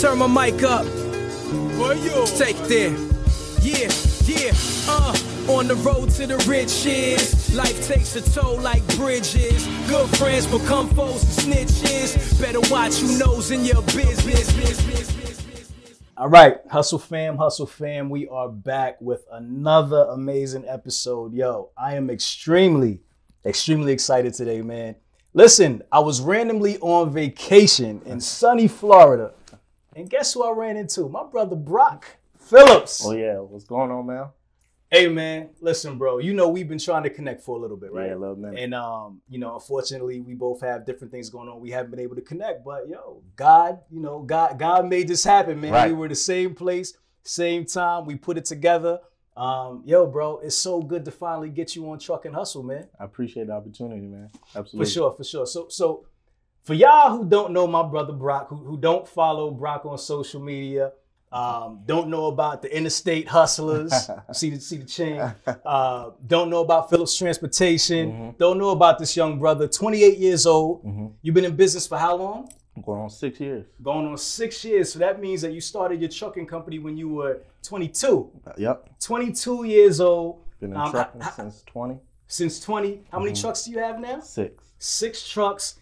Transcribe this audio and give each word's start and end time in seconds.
Turn 0.00 0.18
my 0.18 0.26
mic 0.26 0.62
up. 0.62 0.84
Take 2.36 2.56
there. 2.68 2.90
Yeah, 3.62 3.90
yeah, 4.24 4.52
uh. 4.88 5.16
On 5.48 5.66
the 5.68 5.76
road 5.76 6.10
to 6.10 6.26
the 6.26 6.36
riches. 6.48 7.54
Life 7.54 7.86
takes 7.86 8.14
a 8.16 8.20
toll 8.32 8.60
like 8.60 8.86
bridges. 8.96 9.66
Good 9.88 10.08
friends 10.18 10.46
become 10.46 10.88
foes 10.90 11.22
and 11.46 11.54
snitches. 11.54 12.40
Better 12.40 12.60
watch 12.70 12.96
who 12.98 13.16
knows 13.18 13.50
in 13.50 13.64
your 13.64 13.80
business. 13.82 14.52
All 16.18 16.28
right, 16.28 16.58
Hustle 16.70 16.98
fam, 16.98 17.36
Hustle 17.36 17.66
fam, 17.66 18.08
we 18.10 18.26
are 18.28 18.48
back 18.48 19.00
with 19.00 19.24
another 19.32 20.06
amazing 20.10 20.64
episode. 20.66 21.32
Yo, 21.32 21.70
I 21.76 21.94
am 21.94 22.10
extremely, 22.10 23.00
extremely 23.44 23.92
excited 23.92 24.34
today, 24.34 24.62
man. 24.62 24.96
Listen, 25.34 25.82
I 25.92 25.98
was 25.98 26.22
randomly 26.22 26.78
on 26.78 27.12
vacation 27.12 28.00
in 28.06 28.20
sunny 28.20 28.66
Florida, 28.66 29.34
and 29.96 30.10
guess 30.10 30.34
who 30.34 30.44
I 30.44 30.52
ran 30.52 30.76
into? 30.76 31.08
My 31.08 31.24
brother 31.24 31.56
Brock 31.56 32.06
Phillips. 32.38 33.04
Oh 33.04 33.12
yeah, 33.12 33.38
what's 33.38 33.64
going 33.64 33.90
on, 33.90 34.06
man? 34.06 34.26
Hey 34.90 35.08
man, 35.08 35.48
listen, 35.60 35.98
bro. 35.98 36.18
You 36.18 36.32
know 36.32 36.48
we've 36.48 36.68
been 36.68 36.78
trying 36.78 37.02
to 37.02 37.10
connect 37.10 37.42
for 37.42 37.56
a 37.56 37.60
little 37.60 37.76
bit, 37.76 37.92
right? 37.92 38.08
Yeah, 38.08 38.14
a 38.14 38.18
little 38.18 38.36
minute. 38.36 38.60
And 38.60 38.74
um, 38.74 39.20
you 39.28 39.40
know, 39.40 39.54
unfortunately, 39.54 40.20
we 40.20 40.34
both 40.34 40.60
have 40.60 40.86
different 40.86 41.10
things 41.10 41.28
going 41.28 41.48
on. 41.48 41.60
We 41.60 41.70
haven't 41.70 41.90
been 41.90 42.00
able 42.00 42.14
to 42.14 42.22
connect, 42.22 42.64
but 42.64 42.88
yo, 42.88 43.22
God, 43.34 43.80
you 43.90 44.00
know, 44.00 44.20
God, 44.20 44.58
God 44.58 44.86
made 44.86 45.08
this 45.08 45.24
happen, 45.24 45.60
man. 45.60 45.72
Right. 45.72 45.88
We 45.88 45.96
were 45.96 46.08
the 46.08 46.14
same 46.14 46.54
place, 46.54 46.94
same 47.24 47.64
time. 47.64 48.04
We 48.04 48.14
put 48.14 48.38
it 48.38 48.44
together. 48.44 49.00
Um, 49.36 49.82
yo, 49.84 50.06
bro, 50.06 50.38
it's 50.38 50.56
so 50.56 50.80
good 50.80 51.04
to 51.06 51.10
finally 51.10 51.50
get 51.50 51.74
you 51.74 51.90
on 51.90 51.98
Truck 51.98 52.24
N' 52.24 52.32
Hustle, 52.32 52.62
man. 52.62 52.86
I 52.98 53.04
appreciate 53.04 53.48
the 53.48 53.52
opportunity, 53.52 54.06
man. 54.06 54.30
Absolutely. 54.54 54.86
For 54.86 54.90
sure, 54.90 55.12
for 55.12 55.24
sure. 55.24 55.46
So, 55.46 55.68
so 55.68 56.06
for 56.66 56.74
y'all 56.74 57.16
who 57.16 57.24
don't 57.24 57.52
know 57.52 57.66
my 57.66 57.82
brother 57.84 58.12
Brock, 58.12 58.48
who, 58.48 58.56
who 58.56 58.76
don't 58.76 59.06
follow 59.06 59.50
Brock 59.52 59.86
on 59.86 59.96
social 59.98 60.40
media, 60.42 60.90
um, 61.30 61.80
don't 61.86 62.08
know 62.08 62.26
about 62.26 62.60
the 62.62 62.76
interstate 62.76 63.28
hustlers, 63.28 63.92
see 64.32 64.50
the 64.50 64.60
see 64.60 64.78
the 64.78 64.84
chain, 64.84 65.20
uh, 65.64 66.10
don't 66.26 66.50
know 66.50 66.60
about 66.60 66.90
Phillips 66.90 67.16
Transportation, 67.16 68.10
Mm-hmm. 68.12 68.30
don't 68.38 68.58
know 68.58 68.70
about 68.70 68.98
this 68.98 69.16
young 69.16 69.38
brother, 69.38 69.68
28 69.68 70.18
years 70.18 70.44
old. 70.44 70.84
Mhm. 70.84 71.12
You've 71.22 71.34
been 71.36 71.44
in 71.44 71.54
business 71.54 71.86
for 71.86 71.98
how 71.98 72.16
long? 72.16 72.48
Going 72.84 73.00
on 73.00 73.10
six 73.10 73.38
years. 73.40 73.64
Going 73.82 74.06
on 74.06 74.18
six 74.18 74.64
years. 74.64 74.92
So 74.92 74.98
that 74.98 75.20
means 75.20 75.40
that 75.42 75.52
you 75.52 75.60
started 75.62 76.00
your 76.00 76.10
trucking 76.10 76.46
company 76.46 76.78
when 76.80 76.96
you 76.96 77.08
were 77.08 77.40
22. 77.62 78.28
Yep. 78.58 78.98
22 79.00 79.64
years 79.64 80.00
old. 80.00 80.42
Been 80.60 80.72
in 80.72 80.76
Um, 80.76 80.90
trucking 80.90 81.22
I- 81.22 81.26
I- 81.26 81.30
since 81.30 81.62
20. 81.62 81.98
Since 82.28 82.60
20. 82.60 82.88
How 83.10 83.18
Mm-hmm. 83.18 83.24
many 83.26 83.40
trucks 83.40 83.64
do 83.64 83.70
you 83.70 83.78
have 83.78 83.98
now? 84.00 84.20
Six. 84.20 84.62
six 84.78 85.26
trucks, 85.28 85.76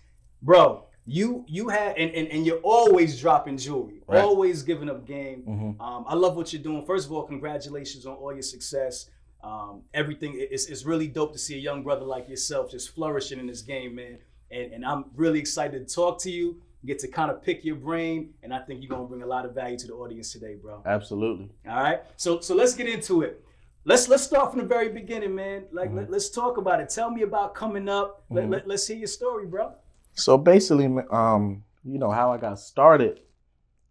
bro. 0.44 0.84
You 1.06 1.44
you 1.48 1.68
had 1.68 1.98
and, 1.98 2.10
and, 2.14 2.28
and 2.28 2.46
you're 2.46 2.60
always 2.62 3.20
dropping 3.20 3.58
jewelry, 3.58 4.02
Right. 4.06 4.22
always 4.22 4.62
giving 4.62 4.88
up 4.88 5.04
game. 5.06 5.42
Mhm. 5.46 5.80
Um, 5.80 6.04
I 6.08 6.14
love 6.14 6.34
what 6.36 6.52
you're 6.52 6.62
doing. 6.62 6.84
First 6.86 7.06
of 7.06 7.12
all, 7.12 7.24
congratulations 7.24 8.06
on 8.06 8.14
all 8.14 8.32
your 8.32 8.42
success. 8.42 9.10
Um, 9.42 9.82
everything 9.92 10.32
it's, 10.36 10.66
it's 10.66 10.86
really 10.86 11.06
dope 11.06 11.32
to 11.32 11.38
see 11.38 11.56
a 11.56 11.58
young 11.58 11.82
brother 11.82 12.06
like 12.06 12.26
yourself 12.30 12.70
just 12.70 12.94
flourishing 12.94 13.38
in 13.38 13.46
this 13.46 13.60
game, 13.60 13.94
man. 13.96 14.18
And 14.50 14.72
and 14.72 14.84
I'm 14.84 15.04
really 15.14 15.38
excited 15.40 15.86
to 15.86 15.94
talk 15.94 16.18
to 16.20 16.30
you, 16.30 16.62
get 16.86 16.98
to 17.00 17.08
kind 17.08 17.30
of 17.30 17.42
pick 17.42 17.66
your 17.66 17.76
brain, 17.76 18.32
and 18.42 18.54
I 18.54 18.60
think 18.60 18.80
you're 18.82 18.88
gonna 18.88 19.04
bring 19.04 19.22
a 19.22 19.26
lot 19.26 19.44
of 19.44 19.54
value 19.54 19.76
to 19.76 19.86
the 19.86 19.94
audience 19.94 20.32
today, 20.32 20.54
bro. 20.54 20.80
Absolutely. 20.86 21.50
All 21.68 21.82
right. 21.82 22.00
So 22.16 22.40
so 22.40 22.54
let's 22.54 22.74
get 22.74 22.88
into 22.88 23.20
it. 23.20 23.44
Let's 23.84 24.08
let's 24.08 24.22
start 24.22 24.52
from 24.52 24.60
the 24.60 24.66
very 24.66 24.88
beginning, 24.88 25.34
man. 25.34 25.64
Like 25.70 25.92
let, 25.92 26.08
us 26.14 26.30
talk 26.30 26.56
about 26.56 26.80
it. 26.80 26.88
Tell 26.88 27.10
me 27.10 27.20
about 27.20 27.54
coming 27.54 27.90
up. 27.90 28.24
Let, 28.30 28.48
let, 28.48 28.66
let's 28.66 28.86
hear 28.86 28.96
your 28.96 29.06
story, 29.08 29.44
bro. 29.44 29.74
So 30.14 30.38
basically, 30.38 30.86
um, 31.10 31.64
you 31.84 31.98
know 31.98 32.10
how 32.10 32.32
I 32.32 32.38
got 32.38 32.58
started. 32.58 33.20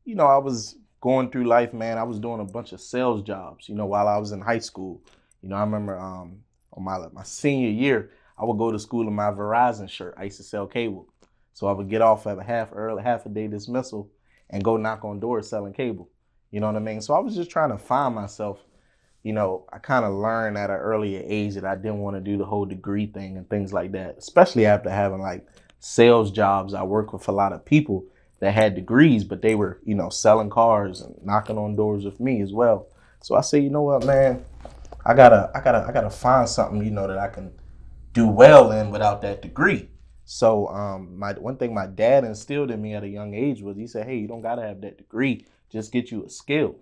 You 0.05 0.15
know, 0.15 0.25
I 0.25 0.37
was 0.37 0.77
going 1.01 1.29
through 1.29 1.45
life, 1.45 1.73
man. 1.73 1.97
I 1.97 2.03
was 2.03 2.19
doing 2.19 2.39
a 2.39 2.45
bunch 2.45 2.71
of 2.71 2.81
sales 2.81 3.21
jobs. 3.21 3.67
You 3.69 3.75
know, 3.75 3.85
while 3.85 4.07
I 4.07 4.17
was 4.17 4.31
in 4.31 4.41
high 4.41 4.59
school. 4.59 5.01
You 5.41 5.49
know, 5.49 5.57
I 5.57 5.61
remember 5.61 5.99
um, 5.99 6.39
on 6.71 6.83
my 6.83 6.97
my 7.11 7.23
senior 7.23 7.69
year, 7.69 8.11
I 8.37 8.45
would 8.45 8.57
go 8.57 8.71
to 8.71 8.79
school 8.79 9.07
in 9.07 9.13
my 9.13 9.31
Verizon 9.31 9.89
shirt. 9.89 10.15
I 10.17 10.23
used 10.23 10.37
to 10.37 10.43
sell 10.43 10.65
cable, 10.65 11.09
so 11.53 11.67
I 11.67 11.73
would 11.73 11.89
get 11.89 12.01
off 12.01 12.25
at 12.25 12.39
a 12.39 12.43
half 12.43 12.69
early, 12.73 13.03
half 13.03 13.25
a 13.25 13.29
day 13.29 13.47
dismissal, 13.47 14.09
and 14.49 14.63
go 14.63 14.77
knock 14.77 15.03
on 15.03 15.19
doors 15.19 15.49
selling 15.49 15.73
cable. 15.73 16.09
You 16.51 16.61
know 16.61 16.67
what 16.67 16.77
I 16.77 16.79
mean? 16.79 17.01
So 17.01 17.13
I 17.13 17.19
was 17.19 17.35
just 17.35 17.51
trying 17.51 17.71
to 17.71 17.77
find 17.77 18.15
myself. 18.15 18.59
You 19.23 19.33
know, 19.33 19.65
I 19.71 19.79
kind 19.79 20.03
of 20.03 20.13
learned 20.13 20.57
at 20.57 20.69
an 20.69 20.75
earlier 20.75 21.21
age 21.25 21.55
that 21.55 21.65
I 21.65 21.75
didn't 21.75 21.99
want 21.99 22.17
to 22.17 22.21
do 22.21 22.37
the 22.37 22.45
whole 22.45 22.65
degree 22.65 23.07
thing 23.07 23.37
and 23.37 23.49
things 23.49 23.71
like 23.71 23.93
that, 23.93 24.17
especially 24.17 24.65
after 24.65 24.89
having 24.89 25.21
like 25.21 25.47
sales 25.83 26.31
jobs. 26.31 26.73
I 26.73 26.81
worked 26.83 27.11
with 27.11 27.27
a 27.27 27.33
lot 27.33 27.51
of 27.51 27.65
people 27.65 28.05
that 28.39 28.53
had 28.53 28.73
degrees, 28.73 29.25
but 29.25 29.41
they 29.41 29.53
were, 29.53 29.81
you 29.83 29.95
know, 29.95 30.07
selling 30.07 30.49
cars 30.49 31.01
and 31.01 31.13
knocking 31.25 31.57
on 31.57 31.75
doors 31.75 32.05
with 32.05 32.21
me 32.21 32.41
as 32.41 32.53
well. 32.53 32.87
So 33.21 33.35
I 33.35 33.41
say, 33.41 33.59
you 33.59 33.69
know 33.69 33.81
what, 33.81 34.05
man, 34.05 34.45
I 35.05 35.13
gotta, 35.13 35.51
I 35.53 35.59
gotta, 35.59 35.85
I 35.85 35.91
gotta 35.91 36.09
find 36.09 36.47
something, 36.47 36.81
you 36.81 36.89
know, 36.89 37.05
that 37.05 37.17
I 37.17 37.27
can 37.27 37.51
do 38.13 38.27
well 38.27 38.71
in 38.71 38.91
without 38.91 39.21
that 39.23 39.41
degree. 39.41 39.89
So 40.23 40.67
um, 40.67 41.19
my 41.19 41.33
one 41.33 41.57
thing 41.57 41.73
my 41.73 41.87
dad 41.87 42.23
instilled 42.23 42.71
in 42.71 42.81
me 42.81 42.93
at 42.93 43.03
a 43.03 43.09
young 43.09 43.33
age 43.33 43.61
was 43.61 43.75
he 43.75 43.85
said, 43.85 44.07
hey, 44.07 44.15
you 44.15 44.27
don't 44.27 44.41
gotta 44.41 44.61
have 44.61 44.79
that 44.81 44.97
degree, 44.97 45.45
just 45.69 45.91
get 45.91 46.11
you 46.11 46.23
a 46.23 46.29
skill. 46.29 46.77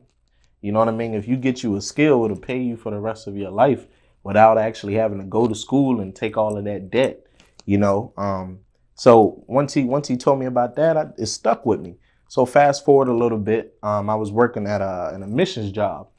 You 0.62 0.72
know 0.72 0.80
what 0.80 0.90
I 0.90 0.92
mean? 0.92 1.16
If 1.16 1.28
you 1.28 1.38
get 1.38 1.64
you 1.64 1.76
a 1.76 1.82
skill, 1.82 2.24
it'll 2.24 2.38
pay 2.38 2.62
you 2.62 2.78
for 2.78 2.92
the 2.92 3.00
rest 3.00 3.26
of 3.26 3.36
your 3.36 3.50
life 3.50 3.88
without 4.24 4.60
actually 4.60 4.94
having 4.94 5.18
to 5.18 5.26
go 5.26 5.48
to 5.48 5.56
school 5.56 6.02
and 6.02 6.16
take 6.16 6.38
all 6.38 6.56
of 6.56 6.66
that 6.66 6.92
debt. 6.92 7.26
You 7.66 7.80
know, 7.80 8.14
um, 8.16 8.60
so 9.02 9.44
once 9.48 9.74
he 9.74 9.84
once 9.84 10.08
he 10.08 10.16
told 10.16 10.38
me 10.38 10.46
about 10.46 10.76
that, 10.76 10.96
I, 10.96 11.08
it 11.18 11.26
stuck 11.26 11.66
with 11.66 11.80
me. 11.80 11.96
So 12.28 12.46
fast 12.46 12.86
forward 12.86 13.08
a 13.08 13.16
little 13.16 13.40
bit, 13.40 13.76
um, 13.82 14.12
I 14.12 14.14
was 14.14 14.32
working 14.32 14.68
at 14.68 14.80
a, 14.80 15.10
an 15.12 15.24
emissions 15.24 15.72
job 15.72 16.10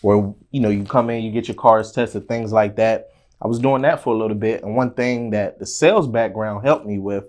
where 0.00 0.32
you 0.52 0.60
know 0.60 0.68
you 0.68 0.84
come 0.84 1.10
in, 1.10 1.24
you 1.24 1.32
get 1.32 1.48
your 1.48 1.56
cars 1.56 1.90
tested, 1.90 2.28
things 2.28 2.52
like 2.52 2.76
that. 2.76 3.08
I 3.42 3.48
was 3.48 3.58
doing 3.58 3.82
that 3.82 4.04
for 4.04 4.14
a 4.14 4.16
little 4.16 4.36
bit, 4.36 4.62
and 4.62 4.76
one 4.76 4.94
thing 4.94 5.30
that 5.30 5.58
the 5.58 5.66
sales 5.66 6.06
background 6.06 6.64
helped 6.64 6.86
me 6.86 7.00
with 7.00 7.24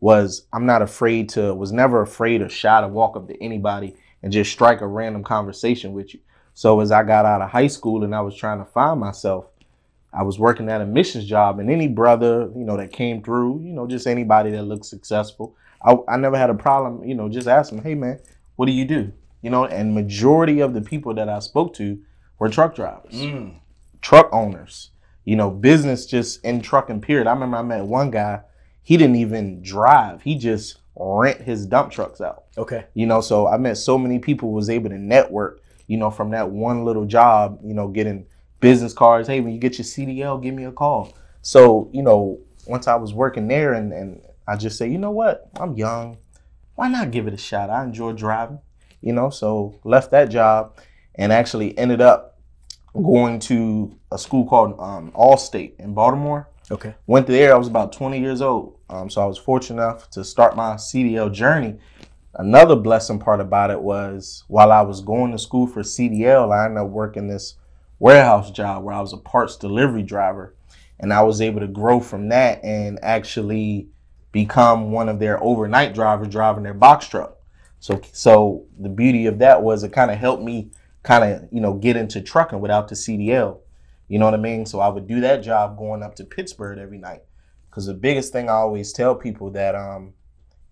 was 0.00 0.48
I'm 0.52 0.66
not 0.66 0.82
afraid 0.82 1.28
to, 1.28 1.54
was 1.54 1.70
never 1.70 2.02
afraid 2.02 2.42
or 2.42 2.48
shy 2.48 2.80
to 2.80 2.88
walk 2.88 3.16
up 3.16 3.28
to 3.28 3.40
anybody 3.40 3.94
and 4.20 4.32
just 4.32 4.50
strike 4.50 4.80
a 4.80 4.86
random 4.88 5.22
conversation 5.22 5.92
with 5.92 6.12
you. 6.12 6.18
So 6.54 6.80
as 6.80 6.90
I 6.90 7.04
got 7.04 7.24
out 7.24 7.40
of 7.40 7.50
high 7.50 7.68
school 7.68 8.02
and 8.02 8.16
I 8.16 8.20
was 8.20 8.34
trying 8.34 8.58
to 8.58 8.64
find 8.64 8.98
myself, 8.98 9.46
I 10.12 10.22
was 10.22 10.38
working 10.38 10.68
at 10.68 10.80
a 10.80 10.86
missions 10.86 11.24
job, 11.26 11.58
and 11.58 11.70
any 11.70 11.86
brother, 11.86 12.50
you 12.56 12.64
know, 12.64 12.76
that 12.76 12.92
came 12.92 13.22
through, 13.22 13.60
you 13.62 13.72
know, 13.72 13.86
just 13.86 14.06
anybody 14.06 14.50
that 14.50 14.64
looked 14.64 14.86
successful, 14.86 15.56
I, 15.84 15.96
I 16.08 16.16
never 16.16 16.36
had 16.36 16.50
a 16.50 16.54
problem, 16.54 17.04
you 17.04 17.14
know, 17.14 17.28
just 17.28 17.48
asking, 17.48 17.82
hey 17.82 17.94
man, 17.94 18.20
what 18.56 18.66
do 18.66 18.72
you 18.72 18.84
do? 18.84 19.12
You 19.42 19.50
know, 19.50 19.64
and 19.64 19.94
majority 19.94 20.60
of 20.60 20.74
the 20.74 20.82
people 20.82 21.14
that 21.14 21.28
I 21.28 21.38
spoke 21.38 21.74
to 21.74 21.98
were 22.38 22.48
truck 22.48 22.74
drivers, 22.74 23.14
mm. 23.14 23.54
truck 24.02 24.28
owners, 24.32 24.90
you 25.24 25.36
know, 25.36 25.50
business 25.50 26.06
just 26.06 26.44
in 26.44 26.60
trucking 26.60 27.00
period. 27.00 27.26
I 27.26 27.32
remember 27.32 27.58
I 27.58 27.62
met 27.62 27.84
one 27.84 28.10
guy, 28.10 28.40
he 28.82 28.96
didn't 28.96 29.16
even 29.16 29.62
drive, 29.62 30.22
he 30.22 30.36
just 30.36 30.78
rent 30.96 31.40
his 31.40 31.66
dump 31.66 31.90
trucks 31.92 32.20
out. 32.20 32.44
Okay. 32.58 32.84
You 32.94 33.06
know, 33.06 33.20
so 33.20 33.46
I 33.46 33.56
met 33.56 33.78
so 33.78 33.96
many 33.96 34.18
people 34.18 34.52
was 34.52 34.68
able 34.68 34.90
to 34.90 34.98
network, 34.98 35.62
you 35.86 35.96
know, 35.96 36.10
from 36.10 36.30
that 36.30 36.50
one 36.50 36.84
little 36.84 37.06
job, 37.06 37.60
you 37.64 37.74
know, 37.74 37.88
getting 37.88 38.26
business 38.60 38.92
cards. 38.92 39.28
Hey, 39.28 39.40
when 39.40 39.52
you 39.52 39.58
get 39.58 39.78
your 39.78 39.84
CDL, 39.84 40.42
give 40.42 40.54
me 40.54 40.64
a 40.64 40.72
call. 40.72 41.14
So, 41.42 41.90
you 41.92 42.02
know, 42.02 42.38
once 42.66 42.86
I 42.86 42.94
was 42.94 43.12
working 43.12 43.48
there 43.48 43.72
and, 43.72 43.92
and 43.92 44.20
I 44.46 44.56
just 44.56 44.78
say, 44.78 44.88
you 44.88 44.98
know 44.98 45.10
what, 45.10 45.50
I'm 45.58 45.74
young. 45.74 46.18
Why 46.74 46.88
not 46.88 47.10
give 47.10 47.26
it 47.26 47.34
a 47.34 47.38
shot? 47.38 47.70
I 47.70 47.82
enjoy 47.84 48.12
driving, 48.12 48.60
you 49.00 49.12
know, 49.12 49.30
so 49.30 49.78
left 49.84 50.10
that 50.12 50.30
job 50.30 50.76
and 51.14 51.32
actually 51.32 51.76
ended 51.76 52.00
up 52.00 52.38
going 52.94 53.38
to 53.38 53.96
a 54.10 54.18
school 54.18 54.46
called 54.46 54.78
um, 54.80 55.12
Allstate 55.12 55.78
in 55.78 55.94
Baltimore. 55.94 56.48
Okay. 56.70 56.94
Went 57.06 57.26
there, 57.26 57.54
I 57.54 57.58
was 57.58 57.68
about 57.68 57.92
20 57.92 58.20
years 58.20 58.40
old. 58.40 58.78
Um, 58.88 59.10
so 59.10 59.22
I 59.22 59.26
was 59.26 59.38
fortunate 59.38 59.82
enough 59.82 60.10
to 60.10 60.24
start 60.24 60.56
my 60.56 60.74
CDL 60.74 61.32
journey. 61.32 61.78
Another 62.34 62.76
blessing 62.76 63.18
part 63.18 63.40
about 63.40 63.70
it 63.70 63.80
was 63.80 64.44
while 64.48 64.70
I 64.70 64.82
was 64.82 65.00
going 65.00 65.32
to 65.32 65.38
school 65.38 65.66
for 65.66 65.82
CDL, 65.82 66.56
I 66.56 66.64
ended 66.64 66.78
up 66.78 66.88
working 66.88 67.28
this 67.28 67.56
warehouse 68.00 68.50
job 68.50 68.82
where 68.82 68.94
I 68.94 69.00
was 69.00 69.12
a 69.12 69.18
parts 69.18 69.56
delivery 69.56 70.02
driver. 70.02 70.56
And 70.98 71.12
I 71.12 71.22
was 71.22 71.40
able 71.40 71.60
to 71.60 71.68
grow 71.68 72.00
from 72.00 72.28
that 72.30 72.62
and 72.64 72.98
actually 73.02 73.88
become 74.32 74.90
one 74.90 75.08
of 75.08 75.18
their 75.18 75.42
overnight 75.42 75.94
drivers 75.94 76.28
driving 76.28 76.64
their 76.64 76.74
box 76.74 77.06
truck. 77.06 77.36
So 77.78 78.00
so 78.12 78.66
the 78.78 78.90
beauty 78.90 79.26
of 79.26 79.38
that 79.38 79.62
was 79.62 79.82
it 79.82 79.92
kind 79.92 80.10
of 80.10 80.18
helped 80.18 80.42
me 80.42 80.72
kind 81.02 81.24
of, 81.24 81.48
you 81.50 81.60
know, 81.60 81.74
get 81.74 81.96
into 81.96 82.20
trucking 82.20 82.60
without 82.60 82.88
the 82.88 82.94
CDL. 82.94 83.60
You 84.08 84.18
know 84.18 84.26
what 84.26 84.34
I 84.34 84.38
mean? 84.38 84.66
So 84.66 84.80
I 84.80 84.88
would 84.88 85.06
do 85.06 85.20
that 85.20 85.42
job 85.42 85.78
going 85.78 86.02
up 86.02 86.16
to 86.16 86.24
Pittsburgh 86.24 86.78
every 86.78 86.98
night. 86.98 87.22
Cause 87.70 87.86
the 87.86 87.94
biggest 87.94 88.32
thing 88.32 88.50
I 88.50 88.54
always 88.54 88.92
tell 88.92 89.14
people 89.14 89.50
that 89.52 89.76
um, 89.76 90.12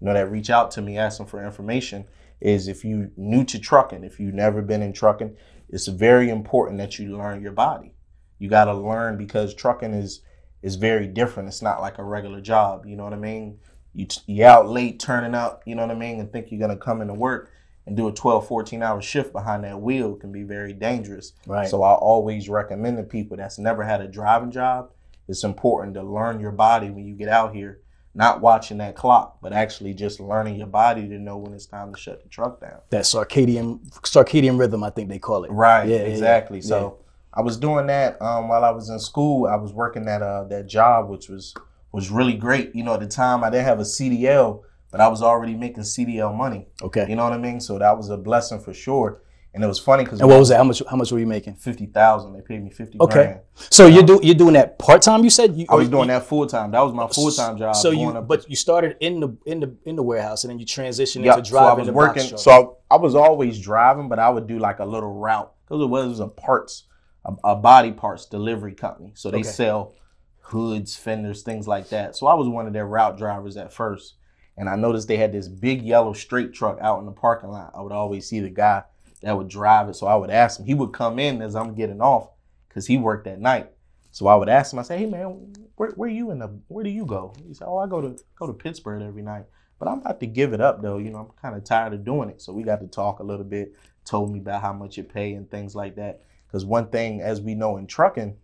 you 0.00 0.06
know, 0.06 0.14
that 0.14 0.30
reach 0.30 0.50
out 0.50 0.70
to 0.72 0.82
me 0.82 0.98
asking 0.98 1.26
for 1.26 1.44
information 1.44 2.06
is 2.40 2.68
if 2.68 2.84
you 2.84 3.10
new 3.16 3.44
to 3.44 3.58
trucking, 3.58 4.04
if 4.04 4.20
you've 4.20 4.34
never 4.34 4.62
been 4.62 4.82
in 4.82 4.92
trucking, 4.92 5.36
it's 5.68 5.86
very 5.86 6.30
important 6.30 6.78
that 6.78 6.98
you 6.98 7.16
learn 7.16 7.42
your 7.42 7.52
body. 7.52 7.94
You 8.38 8.48
got 8.48 8.66
to 8.66 8.74
learn 8.74 9.16
because 9.16 9.54
trucking 9.54 9.94
is 9.94 10.22
is 10.62 10.74
very 10.74 11.06
different. 11.06 11.48
It's 11.48 11.62
not 11.62 11.80
like 11.80 11.98
a 11.98 12.04
regular 12.04 12.40
job. 12.40 12.84
You 12.84 12.96
know 12.96 13.04
what 13.04 13.12
I 13.12 13.16
mean? 13.16 13.58
You 13.94 14.06
t- 14.06 14.20
you 14.26 14.44
out 14.44 14.68
late 14.68 14.98
turning 14.98 15.34
up. 15.34 15.62
You 15.66 15.74
know 15.74 15.82
what 15.82 15.94
I 15.94 15.98
mean? 15.98 16.20
And 16.20 16.32
think 16.32 16.50
you're 16.50 16.60
gonna 16.60 16.76
come 16.76 17.00
into 17.00 17.14
work 17.14 17.52
and 17.86 17.96
do 17.96 18.08
a 18.08 18.12
12, 18.12 18.46
14 18.46 18.82
hour 18.82 19.00
shift 19.00 19.32
behind 19.32 19.64
that 19.64 19.80
wheel 19.80 20.14
can 20.14 20.30
be 20.30 20.42
very 20.42 20.72
dangerous. 20.72 21.32
Right. 21.46 21.68
So 21.68 21.82
I 21.82 21.94
always 21.94 22.48
recommend 22.48 22.98
to 22.98 23.02
people 23.02 23.36
that's 23.36 23.58
never 23.58 23.82
had 23.82 24.00
a 24.00 24.08
driving 24.08 24.50
job, 24.50 24.90
it's 25.28 25.44
important 25.44 25.94
to 25.94 26.02
learn 26.02 26.40
your 26.40 26.52
body 26.52 26.90
when 26.90 27.06
you 27.06 27.14
get 27.14 27.28
out 27.28 27.54
here, 27.54 27.80
not 28.18 28.40
watching 28.40 28.78
that 28.78 28.96
clock, 28.96 29.38
but 29.40 29.52
actually 29.52 29.94
just 29.94 30.18
learning 30.18 30.56
your 30.56 30.66
body 30.66 31.08
to 31.08 31.18
know 31.20 31.38
when 31.38 31.54
it's 31.54 31.66
time 31.66 31.94
to 31.94 31.98
shut 31.98 32.20
the 32.20 32.28
truck 32.28 32.60
down. 32.60 32.80
That 32.90 33.04
circadian 33.04 33.88
circadian 34.00 34.58
rhythm, 34.58 34.82
I 34.82 34.90
think 34.90 35.08
they 35.08 35.20
call 35.20 35.44
it. 35.44 35.52
Right. 35.52 35.88
Yeah, 35.88 35.98
yeah, 35.98 36.02
exactly. 36.02 36.58
yeah. 36.58 36.64
So 36.64 36.98
I 37.32 37.42
was 37.42 37.56
doing 37.56 37.86
that 37.86 38.20
um, 38.20 38.48
while 38.48 38.64
I 38.64 38.70
was 38.72 38.90
in 38.90 38.98
school. 38.98 39.46
I 39.46 39.54
was 39.54 39.72
working 39.72 40.04
that 40.06 40.20
uh, 40.20 40.44
that 40.44 40.66
job, 40.66 41.08
which 41.08 41.28
was 41.28 41.54
was 41.92 42.10
really 42.10 42.34
great. 42.34 42.74
You 42.74 42.82
know, 42.82 42.94
at 42.94 43.00
the 43.00 43.06
time 43.06 43.44
I 43.44 43.50
didn't 43.50 43.66
have 43.66 43.78
a 43.78 43.84
CDL, 43.84 44.64
but 44.90 45.00
I 45.00 45.06
was 45.06 45.22
already 45.22 45.54
making 45.54 45.84
CDL 45.84 46.36
money. 46.36 46.66
Okay. 46.82 47.06
You 47.08 47.14
know 47.14 47.22
what 47.22 47.34
I 47.34 47.38
mean? 47.38 47.60
So 47.60 47.78
that 47.78 47.96
was 47.96 48.10
a 48.10 48.16
blessing 48.16 48.58
for 48.58 48.74
sure. 48.74 49.22
And 49.54 49.64
it 49.64 49.66
was 49.66 49.78
funny 49.78 50.04
because 50.04 50.20
And 50.20 50.28
what 50.28 50.38
was 50.38 50.50
that? 50.50 50.58
How 50.58 50.64
much? 50.64 50.82
How 50.88 50.96
much 50.96 51.10
were 51.10 51.18
you 51.18 51.26
making? 51.26 51.54
Fifty 51.56 51.86
thousand. 51.86 52.34
They 52.34 52.42
paid 52.42 52.62
me 52.62 52.70
fifty 52.70 52.98
Okay. 53.00 53.12
grand. 53.12 53.40
So 53.54 53.86
you're 53.86 54.02
do 54.02 54.20
you're 54.22 54.34
doing 54.34 54.52
that 54.54 54.78
part 54.78 55.00
time? 55.02 55.24
You 55.24 55.30
said 55.30 55.56
you, 55.56 55.66
I 55.70 55.74
was 55.74 55.86
you- 55.86 55.90
doing 55.90 56.08
that 56.08 56.24
full 56.26 56.46
time. 56.46 56.70
That 56.70 56.80
was 56.82 56.92
my 56.92 57.08
full 57.08 57.30
time 57.30 57.56
job. 57.56 57.74
So 57.76 57.90
you, 57.90 58.12
but 58.20 58.48
you 58.48 58.56
started 58.56 58.96
in 59.00 59.20
the 59.20 59.36
in 59.46 59.60
the 59.60 59.74
in 59.84 59.96
the 59.96 60.02
warehouse, 60.02 60.44
and 60.44 60.50
then 60.50 60.58
you 60.58 60.66
transitioned 60.66 61.24
Yeah, 61.24 61.34
into 61.36 61.48
so 61.48 61.56
I 61.56 61.60
driving 61.62 61.78
was 61.78 61.86
the 61.86 61.92
working. 61.94 62.36
So 62.36 62.76
I, 62.90 62.94
I 62.94 62.98
was 62.98 63.14
always 63.14 63.58
driving, 63.58 64.08
but 64.08 64.18
I 64.18 64.28
would 64.28 64.46
do 64.46 64.58
like 64.58 64.80
a 64.80 64.84
little 64.84 65.12
route 65.14 65.50
because 65.66 65.82
it 65.82 65.86
was 65.88 66.20
a 66.20 66.28
parts, 66.28 66.84
a, 67.24 67.32
a 67.42 67.56
body 67.56 67.92
parts 67.92 68.26
delivery 68.26 68.74
company. 68.74 69.12
So 69.14 69.30
they 69.30 69.38
Okay. 69.38 69.48
sell 69.48 69.94
hoods, 70.40 70.94
fenders, 70.94 71.42
things 71.42 71.66
like 71.66 71.88
that. 71.88 72.16
So 72.16 72.26
I 72.26 72.34
was 72.34 72.48
one 72.48 72.66
of 72.66 72.74
their 72.74 72.86
route 72.86 73.16
drivers 73.18 73.56
at 73.56 73.72
first, 73.72 74.14
and 74.58 74.68
I 74.68 74.76
noticed 74.76 75.08
they 75.08 75.16
had 75.16 75.32
this 75.32 75.48
big 75.48 75.82
yellow 75.82 76.12
straight 76.12 76.52
truck 76.52 76.78
out 76.82 77.00
in 77.00 77.06
the 77.06 77.12
parking 77.12 77.50
lot. 77.50 77.72
I 77.74 77.80
would 77.80 77.92
always 77.92 78.28
see 78.28 78.40
the 78.40 78.50
guy 78.50 78.84
that 79.22 79.36
would 79.36 79.48
drive 79.48 79.88
it, 79.88 79.94
so 79.96 80.06
I 80.06 80.16
would 80.16 80.30
ask 80.30 80.60
him. 80.60 80.66
He 80.66 80.74
would 80.74 80.92
come 80.92 81.18
in 81.18 81.42
as 81.42 81.56
I'm 81.56 81.74
getting 81.74 82.00
off 82.00 82.30
because 82.68 82.86
he 82.86 82.98
worked 82.98 83.26
at 83.26 83.40
night. 83.40 83.70
So 84.10 84.26
I 84.26 84.36
would 84.36 84.48
ask 84.48 84.72
him. 84.72 84.78
I 84.78 84.82
say, 84.82 84.98
"Hey 84.98 85.06
man, 85.06 85.52
where 85.76 85.90
where 85.90 86.08
you 86.08 86.30
in 86.30 86.38
the? 86.38 86.48
Where 86.68 86.84
do 86.84 86.90
you 86.90 87.04
go?" 87.06 87.34
He 87.46 87.54
said, 87.54 87.66
"Oh, 87.68 87.78
I 87.78 87.86
go 87.86 88.00
to 88.00 88.16
go 88.38 88.46
to 88.46 88.52
Pittsburgh 88.52 89.02
every 89.02 89.22
night." 89.22 89.46
But 89.78 89.88
I'm 89.88 90.00
about 90.00 90.18
to 90.20 90.26
give 90.26 90.52
it 90.52 90.60
up 90.60 90.82
though. 90.82 90.98
You 90.98 91.10
know, 91.10 91.18
I'm 91.18 91.30
kind 91.40 91.54
of 91.54 91.64
tired 91.64 91.92
of 91.92 92.04
doing 92.04 92.30
it. 92.30 92.40
So 92.40 92.52
we 92.52 92.62
got 92.62 92.80
to 92.80 92.86
talk 92.86 93.20
a 93.20 93.24
little 93.24 93.44
bit. 93.44 93.74
Told 94.04 94.32
me 94.32 94.38
about 94.38 94.62
how 94.62 94.72
much 94.72 94.98
it 94.98 95.12
pay 95.12 95.34
and 95.34 95.50
things 95.50 95.74
like 95.74 95.96
that. 95.96 96.22
Because 96.46 96.64
one 96.64 96.88
thing, 96.88 97.20
as 97.20 97.40
we 97.40 97.54
know 97.54 97.76
in 97.76 97.86
trucking, 97.86 98.36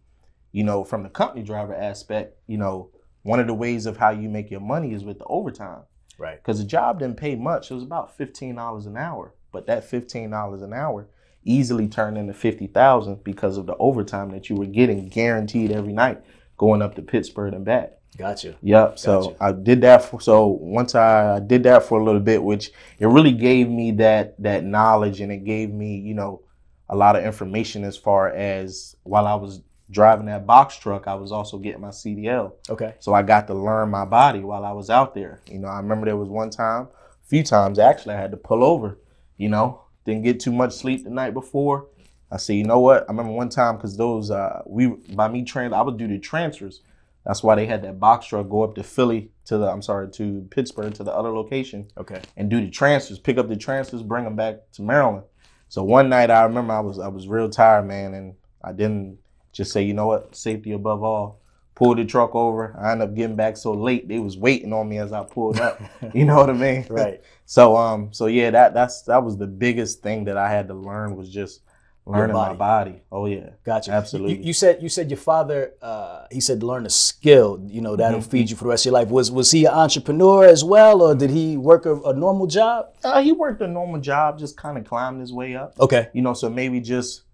you 0.52 0.62
know, 0.62 0.84
from 0.84 1.02
the 1.02 1.08
company 1.08 1.42
driver 1.42 1.74
aspect, 1.74 2.36
you 2.46 2.58
know, 2.58 2.90
one 3.22 3.40
of 3.40 3.46
the 3.46 3.54
ways 3.54 3.86
of 3.86 3.96
how 3.96 4.10
you 4.10 4.28
make 4.28 4.50
your 4.50 4.60
money 4.60 4.92
is 4.92 5.04
with 5.04 5.18
the 5.18 5.24
overtime. 5.24 5.82
right. 6.18 6.36
Because 6.36 6.58
the 6.58 6.66
job 6.66 6.98
didn't 6.98 7.16
pay 7.16 7.34
much. 7.34 7.70
It 7.70 7.74
was 7.74 7.82
about 7.82 8.16
fifteen 8.16 8.56
dollars 8.56 8.86
an 8.86 8.96
hour. 8.96 9.34
But 9.54 9.66
that 9.68 9.84
fifteen 9.84 10.30
dollars 10.30 10.60
an 10.60 10.74
hour 10.74 11.06
easily 11.44 11.88
turned 11.88 12.18
into 12.18 12.34
fifty 12.34 12.66
thousand 12.66 13.24
because 13.24 13.56
of 13.56 13.64
the 13.64 13.76
overtime 13.76 14.30
that 14.32 14.50
you 14.50 14.56
were 14.56 14.66
getting 14.66 15.08
guaranteed 15.08 15.70
every 15.70 15.94
night 15.94 16.20
going 16.58 16.82
up 16.82 16.96
to 16.96 17.02
Pittsburgh 17.02 17.54
and 17.54 17.64
back. 17.64 17.92
Gotcha. 18.18 18.56
Yep. 18.62 18.98
So 18.98 19.22
Gotcha. 19.22 19.36
I 19.40 19.52
did 19.52 19.80
that. 19.82 20.04
For, 20.04 20.20
so 20.20 20.46
once 20.46 20.94
I 20.94 21.40
did 21.40 21.62
that 21.64 21.84
for 21.84 22.00
a 22.00 22.04
little 22.04 22.20
bit, 22.20 22.42
which 22.42 22.70
it 22.98 23.06
really 23.06 23.32
gave 23.32 23.68
me 23.68 23.92
that 23.92 24.40
that 24.42 24.64
knowledge, 24.64 25.20
and 25.20 25.32
it 25.32 25.44
gave 25.44 25.70
me, 25.70 25.98
you 25.98 26.14
know, 26.14 26.42
a 26.88 26.96
lot 26.96 27.16
of 27.16 27.24
information 27.24 27.84
as 27.84 27.96
far 27.96 28.28
as 28.30 28.96
while 29.04 29.26
I 29.26 29.34
was 29.34 29.62
driving 29.90 30.26
that 30.26 30.46
box 30.46 30.76
truck, 30.76 31.06
I 31.06 31.14
was 31.14 31.32
also 31.32 31.58
getting 31.58 31.80
my 31.80 31.88
CDL. 31.88 32.52
Okay. 32.68 32.94
So 33.00 33.14
I 33.14 33.22
got 33.22 33.46
to 33.48 33.54
learn 33.54 33.90
my 33.90 34.04
body 34.04 34.40
while 34.40 34.64
I 34.64 34.72
was 34.72 34.90
out 34.90 35.14
there. 35.14 35.40
You 35.46 35.58
know, 35.58 35.68
I 35.68 35.76
remember 35.78 36.06
there 36.06 36.16
was 36.16 36.28
one 36.28 36.50
time, 36.50 36.82
a 36.84 37.26
few 37.26 37.42
times 37.42 37.78
actually, 37.78 38.14
I 38.14 38.20
had 38.20 38.30
to 38.30 38.36
pull 38.36 38.64
over. 38.64 38.98
You 39.36 39.48
know, 39.48 39.82
didn't 40.04 40.22
get 40.22 40.40
too 40.40 40.52
much 40.52 40.72
sleep 40.72 41.04
the 41.04 41.10
night 41.10 41.34
before. 41.34 41.86
I 42.30 42.36
said, 42.36 42.54
you 42.54 42.64
know 42.64 42.80
what? 42.80 43.04
I 43.04 43.12
remember 43.12 43.32
one 43.32 43.48
time 43.48 43.76
because 43.76 43.96
those 43.96 44.30
uh, 44.30 44.62
we 44.66 44.86
by 45.14 45.28
me 45.28 45.44
trans, 45.44 45.72
I 45.72 45.82
would 45.82 45.96
do 45.96 46.08
the 46.08 46.18
transfers. 46.18 46.80
That's 47.24 47.42
why 47.42 47.54
they 47.54 47.66
had 47.66 47.82
that 47.82 47.98
box 47.98 48.26
truck 48.26 48.48
go 48.50 48.64
up 48.64 48.74
to 48.74 48.82
Philly 48.82 49.30
to 49.46 49.56
the 49.56 49.66
I'm 49.66 49.82
sorry 49.82 50.10
to 50.10 50.46
Pittsburgh 50.50 50.94
to 50.94 51.04
the 51.04 51.12
other 51.12 51.30
location 51.30 51.88
Okay. 51.96 52.20
and 52.36 52.50
do 52.50 52.60
the 52.60 52.70
transfers, 52.70 53.18
pick 53.18 53.38
up 53.38 53.48
the 53.48 53.56
transfers, 53.56 54.02
bring 54.02 54.24
them 54.24 54.36
back 54.36 54.70
to 54.72 54.82
Maryland. 54.82 55.24
So 55.68 55.82
one 55.84 56.08
night 56.08 56.30
I 56.30 56.42
remember 56.44 56.74
I 56.74 56.80
was 56.80 56.98
I 56.98 57.08
was 57.08 57.26
real 57.28 57.48
tired, 57.48 57.86
man, 57.86 58.14
and 58.14 58.34
I 58.62 58.72
didn't 58.72 59.18
just 59.52 59.72
say, 59.72 59.82
you 59.82 59.94
know 59.94 60.06
what, 60.06 60.34
safety 60.36 60.72
above 60.72 61.02
all. 61.02 61.40
Pulled 61.74 61.98
the 61.98 62.04
truck 62.04 62.34
over. 62.34 62.76
I 62.80 62.92
ended 62.92 63.08
up 63.08 63.14
getting 63.16 63.36
back 63.36 63.56
so 63.56 63.72
late 63.72 64.06
they 64.08 64.18
was 64.20 64.36
waiting 64.38 64.72
on 64.72 64.88
me 64.88 64.98
as 64.98 65.12
I 65.12 65.24
pulled 65.24 65.58
up. 65.58 65.80
you 66.14 66.24
know 66.24 66.36
what 66.36 66.50
I 66.50 66.52
mean? 66.52 66.86
Right. 66.90 67.20
So 67.46 67.76
um 67.76 68.08
so 68.12 68.24
yeah, 68.26 68.50
that 68.50 68.72
that's 68.72 69.02
that 69.02 69.22
was 69.22 69.36
the 69.36 69.46
biggest 69.46 70.02
thing 70.02 70.24
that 70.24 70.38
I 70.38 70.48
had 70.48 70.68
to 70.68 70.74
learn 70.74 71.14
was 71.14 71.28
just 71.28 71.60
learning 72.06 72.34
my 72.34 72.54
body. 72.54 72.90
body. 72.92 73.02
Oh 73.12 73.26
yeah. 73.26 73.50
Gotcha. 73.64 73.90
Absolutely. 73.92 74.36
You, 74.38 74.44
you 74.44 74.52
said 74.54 74.82
you 74.82 74.88
said 74.88 75.10
your 75.10 75.18
father. 75.18 75.72
Uh, 75.82 76.24
he 76.30 76.40
said 76.40 76.62
learn 76.62 76.86
a 76.86 76.90
skill. 76.90 77.60
You 77.66 77.82
know 77.82 77.96
that'll 77.96 78.20
Mm-hmm. 78.20 78.30
feed 78.30 78.48
you 78.50 78.56
for 78.56 78.64
the 78.64 78.70
rest 78.70 78.86
of 78.86 78.92
your 78.92 79.00
life. 79.00 79.08
Was 79.08 79.30
was 79.30 79.50
he 79.50 79.66
an 79.66 79.74
entrepreneur 79.74 80.44
as 80.46 80.64
well, 80.64 81.02
or 81.02 81.14
did 81.14 81.28
he 81.30 81.58
work 81.58 81.84
a, 81.84 82.00
a 82.02 82.14
normal 82.14 82.46
job? 82.46 82.94
Uh, 83.04 83.20
he 83.20 83.32
worked 83.32 83.60
a 83.60 83.68
normal 83.68 84.00
job, 84.00 84.38
just 84.38 84.56
kind 84.56 84.78
of 84.78 84.84
climbed 84.86 85.20
his 85.20 85.32
way 85.32 85.54
up. 85.56 85.78
Okay. 85.78 86.08
you 86.14 86.22
know 86.22 86.32
so 86.32 86.48
maybe 86.48 86.80
just 86.80 87.24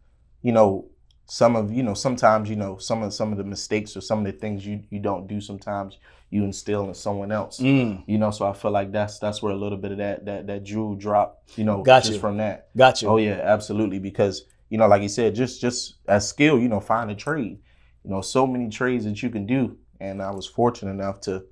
you 0.42 0.50
know 0.50 0.86
some 1.30 1.54
of 1.54 1.72
you 1.72 1.84
know 1.84 1.94
sometimes 1.94 2.50
you 2.50 2.56
know 2.56 2.76
some 2.78 3.04
of 3.04 3.14
some 3.14 3.30
of 3.30 3.38
the 3.38 3.44
mistakes 3.44 3.96
or 3.96 4.00
some 4.00 4.18
of 4.18 4.24
the 4.24 4.32
things 4.32 4.66
you 4.66 4.82
you 4.90 4.98
don't 4.98 5.28
do 5.28 5.40
sometimes 5.40 5.96
you 6.30 6.42
instill 6.42 6.88
in 6.88 6.94
someone 6.94 7.30
else. 7.30 7.60
Mm, 7.60 8.02
you 8.08 8.18
know 8.18 8.32
so 8.32 8.48
i 8.48 8.52
feel 8.52 8.72
like 8.72 8.90
that's 8.90 9.20
that's 9.20 9.40
where 9.40 9.52
a 9.52 9.56
little 9.56 9.78
bit 9.78 9.92
of 9.92 9.98
that 9.98 10.24
that 10.24 10.48
that 10.48 10.64
jewel 10.64 10.96
drop 10.96 11.44
you 11.54 11.62
know 11.62 11.82
Got 11.82 12.00
just 12.00 12.14
you. 12.14 12.18
from 12.18 12.38
that. 12.38 12.68
Got 12.76 13.00
you. 13.00 13.08
oh 13.08 13.16
yeah 13.16 13.40
absolutely. 13.44 14.00
Because 14.00 14.44
you 14.70 14.78
know 14.78 14.88
like 14.88 15.02
you 15.02 15.08
said 15.08 15.36
just 15.36 15.60
just 15.60 15.98
as 16.08 16.28
skill 16.28 16.58
you 16.58 16.68
know 16.68 16.80
find 16.80 17.10
a 17.12 17.14
trade. 17.14 17.58
You 18.04 18.10
know 18.10 18.22
so 18.22 18.44
many 18.44 18.68
trades 18.68 19.04
that 19.04 19.22
you 19.22 19.30
can 19.30 19.46
do. 19.46 19.76
And 20.00 20.20
i 20.20 20.30
was 20.32 20.46
fortunate 20.46 20.90
enough 20.90 21.20
to 21.22 21.44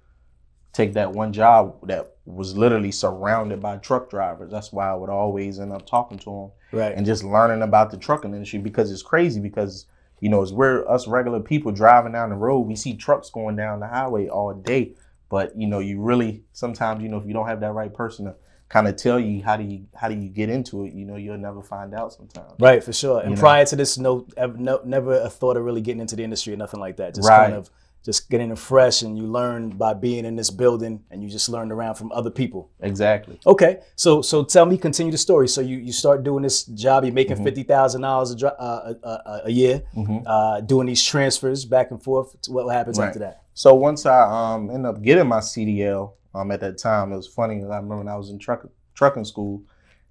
take 0.72 0.92
that 0.92 1.12
one 1.12 1.32
job 1.32 1.76
that 1.86 2.16
was 2.26 2.56
literally 2.56 2.92
surrounded 2.92 3.60
by 3.60 3.76
truck 3.78 4.10
drivers 4.10 4.50
that's 4.50 4.72
why 4.72 4.88
i 4.88 4.94
would 4.94 5.10
always 5.10 5.58
end 5.58 5.72
up 5.72 5.86
talking 5.86 6.18
to 6.18 6.24
them 6.70 6.78
right. 6.78 6.94
and 6.94 7.06
just 7.06 7.24
learning 7.24 7.62
about 7.62 7.90
the 7.90 7.96
trucking 7.96 8.34
industry 8.34 8.58
because 8.58 8.92
it's 8.92 9.02
crazy 9.02 9.40
because 9.40 9.86
you 10.20 10.28
know 10.28 10.42
it's 10.42 10.52
we're 10.52 10.86
us 10.88 11.06
regular 11.08 11.40
people 11.40 11.72
driving 11.72 12.12
down 12.12 12.28
the 12.30 12.36
road 12.36 12.60
we 12.60 12.76
see 12.76 12.94
trucks 12.94 13.30
going 13.30 13.56
down 13.56 13.80
the 13.80 13.88
highway 13.88 14.28
all 14.28 14.52
day 14.52 14.92
but 15.30 15.56
you 15.58 15.66
know 15.66 15.78
you 15.78 16.00
really 16.00 16.42
sometimes 16.52 17.02
you 17.02 17.08
know 17.08 17.16
if 17.18 17.26
you 17.26 17.32
don't 17.32 17.46
have 17.48 17.60
that 17.60 17.72
right 17.72 17.94
person 17.94 18.26
to 18.26 18.34
kind 18.68 18.86
of 18.86 18.96
tell 18.96 19.18
you 19.18 19.42
how 19.42 19.56
do 19.56 19.64
you 19.64 19.86
how 19.94 20.08
do 20.08 20.14
you 20.14 20.28
get 20.28 20.50
into 20.50 20.84
it 20.84 20.92
you 20.92 21.06
know 21.06 21.16
you'll 21.16 21.38
never 21.38 21.62
find 21.62 21.94
out 21.94 22.12
sometimes 22.12 22.52
Right, 22.60 22.84
for 22.84 22.92
sure. 22.92 23.20
And 23.20 23.30
You 23.30 23.36
know? 23.36 23.40
prior 23.40 23.64
to 23.64 23.76
this, 23.76 23.96
no, 23.96 24.26
no, 24.56 24.80
never 24.84 25.14
a 25.14 25.30
thought 25.30 25.56
of 25.56 25.64
really 25.64 25.80
getting 25.80 26.00
into 26.00 26.16
the 26.16 26.24
industry 26.24 26.52
or 26.52 26.56
nothing 26.56 26.80
like 26.80 26.96
that. 26.96 27.14
Just 27.14 27.28
Right. 27.28 27.44
kind 27.44 27.54
of 27.54 27.70
just 28.08 28.30
getting 28.30 28.50
it 28.50 28.58
fresh, 28.58 29.02
and 29.02 29.18
you 29.18 29.24
learn 29.26 29.68
by 29.68 29.92
being 29.92 30.24
in 30.24 30.34
this 30.34 30.48
building, 30.50 31.04
and 31.10 31.22
you 31.22 31.28
just 31.28 31.46
learned 31.50 31.70
around 31.70 31.94
from 31.96 32.10
other 32.10 32.30
people. 32.30 32.70
exactly 32.80 33.38
Okay, 33.46 33.80
so 33.96 34.22
so 34.22 34.42
tell 34.44 34.64
me, 34.64 34.78
continue 34.78 35.12
the 35.12 35.18
story. 35.18 35.46
So 35.46 35.60
you 35.60 35.76
you 35.76 35.92
start 35.92 36.24
doing 36.24 36.42
this 36.42 36.64
job, 36.64 37.04
you're 37.04 37.08
Mm-hmm. 37.10 37.14
making 37.14 37.44
fifty 37.44 37.64
thousand 37.64 38.00
dollars 38.00 38.30
a 38.30 38.36
dri- 38.36 38.58
uh, 38.58 38.94
a, 39.04 39.08
a, 39.08 39.40
a 39.44 39.50
year, 39.50 39.82
uh, 40.26 40.62
doing 40.62 40.86
these 40.86 41.04
transfers 41.04 41.66
back 41.66 41.90
and 41.90 42.02
forth. 42.02 42.34
What 42.48 42.66
happens 42.72 42.98
Right. 42.98 43.08
after 43.08 43.18
that? 43.20 43.42
so 43.54 43.74
once 43.74 44.06
i 44.06 44.20
um 44.54 44.70
ended 44.70 44.86
up 44.86 45.02
getting 45.02 45.26
my 45.26 45.40
cdl 45.40 46.12
um 46.32 46.48
at 46.52 46.60
that 46.60 46.78
time 46.78 47.12
it 47.12 47.16
was 47.16 47.26
funny 47.26 47.56
i 47.56 47.66
remember 47.66 47.96
when 47.98 48.06
i 48.06 48.14
was 48.14 48.30
in 48.30 48.38
truck 48.38 48.62
trucking 48.94 49.24
school 49.24 49.60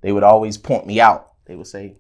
they 0.02 0.12
would 0.12 0.22
always 0.32 0.58
point 0.58 0.86
me 0.86 1.00
out 1.00 1.22
they 1.46 1.56
would 1.56 1.66
say 1.76 1.96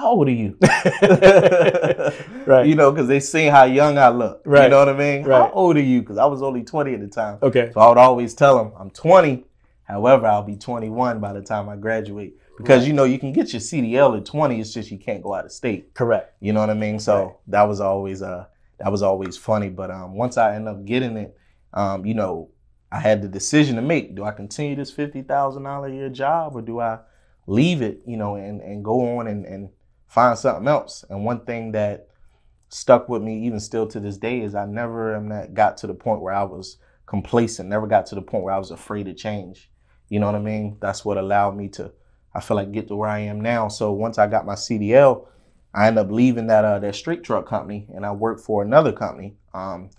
how 0.00 0.10
old 0.12 0.28
are 0.28 0.32
you 0.32 0.56
Right. 2.46 2.66
You 2.66 2.74
know, 2.74 2.90
because 2.90 3.06
they 3.06 3.20
seen 3.20 3.50
how 3.52 3.64
young 3.64 3.98
I 3.98 4.08
look. 4.08 4.42
Right. 4.44 4.64
You 4.64 4.70
know 4.70 4.78
what 4.78 4.88
I 4.88 4.94
mean? 4.94 5.24
Right. 5.24 5.38
How 5.38 5.50
old 5.52 5.76
are 5.76 5.80
you? 5.82 6.00
Because 6.00 6.18
I 6.18 6.24
was 6.24 6.42
only 6.42 6.62
20 6.64 6.94
at 6.94 7.00
the 7.00 7.06
time. 7.06 7.38
Okay. 7.42 7.70
So 7.72 7.80
I 7.80 7.88
would 7.88 7.98
always 7.98 8.34
tell 8.34 8.56
them, 8.58 8.72
I'm 8.78 8.90
20. 8.90 9.44
However, 9.84 10.26
I'll 10.26 10.42
be 10.42 10.56
21 10.56 11.20
by 11.20 11.32
the 11.32 11.42
time 11.42 11.68
I 11.68 11.76
graduate. 11.76 12.34
Because, 12.56 12.86
you 12.86 12.92
know, 12.92 13.04
you 13.04 13.18
can 13.18 13.32
get 13.32 13.52
your 13.52 13.60
CDL 13.60 14.16
at 14.18 14.24
20. 14.24 14.60
It's 14.60 14.72
just 14.72 14.90
you 14.90 14.98
can't 14.98 15.22
go 15.22 15.34
out 15.34 15.44
of 15.44 15.52
state. 15.52 15.94
Correct. 15.94 16.34
You 16.40 16.52
know 16.52 16.60
what 16.60 16.70
I 16.70 16.74
mean? 16.74 16.98
So 16.98 17.24
Right. 17.24 17.34
that 17.48 17.62
was 17.64 17.80
always 17.80 18.22
uh 18.22 18.46
that 18.78 18.90
was 18.90 19.02
always 19.02 19.36
funny. 19.36 19.68
But 19.68 19.90
um 19.90 20.14
once 20.14 20.36
I 20.36 20.54
end 20.56 20.68
up 20.68 20.84
getting 20.84 21.16
it, 21.16 21.36
um, 21.72 22.04
you 22.04 22.14
know, 22.14 22.50
I 22.92 22.98
had 23.00 23.22
the 23.22 23.28
decision 23.28 23.76
to 23.76 23.82
make. 23.82 24.14
Do 24.16 24.24
I 24.24 24.32
continue 24.32 24.76
this 24.76 24.90
fifty 24.90 25.22
thousand 25.22 25.62
dollar 25.64 25.88
a 25.88 25.92
year 25.92 26.08
job 26.08 26.56
or 26.56 26.62
do 26.62 26.80
I 26.80 26.98
leave 27.46 27.82
it, 27.82 28.02
you 28.06 28.16
know, 28.16 28.34
and, 28.36 28.60
and 28.60 28.84
go 28.84 29.18
on 29.18 29.26
and, 29.26 29.44
and 29.46 29.70
find 30.10 30.36
something 30.36 30.66
else? 30.66 31.04
And 31.08 31.24
one 31.24 31.44
thing 31.44 31.72
that 31.72 32.08
stuck 32.68 33.08
with 33.08 33.22
me 33.22 33.46
even 33.46 33.60
still 33.60 33.86
to 33.86 34.00
this 34.00 34.16
day 34.16 34.40
is 34.40 34.54
I 34.54 34.66
never 34.66 35.14
am 35.14 35.28
that 35.28 35.54
got 35.54 35.76
to 35.78 35.86
the 35.86 35.94
point 35.94 36.20
where 36.20 36.34
I 36.34 36.42
was 36.42 36.78
complacent, 37.06 37.68
never 37.68 37.86
got 37.86 38.06
to 38.06 38.16
the 38.16 38.22
point 38.22 38.44
where 38.44 38.54
I 38.54 38.58
was 38.58 38.72
afraid 38.72 39.04
to 39.04 39.14
change. 39.14 39.70
You 40.08 40.18
know 40.18 40.26
what 40.26 40.34
I 40.34 40.40
mean? 40.40 40.76
That's 40.80 41.04
what 41.04 41.16
allowed 41.16 41.56
me 41.56 41.68
to 41.70 41.92
I 42.34 42.40
feel 42.40 42.56
like 42.56 42.72
get 42.72 42.88
to 42.88 42.96
where 42.96 43.08
I 43.08 43.20
am 43.20 43.40
now. 43.40 43.68
So 43.68 43.92
once 43.92 44.18
I 44.18 44.26
got 44.26 44.46
my 44.46 44.54
CDL, 44.54 45.26
I 45.74 45.86
ended 45.86 46.06
up 46.06 46.12
leaving 46.12 46.48
that 46.48 46.64
uh, 46.64 46.78
that 46.80 46.94
straight 46.94 47.22
truck 47.22 47.46
company 47.46 47.86
and 47.94 48.04
I 48.04 48.12
worked 48.12 48.40
for 48.40 48.62
another 48.62 48.92
company. 48.92 49.36
Um, 49.54 49.90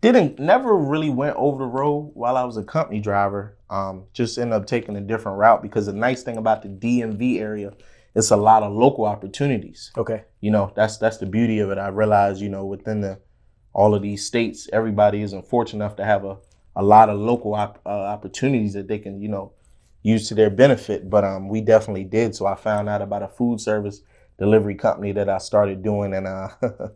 didn't 0.00 0.38
never 0.38 0.76
really 0.76 1.10
went 1.10 1.36
over 1.36 1.58
the 1.64 1.70
road 1.70 2.10
while 2.14 2.36
I 2.36 2.44
was 2.44 2.56
a 2.56 2.62
company 2.62 3.00
driver. 3.00 3.56
Um, 3.70 4.04
just 4.12 4.38
ended 4.38 4.54
up 4.54 4.66
taking 4.66 4.96
a 4.96 5.00
different 5.00 5.38
route 5.38 5.62
because 5.62 5.86
the 5.86 5.92
nice 5.92 6.22
thing 6.22 6.36
about 6.36 6.62
the 6.62 6.68
DMV 6.68 7.40
area, 7.40 7.72
it's 8.14 8.30
a 8.30 8.36
lot 8.36 8.62
of 8.62 8.72
local 8.72 9.04
opportunities. 9.04 9.90
Okay. 9.96 10.24
You 10.40 10.50
know, 10.50 10.72
that's 10.76 10.98
that's 10.98 11.18
the 11.18 11.26
beauty 11.26 11.58
of 11.58 11.70
it. 11.70 11.78
I 11.78 11.88
realize, 11.88 12.40
you 12.40 12.48
know, 12.48 12.64
within 12.64 13.00
the 13.00 13.18
all 13.72 13.94
of 13.94 14.02
these 14.02 14.24
states, 14.24 14.68
everybody 14.72 15.22
isn't 15.22 15.48
fortunate 15.48 15.84
enough 15.84 15.96
to 15.96 16.04
have 16.04 16.24
a, 16.24 16.36
a 16.76 16.82
lot 16.82 17.08
of 17.08 17.18
local 17.18 17.54
op, 17.54 17.80
uh, 17.84 17.88
opportunities 17.88 18.72
that 18.74 18.86
they 18.86 18.98
can, 18.98 19.20
you 19.20 19.28
know, 19.28 19.52
use 20.02 20.28
to 20.28 20.34
their 20.34 20.50
benefit. 20.50 21.10
But 21.10 21.24
um, 21.24 21.48
we 21.48 21.60
definitely 21.60 22.04
did. 22.04 22.36
So 22.36 22.46
I 22.46 22.54
found 22.54 22.88
out 22.88 23.02
about 23.02 23.22
a 23.22 23.28
food 23.28 23.60
service 23.60 24.02
delivery 24.38 24.74
company 24.76 25.12
that 25.12 25.28
I 25.28 25.38
started 25.38 25.82
doing, 25.82 26.14
and 26.14 26.26
uh, 26.26 26.48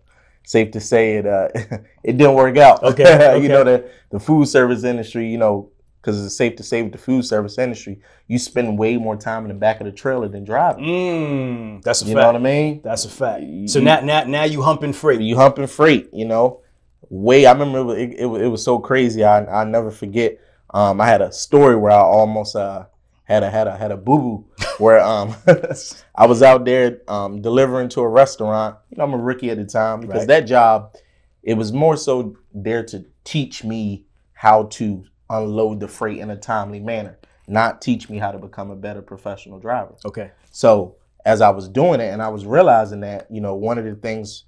safe 0.47 0.71
to 0.73 0.81
say 0.81 1.17
it 1.17 1.27
uh, 1.27 1.49
it 2.05 2.17
didn't 2.17 2.35
work 2.35 2.57
out. 2.59 2.83
Okay, 2.85 3.15
okay. 3.15 3.39
you 3.43 3.49
know 3.49 3.65
the 3.65 3.91
the 4.11 4.21
food 4.21 4.47
service 4.47 4.85
industry, 4.85 5.29
you 5.29 5.39
know, 5.39 5.73
because 6.01 6.25
it's 6.25 6.37
safe 6.37 6.57
to 6.57 6.63
say 6.63 6.83
with 6.83 6.93
the 6.93 6.99
food 6.99 7.25
service 7.25 7.59
industry, 7.59 8.01
you 8.29 8.39
spend 8.39 8.79
way 8.79 8.97
more 8.97 9.17
time 9.17 9.43
in 9.45 9.49
the 9.49 9.55
back 9.55 9.81
of 9.81 9.87
the 9.87 9.93
trailer 9.93 10.29
than 10.29 10.45
driving. 10.45 10.85
Mm, 10.85 11.83
that's 11.83 12.03
a 12.03 12.05
you 12.07 12.15
fact. 12.15 12.21
know 12.23 12.27
what 12.29 12.37
I 12.37 12.39
mean? 12.39 12.81
That's 12.83 13.05
a 13.05 13.09
fact. 13.11 13.43
You- 13.43 13.69
So 13.69 13.81
now, 13.81 14.01
now, 14.01 14.25
now 14.25 14.45
you 14.45 14.63
humping 14.63 14.93
freight. 14.93 15.21
you 15.21 15.37
humping 15.37 15.67
freight, 15.67 16.09
you 16.13 16.25
know. 16.25 16.61
Way 17.11 17.47
I 17.47 17.53
remember 17.53 17.79
it, 17.79 17.85
was- 17.85 17.99
it, 17.99 18.13
it, 18.21 18.27
was- 18.27 18.43
it 18.43 18.47
was 18.49 18.63
so 18.65 18.79
crazy. 18.79 19.25
I 19.25 19.45
I 19.45 19.65
never 19.65 19.91
forget. 19.91 20.39
Um, 20.75 21.01
I 21.01 21.07
had 21.07 21.23
a 21.23 21.33
story 21.33 21.75
where 21.77 21.93
I 21.93 22.01
almost 22.01 22.55
uh 22.55 22.85
had 23.25 23.43
a 23.43 23.51
had 23.51 23.67
a 23.67 23.77
had 23.77 23.91
a 23.91 23.97
boo 23.97 24.19
boo 24.19 24.45
where 24.79 25.01
um 25.01 25.35
I 26.15 26.27
was 26.27 26.43
out 26.43 26.65
there 26.65 27.01
um 27.09 27.41
delivering 27.41 27.89
to 27.91 28.03
a 28.03 28.09
restaurant. 28.09 28.77
You 28.91 28.99
know, 28.99 29.05
I'm 29.05 29.15
a 29.15 29.19
rookie 29.19 29.51
at 29.51 29.57
the 29.57 29.65
time 29.65 30.01
because 30.01 30.21
Right. 30.21 30.29
that 30.29 30.41
job 30.43 30.95
it 31.43 31.55
was 31.55 31.73
more 31.73 31.97
so 31.97 32.37
there 32.53 32.83
to 32.85 33.07
teach 33.25 33.65
me 33.65 34.05
how 34.35 34.65
to 34.65 35.05
unload 35.31 35.81
the 35.81 35.89
freight 35.89 36.19
in 36.19 36.31
a 36.31 36.37
timely 36.37 36.81
manner, 36.81 37.19
not 37.47 37.81
teach 37.83 38.09
me 38.09 38.19
how 38.19 38.31
to 38.33 38.39
become 38.39 38.71
a 38.71 38.77
better 38.77 39.03
professional 39.03 39.59
driver. 39.59 39.95
Okay. 40.05 40.31
So 40.51 40.97
as 41.25 41.41
I 41.41 41.51
was 41.51 41.69
doing 41.69 42.01
it 42.01 42.13
and 42.13 42.23
I 42.23 42.29
was 42.29 42.47
realizing 42.47 43.01
that, 43.01 43.27
you 43.31 43.41
know, 43.41 43.55
one 43.55 43.79
of 43.79 43.85
the 43.85 43.95
things 43.95 44.45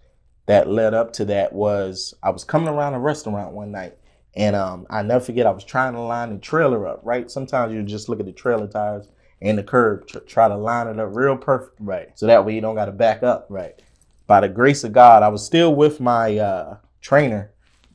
that 0.47 0.69
led 0.69 0.95
up 0.95 1.13
to 1.15 1.25
that 1.27 1.53
was 1.53 2.15
I 2.23 2.31
was 2.31 2.45
coming 2.45 2.69
around 2.69 2.95
a 2.95 2.99
restaurant 3.01 3.53
one 3.53 3.71
night 3.71 3.97
and 4.35 4.55
um, 4.57 4.87
I 4.91 5.03
never 5.03 5.25
forget 5.25 5.47
I 5.47 5.51
was 5.51 5.65
trying 5.65 5.93
to 5.95 6.01
line 6.01 6.33
the 6.33 6.39
trailer 6.39 6.87
up, 6.87 7.01
right? 7.05 7.31
Sometimes 7.31 7.73
you 7.75 7.83
just 7.83 8.09
look 8.09 8.21
at 8.21 8.27
the 8.27 8.33
trailer 8.33 8.67
tires 8.67 9.09
and 9.43 9.59
the 9.59 9.63
curb, 9.63 10.07
tr- 10.07 10.19
try 10.21 10.49
to 10.49 10.57
line 10.57 10.87
it 10.87 10.99
up 10.99 11.09
real 11.13 11.37
perfect 11.37 11.77
Right. 11.81 12.11
so 12.19 12.27
that 12.27 12.45
way 12.45 12.55
you 12.55 12.61
don't 12.61 12.75
got 12.75 12.87
to 12.87 12.93
back 12.93 13.23
up. 13.23 13.47
Right. 13.49 13.81
By 14.27 14.41
the 14.41 14.49
grace 14.49 14.85
of 14.85 14.93
God, 14.93 15.23
I 15.23 15.29
was 15.29 15.45
still 15.45 15.75
with 15.75 16.01
my 16.01 16.39
uh, 16.39 16.77
trainer. 17.01 17.51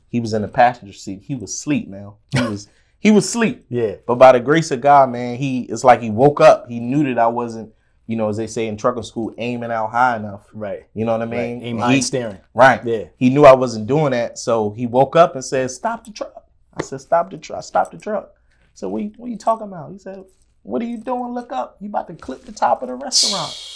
He 0.08 0.20
was 0.20 0.32
in 0.34 0.42
the 0.42 0.48
passenger 0.48 0.92
seat. 0.92 1.22
He 1.22 1.34
was 1.34 1.50
asleep, 1.54 1.88
man. 1.88 2.12
He 2.32 2.40
was 2.42 2.68
he 3.06 3.12
was 3.12 3.24
asleep. 3.24 3.64
Yeah. 3.68 3.94
But 4.06 4.16
by 4.16 4.32
the 4.32 4.40
grace 4.40 4.70
of 4.72 4.80
God, 4.80 5.10
man, 5.10 5.36
he 5.36 5.60
it's 5.62 5.84
like 5.84 6.00
he 6.02 6.10
woke 6.10 6.40
up. 6.40 6.68
He 6.68 6.80
knew 6.80 7.04
that 7.04 7.18
I 7.20 7.28
wasn't, 7.28 7.72
you 8.08 8.16
know, 8.16 8.28
as 8.28 8.36
they 8.36 8.46
say 8.48 8.66
in 8.66 8.76
trucking 8.76 9.04
school, 9.04 9.32
aiming 9.38 9.70
out 9.70 9.90
high 9.92 10.16
enough. 10.16 10.48
Right. 10.52 10.86
You 10.94 11.04
know 11.04 11.12
what 11.12 11.22
I 11.22 11.30
Right. 11.30 11.54
mean? 11.54 11.62
Aim 11.62 11.78
high 11.78 11.94
he- 11.94 12.02
steering. 12.02 12.38
Right. 12.52 12.84
Yeah. 12.84 13.04
He 13.16 13.30
knew 13.30 13.44
I 13.44 13.54
wasn't 13.54 13.86
doing 13.86 14.10
that, 14.10 14.38
so 14.38 14.70
he 14.70 14.86
woke 14.86 15.14
up 15.16 15.34
and 15.36 15.44
said, 15.44 15.70
"Stop 15.70 16.04
the 16.04 16.10
truck." 16.10 16.44
I 16.76 16.82
said, 16.82 17.00
"Stop 17.00 17.30
the 17.30 17.38
truck. 17.38 17.62
Stop 17.62 17.90
the 17.92 17.98
truck." 17.98 18.32
So 18.74 18.88
what 18.88 19.02
you, 19.02 19.12
what 19.16 19.30
you 19.30 19.38
talking 19.38 19.68
about? 19.68 19.92
He 19.92 19.98
said, 19.98 20.24
"What 20.62 20.82
are 20.82 20.86
you 20.86 20.98
doing? 20.98 21.32
Look 21.32 21.52
up. 21.52 21.76
You 21.80 21.88
about 21.88 22.08
to 22.08 22.14
clip 22.14 22.44
the 22.44 22.52
top 22.52 22.82
of 22.82 22.88
the 22.88 22.94
restaurant." 22.94 23.75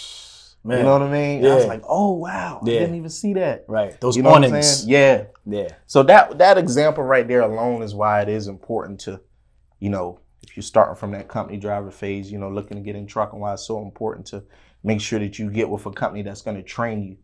Man. 0.63 0.77
You 0.79 0.83
know 0.83 0.93
what 0.93 1.01
I 1.01 1.11
mean? 1.11 1.45
I 1.45 1.55
was 1.55 1.65
like, 1.65 1.81
"Oh 1.87 2.11
wow, 2.11 2.61
Yeah. 2.63 2.75
I 2.75 2.79
didn't 2.79 2.95
even 2.95 3.09
see 3.09 3.33
that." 3.33 3.65
right. 3.67 3.99
Those 3.99 4.15
You 4.15 4.23
know 4.23 4.29
what 4.29 4.43
I'm 4.43 4.51
awnings. 4.51 4.83
saying? 4.83 4.89
Yeah. 4.89 5.23
Yeah. 5.45 5.69
So 5.87 6.03
that 6.03 6.37
that 6.37 6.57
example 6.59 7.03
right 7.03 7.27
there 7.27 7.41
alone 7.41 7.81
is 7.81 7.95
why 7.95 8.21
it 8.21 8.29
is 8.29 8.47
important 8.47 8.99
to, 9.01 9.19
you 9.79 9.89
know, 9.89 10.19
if 10.43 10.55
you're 10.55 10.63
starting 10.63 10.95
from 10.95 11.11
that 11.11 11.27
company 11.27 11.57
driver 11.57 11.89
phase, 11.89 12.31
you 12.31 12.37
know, 12.37 12.49
looking 12.49 12.77
to 12.77 12.83
get 12.83 12.95
in 12.95 13.07
trucking, 13.07 13.39
why 13.39 13.53
it's 13.53 13.65
so 13.65 13.81
important 13.81 14.27
to 14.27 14.43
make 14.83 15.01
sure 15.01 15.17
that 15.19 15.39
you 15.39 15.49
get 15.49 15.69
with 15.69 15.85
a 15.87 15.91
company 15.91 16.21
that's 16.21 16.41
going 16.41 16.57
to 16.57 16.63
train 16.63 17.03
you. 17.03 17.17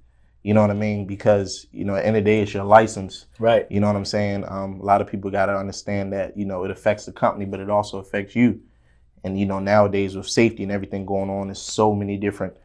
You 0.44 0.53
know 0.53 0.62
what 0.62 0.72
I 0.72 0.75
mean? 0.75 1.06
Because 1.06 1.67
you 1.72 1.86
know, 1.86 1.94
at 1.96 2.01
the 2.01 2.08
end 2.08 2.17
of 2.17 2.24
the 2.24 2.32
day, 2.32 2.41
it's 2.41 2.53
your 2.56 2.63
license. 2.63 3.25
Right. 3.38 3.67
You 3.70 3.79
know 3.82 3.88
what 3.88 3.96
I'm 3.96 4.06
saying? 4.06 4.46
Um, 4.48 4.79
a 4.79 4.84
lot 4.84 5.01
of 5.01 5.08
people 5.08 5.29
got 5.29 5.46
to 5.48 5.56
understand 5.56 6.12
that 6.13 6.36
you 6.36 6.46
know 6.46 6.63
it 6.63 6.72
affects 6.72 7.06
the 7.06 7.12
company, 7.12 7.46
but 7.46 7.60
it 7.60 7.70
also 7.70 8.00
affects 8.00 8.36
you. 8.36 8.62
And 9.24 9.39
you 9.39 9.46
know, 9.46 9.60
nowadays 9.60 10.15
with 10.15 10.27
safety 10.27 10.63
and 10.63 10.72
everything 10.72 11.06
going 11.06 11.29
on, 11.29 11.48
there's 11.48 11.62
so 11.62 11.94
many 11.94 12.17
different 12.17 12.56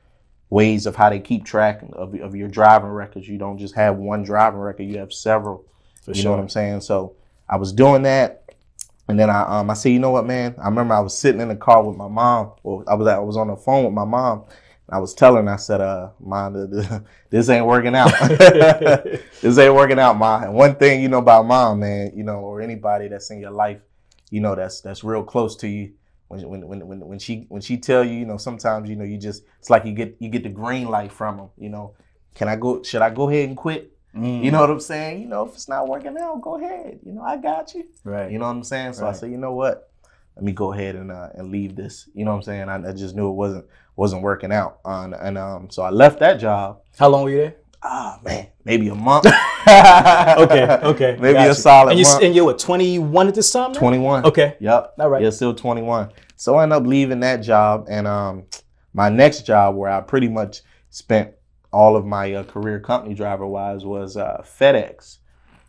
ways 0.52 0.84
of 0.84 0.94
how 0.94 1.08
they 1.08 1.18
keep 1.18 1.46
track 1.46 1.82
of, 1.94 2.14
of 2.20 2.36
your 2.36 2.46
driving 2.46 2.90
records. 2.90 3.26
You 3.26 3.38
don't 3.38 3.56
just 3.56 3.74
have 3.74 3.96
one 3.96 4.22
driving 4.22 4.60
record; 4.60 4.84
you 4.84 4.98
have 4.98 5.12
several. 5.12 5.64
For 6.02 6.10
you 6.10 6.16
sure. 6.16 6.24
know 6.24 6.30
what 6.32 6.42
I'm 6.42 6.48
saying? 6.48 6.82
So 6.82 7.16
I 7.48 7.56
was 7.56 7.72
doing 7.72 8.02
that, 8.02 8.54
and 9.08 9.18
then 9.18 9.30
I 9.30 9.60
um 9.60 9.70
I 9.70 9.74
said, 9.74 9.92
you 9.92 9.98
know 9.98 10.10
what, 10.10 10.26
man? 10.26 10.54
I 10.62 10.68
remember 10.68 10.94
I 10.94 11.00
was 11.00 11.16
sitting 11.16 11.40
in 11.40 11.48
the 11.48 11.56
car 11.56 11.82
with 11.82 11.96
my 11.96 12.08
mom, 12.08 12.52
or 12.62 12.84
I 12.86 12.94
was 12.94 13.08
I 13.08 13.18
was 13.18 13.36
on 13.36 13.48
the 13.48 13.56
phone 13.56 13.84
with 13.84 13.94
my 13.94 14.04
mom. 14.04 14.44
And 14.88 14.96
I 14.96 14.98
was 14.98 15.14
telling, 15.14 15.46
her, 15.46 15.54
I 15.54 15.56
said, 15.56 15.80
uh, 15.80 16.10
mom, 16.20 16.70
th- 16.70 16.88
th- 16.88 17.00
this 17.30 17.48
ain't 17.48 17.66
working 17.66 17.94
out. 17.94 18.12
this 19.40 19.58
ain't 19.58 19.74
working 19.74 19.98
out, 19.98 20.18
mom. 20.18 20.42
And 20.42 20.54
one 20.54 20.74
thing 20.74 21.02
you 21.02 21.08
know 21.08 21.18
about 21.18 21.46
mom, 21.46 21.80
man, 21.80 22.12
you 22.14 22.24
know, 22.24 22.40
or 22.40 22.60
anybody 22.60 23.08
that's 23.08 23.30
in 23.30 23.40
your 23.40 23.52
life, 23.52 23.80
you 24.28 24.40
know, 24.40 24.54
that's 24.54 24.82
that's 24.82 25.02
real 25.02 25.22
close 25.22 25.56
to 25.56 25.68
you. 25.68 25.94
When, 26.32 26.48
when, 26.48 26.68
when, 26.68 26.86
when, 26.88 27.00
when 27.00 27.18
she 27.18 27.44
when 27.50 27.60
she 27.60 27.76
tell 27.76 28.02
you, 28.02 28.14
you 28.14 28.24
know, 28.24 28.38
sometimes 28.38 28.88
you 28.88 28.96
know 28.96 29.04
you 29.04 29.18
just 29.18 29.44
it's 29.58 29.68
like 29.70 29.84
you 29.84 29.92
get 29.92 30.16
you 30.18 30.28
get 30.30 30.42
the 30.42 30.48
green 30.48 30.88
light 30.88 31.12
from 31.12 31.36
them. 31.36 31.48
You 31.58 31.68
know, 31.68 31.94
can 32.34 32.48
I 32.48 32.56
go? 32.56 32.82
Should 32.82 33.02
I 33.02 33.10
go 33.10 33.28
ahead 33.28 33.48
and 33.48 33.56
quit? 33.56 33.92
Mm. 34.16 34.42
You 34.42 34.50
know 34.50 34.60
what 34.60 34.70
I'm 34.70 34.80
saying? 34.80 35.20
You 35.22 35.28
know, 35.28 35.46
if 35.46 35.52
it's 35.54 35.68
not 35.68 35.88
working 35.88 36.16
out, 36.18 36.40
go 36.40 36.56
ahead. 36.56 37.00
You 37.04 37.12
know, 37.12 37.22
I 37.22 37.36
got 37.36 37.74
you. 37.74 37.84
Right. 38.04 38.30
You 38.32 38.38
know 38.38 38.46
what 38.46 38.52
I'm 38.56 38.62
saying? 38.64 38.94
So 38.94 39.04
I 39.04 39.08
Right. 39.08 39.16
said, 39.16 39.30
you 39.30 39.38
know 39.38 39.52
what? 39.52 39.90
Let 40.36 40.44
me 40.44 40.52
go 40.52 40.72
ahead 40.72 40.96
and 40.96 41.12
uh, 41.12 41.28
and 41.34 41.50
leave 41.50 41.76
this. 41.76 42.08
You 42.14 42.24
know 42.24 42.30
what 42.30 42.38
I'm 42.38 42.42
saying? 42.42 42.68
I, 42.70 42.88
I 42.88 42.92
just 42.92 43.14
knew 43.14 43.28
it 43.28 43.34
wasn't 43.34 43.66
wasn't 43.96 44.22
working 44.22 44.52
out. 44.52 44.78
Uh, 44.86 45.02
and, 45.04 45.14
and 45.14 45.36
um, 45.38 45.70
so 45.70 45.82
I 45.82 45.90
left 45.90 46.18
that 46.20 46.40
job. 46.40 46.80
How 46.98 47.08
long 47.08 47.24
were 47.24 47.30
you 47.30 47.36
there? 47.38 47.56
Ah 47.82 48.18
man, 48.24 48.46
maybe 48.64 48.88
a 48.88 48.94
month. 48.94 49.26
Okay. 50.38 50.64
Okay. 50.82 51.16
maybe 51.20 51.34
Got 51.34 51.50
a 51.50 51.54
solid 51.54 51.90
And 51.90 51.98
you 51.98 52.04
month. 52.06 52.22
and 52.22 52.34
you 52.34 52.44
were 52.44 52.54
21 52.54 53.28
at 53.28 53.34
this 53.34 53.50
time. 53.52 53.72
now? 53.72 53.78
21. 53.78 54.24
Okay. 54.26 54.56
Yep. 54.60 54.94
All 54.98 55.08
right. 55.08 55.22
Yeah, 55.22 55.30
still 55.30 55.54
21. 55.54 56.10
So 56.36 56.56
I 56.56 56.64
ended 56.64 56.76
up 56.78 56.86
leaving 56.86 57.20
that 57.20 57.36
job, 57.36 57.86
and 57.88 58.06
um, 58.06 58.44
my 58.94 59.08
next 59.08 59.46
job, 59.46 59.76
where 59.76 59.90
I 59.90 60.00
pretty 60.00 60.28
much 60.28 60.62
spent 60.90 61.32
all 61.72 61.96
of 61.96 62.04
my 62.04 62.34
uh, 62.34 62.42
career 62.44 62.80
company 62.80 63.14
driver 63.14 63.46
wise, 63.46 63.84
was 63.84 64.16
uh, 64.16 64.42
FedEx. 64.44 65.18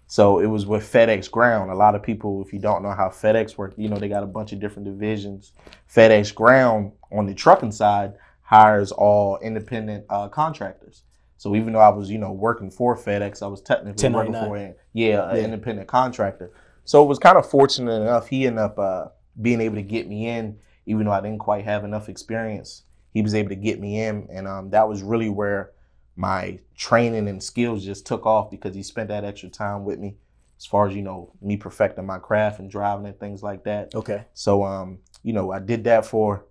So 0.08 0.40
it 0.40 0.48
was 0.48 0.66
with 0.66 0.84
FedEx 0.92 1.30
Ground. 1.32 1.72
A 1.72 1.76
lot 1.76 1.96
of 1.96 2.04
people, 2.04 2.44
if 2.46 2.54
you 2.54 2.60
don't 2.60 2.84
know 2.84 2.92
how 2.92 3.10
FedEx 3.10 3.58
work, 3.58 3.74
you 3.78 3.90
know 3.90 3.96
they 3.98 4.10
got 4.10 4.24
a 4.24 4.28
bunch 4.28 4.52
of 4.52 4.60
different 4.60 4.86
divisions. 4.86 5.52
FedEx 5.94 6.34
Ground 6.34 6.92
on 7.12 7.26
the 7.26 7.34
trucking 7.34 7.72
side 7.72 8.14
hires 8.42 8.92
all 8.92 9.40
independent 9.40 10.06
uh, 10.10 10.28
contractors. 10.28 11.04
So 11.44 11.58
even 11.58 11.74
though 11.74 11.80
I 11.80 11.90
was, 11.90 12.10
you 12.10 12.20
know, 12.20 12.32
working 12.32 12.72
for 12.72 12.96
FedEx, 12.96 13.44
I 13.44 13.48
was 13.48 13.60
technically 13.62 14.08
working 14.08 14.34
for 14.34 14.56
a, 14.56 14.76
yeah, 14.94 15.30
an 15.30 15.36
Yeah. 15.36 15.44
independent 15.44 15.90
contractor. 15.90 16.54
So 16.86 17.04
it 17.04 17.08
was 17.08 17.20
kind 17.20 17.38
of 17.38 17.46
fortunate 17.46 18.02
enough. 18.02 18.30
He 18.30 18.48
ended 18.48 18.64
up 18.64 18.80
uh, 18.80 19.08
being 19.42 19.60
able 19.60 19.76
to 19.76 19.82
get 19.82 20.08
me 20.08 20.30
in, 20.30 20.58
even 20.86 21.06
though 21.06 21.12
I 21.12 21.20
didn't 21.20 21.40
quite 21.40 21.66
have 21.66 21.84
enough 21.84 22.08
experience. 22.08 22.84
He 23.14 23.22
was 23.22 23.36
able 23.36 23.50
to 23.50 23.58
get 23.58 23.82
me 23.82 24.02
in, 24.02 24.26
and 24.32 24.48
um, 24.48 24.70
that 24.70 24.88
was 24.88 25.04
really 25.04 25.28
where 25.28 25.72
my 26.16 26.60
training 26.78 27.28
and 27.28 27.44
skills 27.44 27.84
just 27.84 28.06
took 28.06 28.26
off 28.26 28.50
because 28.50 28.74
he 28.74 28.82
spent 28.82 29.10
that 29.10 29.26
extra 29.26 29.50
time 29.50 29.84
with 29.84 30.00
me, 30.00 30.16
as 30.58 30.66
far 30.66 30.88
as 30.88 30.96
you 30.96 31.02
know, 31.02 31.34
me 31.42 31.58
perfecting 31.58 32.06
my 32.06 32.20
craft 32.20 32.60
and 32.60 32.72
driving 32.72 33.06
and 33.06 33.20
things 33.20 33.44
like 33.44 33.66
that. 33.66 33.94
Okay. 33.94 34.24
So 34.34 34.64
um, 34.64 35.00
you 35.24 35.34
know, 35.34 35.52
I 35.52 35.60
did 35.60 35.84
that 35.84 36.06
for 36.06 36.46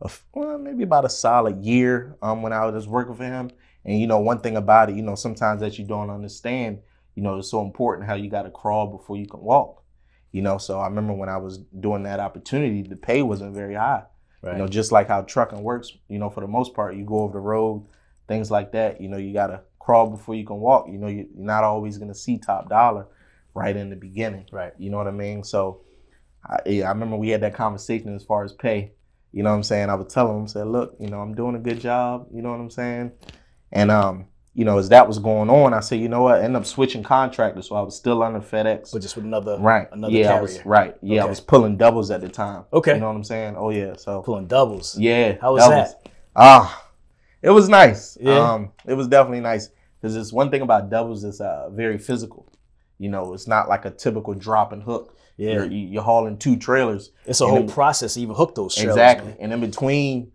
a 0.00 0.08
well, 0.32 0.58
maybe 0.58 0.84
about 0.84 1.04
a 1.04 1.08
solid 1.08 1.64
year 1.64 2.16
um 2.22 2.40
when 2.42 2.52
I 2.52 2.66
was 2.66 2.86
working 2.86 3.16
for 3.16 3.24
him. 3.24 3.50
And 3.88 3.98
you 3.98 4.06
know, 4.06 4.18
one 4.18 4.40
thing 4.40 4.58
about 4.58 4.90
it, 4.90 4.96
you 4.96 5.02
know, 5.02 5.14
sometimes 5.14 5.62
that 5.62 5.78
you 5.78 5.84
don't 5.86 6.10
understand, 6.10 6.80
you 7.14 7.22
know, 7.22 7.38
it's 7.38 7.50
so 7.50 7.62
important 7.62 8.06
how 8.06 8.16
you 8.16 8.28
got 8.28 8.42
to 8.42 8.50
crawl 8.50 8.86
before 8.86 9.16
you 9.16 9.26
can 9.26 9.40
walk. 9.40 9.82
You 10.30 10.42
know, 10.42 10.58
so 10.58 10.78
I 10.78 10.86
remember 10.86 11.14
when 11.14 11.30
I 11.30 11.38
was 11.38 11.56
doing 11.80 12.02
that 12.02 12.20
opportunity, 12.20 12.82
the 12.82 12.96
pay 12.96 13.22
wasn't 13.22 13.54
very 13.54 13.74
high. 13.74 14.02
Right. 14.42 14.52
You 14.52 14.58
know, 14.58 14.68
just 14.68 14.92
like 14.92 15.08
how 15.08 15.22
trucking 15.22 15.62
works, 15.62 15.90
you 16.10 16.18
know, 16.18 16.28
for 16.28 16.42
the 16.42 16.46
most 16.46 16.74
part, 16.74 16.96
you 16.96 17.04
go 17.06 17.20
over 17.20 17.32
the 17.32 17.40
road, 17.40 17.86
things 18.28 18.50
like 18.50 18.72
that. 18.72 19.00
You 19.00 19.08
know, 19.08 19.16
you 19.16 19.32
gotta 19.32 19.62
crawl 19.78 20.10
before 20.10 20.34
you 20.34 20.44
can 20.44 20.60
walk. 20.60 20.86
You 20.90 20.98
know, 20.98 21.06
you're 21.06 21.24
not 21.34 21.64
always 21.64 21.96
gonna 21.96 22.14
see 22.14 22.36
top 22.36 22.68
dollar 22.68 23.06
right 23.54 23.74
in 23.74 23.88
the 23.88 23.96
beginning. 23.96 24.44
Right. 24.52 24.74
You 24.76 24.90
know 24.90 24.98
what 24.98 25.08
I 25.08 25.12
mean? 25.12 25.44
So, 25.44 25.80
I, 26.44 26.58
yeah, 26.66 26.84
I 26.84 26.90
remember 26.90 27.16
we 27.16 27.30
had 27.30 27.40
that 27.40 27.54
conversation 27.54 28.14
as 28.14 28.22
far 28.22 28.44
as 28.44 28.52
pay. 28.52 28.92
You 29.32 29.42
know 29.44 29.48
what 29.48 29.56
I'm 29.56 29.62
saying? 29.62 29.88
I 29.88 29.94
would 29.94 30.10
tell 30.10 30.30
him, 30.38 30.46
say, 30.46 30.62
look, 30.62 30.94
you 31.00 31.08
know, 31.08 31.20
I'm 31.20 31.34
doing 31.34 31.54
a 31.54 31.58
good 31.58 31.80
job. 31.80 32.28
You 32.30 32.42
know 32.42 32.50
what 32.50 32.60
I'm 32.60 32.70
saying? 32.70 33.12
And 33.72 33.90
um, 33.90 34.26
you 34.54 34.64
know, 34.64 34.78
as 34.78 34.88
that 34.88 35.06
was 35.06 35.18
going 35.18 35.50
on, 35.50 35.72
I 35.74 35.80
said, 35.80 36.00
you 36.00 36.08
know 36.08 36.22
what? 36.22 36.36
I 36.36 36.42
ended 36.42 36.56
up 36.62 36.66
switching 36.66 37.02
contractors, 37.02 37.68
so 37.68 37.76
I 37.76 37.82
was 37.82 37.96
still 37.96 38.22
under 38.22 38.40
FedEx. 38.40 38.92
But 38.92 39.02
just 39.02 39.14
with 39.16 39.24
another 39.24 39.56
Right. 39.58 39.86
another 39.92 40.12
yeah, 40.12 40.20
I 40.26 40.28
carrier. 40.30 40.42
was 40.42 40.66
right. 40.66 40.96
Yeah, 41.02 41.22
I 41.24 41.26
was 41.26 41.40
pulling 41.40 41.76
doubles 41.76 42.10
at 42.10 42.20
the 42.20 42.28
time. 42.28 42.64
Okay. 42.72 42.94
You 42.94 43.00
know 43.00 43.06
what 43.08 43.16
I'm 43.16 43.24
saying? 43.24 43.54
Oh 43.56 43.70
yeah. 43.70 43.94
So 43.96 44.22
pulling 44.22 44.46
doubles. 44.46 44.98
yeah. 44.98 45.36
How 45.40 45.52
was 45.52 45.68
that? 45.68 46.08
Ah, 46.34 46.84
it 47.42 47.50
was 47.50 47.68
nice. 47.68 48.16
Yeah. 48.20 48.38
Um, 48.52 48.72
it 48.86 48.94
was 48.94 49.06
definitely 49.08 49.40
nice 49.40 49.68
because 50.00 50.16
it's 50.16 50.32
one 50.32 50.50
thing 50.50 50.62
about 50.62 50.90
doubles 50.90 51.24
is 51.24 51.40
uh 51.40 51.68
very 51.70 51.98
physical. 51.98 52.50
You 52.98 53.10
know, 53.10 53.34
it's 53.34 53.46
not 53.46 53.68
like 53.68 53.84
a 53.84 53.90
typical 53.90 54.34
drop 54.34 54.72
and 54.72 54.82
hook. 54.82 55.16
Yeah. 55.36 55.52
You're, 55.52 55.66
you- 55.66 55.86
you're 55.88 56.02
hauling 56.02 56.36
two 56.36 56.56
trailers. 56.56 57.12
It's 57.26 57.40
a 57.40 57.46
whole 57.46 57.68
process 57.68 58.14
to 58.14 58.20
even 58.22 58.34
hook 58.34 58.56
those 58.56 58.74
trailers. 58.74 58.96
exactly. 58.96 59.28
man. 59.28 59.36
And 59.40 59.52
in 59.52 59.60
between 59.60 60.32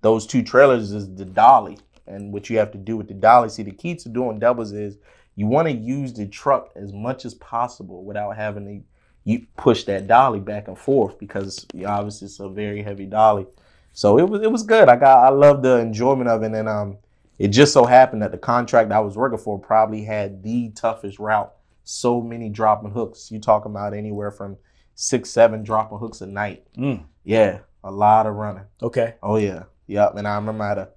those 0.00 0.26
two 0.26 0.42
trailers 0.42 0.92
is 0.92 1.14
the 1.14 1.24
dolly. 1.26 1.76
And 2.08 2.32
what 2.32 2.48
you 2.48 2.58
have 2.58 2.72
to 2.72 2.78
do 2.78 2.96
with 2.96 3.08
the 3.08 3.14
dolly, 3.14 3.48
see, 3.48 3.62
the 3.62 3.70
key 3.70 3.94
to 3.96 4.08
doing 4.08 4.38
doubles 4.38 4.72
is 4.72 4.98
you 5.36 5.46
want 5.46 5.68
to 5.68 5.74
use 5.74 6.12
the 6.12 6.26
truck 6.26 6.70
as 6.74 6.92
much 6.92 7.24
as 7.24 7.34
possible 7.34 8.04
without 8.04 8.36
having 8.36 8.64
to 8.66 8.84
you 9.28 9.46
push 9.58 9.84
that 9.84 10.06
dolly 10.06 10.40
back 10.40 10.68
and 10.68 10.78
forth 10.78 11.18
because 11.18 11.66
obviously 11.86 12.24
it's 12.24 12.40
a 12.40 12.48
very 12.48 12.82
heavy 12.82 13.04
dolly. 13.04 13.46
So 13.92 14.18
it 14.18 14.28
was 14.28 14.42
it 14.42 14.50
was 14.50 14.62
good. 14.62 14.88
I 14.88 14.96
got 14.96 15.18
I 15.18 15.28
love 15.28 15.62
the 15.62 15.78
enjoyment 15.78 16.30
of 16.30 16.42
it, 16.42 16.52
and 16.52 16.68
um, 16.68 16.96
it 17.38 17.48
just 17.48 17.72
so 17.74 17.84
happened 17.84 18.22
that 18.22 18.32
the 18.32 18.38
contract 18.38 18.90
I 18.90 19.00
was 19.00 19.16
working 19.16 19.38
for 19.38 19.58
probably 19.58 20.02
had 20.02 20.42
the 20.42 20.70
toughest 20.70 21.18
route. 21.18 21.52
So 21.84 22.20
many 22.22 22.48
dropping 22.48 22.90
hooks. 22.90 23.30
You 23.30 23.38
talking 23.38 23.70
about 23.70 23.92
anywhere 23.92 24.30
from 24.30 24.56
six, 24.94 25.30
seven 25.30 25.62
dropping 25.62 25.98
hooks 25.98 26.20
a 26.22 26.26
night. 26.26 26.66
Mm. 26.76 27.04
Yeah, 27.24 27.58
a 27.84 27.90
lot 27.90 28.26
of 28.26 28.34
running. 28.34 28.64
Okay. 28.82 29.16
Oh 29.22 29.36
yeah, 29.36 29.64
yep. 29.86 30.16
And 30.16 30.26
I 30.26 30.36
remember 30.36 30.64
I 30.64 30.68
had 30.70 30.78
a 30.78 30.88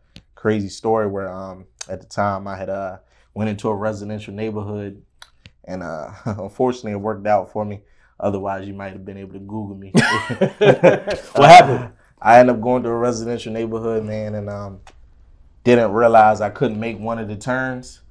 crazy 0.41 0.69
story 0.69 1.05
where 1.05 1.31
um 1.31 1.65
at 1.87 2.01
the 2.01 2.07
time 2.07 2.47
I 2.47 2.57
had 2.57 2.67
uh 2.67 2.97
went 3.35 3.51
into 3.51 3.69
a 3.69 3.75
residential 3.75 4.33
neighborhood, 4.33 5.03
and 5.65 5.83
uh 5.83 6.09
unfortunately 6.25 6.93
it 6.93 6.95
worked 6.95 7.27
out 7.27 7.51
for 7.51 7.63
me. 7.63 7.81
Otherwise, 8.19 8.67
you 8.67 8.73
might 8.73 8.93
have 8.93 9.05
been 9.05 9.17
able 9.17 9.33
to 9.33 9.39
Google 9.39 9.75
me. 9.75 9.91
What 11.35 11.49
happened? 11.49 11.91
I 12.19 12.39
ended 12.39 12.55
up 12.55 12.61
going 12.61 12.81
to 12.83 12.89
a 12.89 12.95
residential 12.97 13.53
neighborhood, 13.53 14.03
man, 14.03 14.33
and 14.33 14.49
um 14.49 14.79
didn't 15.63 15.91
realize 15.91 16.41
I 16.41 16.49
couldn't 16.49 16.79
make 16.79 16.99
one 16.99 17.19
of 17.19 17.27
the 17.27 17.35
turns. 17.35 18.01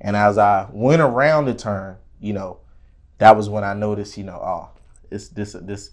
And 0.00 0.16
as 0.16 0.38
I 0.38 0.66
went 0.72 1.02
around 1.02 1.44
the 1.44 1.54
turn, 1.54 1.98
you 2.20 2.32
know, 2.32 2.60
that 3.18 3.36
was 3.36 3.50
when 3.50 3.64
I 3.64 3.74
noticed, 3.74 4.16
you 4.16 4.24
know, 4.24 4.40
oh, 4.42 4.70
it's 5.10 5.28
this 5.28 5.52
this 5.60 5.90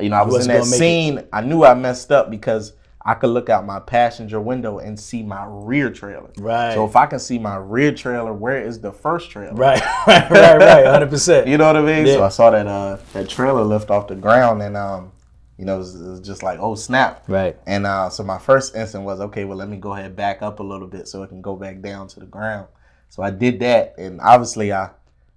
you 0.00 0.08
know, 0.08 0.16
I 0.16 0.22
was 0.22 0.46
in 0.46 0.48
that 0.48 0.60
gonna 0.60 0.70
it. 0.70 0.78
scene. 0.78 1.28
I 1.30 1.42
knew 1.42 1.62
I 1.62 1.74
messed 1.74 2.10
up 2.10 2.30
because 2.30 2.72
I 3.02 3.14
could 3.14 3.30
look 3.30 3.48
out 3.48 3.64
my 3.64 3.80
passenger 3.80 4.40
window 4.40 4.78
and 4.78 4.98
see 4.98 5.22
my 5.22 5.44
rear 5.48 5.90
trailer. 5.90 6.30
Right. 6.38 6.74
So 6.74 6.84
if 6.84 6.96
I 6.96 7.06
can 7.06 7.18
see 7.18 7.38
my 7.38 7.56
rear 7.56 7.92
trailer, 7.92 8.32
where 8.34 8.60
is 8.60 8.80
the 8.80 8.92
first 8.92 9.30
trailer? 9.30 9.54
Right. 9.54 9.82
Right. 10.06 10.30
Right. 10.30 10.56
Right. 10.58 10.86
Hundred 10.86 11.10
percent. 11.10 11.46
You 11.46 11.56
know 11.56 11.66
what 11.66 11.76
I 11.76 11.82
mean? 11.82 12.06
Yeah. 12.06 12.14
So 12.14 12.24
I 12.24 12.28
saw 12.28 12.50
that 12.50 12.66
uh 12.66 12.98
that 13.12 13.28
trailer 13.28 13.62
lift 13.62 13.90
off 13.90 14.08
the 14.08 14.16
ground 14.16 14.62
and 14.62 14.76
um, 14.76 15.12
you 15.56 15.66
know, 15.66 15.74
it 15.74 15.78
was, 15.78 16.00
it 16.00 16.08
was 16.08 16.20
just 16.20 16.42
like, 16.42 16.58
oh 16.58 16.74
snap. 16.74 17.24
Right. 17.28 17.56
And 17.66 17.86
uh, 17.86 18.08
so 18.08 18.22
my 18.22 18.38
first 18.38 18.74
instinct 18.74 19.04
was, 19.04 19.20
okay, 19.20 19.44
well, 19.44 19.58
let 19.58 19.68
me 19.68 19.76
go 19.76 19.92
ahead 19.92 20.16
back 20.16 20.40
up 20.40 20.58
a 20.58 20.62
little 20.62 20.86
bit 20.86 21.06
so 21.06 21.22
it 21.22 21.28
can 21.28 21.42
go 21.42 21.54
back 21.54 21.82
down 21.82 22.08
to 22.08 22.20
the 22.20 22.26
ground. 22.26 22.66
So 23.10 23.22
I 23.22 23.30
did 23.30 23.60
that, 23.60 23.94
and 23.98 24.20
obviously 24.22 24.72
I, 24.72 24.90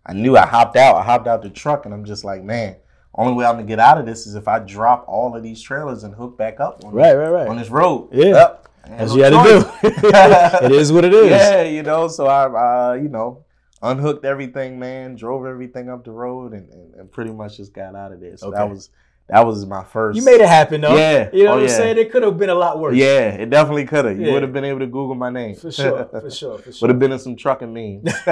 I 0.05 0.13
knew 0.13 0.38
I 0.38 0.46
hopped 0.46 0.77
out. 0.77 0.96
I 0.96 1.03
hopped 1.03 1.27
out 1.27 1.41
the 1.41 1.50
truck, 1.50 1.86
and 1.86 1.93
I'm 1.93 2.05
just 2.05 2.24
like, 2.24 2.41
man, 2.41 2.77
only 3.15 3.34
way 3.34 3.46
I'm 3.46 3.55
gonna 3.55 3.63
get 3.67 3.79
out 3.79 3.98
of 3.98 4.05
this 4.05 4.25
is 4.27 4.36
if 4.36 4.48
I 4.48 4.60
drop 4.60 5.05
all 5.08 5.36
of 5.36 5.43
these 5.43 5.62
trailers 5.62 6.03
and 6.03 6.13
hook 6.15 6.38
back 6.38 6.60
up 6.60 6.84
on, 6.84 6.93
Right. 6.93 7.13
Right. 7.15 7.29
Right. 7.29 7.48
on 7.48 7.58
this 7.58 7.70
road. 7.70 8.10
Yeah. 8.12 8.55
That's 8.88 9.13
no 9.15 9.15
what 9.15 9.17
you 9.17 9.24
had 9.24 9.29
to 9.29 10.60
do. 10.62 10.65
it 10.65 10.72
is 10.74 10.91
what 10.91 11.05
it 11.05 11.13
is. 11.13 11.29
Yeah, 11.29 11.62
you 11.63 11.84
know. 11.84 12.08
So 12.10 12.25
I, 12.27 12.91
uh, 12.91 12.93
you 12.96 13.08
know, 13.08 13.46
unhooked 13.82 14.25
everything, 14.25 14.77
man. 14.77 15.15
Drove 15.15 15.46
everything 15.46 15.89
up 15.89 16.03
the 16.03 16.12
road, 16.12 16.51
and, 16.53 16.70
and, 16.74 16.93
and 16.96 17.12
pretty 17.12 17.32
much 17.32 17.58
just 17.58 17.74
got 17.74 17.96
out 17.96 18.12
of 18.12 18.20
there. 18.20 18.36
So 18.36 18.51
that 18.51 18.70
was 18.70 18.89
that 19.29 19.46
was 19.46 19.65
my 19.65 19.86
first. 19.86 20.17
You 20.17 20.25
made 20.25 20.41
it 20.41 20.50
happen 20.50 20.82
though. 20.82 20.98
Yeah. 20.98 21.29
You 21.32 21.46
know 21.46 21.51
Oh, 21.51 21.53
what 21.53 21.63
I'm 21.63 21.70
yeah. 21.70 21.77
saying? 21.77 21.98
It 21.98 22.12
could 22.12 22.24
have 22.24 22.38
been 22.38 22.50
a 22.50 22.55
lot 22.55 22.77
worse. 22.79 22.96
Yeah, 22.98 23.29
it 23.29 23.50
definitely 23.50 23.86
could 23.86 24.03
have. 24.03 24.20
You 24.20 24.25
Yeah. 24.27 24.34
would 24.34 24.41
have 24.43 24.51
been 24.51 24.65
able 24.65 24.79
to 24.79 24.88
Google 24.88 25.15
my 25.15 25.29
name. 25.29 25.55
For 25.55 25.72
sure. 25.72 26.03
For 26.12 26.29
sure. 26.29 26.58
For 26.58 26.72
sure. 26.74 26.79
Would 26.88 26.89
have 26.89 27.00
been 27.00 27.13
in 27.13 27.20
some 27.20 27.38
trucking 27.38 27.72
memes. 27.74 28.12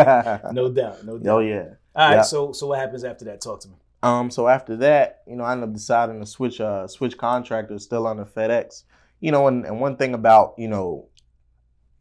No 0.52 0.70
doubt. 0.70 1.06
No 1.06 1.18
doubt. 1.18 1.34
oh 1.36 1.40
yeah. 1.40 1.64
All 1.96 2.10
right. 2.10 2.16
Yeah. 2.16 2.22
So 2.24 2.52
so 2.52 2.68
what 2.68 2.80
happens 2.80 3.06
after 3.06 3.24
that? 3.26 3.40
Talk 3.40 3.62
to 3.62 3.70
me. 3.70 3.76
Um. 4.04 4.30
So 4.32 4.48
after 4.48 4.76
that, 4.78 5.22
you 5.28 5.36
know, 5.36 5.44
I 5.44 5.52
ended 5.54 5.70
up 5.70 5.74
deciding 5.76 6.20
to 6.20 6.26
switch. 6.26 6.60
Uh, 6.62 6.88
switch 6.88 7.18
contractors, 7.18 7.84
still 7.84 8.08
under 8.08 8.26
FedEx. 8.26 8.84
You 9.20 9.32
know, 9.32 9.48
and, 9.48 9.66
and 9.66 9.80
one 9.80 9.98
thing 9.98 10.14
about 10.16 10.56
you 10.58 10.68
know, 10.68 11.08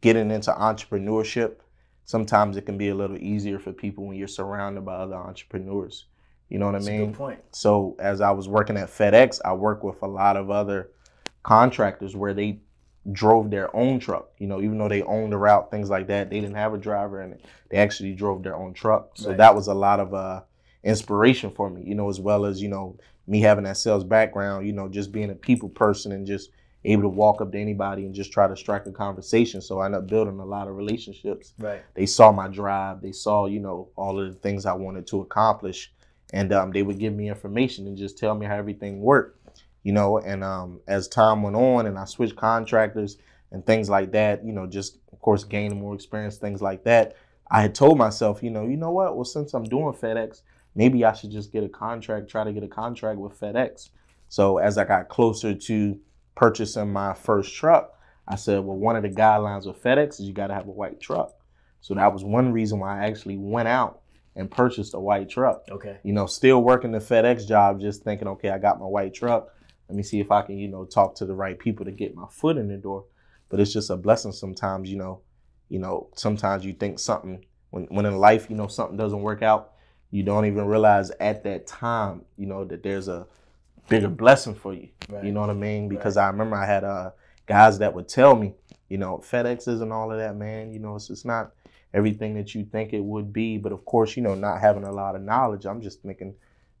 getting 0.01 0.31
into 0.31 0.51
entrepreneurship, 0.51 1.57
sometimes 2.05 2.57
it 2.57 2.65
can 2.65 2.77
be 2.77 2.89
a 2.89 2.95
little 2.95 3.17
easier 3.17 3.59
for 3.59 3.71
people 3.71 4.05
when 4.07 4.17
you're 4.17 4.27
surrounded 4.27 4.83
by 4.85 4.95
other 4.95 5.15
entrepreneurs. 5.15 6.05
You 6.49 6.57
know 6.59 6.65
what 6.65 6.73
That's 6.73 6.87
I 6.87 6.91
mean? 6.91 7.05
good 7.11 7.17
point. 7.17 7.39
So 7.51 7.95
as 7.99 8.19
I 8.19 8.31
was 8.31 8.47
working 8.49 8.77
at 8.77 8.89
FedEx, 8.89 9.39
I 9.45 9.53
worked 9.53 9.83
with 9.83 10.01
a 10.01 10.07
lot 10.07 10.35
of 10.35 10.49
other 10.49 10.89
contractors 11.43 12.15
where 12.15 12.33
they 12.33 12.59
drove 13.11 13.49
their 13.49 13.73
own 13.75 13.99
truck. 13.99 14.29
You 14.37 14.47
know, 14.47 14.59
even 14.61 14.77
though 14.77 14.89
they 14.89 15.01
owned 15.03 15.31
the 15.31 15.37
route, 15.37 15.71
things 15.71 15.89
like 15.89 16.07
that, 16.07 16.29
they 16.29 16.41
didn't 16.41 16.55
have 16.55 16.73
a 16.73 16.77
driver 16.77 17.21
and 17.21 17.39
they 17.69 17.77
actually 17.77 18.13
drove 18.13 18.43
their 18.43 18.55
own 18.55 18.73
truck. 18.73 19.11
So 19.15 19.29
Right. 19.29 19.37
that 19.37 19.55
was 19.55 19.67
a 19.67 19.73
lot 19.73 19.99
of 19.99 20.13
uh, 20.13 20.41
inspiration 20.83 21.51
for 21.51 21.69
me. 21.69 21.83
You 21.85 21.95
know, 21.95 22.09
as 22.09 22.19
well 22.19 22.45
as 22.45 22.61
you 22.61 22.69
know 22.69 22.97
me 23.27 23.41
having 23.41 23.63
that 23.65 23.77
sales 23.77 24.03
background. 24.03 24.65
You 24.67 24.73
know, 24.73 24.87
just 24.89 25.11
being 25.11 25.29
a 25.29 25.35
people 25.35 25.69
person 25.69 26.11
and 26.11 26.25
just 26.25 26.49
able 26.83 27.03
to 27.03 27.09
walk 27.09 27.41
up 27.41 27.51
to 27.51 27.59
anybody 27.59 28.05
and 28.05 28.15
just 28.15 28.31
try 28.31 28.47
to 28.47 28.57
strike 28.57 28.85
a 28.87 28.91
conversation. 28.91 29.61
So 29.61 29.79
I 29.79 29.85
ended 29.85 29.99
up 30.01 30.07
building 30.07 30.39
a 30.39 30.45
lot 30.45 30.67
of 30.67 30.75
relationships 30.75 31.53
Right. 31.59 31.81
they 31.93 32.07
saw 32.07 32.31
my 32.31 32.47
drive 32.47 33.01
they 33.01 33.11
saw 33.11 33.45
you 33.45 33.59
know 33.59 33.89
all 33.95 34.19
of 34.19 34.27
the 34.33 34.39
things 34.39 34.65
i 34.65 34.73
wanted 34.73 35.05
to 35.07 35.21
accomplish 35.21 35.91
and 36.33 36.51
um, 36.53 36.71
they 36.71 36.81
would 36.81 36.97
give 36.97 37.13
me 37.13 37.29
information 37.29 37.85
and 37.87 37.97
just 37.97 38.17
tell 38.17 38.33
me 38.33 38.45
how 38.47 38.55
everything 38.55 38.99
worked 38.99 39.37
you 39.83 39.91
know 39.91 40.17
and 40.19 40.43
um, 40.43 40.79
as 40.87 41.07
time 41.07 41.43
went 41.43 41.55
on 41.55 41.85
and 41.85 41.99
i 41.99 42.05
switched 42.05 42.35
contractors 42.35 43.17
and 43.51 43.63
things 43.65 43.89
like 43.89 44.11
that 44.11 44.43
you 44.43 44.51
know 44.53 44.65
just 44.65 44.97
of 45.13 45.19
course 45.21 45.43
gaining 45.43 45.79
more 45.79 45.93
experience 45.93 46.37
things 46.37 46.61
like 46.63 46.83
that 46.83 47.15
i 47.51 47.61
had 47.61 47.75
told 47.75 47.97
myself 47.97 48.41
you 48.41 48.49
know 48.49 48.65
you 48.65 48.77
know 48.77 48.91
what 48.91 49.15
well 49.15 49.25
since 49.25 49.53
i'm 49.53 49.65
doing 49.65 49.93
fedex 49.93 50.41
maybe 50.75 51.03
i 51.05 51.13
should 51.13 51.31
just 51.31 51.51
get 51.51 51.63
a 51.63 51.69
contract 51.69 52.29
try 52.29 52.43
to 52.43 52.53
get 52.53 52.63
a 52.63 52.67
contract 52.67 53.19
with 53.19 53.39
fedex 53.39 53.89
so 54.29 54.57
as 54.57 54.77
i 54.77 54.83
got 54.83 55.09
closer 55.09 55.53
to 55.53 55.99
purchasing 56.35 56.91
my 56.91 57.13
first 57.13 57.53
truck 57.53 57.97
i 58.27 58.35
said 58.35 58.59
well 58.63 58.77
one 58.77 58.95
of 58.95 59.03
the 59.03 59.09
guidelines 59.09 59.65
with 59.65 59.81
fedex 59.81 60.19
is 60.19 60.21
you 60.21 60.33
got 60.33 60.47
to 60.47 60.53
have 60.53 60.67
a 60.67 60.71
white 60.71 60.99
truck 60.99 61.33
so 61.81 61.95
that 61.95 62.13
was 62.13 62.23
one 62.23 62.53
reason 62.53 62.79
why 62.79 63.01
I 63.01 63.07
actually 63.07 63.37
went 63.37 63.67
out 63.67 64.01
and 64.35 64.49
purchased 64.49 64.93
a 64.93 64.99
white 64.99 65.29
truck. 65.29 65.63
Okay. 65.69 65.97
You 66.03 66.13
know, 66.13 66.27
still 66.27 66.63
working 66.63 66.91
the 66.91 66.99
FedEx 66.99 67.47
job, 67.47 67.81
just 67.81 68.03
thinking, 68.03 68.27
okay, 68.29 68.49
I 68.49 68.59
got 68.59 68.79
my 68.79 68.85
white 68.85 69.13
truck. 69.13 69.49
Let 69.89 69.97
me 69.97 70.03
see 70.03 70.21
if 70.21 70.31
I 70.31 70.43
can, 70.43 70.57
you 70.57 70.69
know, 70.69 70.85
talk 70.85 71.15
to 71.15 71.25
the 71.25 71.33
right 71.33 71.59
people 71.59 71.83
to 71.85 71.91
get 71.91 72.15
my 72.15 72.27
foot 72.29 72.57
in 72.57 72.69
the 72.69 72.77
door. 72.77 73.05
But 73.49 73.59
it's 73.59 73.73
just 73.73 73.89
a 73.89 73.97
blessing 73.97 74.31
sometimes, 74.31 74.89
you 74.89 74.97
know. 74.97 75.21
You 75.67 75.79
know, 75.79 76.09
sometimes 76.15 76.65
you 76.65 76.73
think 76.73 76.99
something 76.99 77.45
when 77.71 77.85
when 77.85 78.05
in 78.05 78.17
life, 78.17 78.47
you 78.49 78.55
know, 78.55 78.67
something 78.67 78.97
doesn't 78.97 79.21
work 79.21 79.41
out, 79.41 79.71
you 80.11 80.23
don't 80.23 80.45
even 80.45 80.65
realize 80.65 81.09
at 81.11 81.43
that 81.43 81.65
time, 81.65 82.23
you 82.37 82.45
know, 82.45 82.65
that 82.65 82.83
there's 82.83 83.07
a 83.07 83.25
bigger 83.87 84.09
blessing 84.09 84.53
for 84.53 84.73
you. 84.73 84.89
Right. 85.09 85.23
You 85.23 85.31
know 85.31 85.41
what 85.41 85.49
I 85.49 85.53
mean? 85.53 85.87
Because 85.87 86.17
I 86.17 86.27
remember 86.27 86.55
I 86.57 86.65
had 86.65 86.83
uh 86.83 87.11
guys 87.47 87.79
that 87.79 87.93
would 87.93 88.07
tell 88.07 88.35
me, 88.35 88.53
you 88.89 88.97
know, 88.97 89.17
FedEx 89.17 89.67
isn't 89.67 89.91
all 89.91 90.11
of 90.11 90.17
that, 90.19 90.35
man. 90.35 90.71
You 90.73 90.79
know, 90.79 90.95
it's 90.95 91.07
just 91.07 91.25
not 91.25 91.51
everything 91.93 92.35
that 92.35 92.53
you 92.53 92.65
think 92.65 92.93
it 92.93 93.03
would 93.03 93.33
be. 93.33 93.57
But 93.57 93.71
of 93.71 93.85
course, 93.85 94.15
you 94.15 94.23
know, 94.23 94.35
not 94.35 94.59
having 94.61 94.83
a 94.83 94.91
lot 94.91 95.15
of 95.15 95.21
knowledge, 95.21 95.65
I'm 95.65 95.81
just 95.81 96.01
thinking, 96.01 96.35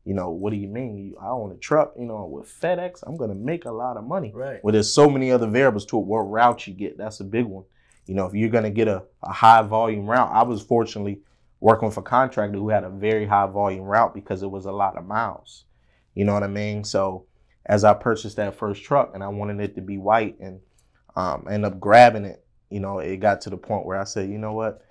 you 0.05 0.13
know, 0.13 0.29
what 0.29 0.51
do 0.51 0.57
you 0.57 0.67
mean? 0.67 0.97
You, 0.97 1.17
I 1.21 1.29
own 1.29 1.51
a 1.51 1.55
truck, 1.55 1.93
you 1.97 2.05
know, 2.05 2.25
with 2.25 2.47
FedEx, 2.47 3.03
I'm 3.03 3.17
gonna 3.17 3.35
make 3.35 3.65
a 3.65 3.71
lot 3.71 3.97
of 3.97 4.03
money. 4.03 4.31
Right. 4.33 4.63
Well, 4.63 4.73
there's 4.73 4.91
so 4.91 5.09
many 5.09 5.31
other 5.31 5.47
variables 5.47 5.85
to 5.87 5.99
it. 5.99 6.05
What 6.05 6.21
route 6.21 6.67
you 6.67 6.73
get, 6.73 6.97
that's 6.97 7.21
a 7.21 7.25
big 7.25 7.45
one. 7.45 7.63
You 8.07 8.15
know, 8.15 8.25
if 8.25 8.33
you're 8.33 8.49
gonna 8.49 8.71
get 8.71 8.87
a, 8.87 9.03
a 9.23 9.31
high 9.31 9.61
volume 9.61 10.05
route, 10.05 10.31
I 10.31 10.43
was 10.43 10.61
fortunately 10.61 11.21
working 11.61 11.87
with 11.87 11.97
a 11.97 12.01
contractor 12.01 12.57
who 12.57 12.69
had 12.69 12.83
a 12.83 12.89
very 12.89 13.25
high 13.25 13.47
volume 13.47 13.85
route 13.85 14.13
because 14.13 14.43
it 14.43 14.51
was 14.51 14.65
a 14.65 14.71
lot 14.71 14.97
of 14.97 15.05
miles. 15.05 15.63
You 16.15 16.25
know 16.25 16.33
what 16.33 16.43
I 16.43 16.47
mean? 16.47 16.83
So 16.83 17.27
as 17.65 17.83
I 17.85 17.93
purchased 17.93 18.35
that 18.35 18.55
first 18.55 18.83
truck 18.83 19.11
and 19.13 19.23
I 19.23 19.29
wanted 19.29 19.61
it 19.61 19.75
to 19.75 19.81
be 19.81 19.97
white 19.97 20.37
and 20.39 20.59
um, 21.15 21.45
I 21.47 21.53
ended 21.53 21.71
up 21.71 21.79
grabbing 21.79 22.25
it, 22.25 22.43
you 22.69 22.79
know, 22.79 22.99
it 22.99 23.17
got 23.17 23.41
to 23.41 23.49
the 23.49 23.57
point 23.57 23.85
where 23.85 23.99
I 23.99 24.03
said, 24.03 24.29
you 24.29 24.37
know 24.37 24.53
what, 24.53 24.81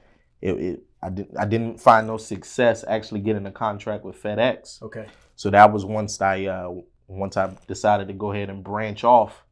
it, 0.40 0.52
it 0.52 0.82
I 1.02 1.10
didn't 1.10 1.38
I 1.38 1.46
didn't 1.46 1.80
find 1.80 2.06
no 2.06 2.16
success 2.18 2.84
actually 2.86 3.20
getting 3.20 3.46
a 3.46 3.52
contract 3.52 4.04
with 4.04 4.22
FedEx. 4.22 4.82
Okay. 4.82 5.06
So 5.34 5.50
that 5.50 5.72
was 5.72 5.84
once 5.84 6.20
I 6.20 6.44
uh, 6.44 6.70
once 7.08 7.36
I 7.36 7.56
decided 7.66 8.08
to 8.08 8.14
go 8.14 8.32
ahead 8.32 8.50
and 8.50 8.62
branch 8.62 9.02
off 9.02 9.44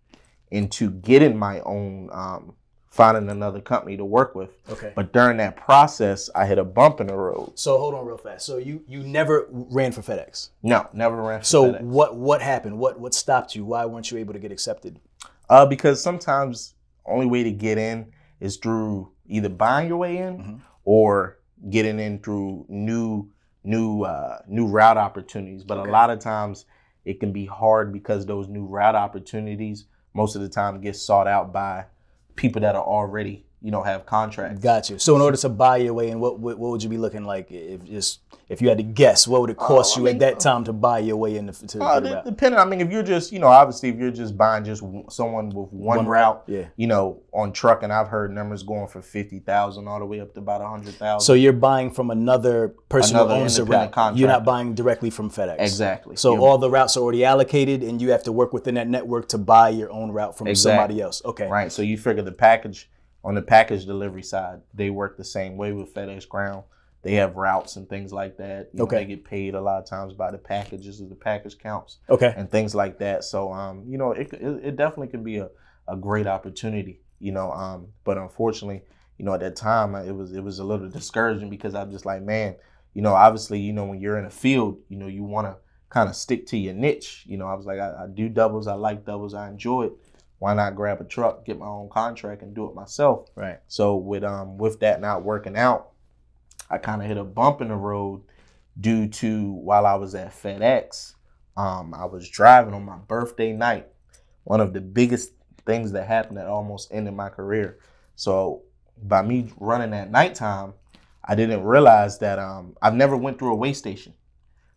into 0.51 0.91
getting 0.91 1.37
my 1.37 1.61
own, 1.61 2.09
um, 2.13 2.55
finding 2.99 3.31
another 3.31 3.61
company 3.61 3.97
to 3.97 4.05
work 4.05 4.35
with. 4.35 4.51
Okay. 4.69 4.93
But 4.97 5.13
during 5.13 5.37
that 5.37 5.57
process, 5.57 6.29
I 6.35 6.47
hit 6.47 6.59
a 6.59 6.65
bump 6.65 7.01
in 7.01 7.07
the 7.07 7.15
road. 7.15 7.53
So 7.55 7.79
hold 7.79 7.95
on 7.95 8.05
real 8.05 8.17
fast. 8.19 8.45
So 8.45 8.57
you 8.59 8.83
you 8.89 9.05
never 9.05 9.47
ran 9.51 9.93
for 9.93 10.03
FedEx. 10.03 10.49
No, 10.65 10.89
never 10.93 11.15
ran. 11.23 11.39
For 11.41 11.45
So 11.47 11.73
FedEx. 11.73 11.83
what 11.83 12.17
what 12.17 12.43
happened? 12.43 12.77
What 12.77 12.99
what 12.99 13.15
stopped 13.15 13.55
you? 13.55 13.65
Why 13.65 13.87
weren't 13.87 14.11
you 14.11 14.19
able 14.19 14.33
to 14.33 14.41
get 14.41 14.51
accepted? 14.51 14.99
Uh, 15.49 15.65
because 15.65 16.03
sometimes 16.03 16.75
only 17.07 17.27
way 17.27 17.45
to 17.45 17.53
get 17.53 17.79
in 17.79 18.11
is 18.41 18.57
through 18.57 19.13
either 19.29 19.49
buying 19.49 19.87
your 19.89 19.99
way 19.99 20.17
in 20.19 20.39
Mhm. 20.39 20.61
or 20.85 21.39
getting 21.71 22.01
in 22.01 22.19
through 22.19 22.67
new 22.69 23.29
new 23.63 24.03
uh, 24.03 24.39
new 24.49 24.67
route 24.67 24.97
opportunities. 24.99 25.63
But 25.63 25.79
Okay. 25.79 25.89
a 25.89 25.93
lot 25.93 26.11
of 26.11 26.19
times 26.19 26.67
it 27.05 27.21
can 27.21 27.31
be 27.33 27.47
hard 27.47 27.93
because 27.93 28.27
those 28.27 28.49
new 28.49 28.67
route 28.67 28.97
opportunities 28.97 29.87
most 30.15 30.35
of 30.35 30.43
the 30.43 30.49
time 30.49 30.81
get 30.81 30.97
sought 30.97 31.29
out 31.29 31.53
by 31.53 31.85
people 32.39 32.63
that 32.63 32.75
are 32.75 32.83
already 32.83 33.45
you 33.61 33.71
know, 33.71 33.83
have 33.83 34.07
contracts. 34.07 34.61
Got 34.61 34.89
you. 34.91 34.99
So 34.99 35.17
in 35.17 35.23
order 35.23 35.37
to 35.39 35.49
buy 35.49 35.79
your 35.79 35.95
way 35.95 36.11
in, 36.11 36.21
what 36.21 36.39
what, 36.39 36.59
what 36.59 36.71
would 36.71 36.83
you 36.83 36.89
be 36.89 36.99
looking 36.99 37.25
like 37.25 37.51
if 37.51 37.85
just 37.85 38.21
if 38.49 38.63
you 38.63 38.69
had 38.69 38.79
to 38.79 38.85
guess, 38.85 39.29
what 39.29 39.43
would 39.43 39.51
it 39.51 39.59
cost 39.59 39.97
I 39.97 40.01
you 40.01 40.05
mean, 40.07 40.15
at 40.15 40.21
that 40.21 40.41
time 40.41 40.65
to 40.65 40.73
buy 40.73 41.01
your 41.01 41.17
way 41.19 41.37
in 41.37 41.47
the, 41.47 41.53
to, 41.53 41.83
Uh, 41.83 41.97
to 41.97 42.01
the 42.01 42.09
de- 42.09 42.15
route? 42.15 42.25
depending, 42.25 42.59
I 42.59 42.65
mean, 42.65 42.81
if 42.81 42.91
you're 42.91 43.03
just, 43.03 43.31
you 43.31 43.39
know, 43.41 43.49
obviously, 43.49 43.91
if 43.91 43.97
you're 43.97 44.11
just 44.11 44.39
buying 44.39 44.65
just 44.65 44.83
someone 45.11 45.47
with 45.51 45.71
one, 45.71 45.99
One 45.99 46.07
route, 46.07 46.37
route, 46.37 46.45
yeah. 46.47 46.65
you 46.77 46.87
know, 46.87 47.21
on 47.35 47.53
truck, 47.53 47.83
and 47.83 47.93
I've 47.93 48.09
heard 48.09 48.33
numbers 48.35 48.63
going 48.63 48.87
for 48.89 49.03
fifty 49.03 49.41
thousand 49.41 49.87
all 49.87 49.99
the 49.99 50.07
way 50.07 50.21
up 50.21 50.33
to 50.35 50.41
about 50.41 50.63
a 50.63 50.67
hundred 50.67 50.95
thousand. 50.95 51.27
So 51.27 51.35
you're 51.35 51.53
buying 51.53 51.91
from 51.91 52.11
another 52.11 52.69
person 52.89 53.17
Another 53.17 53.35
who 53.35 53.41
owns 53.43 53.57
the 53.57 53.65
route. 53.65 54.17
You're 54.17 54.29
not 54.29 54.45
buying 54.45 54.75
directly 54.75 55.11
from 55.11 55.31
FedEx. 55.31 55.57
exactly. 55.59 56.17
So 56.17 56.35
You- 56.35 56.45
all 56.45 56.57
the 56.59 56.71
routes 56.71 56.97
are 56.97 57.01
already 57.01 57.25
allocated, 57.27 57.83
and 57.83 58.01
you 58.01 58.13
have 58.13 58.23
to 58.25 58.33
work 58.33 58.53
within 58.55 58.77
that 58.77 58.89
network 58.89 59.29
to 59.31 59.39
buy 59.39 59.69
your 59.71 59.91
own 59.91 60.11
route 60.11 60.39
from 60.39 60.47
Exactly. 60.47 60.77
somebody 60.79 61.01
else. 61.03 61.21
Okay. 61.25 61.49
right. 61.49 61.71
So 61.71 61.83
you 61.83 61.99
figure 61.99 62.23
the 62.23 62.33
package 62.33 62.89
on 63.25 63.35
the 63.35 63.43
package 63.43 63.85
delivery 63.85 64.23
side, 64.23 64.61
they 64.75 64.91
work 64.91 65.17
the 65.17 65.25
same 65.25 65.57
way 65.57 65.73
with 65.73 65.93
FedEx 65.95 66.29
Ground. 66.29 66.65
They 67.03 67.15
have 67.15 67.37
routes 67.37 67.77
and 67.77 67.89
things 67.89 68.13
like 68.13 68.37
that. 68.39 68.71
You 68.73 68.79
know, 68.79 68.85
Okay. 68.85 68.97
they 68.99 69.05
get 69.05 69.25
paid 69.25 69.55
a 69.55 69.61
lot 69.61 69.79
of 69.83 69.87
times 69.89 70.15
by 70.15 70.31
the 70.31 70.39
packages 70.39 71.01
as 71.01 71.09
the 71.09 71.15
package 71.15 71.59
counts. 71.59 71.99
Okay. 72.11 72.33
and 72.37 72.51
things 72.51 72.75
like 72.75 72.99
that. 72.99 73.25
So, 73.25 73.53
um, 73.53 73.85
you 73.87 73.99
know, 73.99 74.13
it, 74.13 74.33
it, 74.33 74.65
it 74.65 74.77
definitely 74.77 75.09
can 75.09 75.23
be 75.23 75.39
a, 75.39 75.49
a 75.87 75.97
great 75.97 76.27
opportunity, 76.27 77.01
you 77.21 77.33
know. 77.33 77.53
Um, 77.53 77.89
but 78.05 78.19
unfortunately, 78.19 78.83
you 79.17 79.25
know, 79.25 79.35
at 79.35 79.41
that 79.41 79.57
time, 79.57 79.95
it 79.95 80.13
was 80.13 80.33
it 80.35 80.43
was 80.43 80.59
a 80.59 80.65
little 80.65 80.89
discouraging 80.89 81.51
because 81.51 81.75
I'm 81.75 81.91
just 81.91 82.05
like, 82.07 82.23
man, 82.23 82.57
you 82.95 83.03
know, 83.03 83.15
obviously, 83.15 83.59
you 83.61 83.73
know, 83.73 83.85
when 83.85 84.01
you're 84.01 84.19
in 84.19 84.25
a 84.27 84.31
field, 84.31 84.79
you 84.89 84.97
know, 84.97 85.07
you 85.07 85.25
want 85.25 85.47
to 85.47 85.57
kind 85.91 86.09
of 86.09 86.17
stick 86.17 86.47
to 86.49 86.57
your 86.59 86.75
niche. 86.75 87.25
You 87.27 87.39
know, 87.39 87.47
I 87.47 87.55
was 87.55 87.65
like, 87.67 87.79
I, 87.79 88.05
I 88.05 88.07
do 88.13 88.29
doubles, 88.29 88.67
I 88.67 88.75
like 88.75 89.05
doubles, 89.05 89.35
I 89.35 89.49
enjoy 89.49 89.85
it. 89.85 89.93
Why 90.39 90.55
not 90.55 90.77
grab 90.77 91.01
a 91.01 91.05
truck, 91.05 91.45
get 91.45 91.59
my 91.59 91.67
own 91.67 91.89
contract, 91.89 92.43
and 92.43 92.55
do 92.55 92.67
it 92.67 92.75
myself? 92.75 93.29
Right. 93.35 93.59
So 93.67 93.97
with 93.97 94.25
um 94.25 94.59
with 94.59 94.81
that 94.81 95.01
not 95.01 95.25
working 95.25 95.57
out, 95.57 95.91
I 96.71 96.79
kind 96.79 97.03
of 97.03 97.09
hit 97.09 97.17
a 97.17 97.25
bump 97.25 97.61
in 97.61 97.69
the 97.69 97.77
road 97.77 98.23
due 98.81 99.09
to 99.09 99.53
while 99.53 99.87
I 99.87 99.95
was 99.95 100.15
at 100.15 100.33
FedEx, 100.33 101.15
um, 101.57 101.93
I 101.95 102.05
was 102.05 102.29
driving 102.29 102.75
on 102.75 102.85
my 102.85 102.97
birthday 102.97 103.53
night. 103.53 103.89
One 104.45 104.61
of 104.61 104.73
the 104.73 104.81
biggest 104.81 105.33
things 105.67 105.93
that 105.93 106.07
happened 106.07 106.39
that 106.39 106.47
almost 106.47 106.93
ended 106.93 107.15
my 107.15 107.29
career. 107.29 107.79
So 108.15 108.63
by 109.03 109.23
me 109.23 109.53
running 109.59 109.93
at 109.93 110.11
nighttime, 110.11 110.75
I 111.25 111.35
didn't 111.35 111.65
realize 111.65 112.19
that 112.21 112.39
um, 112.39 112.77
I've 112.81 112.95
never 112.95 113.17
went 113.17 113.39
through 113.39 113.53
a 113.53 113.57
weigh 113.57 113.75
station, 113.75 114.15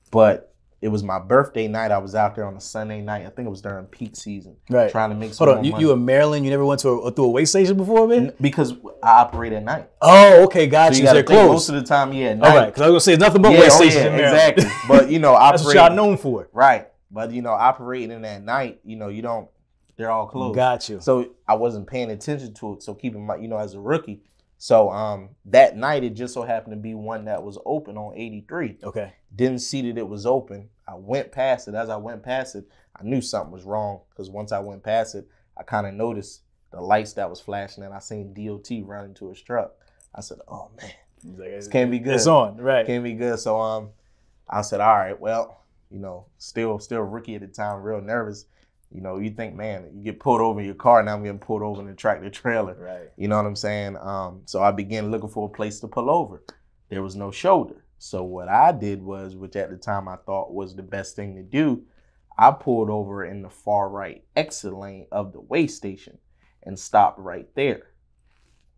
but 0.09 0.50
it 0.81 0.87
was 0.87 1.03
my 1.03 1.19
birthday 1.19 1.67
night. 1.67 1.91
I 1.91 1.99
was 1.99 2.15
out 2.15 2.35
there 2.35 2.45
on 2.45 2.55
a 2.57 2.61
Sunday 2.61 3.01
night. 3.01 3.25
I 3.25 3.29
think 3.29 3.45
it 3.45 3.51
was 3.51 3.61
during 3.61 3.85
peak 3.85 4.15
season, 4.15 4.55
Right. 4.69 4.91
trying 4.91 5.11
to 5.11 5.15
make 5.15 5.33
some 5.33 5.45
Hold 5.47 5.59
on. 5.59 5.63
You, 5.63 5.71
money. 5.73 5.83
you 5.83 5.91
in 5.91 6.03
Maryland? 6.05 6.43
You 6.43 6.49
never 6.51 6.65
went 6.65 6.81
to 6.81 6.89
a, 6.89 7.11
through 7.11 7.25
a 7.25 7.29
weigh 7.29 7.45
station 7.45 7.77
before, 7.77 8.07
man? 8.07 8.33
because 8.41 8.73
I 9.03 9.19
operate 9.21 9.53
at 9.53 9.63
night. 9.63 9.89
Oh, 10.01 10.43
okay. 10.45 10.65
Got 10.67 10.93
So 10.95 11.01
you. 11.01 11.07
So 11.07 11.13
they're 11.13 11.23
think 11.23 11.49
most 11.51 11.69
of 11.69 11.75
the 11.75 11.83
time, 11.83 12.13
yeah, 12.13 12.33
night. 12.33 12.55
right. 12.55 12.65
Because 12.67 12.81
I 12.81 12.85
was 12.85 12.91
gonna 12.93 12.99
say 13.01 13.13
it's 13.13 13.19
nothing 13.21 13.41
but 13.43 13.51
Yeah, 13.53 13.59
weigh 13.59 13.65
oh, 13.67 13.69
stations 13.69 13.95
yeah, 14.05 14.15
exactly. 14.15 14.65
But 14.87 15.09
you 15.11 15.19
know, 15.19 15.33
That's 15.33 15.63
what 15.63 15.75
y'all 15.75 15.95
known 15.95 16.17
for. 16.17 16.43
It. 16.43 16.49
Right. 16.51 16.87
But 17.11 17.31
you 17.31 17.41
know, 17.43 17.51
operating 17.51 18.11
in 18.11 18.25
at 18.25 18.43
night, 18.43 18.79
you 18.83 18.95
know, 18.95 19.09
you 19.09 19.21
don't. 19.21 19.47
They're 19.97 20.09
all 20.09 20.25
closed. 20.25 20.55
Got 20.55 20.89
you. 20.89 20.99
So 20.99 21.35
I 21.47 21.53
wasn't 21.53 21.85
paying 21.85 22.09
attention 22.09 22.55
to 22.55 22.73
it. 22.73 22.81
So 22.81 22.95
keep 22.95 23.13
in 23.13 23.23
mind, 23.25 23.43
you 23.43 23.47
know, 23.49 23.57
as 23.57 23.75
a 23.75 23.79
rookie. 23.79 24.21
So 24.57 24.89
um, 24.89 25.29
that 25.45 25.75
night 25.75 26.03
it 26.03 26.11
just 26.15 26.33
so 26.33 26.43
happened 26.43 26.73
to 26.73 26.77
be 26.77 26.93
one 26.95 27.25
that 27.25 27.43
was 27.43 27.57
open 27.65 27.97
on 27.97 28.15
83. 28.17 28.77
Okay. 28.83 29.13
Didn't 29.35 29.59
see 29.59 29.81
that 29.91 29.97
it 29.97 30.07
was 30.07 30.25
open. 30.25 30.69
I 30.87 30.95
went 30.95 31.31
past 31.31 31.67
it. 31.67 31.75
As 31.75 31.89
I 31.89 31.97
went 31.97 32.23
past 32.23 32.55
it, 32.55 32.65
I 32.95 33.03
knew 33.03 33.21
something 33.21 33.51
was 33.51 33.63
wrong 33.63 34.01
because 34.09 34.29
once 34.29 34.51
I 34.51 34.59
went 34.59 34.83
past 34.83 35.15
it, 35.15 35.27
I 35.57 35.63
kind 35.63 35.87
of 35.87 35.93
noticed 35.93 36.41
the 36.71 36.81
lights 36.81 37.13
that 37.13 37.29
was 37.29 37.39
flashing, 37.41 37.83
and 37.83 37.93
I 37.93 37.99
seen 37.99 38.33
DOT 38.33 38.69
run 38.83 39.05
into 39.05 39.29
his 39.29 39.41
truck. 39.41 39.73
I 40.15 40.21
said, 40.21 40.39
"Oh 40.47 40.71
man." 40.81 40.91
Like, 41.23 41.51
This 41.51 41.67
can't 41.67 41.91
be 41.91 41.99
good. 41.99 42.15
It's 42.15 42.27
on. 42.27 42.57
Right. 42.57 42.85
can't 42.85 43.03
be 43.03 43.13
good. 43.13 43.39
So 43.39 43.59
um, 43.59 43.89
I 44.49 44.61
said, 44.61 44.81
all 44.81 44.95
right, 44.95 45.19
well, 45.19 45.63
you 45.89 45.99
know, 45.99 46.25
still 46.37 46.79
still 46.79 47.01
rookie 47.01 47.35
at 47.35 47.41
the 47.41 47.47
time, 47.47 47.81
real 47.81 48.01
nervous. 48.01 48.45
You 48.93 49.01
know, 49.01 49.19
you 49.19 49.29
think, 49.29 49.55
man, 49.55 49.89
you 49.93 50.03
get 50.03 50.19
pulled 50.19 50.41
over 50.41 50.59
in 50.59 50.65
your 50.65 50.75
car, 50.75 51.01
now 51.01 51.13
I'm 51.13 51.23
getting 51.23 51.39
pulled 51.39 51.61
over 51.61 51.81
in 51.81 51.87
a 51.87 51.95
tractor 51.95 52.29
trailer. 52.29 52.75
Right. 52.77 53.09
You 53.15 53.29
know 53.29 53.37
what 53.37 53.45
I'm 53.45 53.55
saying? 53.55 53.97
Um, 53.97 54.41
so 54.45 54.61
I 54.61 54.71
began 54.71 55.11
looking 55.11 55.29
for 55.29 55.47
a 55.47 55.51
place 55.51 55.79
to 55.81 55.87
pull 55.87 56.09
over. 56.09 56.43
There 56.89 57.01
was 57.01 57.15
no 57.15 57.31
shoulder. 57.31 57.85
So 58.03 58.23
what 58.23 58.49
I 58.49 58.71
did 58.71 59.03
was, 59.03 59.35
which 59.35 59.55
at 59.55 59.69
the 59.69 59.77
time 59.77 60.07
I 60.07 60.15
thought 60.15 60.51
was 60.51 60.75
the 60.75 60.81
best 60.81 61.15
thing 61.15 61.35
to 61.35 61.43
do, 61.43 61.83
I 62.35 62.49
pulled 62.49 62.89
over 62.89 63.23
in 63.23 63.43
the 63.43 63.49
far 63.51 63.89
right 63.89 64.23
exit 64.35 64.73
lane 64.73 65.05
of 65.11 65.33
the 65.33 65.39
weigh 65.39 65.67
station 65.67 66.17
and 66.63 66.79
stopped 66.79 67.19
right 67.19 67.47
there. 67.53 67.91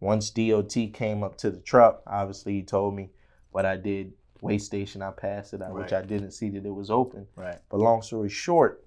Once 0.02 0.30
DOT 0.30 0.74
came 0.94 1.24
up 1.24 1.38
to 1.38 1.50
the 1.52 1.62
truck, 1.62 2.04
obviously 2.06 2.56
he 2.56 2.64
told 2.64 2.96
me 2.96 3.12
what 3.52 3.66
I 3.66 3.78
did. 3.78 4.12
Weigh 4.42 4.58
station, 4.58 5.02
I 5.02 5.12
passed 5.12 5.54
it, 5.54 5.62
I- 5.62 5.72
which 5.72 5.94
I 5.94 6.02
didn't 6.02 6.32
see 6.32 6.50
that 6.50 6.66
it 6.66 6.76
was 6.76 6.92
open. 6.92 7.26
Right. 7.38 7.60
But 7.70 7.80
long 7.80 8.02
story 8.02 8.28
short, 8.28 8.86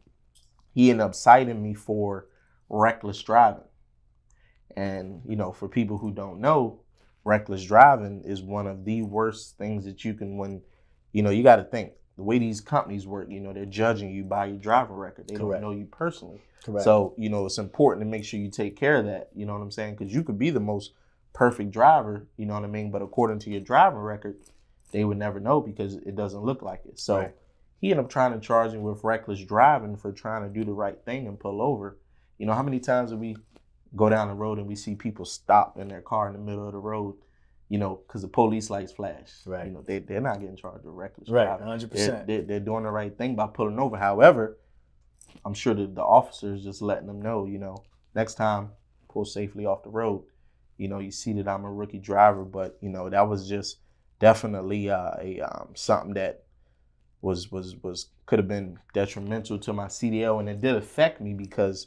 he 0.75 0.91
ended 0.91 1.07
up 1.07 1.15
citing 1.15 1.63
me 1.63 1.73
for 1.73 2.27
reckless 2.69 3.23
driving. 3.23 3.65
And, 4.77 5.23
you 5.27 5.37
know, 5.37 5.53
for 5.53 5.67
people 5.67 5.97
who 5.97 6.13
don't 6.13 6.41
know, 6.41 6.83
reckless 7.27 7.65
driving 7.65 8.23
is 8.25 8.41
one 8.41 8.69
of 8.69 8.85
the 8.85 9.03
worst 9.03 9.59
things 9.59 9.85
that 9.85 10.05
you 10.05 10.15
can, 10.15 10.37
when, 10.37 10.63
you 11.13 11.23
know, 11.23 11.31
you 11.31 11.43
got 11.43 11.57
to 11.57 11.65
think 11.65 11.93
the 12.17 12.23
way 12.23 12.39
these 12.39 12.61
companies 12.61 13.07
work, 13.07 13.29
you 13.29 13.41
know, 13.41 13.53
they're 13.53 13.67
judging 13.67 14.11
you 14.11 14.23
by 14.23 14.47
your 14.47 14.57
driving 14.57 14.95
record. 14.95 15.27
They 15.29 15.35
Correct. 15.35 15.61
don't 15.61 15.71
know 15.71 15.77
you 15.77 15.87
personally. 15.87 16.41
Correct. 16.65 16.85
So, 16.85 17.15
you 17.19 17.29
know, 17.29 17.45
it's 17.45 17.59
important 17.59 18.07
to 18.07 18.11
make 18.11 18.25
sure 18.25 18.39
you 18.39 18.51
take 18.51 18.77
care 18.77 18.97
of 18.97 19.07
that. 19.07 19.31
You 19.35 19.45
know 19.45 19.55
what 19.55 19.61
I'm 19.61 19.73
saying? 19.73 19.97
Because 19.97 20.15
you 20.15 20.23
could 20.23 20.39
be 20.39 20.51
the 20.51 20.61
most 20.61 20.93
perfect 21.33 21.73
driver, 21.73 22.29
you 22.37 22.47
know 22.47 22.55
what 22.55 22.63
I 22.63 22.69
mean? 22.69 22.91
But 22.93 23.03
according 23.03 23.41
to 23.41 23.51
your 23.51 23.61
driving 23.61 23.99
record, 23.99 24.37
they 24.93 25.05
would 25.05 25.19
never 25.19 25.41
know 25.41 25.61
because 25.61 25.97
it 25.97 26.15
doesn't 26.15 26.45
look 26.45 26.63
like 26.63 26.83
it. 26.87 26.99
So 27.01 27.19
Right. 27.19 27.35
he 27.81 27.91
ended 27.91 28.05
up 28.05 28.11
trying 28.11 28.33
to 28.33 28.41
charge 28.41 28.73
him 28.73 28.83
with 28.83 29.03
reckless 29.03 29.45
driving 29.45 29.97
for 29.97 30.13
trying 30.13 30.45
to 30.45 30.49
do 30.49 30.65
the 30.65 30.73
right 30.73 31.05
thing 31.05 31.27
and 31.27 31.39
pull 31.41 31.61
over. 31.61 31.99
You 32.39 32.47
know, 32.47 32.55
how 32.55 32.63
many 32.63 32.79
times 32.79 33.11
have 33.11 33.19
we 33.19 33.37
go 33.97 34.09
down 34.09 34.29
the 34.29 34.35
road 34.35 34.59
and 34.59 34.67
we 34.67 34.75
see 34.77 34.95
people 34.95 35.25
stop 35.25 35.79
in 35.79 35.89
their 35.89 36.03
car 36.03 36.29
in 36.29 36.35
the 36.35 36.39
middle 36.39 36.67
of 36.67 36.73
the 36.73 36.79
road, 36.79 37.17
you 37.69 37.79
know, 37.79 38.01
because 38.07 38.23
the 38.23 38.29
police 38.29 38.71
lights 38.71 38.93
flash. 38.93 39.31
Right. 39.45 39.67
You 39.67 39.73
know, 39.73 39.83
they, 39.83 39.99
they're 39.99 40.21
not 40.21 40.41
getting 40.41 40.57
charged 40.57 40.85
with 40.85 40.95
reckless 40.95 41.29
Right. 41.29 41.45
driving. 41.47 41.67
100. 41.67 41.81
They're, 41.81 41.89
percent 41.89 42.27
they're, 42.27 42.43
they're 42.43 42.61
doing 42.61 42.85
the 42.85 42.91
right 42.91 43.17
thing 43.17 43.35
by 43.35 43.47
pulling 43.47 43.79
over. 43.79 43.97
However, 43.97 44.59
I'm 45.45 45.55
sure 45.55 45.75
that 45.75 45.95
the 45.95 46.03
officers 46.03 46.65
just 46.65 46.83
letting 46.83 47.07
them 47.07 47.21
know, 47.23 47.47
you 47.47 47.59
know, 47.59 47.77
next 48.15 48.35
time 48.35 48.71
pull 49.09 49.25
safely 49.25 49.67
off 49.67 49.83
the 49.83 49.91
road. 49.91 50.25
You 50.79 50.89
know, 50.89 50.99
you 50.99 51.11
see 51.11 51.33
that 51.35 51.49
I'm 51.49 51.65
a 51.65 51.73
rookie 51.73 51.99
driver, 51.99 52.45
but 52.45 52.77
you 52.83 52.91
know 52.91 53.09
that 53.09 53.29
was 53.29 53.49
just 53.49 53.79
definitely 54.19 54.91
uh, 54.91 55.13
a 55.21 55.41
um, 55.41 55.71
something 55.75 56.15
that 56.15 56.45
was 57.23 57.51
was 57.51 57.77
was 57.83 58.09
could 58.27 58.39
have 58.39 58.49
been 58.49 58.79
detrimental 58.93 59.59
to 59.61 59.73
my 59.73 59.87
CDL, 59.87 60.39
and 60.41 60.49
it 60.49 60.61
did 60.61 60.75
affect 60.77 61.21
me 61.21 61.33
because 61.33 61.87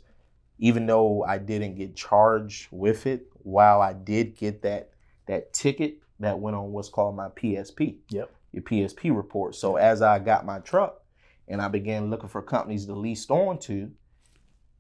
even 0.60 0.86
though 0.86 1.24
I 1.24 1.38
didn't 1.38 1.76
get 1.76 1.96
charged 1.96 2.68
with 2.72 3.08
it, 3.08 3.26
while 3.44 3.82
I 3.82 3.94
did 3.94 4.36
get 4.36 4.62
that 4.64 4.92
that 5.26 5.54
ticket 5.54 5.98
that 6.20 6.38
went 6.40 6.56
on 6.56 6.72
what's 6.72 6.90
called 6.90 7.16
my 7.16 7.30
PSP 7.30 7.98
Yep. 8.10 8.30
your 8.52 8.64
PSP 8.64 9.16
report. 9.16 9.56
So 9.56 9.76
as 9.78 10.02
I 10.02 10.20
got 10.20 10.46
my 10.46 10.60
truck 10.60 11.02
and 11.48 11.62
I 11.62 11.68
began 11.68 12.10
looking 12.10 12.30
for 12.30 12.42
companies 12.42 12.86
to 12.88 12.94
lease 12.94 13.30
on 13.30 13.60
to, 13.60 13.92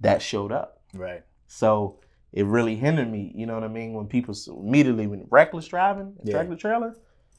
that 0.01 0.21
showed 0.21 0.51
up. 0.51 0.81
Right. 0.93 1.23
So 1.47 1.99
it 2.33 2.45
really 2.45 2.75
hindered 2.75 3.09
me. 3.11 3.31
You 3.35 3.45
know 3.45 3.53
what 3.53 3.63
I 3.63 3.67
mean? 3.69 3.93
When 3.93 4.07
people 4.07 4.35
immediately 4.47 5.07
when 5.07 5.25
reckless 5.29 5.67
driving, 5.67 6.15
Yeah. 6.23 6.33
tractor 6.33 6.55
trailer, 6.55 6.95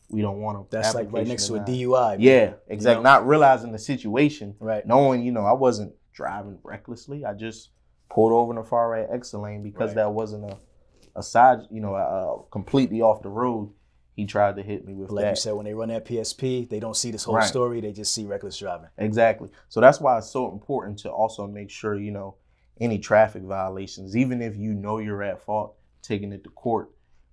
we 0.08 0.22
don't 0.22 0.40
want 0.40 0.56
them. 0.58 0.66
That's 0.70 0.94
like 0.94 1.12
right 1.12 1.26
next 1.26 1.46
to 1.48 1.56
a 1.56 1.60
DUI. 1.60 2.12
man. 2.12 2.20
Yeah, 2.20 2.52
exactly. 2.68 3.02
know? 3.02 3.10
Not 3.10 3.26
realizing 3.26 3.72
the 3.72 3.78
situation, 3.78 4.54
Right. 4.60 4.86
knowing 4.86 5.22
you 5.24 5.32
know 5.32 5.44
I 5.44 5.52
wasn't 5.52 5.94
driving 6.12 6.58
recklessly. 6.62 7.24
I 7.24 7.34
just 7.34 7.70
pulled 8.10 8.32
over 8.32 8.52
in 8.52 8.56
the 8.56 8.64
far 8.64 8.90
right 8.90 9.06
exit 9.10 9.40
lane 9.40 9.62
because 9.62 9.90
Right. 9.90 9.96
that 9.96 10.12
wasn't 10.12 10.44
a 10.50 10.58
a 11.16 11.22
side, 11.24 11.58
you 11.70 11.80
know, 11.80 11.94
uh, 11.96 12.36
completely 12.52 13.02
off 13.02 13.20
the 13.22 13.28
road. 13.28 13.72
He 14.14 14.26
tried 14.26 14.54
to 14.56 14.62
hit 14.62 14.86
me 14.86 14.94
with 14.94 15.10
Like 15.10 15.24
that. 15.24 15.30
you 15.30 15.36
said, 15.36 15.54
when 15.54 15.64
they 15.64 15.74
run 15.74 15.88
that 15.88 16.04
PSP, 16.04 16.68
they 16.70 16.78
don't 16.78 16.94
see 16.96 17.10
this 17.10 17.24
whole 17.24 17.34
Right. 17.34 17.44
story. 17.44 17.80
They 17.80 17.90
just 17.90 18.14
see 18.14 18.26
reckless 18.26 18.56
driving. 18.58 18.90
Exactly. 18.96 19.50
So 19.68 19.80
that's 19.80 20.00
why 20.00 20.18
it's 20.18 20.30
so 20.30 20.52
important 20.52 21.00
to 21.00 21.10
also 21.10 21.48
make 21.48 21.68
sure, 21.68 21.96
you 21.96 22.12
know, 22.12 22.36
any 22.80 22.98
traffic 23.00 23.42
violations, 23.42 24.16
even 24.16 24.40
if 24.40 24.56
you 24.56 24.72
know 24.72 24.98
you're 24.98 25.22
at 25.24 25.42
fault, 25.42 25.74
taking 26.00 26.32
it 26.32 26.44
to 26.44 26.50
court. 26.50 26.90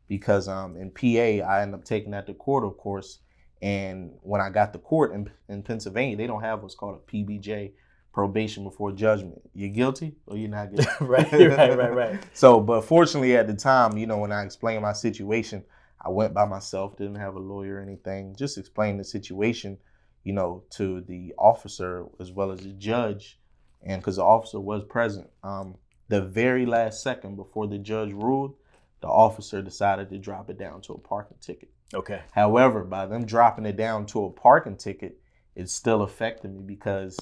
Because 0.08 0.48
um, 0.48 0.76
in 0.76 0.90
PA, 0.90 1.46
I 1.48 1.62
ended 1.62 1.76
up 1.80 1.86
taking 1.86 2.12
that 2.12 2.26
to 2.28 2.34
court, 2.34 2.64
of 2.64 2.78
course. 2.78 3.20
And 3.62 4.12
when 4.24 4.42
I 4.42 4.50
got 4.50 4.74
to 4.74 4.80
court 4.80 5.14
in, 5.14 5.30
in 5.50 5.62
Pennsylvania, 5.62 6.18
they 6.18 6.26
don't 6.28 6.42
have 6.42 6.64
what's 6.64 6.76
called 6.76 6.96
a 7.00 7.12
PBJ, 7.12 7.74
probation 8.14 8.64
before 8.64 8.92
judgment. 8.92 9.42
You're 9.54 9.70
guilty 9.70 10.16
or 10.26 10.38
you're 10.38 10.50
not 10.50 10.74
guilty. 10.74 10.90
right. 11.02 11.32
Right. 11.32 11.78
Right. 11.78 11.94
Right. 11.94 12.20
So, 12.34 12.60
but 12.60 12.82
fortunately 12.82 13.36
at 13.36 13.48
the 13.48 13.54
time, 13.54 13.98
you 13.98 14.08
know, 14.08 14.18
when 14.18 14.32
I 14.32 14.44
explained 14.44 14.82
my 14.82 14.94
situation, 14.94 15.64
I 16.04 16.10
went 16.10 16.34
by 16.34 16.46
myself, 16.46 16.98
didn't 16.98 17.16
have 17.16 17.36
a 17.36 17.40
lawyer 17.40 17.76
or 17.76 17.82
anything, 17.82 18.36
just 18.38 18.58
explained 18.58 19.00
the 19.00 19.04
situation, 19.04 19.78
you 20.24 20.34
know, 20.34 20.64
to 20.72 21.02
the 21.02 21.34
officer 21.38 22.06
as 22.20 22.32
well 22.32 22.52
as 22.52 22.60
the 22.60 22.74
judge. 22.74 23.40
And 23.84 24.02
because 24.02 24.16
the 24.16 24.24
officer 24.24 24.60
was 24.60 24.84
present, 24.84 25.28
um, 25.44 25.76
the 26.08 26.22
very 26.22 26.66
last 26.66 27.04
second 27.04 27.36
before 27.36 27.68
the 27.68 27.78
judge 27.78 28.14
ruled, 28.14 28.56
the 29.02 29.08
officer 29.08 29.62
decided 29.62 30.10
to 30.10 30.18
drop 30.18 30.50
it 30.50 30.58
down 30.58 30.82
to 30.82 30.94
a 30.94 30.98
parking 30.98 31.38
ticket. 31.40 31.70
Okay. 31.94 32.22
However, 32.32 32.84
by 32.84 33.06
them 33.06 33.26
dropping 33.26 33.66
it 33.66 33.78
down 33.78 34.06
to 34.08 34.26
a 34.26 34.32
parking 34.32 34.78
ticket, 34.78 35.20
it 35.56 35.70
still 35.70 36.02
affected 36.02 36.54
me 36.54 36.64
because 36.64 37.18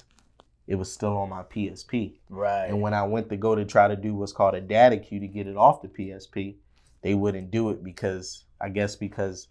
it 0.67 0.75
was 0.75 0.91
still 0.91 1.17
on 1.17 1.29
my 1.29 1.43
PSP. 1.43 2.13
Right. 2.29 2.65
And 2.65 2.81
when 2.81 2.93
I 2.93 3.03
went 3.03 3.29
to 3.29 3.37
go 3.37 3.55
to 3.55 3.65
try 3.65 3.87
to 3.87 3.95
do 3.95 4.15
what's 4.15 4.31
called 4.31 4.55
a 4.55 4.61
data 4.61 4.97
queue 4.97 5.19
to 5.19 5.27
get 5.27 5.47
it 5.47 5.57
off 5.57 5.81
the 5.81 5.87
PSP, 5.87 6.55
they 7.01 7.13
wouldn't 7.13 7.51
do 7.51 7.69
it 7.69 7.83
because 7.83 8.45
I 8.59 8.69
guess 8.69 8.95
because 8.95 9.47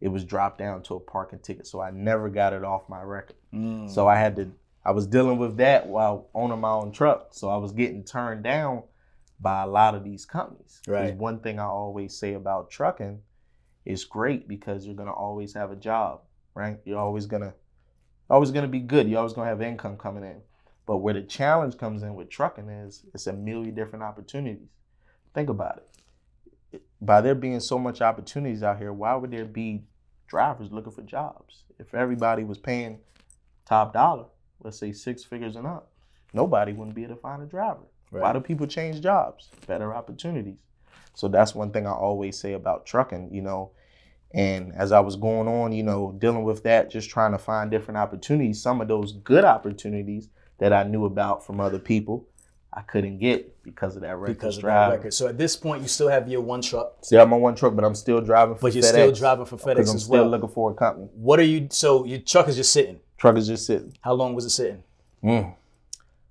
it 0.00 0.08
was 0.08 0.24
dropped 0.24 0.58
down 0.58 0.82
to 0.84 0.94
a 0.94 1.00
parking 1.00 1.38
ticket. 1.38 1.66
So 1.66 1.80
I 1.80 1.90
never 1.90 2.28
got 2.28 2.52
it 2.52 2.64
off 2.64 2.88
my 2.88 3.02
record. 3.02 3.36
Mm. 3.54 3.90
So 3.90 4.06
I 4.06 4.16
had 4.16 4.36
to 4.36 4.50
I 4.84 4.92
was 4.92 5.06
dealing 5.06 5.38
with 5.38 5.58
that 5.58 5.86
while 5.86 6.28
owning 6.34 6.60
my 6.60 6.70
own 6.70 6.92
truck. 6.92 7.28
So 7.32 7.48
I 7.48 7.56
was 7.56 7.72
getting 7.72 8.02
turned 8.02 8.42
down 8.42 8.82
by 9.38 9.62
a 9.62 9.66
lot 9.66 9.94
of 9.94 10.04
these 10.04 10.24
companies. 10.24 10.80
Right. 10.86 11.14
One 11.14 11.40
thing 11.40 11.58
I 11.58 11.64
always 11.64 12.16
say 12.16 12.34
about 12.34 12.70
trucking 12.70 13.20
is 13.84 14.04
great 14.04 14.48
because 14.48 14.86
you're 14.86 14.94
gonna 14.94 15.12
always 15.12 15.54
have 15.54 15.70
a 15.70 15.76
job, 15.76 16.22
right? 16.54 16.78
You're 16.84 16.98
always 16.98 17.26
gonna 17.26 17.54
always 18.28 18.50
gonna 18.50 18.68
be 18.68 18.80
good. 18.80 19.08
You're 19.08 19.18
always 19.18 19.32
gonna 19.32 19.48
have 19.48 19.62
income 19.62 19.96
coming 19.96 20.24
in. 20.24 20.40
But 20.86 20.98
where 20.98 21.14
the 21.14 21.22
challenge 21.22 21.78
comes 21.78 22.02
in 22.02 22.14
with 22.14 22.30
trucking 22.30 22.68
is 22.68 23.04
it's 23.14 23.26
a 23.26 23.32
million 23.32 23.74
different 23.74 24.02
opportunities. 24.02 24.68
Think 25.34 25.48
about 25.48 25.82
it. 26.72 26.82
By 27.00 27.20
there 27.20 27.34
being 27.34 27.60
so 27.60 27.78
much 27.78 28.00
opportunities 28.00 28.62
out 28.62 28.78
here, 28.78 28.92
why 28.92 29.14
would 29.14 29.30
there 29.30 29.44
be 29.44 29.84
drivers 30.26 30.72
looking 30.72 30.92
for 30.92 31.02
jobs? 31.02 31.64
If 31.78 31.94
everybody 31.94 32.44
was 32.44 32.58
paying 32.58 32.98
top 33.66 33.92
dollar, 33.92 34.26
let's 34.62 34.78
say 34.78 34.92
six 34.92 35.24
figures 35.24 35.56
and 35.56 35.66
up, 35.66 35.90
nobody 36.32 36.72
wouldn't 36.72 36.96
be 36.96 37.04
able 37.04 37.14
to 37.14 37.20
find 37.20 37.42
a 37.42 37.46
driver. 37.46 37.86
Why 38.10 38.32
do 38.32 38.40
people 38.40 38.66
change 38.66 39.00
jobs? 39.00 39.48
Better 39.66 39.94
opportunities. 39.94 40.58
So 41.14 41.28
that's 41.28 41.54
one 41.54 41.70
thing 41.70 41.86
I 41.86 41.92
always 41.92 42.38
say 42.38 42.54
about 42.54 42.86
trucking, 42.86 43.32
you 43.32 43.42
know. 43.42 43.70
And 44.32 44.72
as 44.74 44.92
I 44.92 45.00
was 45.00 45.16
going 45.16 45.48
on, 45.48 45.72
you 45.72 45.82
know, 45.82 46.16
dealing 46.18 46.44
with 46.44 46.62
that, 46.64 46.90
just 46.90 47.10
trying 47.10 47.32
to 47.32 47.38
find 47.38 47.70
different 47.70 47.98
opportunities, 47.98 48.62
some 48.62 48.80
of 48.80 48.88
those 48.88 49.12
good 49.12 49.44
opportunities 49.44 50.28
that 50.60 50.72
I 50.72 50.84
knew 50.84 51.04
about 51.06 51.44
from 51.44 51.60
other 51.60 51.78
people, 51.78 52.26
I 52.72 52.82
couldn't 52.82 53.18
get 53.18 53.62
because 53.64 53.96
of 53.96 54.02
that 54.02 54.16
reckless 54.16 54.36
because 54.36 54.56
of 54.58 54.62
that 54.64 54.90
record. 54.90 55.12
So 55.12 55.26
at 55.26 55.36
this 55.36 55.56
point, 55.56 55.82
you 55.82 55.88
still 55.88 56.08
have 56.08 56.28
your 56.28 56.40
one 56.40 56.62
truck, 56.62 56.98
Still 57.02 57.18
have 57.18 57.28
my 57.28 57.36
one 57.36 57.56
truck, 57.56 57.74
but 57.74 57.84
I'm 57.84 57.94
still 57.96 58.20
driving 58.20 58.54
for 58.54 58.60
FedEx. 58.60 58.62
but 58.62 58.74
you're 58.74 58.84
FedEx 58.84 58.88
still 58.88 59.12
driving 59.12 59.44
for 59.46 59.56
FedEx 59.56 59.76
I'm 59.76 59.96
as 59.96 60.04
still 60.04 60.22
well. 60.22 60.28
looking 60.28 60.48
for 60.48 60.70
a 60.70 60.74
company. 60.74 61.08
What 61.14 61.40
are 61.40 61.44
you? 61.44 61.66
So 61.70 62.04
your 62.04 62.20
truck 62.20 62.46
is 62.48 62.56
just 62.56 62.72
sitting. 62.72 63.00
Truck 63.18 63.36
is 63.36 63.48
just 63.48 63.66
sitting. 63.66 63.92
How 64.02 64.12
long 64.12 64.34
was 64.34 64.44
it 64.44 64.50
sitting? 64.50 64.84
Mm. 65.24 65.54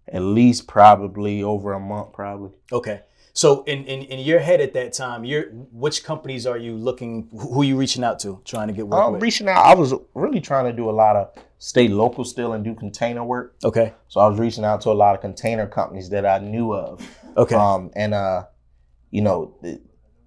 At 0.07 0.21
least 0.21 0.65
probably 0.67 1.43
over 1.43 1.73
a 1.73 1.79
month, 1.79 2.13
probably. 2.13 2.51
Okay. 2.71 3.01
So 3.33 3.63
in, 3.63 3.85
in, 3.85 4.01
in 4.03 4.19
your 4.19 4.39
head 4.39 4.59
at 4.59 4.73
that 4.73 4.93
time, 4.93 5.23
you're 5.23 5.45
which 5.71 6.03
companies 6.03 6.45
are 6.45 6.57
you 6.57 6.75
looking? 6.75 7.29
Who 7.31 7.61
are 7.61 7.65
you 7.65 7.77
reaching 7.77 8.03
out 8.03 8.19
to, 8.19 8.41
trying 8.45 8.67
to 8.67 8.73
get 8.73 8.87
work 8.87 9.01
Um, 9.01 9.13
with? 9.13 9.21
reaching 9.21 9.47
out, 9.47 9.57
I 9.65 9.75
was 9.75 9.93
really 10.13 10.41
trying 10.41 10.65
to 10.65 10.73
do 10.73 10.89
a 10.89 10.91
lot 10.91 11.15
of 11.15 11.31
stay 11.57 11.87
local 11.87 12.23
still 12.23 12.53
and 12.53 12.63
do 12.63 12.73
container 12.73 13.23
work. 13.23 13.55
Okay. 13.63 13.93
So 14.07 14.19
I 14.19 14.27
was 14.27 14.39
reaching 14.39 14.63
out 14.65 14.81
to 14.81 14.89
a 14.89 14.93
lot 14.93 15.15
of 15.15 15.21
container 15.21 15.67
companies 15.67 16.09
that 16.09 16.25
I 16.25 16.39
knew 16.39 16.73
of. 16.73 17.01
Okay. 17.37 17.55
Um, 17.55 17.91
and 17.95 18.13
uh, 18.13 18.45
you 19.11 19.21
know, 19.21 19.55
it, 19.63 19.81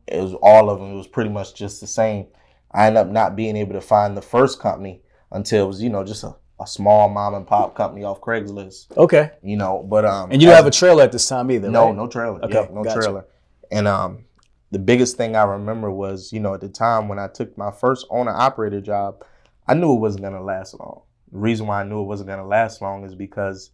it 0.07 0.21
was 0.21 0.35
all 0.35 0.71
of 0.71 0.79
them. 0.79 0.93
It 0.93 0.97
was 0.97 1.07
pretty 1.07 1.31
much 1.31 1.55
just 1.55 1.81
the 1.81 1.87
same. 1.87 2.27
I 2.71 2.87
ended 2.87 3.01
up 3.03 3.09
not 3.09 3.37
being 3.37 3.57
able 3.57 3.75
to 3.75 3.81
find 3.81 4.17
the 4.17 4.23
first 4.23 4.61
company 4.61 5.03
until 5.31 5.65
it 5.65 5.67
was, 5.69 5.83
you 5.83 5.91
know, 5.91 6.05
just 6.05 6.25
a, 6.25 6.35
a 6.63 6.67
small 6.67 7.09
mom 7.09 7.35
and 7.35 7.47
pop 7.47 7.75
company 7.75 8.05
off 8.05 8.21
Craigslist. 8.21 8.97
okay. 8.97 9.31
You 9.43 9.57
know, 9.57 9.83
but 9.89 10.05
um, 10.05 10.31
And 10.31 10.41
you 10.41 10.49
don't 10.49 10.57
have 10.57 10.67
a 10.67 10.71
trailer 10.71 11.03
at 11.03 11.13
this 11.13 11.29
time 11.29 11.51
either, 11.51 11.71
no, 11.71 11.87
right? 11.87 11.97
no 11.97 12.07
trailer. 12.07 12.43
Okay, 12.45 12.55
Yeah, 12.55 12.69
no 12.73 12.85
gotcha. 12.85 13.01
trailer. 13.01 13.25
And 13.71 13.89
um, 13.89 14.25
the 14.71 14.79
biggest 14.79 15.17
thing 15.17 15.37
I 15.37 15.43
remember 15.45 15.91
was, 15.91 16.33
you 16.33 16.41
know, 16.41 16.55
at 16.55 16.61
the 16.61 16.69
time 16.69 17.09
when 17.09 17.19
I 17.19 17.29
took 17.29 17.57
my 17.59 17.71
first 17.71 18.07
owner 18.11 18.33
operator 18.33 18.81
job, 18.81 19.25
I 19.67 19.75
knew 19.75 19.93
it 19.95 20.01
wasn't 20.01 20.25
gonna 20.25 20.43
last 20.43 20.75
long. 20.79 21.03
The 21.31 21.39
reason 21.39 21.67
why 21.67 21.81
I 21.81 21.85
knew 21.85 22.01
it 22.01 22.07
wasn't 22.07 22.29
gonna 22.29 22.47
last 22.47 22.83
long 22.83 23.05
is 23.05 23.15
because 23.15 23.71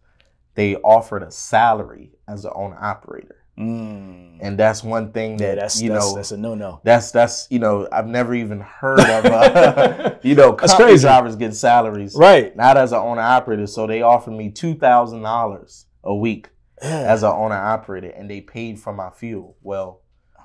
they 0.55 0.75
offered 0.77 1.23
a 1.23 1.31
salary 1.31 2.11
as 2.27 2.45
an 2.45 2.51
owner 2.55 2.77
operator, 2.81 3.38
Mm. 3.59 4.37
and 4.41 4.57
that's 4.57 4.83
one 4.83 5.11
thing 5.11 5.31
Yeah, 5.37 5.55
that 5.55 5.55
that's 5.61 5.81
you 5.81 5.89
that's, 5.89 6.09
know. 6.09 6.15
that's 6.15 6.31
a 6.31 6.37
no 6.37 6.55
no. 6.55 6.79
that's 6.83 7.11
that's 7.11 7.47
you 7.49 7.59
know 7.59 7.87
I've 7.91 8.07
never 8.07 8.33
even 8.33 8.61
heard 8.61 8.99
of 9.01 9.25
uh, 9.25 10.15
you 10.23 10.35
know 10.35 10.51
That's 10.55 10.71
company 10.71 10.91
crazy. 10.91 11.03
drivers 11.03 11.35
get 11.35 11.53
salaries 11.55 12.15
Right. 12.15 12.55
not 12.55 12.77
as 12.77 12.93
an 12.93 12.99
owner 12.99 13.21
operator 13.21 13.67
so 13.67 13.85
they 13.85 14.01
offered 14.01 14.31
me 14.31 14.49
two 14.49 14.75
thousand 14.75 15.23
dollars 15.23 15.85
a 16.05 16.15
week 16.15 16.49
Yeah. 16.81 17.01
as 17.01 17.23
an 17.23 17.31
owner 17.31 17.55
operator 17.57 18.07
and 18.09 18.29
they 18.29 18.39
paid 18.41 18.79
for 18.79 18.93
my 18.93 19.09
fuel. 19.09 19.57
Well, 19.61 20.01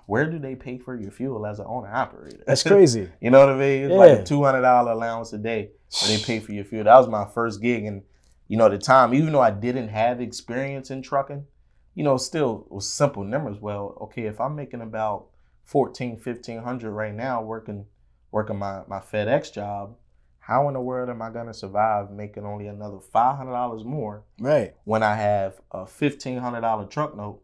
where 0.07 0.29
do 0.29 0.39
they 0.41 0.57
pay 0.57 0.79
for 0.79 0.97
your 0.97 1.13
fuel 1.13 1.47
as 1.47 1.61
an 1.61 1.67
owner 1.69 1.91
operator? 1.95 2.43
That's 2.47 2.63
crazy. 2.73 3.09
you 3.21 3.31
know 3.31 3.39
what 3.41 3.51
I 3.51 3.57
mean? 3.57 3.85
It's 3.85 3.95
like 3.95 4.19
a 4.19 4.25
two 4.25 4.43
hundred 4.43 4.63
dollar 4.63 4.91
allowance 4.93 5.33
a 5.33 5.39
day 5.39 5.71
where 6.03 6.17
they 6.19 6.23
pay 6.23 6.41
for 6.41 6.51
your 6.53 6.65
fuel. 6.65 6.83
That 6.85 6.97
was 6.99 7.07
my 7.09 7.27
first 7.27 7.63
gig 7.63 7.85
and 7.85 8.03
you 8.49 8.59
know, 8.59 8.67
at 8.67 8.73
the 8.73 8.79
time, 8.79 9.15
even 9.15 9.33
though 9.33 9.41
I 9.41 9.51
didn't 9.53 9.89
have 9.89 10.21
experience 10.21 10.91
in 10.91 11.01
trucking, 11.01 11.47
you 11.95 12.03
know, 12.05 12.17
still 12.17 12.67
was 12.71 12.89
simple 12.93 13.25
numbers. 13.25 13.59
Well, 13.61 13.97
okay, 14.03 14.23
if 14.23 14.41
I'm 14.41 14.57
making 14.57 14.81
about 14.81 15.27
14, 15.65 16.19
1500 16.23 16.91
right 16.91 17.15
now 17.15 17.43
working 17.43 17.87
working 18.31 18.59
my, 18.59 18.83
my 18.89 18.99
FedEx 18.99 19.53
job, 19.53 19.95
how 20.41 20.67
in 20.69 20.75
the 20.75 20.81
world 20.81 21.09
am 21.09 21.23
I 21.23 21.31
gonna 21.31 21.55
survive 21.55 22.11
making 22.11 22.45
only 22.45 22.67
another 22.67 22.99
five 23.01 23.37
hundred 23.37 23.53
dollars 23.53 23.85
more 23.85 24.25
Right. 24.41 24.75
when 24.85 25.03
I 25.03 25.15
have 25.15 25.61
a 25.71 25.87
fifteen 25.87 26.39
hundred 26.39 26.63
dollar 26.63 26.85
truck 26.87 27.17
note 27.17 27.41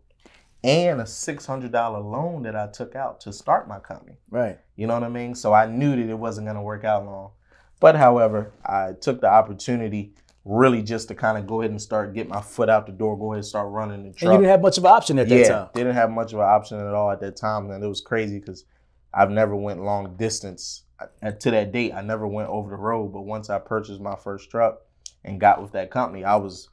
and 0.63 1.01
a 1.01 1.07
six 1.07 1.47
hundred 1.47 1.73
dollar 1.73 2.01
loan 2.01 2.43
that 2.43 2.57
I 2.57 2.67
took 2.67 2.95
out 2.95 3.21
to 3.23 3.33
start 3.33 3.69
my 3.69 3.79
company. 3.79 4.17
Right. 4.31 4.59
You 4.77 4.87
know 4.87 4.95
what 4.95 5.05
I 5.05 5.09
mean? 5.09 5.35
So 5.35 5.55
I 5.55 5.67
knew 5.67 5.97
that 5.97 6.11
it 6.11 6.19
wasn't 6.19 6.47
gonna 6.49 6.63
work 6.63 6.85
out 6.85 7.07
long. 7.07 7.31
But 7.79 7.97
however, 7.97 8.53
I 8.67 8.93
took 9.01 9.23
the 9.23 9.29
opportunity 9.31 10.13
really 10.44 10.83
just 10.83 11.09
to 11.09 11.14
kind 11.14 11.37
of 11.37 11.46
go 11.46 11.61
ahead 11.61 11.70
and 11.70 11.81
start 11.81 12.14
get 12.14 12.29
my 12.29 12.40
foot 12.40 12.68
out 12.68 12.87
the 12.87 12.92
door, 12.92 13.16
go 13.18 13.33
ahead 13.33 13.38
and 13.38 13.46
start 13.46 13.68
running 13.70 14.05
the 14.05 14.11
truck. 14.12 14.22
And 14.22 14.33
you 14.33 14.38
didn't 14.38 14.50
have 14.50 14.62
much 14.62 14.79
of 14.79 14.85
an 14.85 14.90
option 14.90 15.18
at 15.18 15.29
that 15.29 15.38
yeah, 15.38 15.48
time. 15.48 15.68
didn't 15.74 15.94
have 15.94 16.11
much 16.11 16.33
of 16.33 16.38
an 16.38 16.46
option 16.46 16.79
at 16.81 16.94
all 16.94 17.11
at 17.11 17.20
that 17.20 17.37
time, 17.37 17.70
and 17.70 17.83
it 17.85 17.87
was 17.87 18.00
crazy 18.00 18.38
because 18.38 18.64
I've 19.12 19.31
never 19.31 19.55
went 19.55 19.83
long 19.83 20.16
distance. 20.16 20.85
I- 21.22 21.31
To 21.33 21.50
that 21.50 21.72
date, 21.72 21.92
I 21.92 22.03
never 22.03 22.26
went 22.26 22.48
over 22.48 22.70
the 22.70 22.76
road. 22.76 23.09
But 23.12 23.22
once 23.22 23.50
I 23.50 23.59
purchased 23.59 24.00
my 24.00 24.16
first 24.16 24.50
truck 24.50 24.81
and 25.24 25.40
got 25.40 25.61
with 25.62 25.72
that 25.72 25.90
company, 25.90 26.24
I 26.24 26.37
was 26.37 26.68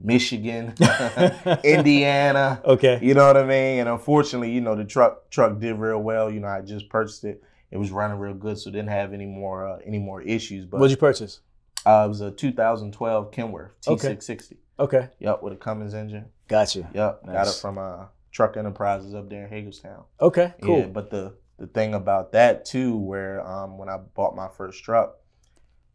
Michigan, 0.00 0.74
Indiana. 1.64 2.60
Okay. 2.64 2.98
You 3.02 3.14
know 3.14 3.26
what 3.26 3.36
I 3.36 3.42
mean? 3.44 3.80
And 3.80 3.88
unfortunately, 3.88 4.50
you 4.50 4.60
know, 4.60 4.74
the 4.74 4.84
truck 4.84 5.30
truck 5.30 5.58
did 5.60 5.74
real 5.76 5.98
well. 6.02 6.30
You 6.30 6.40
know, 6.40 6.48
I 6.48 6.60
just 6.60 6.88
purchased 6.88 7.24
it. 7.24 7.42
It 7.70 7.78
was 7.78 7.90
running 7.90 8.18
real 8.18 8.34
good, 8.34 8.58
so 8.58 8.70
didn't 8.70 8.88
have 8.90 9.12
any 9.12 9.26
more 9.26 9.66
uh, 9.66 9.78
any 9.84 9.98
more 9.98 10.22
issues. 10.22 10.64
But 10.64 10.80
What'd 10.80 10.90
you 10.92 10.96
purchase? 10.96 11.40
Uh, 11.86 12.04
it 12.06 12.08
was 12.08 12.20
a 12.20 12.30
2012 12.30 13.30
Kenworth 13.30 13.70
T660. 13.86 14.56
Okay. 14.78 14.96
okay. 14.96 15.08
Yep, 15.18 15.42
with 15.42 15.52
a 15.52 15.56
Cummins 15.56 15.94
engine. 15.94 16.26
Gotcha. 16.48 16.88
Yep, 16.94 17.26
got 17.26 17.48
it 17.48 17.54
from 17.54 17.78
uh, 17.78 18.06
Truck 18.32 18.56
Enterprises 18.56 19.14
up 19.14 19.28
there 19.28 19.44
in 19.44 19.50
Hagerstown. 19.50 20.04
Okay. 20.20 20.52
Cool. 20.62 20.80
Yeah, 20.80 20.86
but 20.86 21.10
the 21.10 21.34
the 21.58 21.66
thing 21.68 21.94
about 21.94 22.32
that 22.32 22.64
too, 22.64 22.96
where 22.96 23.46
um, 23.46 23.78
when 23.78 23.88
I 23.88 23.98
bought 23.98 24.34
my 24.34 24.48
first 24.48 24.82
truck, 24.82 25.16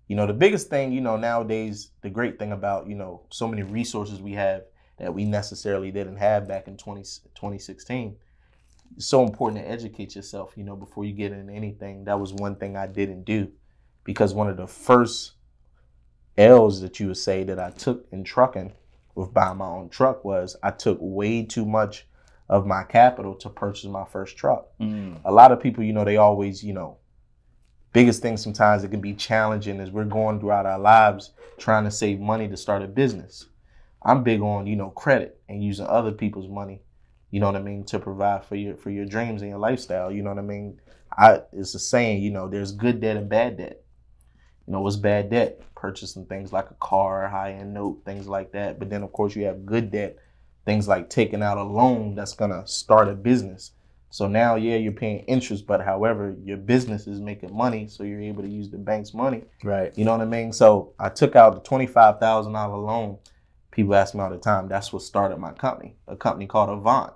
you 0.07 0.15
know, 0.15 0.25
the 0.25 0.33
biggest 0.33 0.69
thing, 0.69 0.91
you 0.91 1.01
know, 1.01 1.17
nowadays, 1.17 1.91
the 2.01 2.09
great 2.09 2.39
thing 2.39 2.51
about 2.51 2.87
you 2.87 2.95
know 2.95 3.23
so 3.29 3.47
many 3.47 3.63
resources 3.63 4.21
we 4.21 4.33
have 4.33 4.63
that 4.97 5.13
we 5.13 5.25
necessarily 5.25 5.91
didn't 5.91 6.17
have 6.17 6.47
back 6.47 6.67
in 6.67 6.77
20, 6.77 7.01
2016. 7.01 8.17
It's 8.95 9.05
so 9.05 9.23
important 9.23 9.63
to 9.63 9.69
educate 9.69 10.15
yourself, 10.15 10.53
you 10.57 10.63
know, 10.63 10.75
before 10.75 11.05
you 11.05 11.13
get 11.13 11.31
into 11.31 11.53
anything. 11.53 12.03
That 12.05 12.19
was 12.19 12.33
one 12.33 12.55
thing 12.55 12.75
I 12.75 12.87
didn't 12.87 13.23
do 13.23 13.51
because 14.03 14.33
one 14.33 14.49
of 14.49 14.57
the 14.57 14.67
first 14.67 15.33
L's 16.39 16.81
that 16.81 16.99
you 16.99 17.07
would 17.07 17.17
say 17.17 17.43
that 17.43 17.59
I 17.59 17.71
took 17.71 18.07
in 18.11 18.23
trucking 18.23 18.73
with 19.13 19.33
buying 19.33 19.57
my 19.57 19.67
own 19.67 19.89
truck 19.89 20.23
was 20.23 20.55
I 20.63 20.71
took 20.71 20.97
way 21.01 21.43
too 21.43 21.65
much 21.65 22.07
of 22.47 22.65
my 22.65 22.83
capital 22.83 23.35
to 23.35 23.49
purchase 23.49 23.85
my 23.85 24.05
first 24.05 24.37
truck. 24.37 24.67
Mm. 24.79 25.19
A 25.25 25.31
lot 25.31 25.51
of 25.51 25.61
people, 25.61 25.83
you 25.83 25.93
know, 25.93 26.05
they 26.05 26.17
always, 26.17 26.63
you 26.63 26.73
know, 26.73 26.97
biggest 27.93 28.21
thing 28.21 28.37
sometimes 28.37 28.83
it 28.83 28.89
can 28.89 29.01
be 29.01 29.13
challenging 29.13 29.79
is 29.79 29.91
we're 29.91 30.05
going 30.05 30.39
throughout 30.39 30.65
our 30.65 30.79
lives 30.79 31.31
trying 31.57 31.83
to 31.83 31.91
save 31.91 32.19
money 32.19 32.47
to 32.47 32.57
start 32.57 32.81
a 32.81 32.87
business. 32.87 33.47
I'm 34.01 34.23
big 34.23 34.41
on, 34.41 34.65
you 34.65 34.77
know, 34.77 34.89
credit 34.91 35.41
and 35.49 35.63
using 35.63 35.85
other 35.87 36.13
people's 36.13 36.47
money, 36.47 36.81
you 37.31 37.39
know 37.39 37.47
what 37.47 37.57
I 37.57 37.61
mean, 37.61 37.83
to 37.85 37.99
provide 37.99 38.45
for 38.45 38.55
your 38.55 38.77
for 38.77 38.89
your 38.89 39.05
dreams 39.05 39.41
and 39.41 39.51
your 39.51 39.59
lifestyle. 39.59 40.11
You 40.11 40.23
know 40.23 40.29
what 40.29 40.39
I 40.39 40.43
mean? 40.43 40.79
I 41.17 41.41
it's 41.51 41.75
a 41.75 41.79
saying, 41.79 42.23
you 42.23 42.31
know, 42.31 42.47
there's 42.47 42.71
good 42.71 43.01
debt 43.01 43.17
and 43.17 43.27
bad 43.27 43.57
debt. 43.57 43.83
You 44.69 44.73
know, 44.73 44.81
what's 44.81 44.97
bad 44.97 45.31
debt? 45.31 45.59
Purchasing 45.73 46.27
things 46.27 46.53
like 46.53 46.69
a 46.69 46.75
car, 46.75 47.27
high 47.27 47.53
end 47.53 47.73
note, 47.73 48.03
things 48.05 48.27
like 48.27 48.51
that. 48.51 48.77
But 48.77 48.91
then 48.91 49.01
of 49.01 49.11
course 49.11 49.35
you 49.35 49.45
have 49.45 49.65
good 49.65 49.89
debt, 49.89 50.19
things 50.63 50.87
like 50.87 51.09
taking 51.09 51.41
out 51.41 51.57
a 51.57 51.63
loan 51.63 52.13
that's 52.13 52.35
gonna 52.35 52.67
start 52.67 53.07
a 53.07 53.13
business. 53.13 53.71
So 54.11 54.27
now, 54.27 54.57
yeah, 54.57 54.75
you're 54.75 54.91
paying 54.91 55.19
interest, 55.21 55.65
but 55.65 55.81
however, 55.81 56.35
your 56.43 56.57
business 56.57 57.07
is 57.07 57.19
making 57.19 57.55
money, 57.55 57.87
so 57.87 58.03
you're 58.03 58.21
able 58.21 58.43
to 58.43 58.47
use 58.47 58.69
the 58.69 58.77
bank's 58.77 59.11
money. 59.11 59.43
Right. 59.63 59.91
You 59.97 60.05
know 60.05 60.11
what 60.11 60.21
I 60.21 60.25
mean? 60.25 60.53
So 60.53 60.93
I 60.99 61.09
took 61.09 61.35
out 61.35 61.55
the 61.55 61.61
twenty-five 61.61 62.19
thousand 62.19 62.53
dollar 62.53 62.77
loan. 62.77 63.17
People 63.71 63.95
ask 63.95 64.13
me 64.13 64.21
all 64.21 64.29
the 64.29 64.37
time. 64.37 64.67
That's 64.67 64.93
what 64.93 65.01
started 65.01 65.37
my 65.37 65.53
company, 65.53 65.95
a 66.07 66.15
company 66.15 66.45
called 66.45 66.69
Avant. 66.69 67.13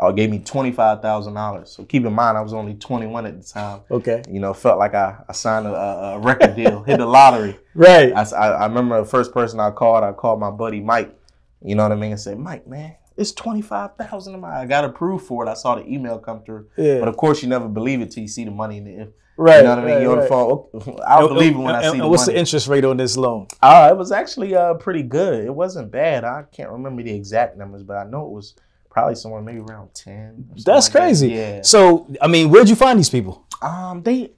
Uh, 0.00 0.10
gave 0.10 0.30
me 0.30 0.38
twenty 0.38 0.72
five 0.72 1.02
thousand 1.02 1.34
dollars. 1.34 1.70
So 1.70 1.84
keep 1.84 2.04
in 2.06 2.12
mind, 2.12 2.38
I 2.38 2.40
was 2.40 2.54
only 2.54 2.74
twenty 2.74 3.06
one 3.06 3.26
at 3.26 3.40
the 3.40 3.46
time. 3.46 3.80
Okay. 3.90 4.22
You 4.28 4.40
know, 4.40 4.54
felt 4.54 4.78
like 4.78 4.94
I, 4.94 5.16
I 5.28 5.32
signed 5.32 5.66
a, 5.66 5.74
a 5.74 6.18
record 6.18 6.56
deal, 6.56 6.82
hit 6.82 6.98
the 6.98 7.06
lottery. 7.06 7.58
Right. 7.74 8.12
I, 8.12 8.22
I, 8.22 8.48
I 8.48 8.66
remember 8.66 8.98
the 8.98 9.06
first 9.06 9.32
person 9.32 9.60
I 9.60 9.70
called, 9.70 10.02
I 10.02 10.10
called 10.12 10.40
my 10.40 10.50
buddy 10.50 10.80
Mike. 10.80 11.14
You 11.62 11.76
know 11.76 11.84
what 11.84 11.92
I 11.92 11.94
mean? 11.94 12.10
And 12.12 12.20
said, 12.20 12.36
Mike, 12.38 12.66
man, 12.66 12.96
it's 13.16 13.30
twenty 13.32 13.62
five 13.62 13.94
thousand 13.96 14.34
of 14.34 14.42
I 14.42 14.64
got 14.66 14.84
approved 14.84 15.26
for 15.26 15.46
it. 15.46 15.50
I 15.50 15.54
saw 15.54 15.74
the 15.76 15.86
email 15.86 16.18
come 16.18 16.42
through. 16.42 16.66
Yeah. 16.76 16.98
But 16.98 17.08
of 17.08 17.16
course, 17.16 17.42
you 17.42 17.48
never 17.48 17.68
believe 17.68 18.00
it 18.00 18.10
till 18.10 18.22
you 18.22 18.28
see 18.28 18.44
the 18.44 18.50
money 18.50 18.78
in 18.78 18.84
the. 18.84 19.12
right. 19.36 19.58
You 19.58 19.62
know 19.64 19.70
what 19.70 19.78
I 19.78 19.84
mean? 19.84 19.94
right, 19.94 20.02
You're 20.02 20.10
on 20.12 20.16
the 20.16 20.22
right. 20.22 20.28
phone. 20.28 21.00
I'll 21.06 21.28
believe 21.28 21.54
it 21.54 21.58
when 21.58 21.74
I 21.74 21.82
see 21.82 21.88
and 21.90 22.00
the 22.00 22.08
what's 22.08 22.22
money. 22.26 22.34
the 22.34 22.38
interest 22.40 22.66
rate 22.68 22.84
on 22.84 22.96
this 22.96 23.16
loan? 23.16 23.46
Uh, 23.62 23.88
it 23.92 23.96
was 23.96 24.10
actually 24.10 24.54
uh, 24.54 24.74
pretty 24.74 25.02
good. 25.02 25.44
It 25.44 25.54
wasn't 25.54 25.90
bad. 25.92 26.24
I 26.24 26.44
can't 26.50 26.70
remember 26.70 27.02
the 27.02 27.14
exact 27.14 27.56
numbers, 27.58 27.82
but 27.82 27.98
I 27.98 28.04
know 28.04 28.24
it 28.26 28.30
was 28.32 28.54
probably 28.90 29.14
somewhere 29.14 29.40
maybe 29.40 29.60
around 29.60 29.94
ten. 29.94 30.46
or 30.50 30.58
something 30.58 30.64
That's 30.64 30.86
like 30.88 30.92
that. 30.92 30.98
crazy. 30.98 31.28
Yeah. 31.28 31.62
So, 31.62 32.12
I 32.20 32.26
mean, 32.28 32.50
where'd 32.50 32.68
you 32.68 32.76
find 32.76 32.98
these 32.98 33.10
people? 33.10 33.46
Um, 33.62 34.02
they, 34.02 34.32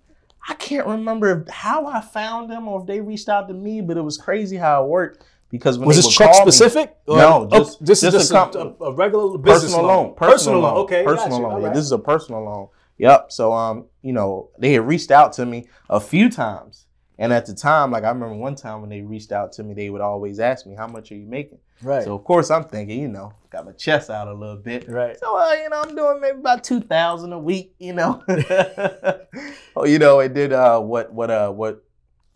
I 0.49 0.55
can't 0.55 0.87
remember 0.87 1.45
how 1.51 1.87
I 1.87 2.01
found 2.01 2.51
them 2.51 2.69
or 2.69 2.81
if 2.81 2.87
they 2.87 3.01
reached 3.01 3.29
out 3.29 3.49
to 3.49 3.55
me, 3.55 3.81
but 3.81 3.97
it 3.97 4.03
was 4.03 4.19
crazy 4.19 4.57
how 4.57 4.85
it 4.85 4.89
worked 4.89 5.25
because 5.49 5.79
when 5.79 5.87
Was 5.87 5.97
they 5.97 6.03
this 6.03 6.15
truck 6.15 6.31
me- 6.31 6.37
specific? 6.41 6.95
Or- 7.07 7.17
No, 7.17 7.49
oh, 7.51 7.59
just- 7.59 7.85
this 7.85 8.03
is 8.03 8.13
just 8.13 8.31
just 8.33 8.55
a 8.57 8.59
a, 8.81 8.85
a, 8.91 8.93
regular 8.95 9.39
business 9.39 9.73
personal 9.73 9.87
loan, 9.87 10.15
Personal, 10.15 10.61
loan. 10.61 10.77
Okay, 10.85 11.05
personal 11.05 11.41
loan. 11.41 11.61
Yeah, 11.61 11.67
right. 11.69 11.75
this 11.75 11.85
is 11.85 11.93
a 11.93 11.99
personal 11.99 12.43
loan. 12.45 12.69
Yep. 12.99 13.33
So 13.33 13.53
um, 13.53 13.87
you 14.03 14.13
know, 14.13 14.51
they 14.59 14.73
had 14.75 14.87
reached 14.87 15.11
out 15.11 15.33
to 15.35 15.47
me 15.47 15.67
a 15.89 15.99
few 16.01 16.29
times, 16.31 16.87
and 17.19 17.33
at 17.33 17.47
the 17.47 17.55
time, 17.55 17.91
like 17.91 18.05
I 18.05 18.09
remember 18.09 18.35
one 18.35 18.55
time 18.55 18.81
when 18.81 18.91
they 18.91 19.01
reached 19.01 19.33
out 19.33 19.53
to 19.53 19.63
me, 19.65 19.75
they 19.75 19.91
would 19.91 20.01
always 20.03 20.39
ask 20.41 20.67
me, 20.67 20.75
"How 20.77 20.87
much 20.87 21.11
are 21.11 21.17
you 21.17 21.27
making?" 21.27 21.59
Right. 21.83 22.05
So 22.05 22.15
of 22.15 22.25
course, 22.25 22.51
I'm 22.51 22.65
thinking, 22.65 23.01
you 23.01 23.09
know, 23.09 23.33
got 23.51 23.67
my 23.67 23.73
chest 23.73 24.09
out 24.11 24.29
a 24.29 24.33
little 24.35 24.57
bit. 24.57 24.89
right. 24.89 25.19
So 25.19 25.37
uh, 25.37 25.53
you 25.55 25.69
know, 25.69 25.83
I'm 25.83 25.95
doing 25.95 26.21
maybe 26.21 26.39
about 26.39 26.65
two 26.65 26.81
thousand 26.81 27.33
a 27.33 27.39
week, 27.39 27.75
you 27.79 27.93
know. 27.93 28.23
oh, 29.77 29.85
you 29.85 29.99
know, 29.99 30.21
it 30.21 30.35
did 30.35 30.53
uh 30.53 30.81
what 30.81 31.13
what 31.13 31.31
uh 31.31 31.51
what 31.51 31.85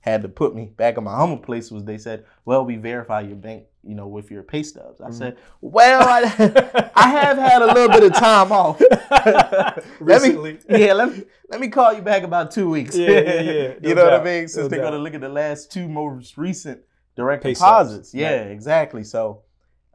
had 0.01 0.23
to 0.23 0.29
put 0.29 0.55
me 0.55 0.67
back 0.67 0.97
in 0.97 1.03
my 1.05 1.17
humble 1.17 1.37
place 1.39 1.71
was 1.71 1.85
they 1.85 1.99
said, 1.99 2.25
Well, 2.45 2.65
we 2.65 2.77
verify 2.77 3.23
your 3.23 3.35
bank, 3.35 3.65
you 3.83 3.97
know, 3.97 4.07
with 4.07 4.31
your 4.31 4.45
pay 4.45 4.63
stubs. 4.63 5.01
I 5.01 5.09
Mhm. 5.09 5.15
said, 5.15 5.37
Well, 5.61 6.07
I, 6.09 6.91
I 6.95 7.09
have 7.09 7.37
had 7.37 7.61
a 7.63 7.67
little 7.67 7.89
bit 7.89 8.05
of 8.05 8.15
time 8.15 8.53
off. 8.53 8.81
let 9.27 9.83
Recently. 10.01 10.53
me 10.55 10.59
yeah, 10.69 10.93
let 10.93 11.11
me 11.17 11.25
let 11.51 11.61
me 11.61 11.69
call 11.69 11.93
you 11.93 12.03
back 12.03 12.23
about 12.23 12.53
two 12.53 12.69
weeks. 12.71 12.97
Yeah, 12.97 13.11
yeah, 13.11 13.41
yeah. 13.41 13.69
No 13.81 13.89
you 13.89 13.95
know 13.97 14.05
what. 14.05 14.13
I 14.21 14.25
mean? 14.25 14.47
Since 14.49 14.57
No 14.65 14.69
they're 14.69 14.79
doubt. 14.79 14.91
gonna 14.93 15.03
look 15.03 15.15
at 15.15 15.21
the 15.21 15.29
last 15.29 15.73
two 15.73 15.89
most 15.89 16.37
recent 16.39 16.83
direct 17.17 17.43
Pay 17.43 17.55
deposits. 17.55 18.15
Yeah, 18.15 18.43
Right. 18.43 18.51
exactly. 18.51 19.03
So 19.03 19.43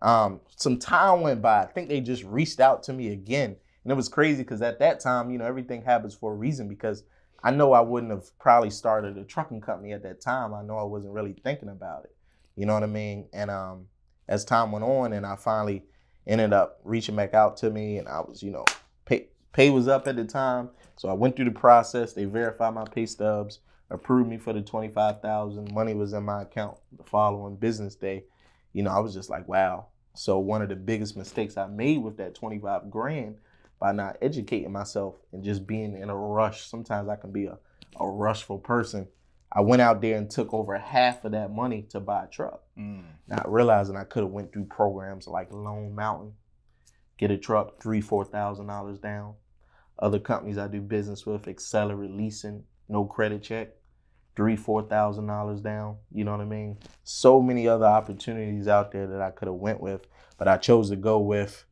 um, 0.01 0.41
some 0.55 0.77
time 0.79 1.21
went 1.21 1.41
by. 1.41 1.61
I 1.61 1.65
think 1.67 1.87
they 1.87 2.01
just 2.01 2.23
reached 2.23 2.59
out 2.59 2.83
to 2.83 2.93
me 2.93 3.13
again. 3.13 3.55
And 3.83 3.91
it 3.91 3.95
was 3.95 4.09
crazy 4.09 4.43
because 4.43 4.61
at 4.61 4.79
that 4.79 4.99
time, 4.99 5.31
you 5.31 5.37
know, 5.37 5.45
everything 5.45 5.83
happens 5.83 6.13
for 6.13 6.33
a 6.33 6.35
reason 6.35 6.67
because 6.67 7.03
I 7.43 7.51
know 7.51 7.73
I 7.73 7.81
wouldn't 7.81 8.11
have 8.11 8.37
probably 8.39 8.69
started 8.69 9.17
a 9.17 9.23
trucking 9.23 9.61
company 9.61 9.93
at 9.93 10.03
that 10.03 10.21
time. 10.21 10.53
I 10.53 10.61
know 10.61 10.77
I 10.77 10.83
wasn't 10.83 11.13
really 11.13 11.33
thinking 11.33 11.69
about 11.69 12.03
it. 12.03 12.15
You 12.55 12.65
know 12.65 12.73
what 12.73 12.83
I 12.83 12.87
mean? 12.87 13.27
And 13.33 13.49
um, 13.49 13.85
as 14.27 14.45
time 14.45 14.71
went 14.71 14.85
on 14.85 15.13
and 15.13 15.25
I 15.25 15.35
finally 15.35 15.83
ended 16.27 16.53
up 16.53 16.79
reaching 16.83 17.15
back 17.15 17.33
out 17.33 17.57
to 17.57 17.69
me 17.71 17.97
and 17.97 18.07
I 18.07 18.19
was, 18.21 18.43
you 18.43 18.51
know, 18.51 18.65
pay 19.05 19.27
pay 19.53 19.69
was 19.71 19.87
up 19.87 20.07
at 20.07 20.15
the 20.15 20.25
time. 20.25 20.69
So 20.97 21.09
I 21.09 21.13
went 21.13 21.35
through 21.35 21.45
the 21.45 21.51
process. 21.51 22.13
They 22.13 22.25
verified 22.25 22.73
my 22.75 22.85
pay 22.85 23.07
stubs, 23.07 23.59
approved 23.91 24.29
me 24.29 24.37
for 24.37 24.53
the 24.53 24.61
25,000. 24.61 25.71
Money 25.73 25.93
was 25.93 26.13
in 26.13 26.23
my 26.23 26.41
account 26.43 26.77
the 26.97 27.03
following 27.03 27.55
business 27.55 27.95
day. 27.95 28.23
You 28.73 28.83
know, 28.83 28.91
I 28.91 28.99
was 28.99 29.13
just 29.13 29.29
like, 29.29 29.47
wow. 29.47 29.87
So 30.15 30.39
one 30.39 30.61
of 30.61 30.69
the 30.69 30.75
biggest 30.75 31.15
mistakes 31.15 31.57
I 31.57 31.67
made 31.67 32.01
with 32.01 32.17
that 32.17 32.35
25 32.35 32.89
grand 32.89 33.37
by 33.79 33.91
not 33.91 34.17
educating 34.21 34.71
myself 34.71 35.15
and 35.31 35.43
just 35.43 35.65
being 35.65 35.97
in 35.97 36.09
a 36.09 36.15
rush. 36.15 36.67
Sometimes 36.67 37.09
I 37.09 37.15
can 37.15 37.31
be 37.31 37.45
a, 37.45 37.57
a 37.99 38.07
rushful 38.07 38.59
person. 38.59 39.07
I 39.51 39.61
went 39.61 39.81
out 39.81 40.01
there 40.01 40.17
and 40.17 40.29
took 40.29 40.53
over 40.53 40.77
half 40.77 41.25
of 41.25 41.33
that 41.33 41.51
money 41.51 41.81
to 41.89 41.99
buy 41.99 42.23
a 42.23 42.27
truck, 42.27 42.63
Mm. 42.77 43.03
not 43.27 43.51
realizing 43.51 43.97
I 43.97 44.05
could 44.05 44.23
have 44.23 44.31
went 44.31 44.53
through 44.53 44.65
programs 44.65 45.27
like 45.27 45.51
Lone 45.51 45.93
Mountain, 45.93 46.33
get 47.17 47.31
a 47.31 47.37
truck 47.37 47.81
three, 47.81 47.99
four 47.99 48.23
thousand 48.23 48.67
dollars 48.67 48.97
down. 48.99 49.33
Other 49.99 50.19
companies 50.19 50.57
I 50.57 50.67
do 50.67 50.79
business 50.79 51.25
with, 51.25 51.47
Accelerate 51.49 52.11
Leasing, 52.11 52.63
no 52.87 53.03
credit 53.03 53.43
check, 53.43 53.69
three, 54.35 54.55
four 54.55 54.83
thousand 54.83 55.27
dollars 55.27 55.61
down. 55.61 55.97
You 56.11 56.23
know 56.23 56.31
what 56.31 56.41
I 56.41 56.45
mean? 56.45 56.77
So 57.03 57.41
many 57.41 57.67
other 57.67 57.85
opportunities 57.85 58.67
out 58.67 58.91
there 58.91 59.07
that 59.07 59.21
I 59.21 59.31
could 59.31 59.47
have 59.47 59.55
went 59.55 59.81
with, 59.81 60.07
but 60.37 60.47
I 60.47 60.57
chose 60.57 60.89
to 60.89 60.95
go 60.95 61.19
with 61.19 61.65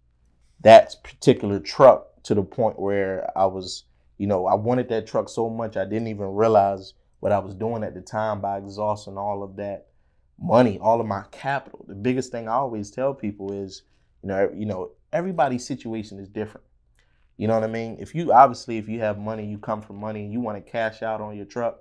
that 0.61 0.95
particular 1.03 1.59
truck 1.59 2.21
to 2.23 2.35
the 2.35 2.43
point 2.43 2.79
where 2.79 3.29
I 3.37 3.45
was, 3.45 3.85
you 4.17 4.27
know, 4.27 4.45
I 4.45 4.55
wanted 4.55 4.89
that 4.89 5.07
truck 5.07 5.29
so 5.29 5.49
much 5.49 5.77
I 5.77 5.85
didn't 5.85 6.07
even 6.07 6.27
realize 6.27 6.93
what 7.19 7.31
I 7.31 7.39
was 7.39 7.55
doing 7.55 7.83
at 7.83 7.93
the 7.93 8.01
time 8.01 8.41
by 8.41 8.57
exhausting 8.57 9.17
all 9.17 9.43
of 9.43 9.55
that 9.57 9.87
money, 10.41 10.79
all 10.79 11.01
of 11.01 11.07
my 11.07 11.23
capital. 11.31 11.85
The 11.87 11.95
biggest 11.95 12.31
thing 12.31 12.47
I 12.47 12.53
always 12.53 12.91
tell 12.91 13.13
people 13.13 13.51
is, 13.51 13.83
you 14.21 14.29
know, 14.29 14.49
you 14.53 14.65
know, 14.65 14.91
everybody's 15.11 15.65
situation 15.65 16.19
is 16.19 16.29
different. 16.29 16.65
You 17.37 17.47
know 17.47 17.53
what 17.53 17.63
I 17.63 17.71
mean? 17.71 17.97
If 17.99 18.13
you 18.13 18.33
obviously 18.33 18.77
if 18.77 18.89
you 18.89 18.99
have 18.99 19.17
money, 19.17 19.45
you 19.45 19.57
come 19.57 19.81
from 19.81 19.95
money 19.97 20.27
you 20.27 20.41
want 20.41 20.63
to 20.63 20.71
cash 20.71 21.01
out 21.01 21.21
on 21.21 21.37
your 21.37 21.45
truck, 21.45 21.79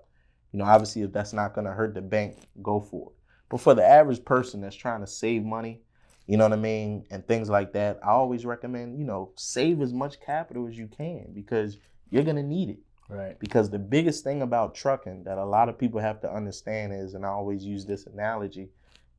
you 0.52 0.58
know, 0.58 0.64
obviously 0.64 1.02
if 1.02 1.12
that's 1.12 1.32
not 1.32 1.54
gonna 1.54 1.72
hurt 1.72 1.94
the 1.94 2.00
bank, 2.00 2.36
go 2.62 2.80
for 2.80 3.10
it. 3.10 3.16
But 3.48 3.60
for 3.60 3.74
the 3.74 3.86
average 3.86 4.24
person 4.24 4.60
that's 4.60 4.76
trying 4.76 5.00
to 5.00 5.06
save 5.06 5.44
money, 5.44 5.80
you 6.26 6.36
know 6.36 6.44
what 6.44 6.52
I 6.52 6.56
mean, 6.56 7.06
and 7.10 7.26
things 7.26 7.48
like 7.48 7.72
that, 7.72 7.98
I 8.02 8.10
always 8.10 8.44
recommend, 8.44 8.98
you 8.98 9.04
know, 9.04 9.32
save 9.36 9.80
as 9.80 9.92
much 9.92 10.20
capital 10.20 10.68
as 10.68 10.76
you 10.76 10.86
can 10.86 11.32
because 11.32 11.78
you're 12.10 12.24
gonna 12.24 12.42
need 12.42 12.70
it. 12.70 12.78
Right. 13.10 13.38
Because 13.40 13.70
the 13.70 13.78
biggest 13.78 14.22
thing 14.22 14.42
about 14.42 14.74
trucking 14.74 15.24
that 15.24 15.38
a 15.38 15.44
lot 15.44 15.70
of 15.70 15.78
people 15.78 15.98
have 15.98 16.20
to 16.20 16.30
understand 16.30 16.92
is, 16.92 17.14
and 17.14 17.24
I 17.24 17.30
always 17.30 17.64
use 17.64 17.86
this 17.86 18.06
analogy, 18.06 18.68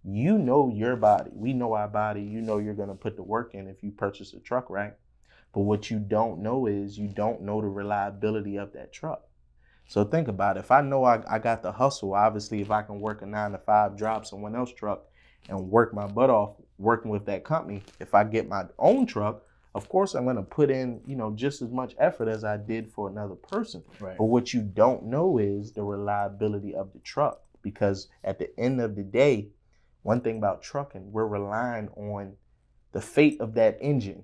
you 0.04 0.38
know 0.38 0.70
your 0.70 0.96
body. 0.96 1.32
We 1.34 1.54
know 1.54 1.74
our 1.74 1.88
body. 1.88 2.22
You 2.22 2.42
know 2.42 2.58
you're 2.60 2.76
going 2.76 2.90
to 2.90 2.96
put 2.96 3.16
the 3.16 3.24
work 3.24 3.56
in 3.56 3.68
if 3.68 3.84
you 3.84 3.92
purchase 3.92 4.34
a 4.34 4.40
truck, 4.40 4.70
right? 4.70 4.94
But 5.54 5.62
what 5.62 5.90
you 5.90 6.00
don't 6.00 6.42
know 6.42 6.68
is 6.68 6.98
you 6.98 7.08
don't 7.08 7.42
know 7.42 7.62
the 7.62 7.68
reliability 7.68 8.58
of 8.58 8.74
that 8.74 8.94
truck. 8.94 9.24
So 9.90 10.04
think 10.04 10.28
about 10.28 10.56
it. 10.56 10.60
If 10.60 10.70
I 10.70 10.82
know 10.82 11.04
I, 11.04 11.20
I 11.28 11.40
got 11.40 11.64
the 11.64 11.72
hustle, 11.72 12.14
obviously, 12.14 12.62
if 12.62 12.70
I 12.70 12.84
can 12.84 13.02
work 13.02 13.24
a 13.24 13.26
nine 13.26 13.54
to 13.54 13.58
five, 13.58 13.98
drop 13.98 14.24
someone 14.24 14.56
else's 14.56 14.76
truck 14.76 15.06
and 15.50 15.72
work 15.72 15.96
my 15.96 16.06
butt 16.06 16.30
off 16.30 16.58
working 16.78 17.10
with 17.10 17.26
that 17.26 17.44
company, 17.44 17.82
if 18.00 18.14
I 18.14 18.24
get 18.24 18.48
my 18.48 18.66
own 18.78 19.08
truck, 19.08 19.42
of 19.74 19.90
course 19.90 20.14
I'm 20.14 20.26
going 20.26 20.36
to 20.36 20.44
put 20.44 20.70
in, 20.70 21.02
you 21.08 21.16
know, 21.16 21.32
just 21.32 21.64
as 21.64 21.72
much 21.72 21.96
effort 21.98 22.28
as 22.28 22.44
I 22.44 22.56
did 22.58 22.92
for 22.92 23.10
another 23.10 23.34
person. 23.34 23.84
Right. 24.00 24.16
But 24.16 24.26
what 24.26 24.54
you 24.54 24.62
don't 24.62 25.06
know 25.06 25.40
is 25.40 25.72
the 25.72 25.82
reliability 25.82 26.76
of 26.76 26.94
the 26.94 27.00
truck 27.00 27.42
because 27.64 28.10
at 28.24 28.38
the 28.38 28.52
end 28.60 28.82
of 28.82 28.96
the 28.96 29.04
day, 29.04 29.50
one 30.04 30.22
thing 30.22 30.38
about 30.38 30.62
trucking, 30.62 31.12
we're 31.12 31.26
relying 31.26 31.90
on 31.98 32.34
the 32.92 33.02
fate 33.02 33.42
of 33.42 33.56
that 33.56 33.80
engine 33.82 34.24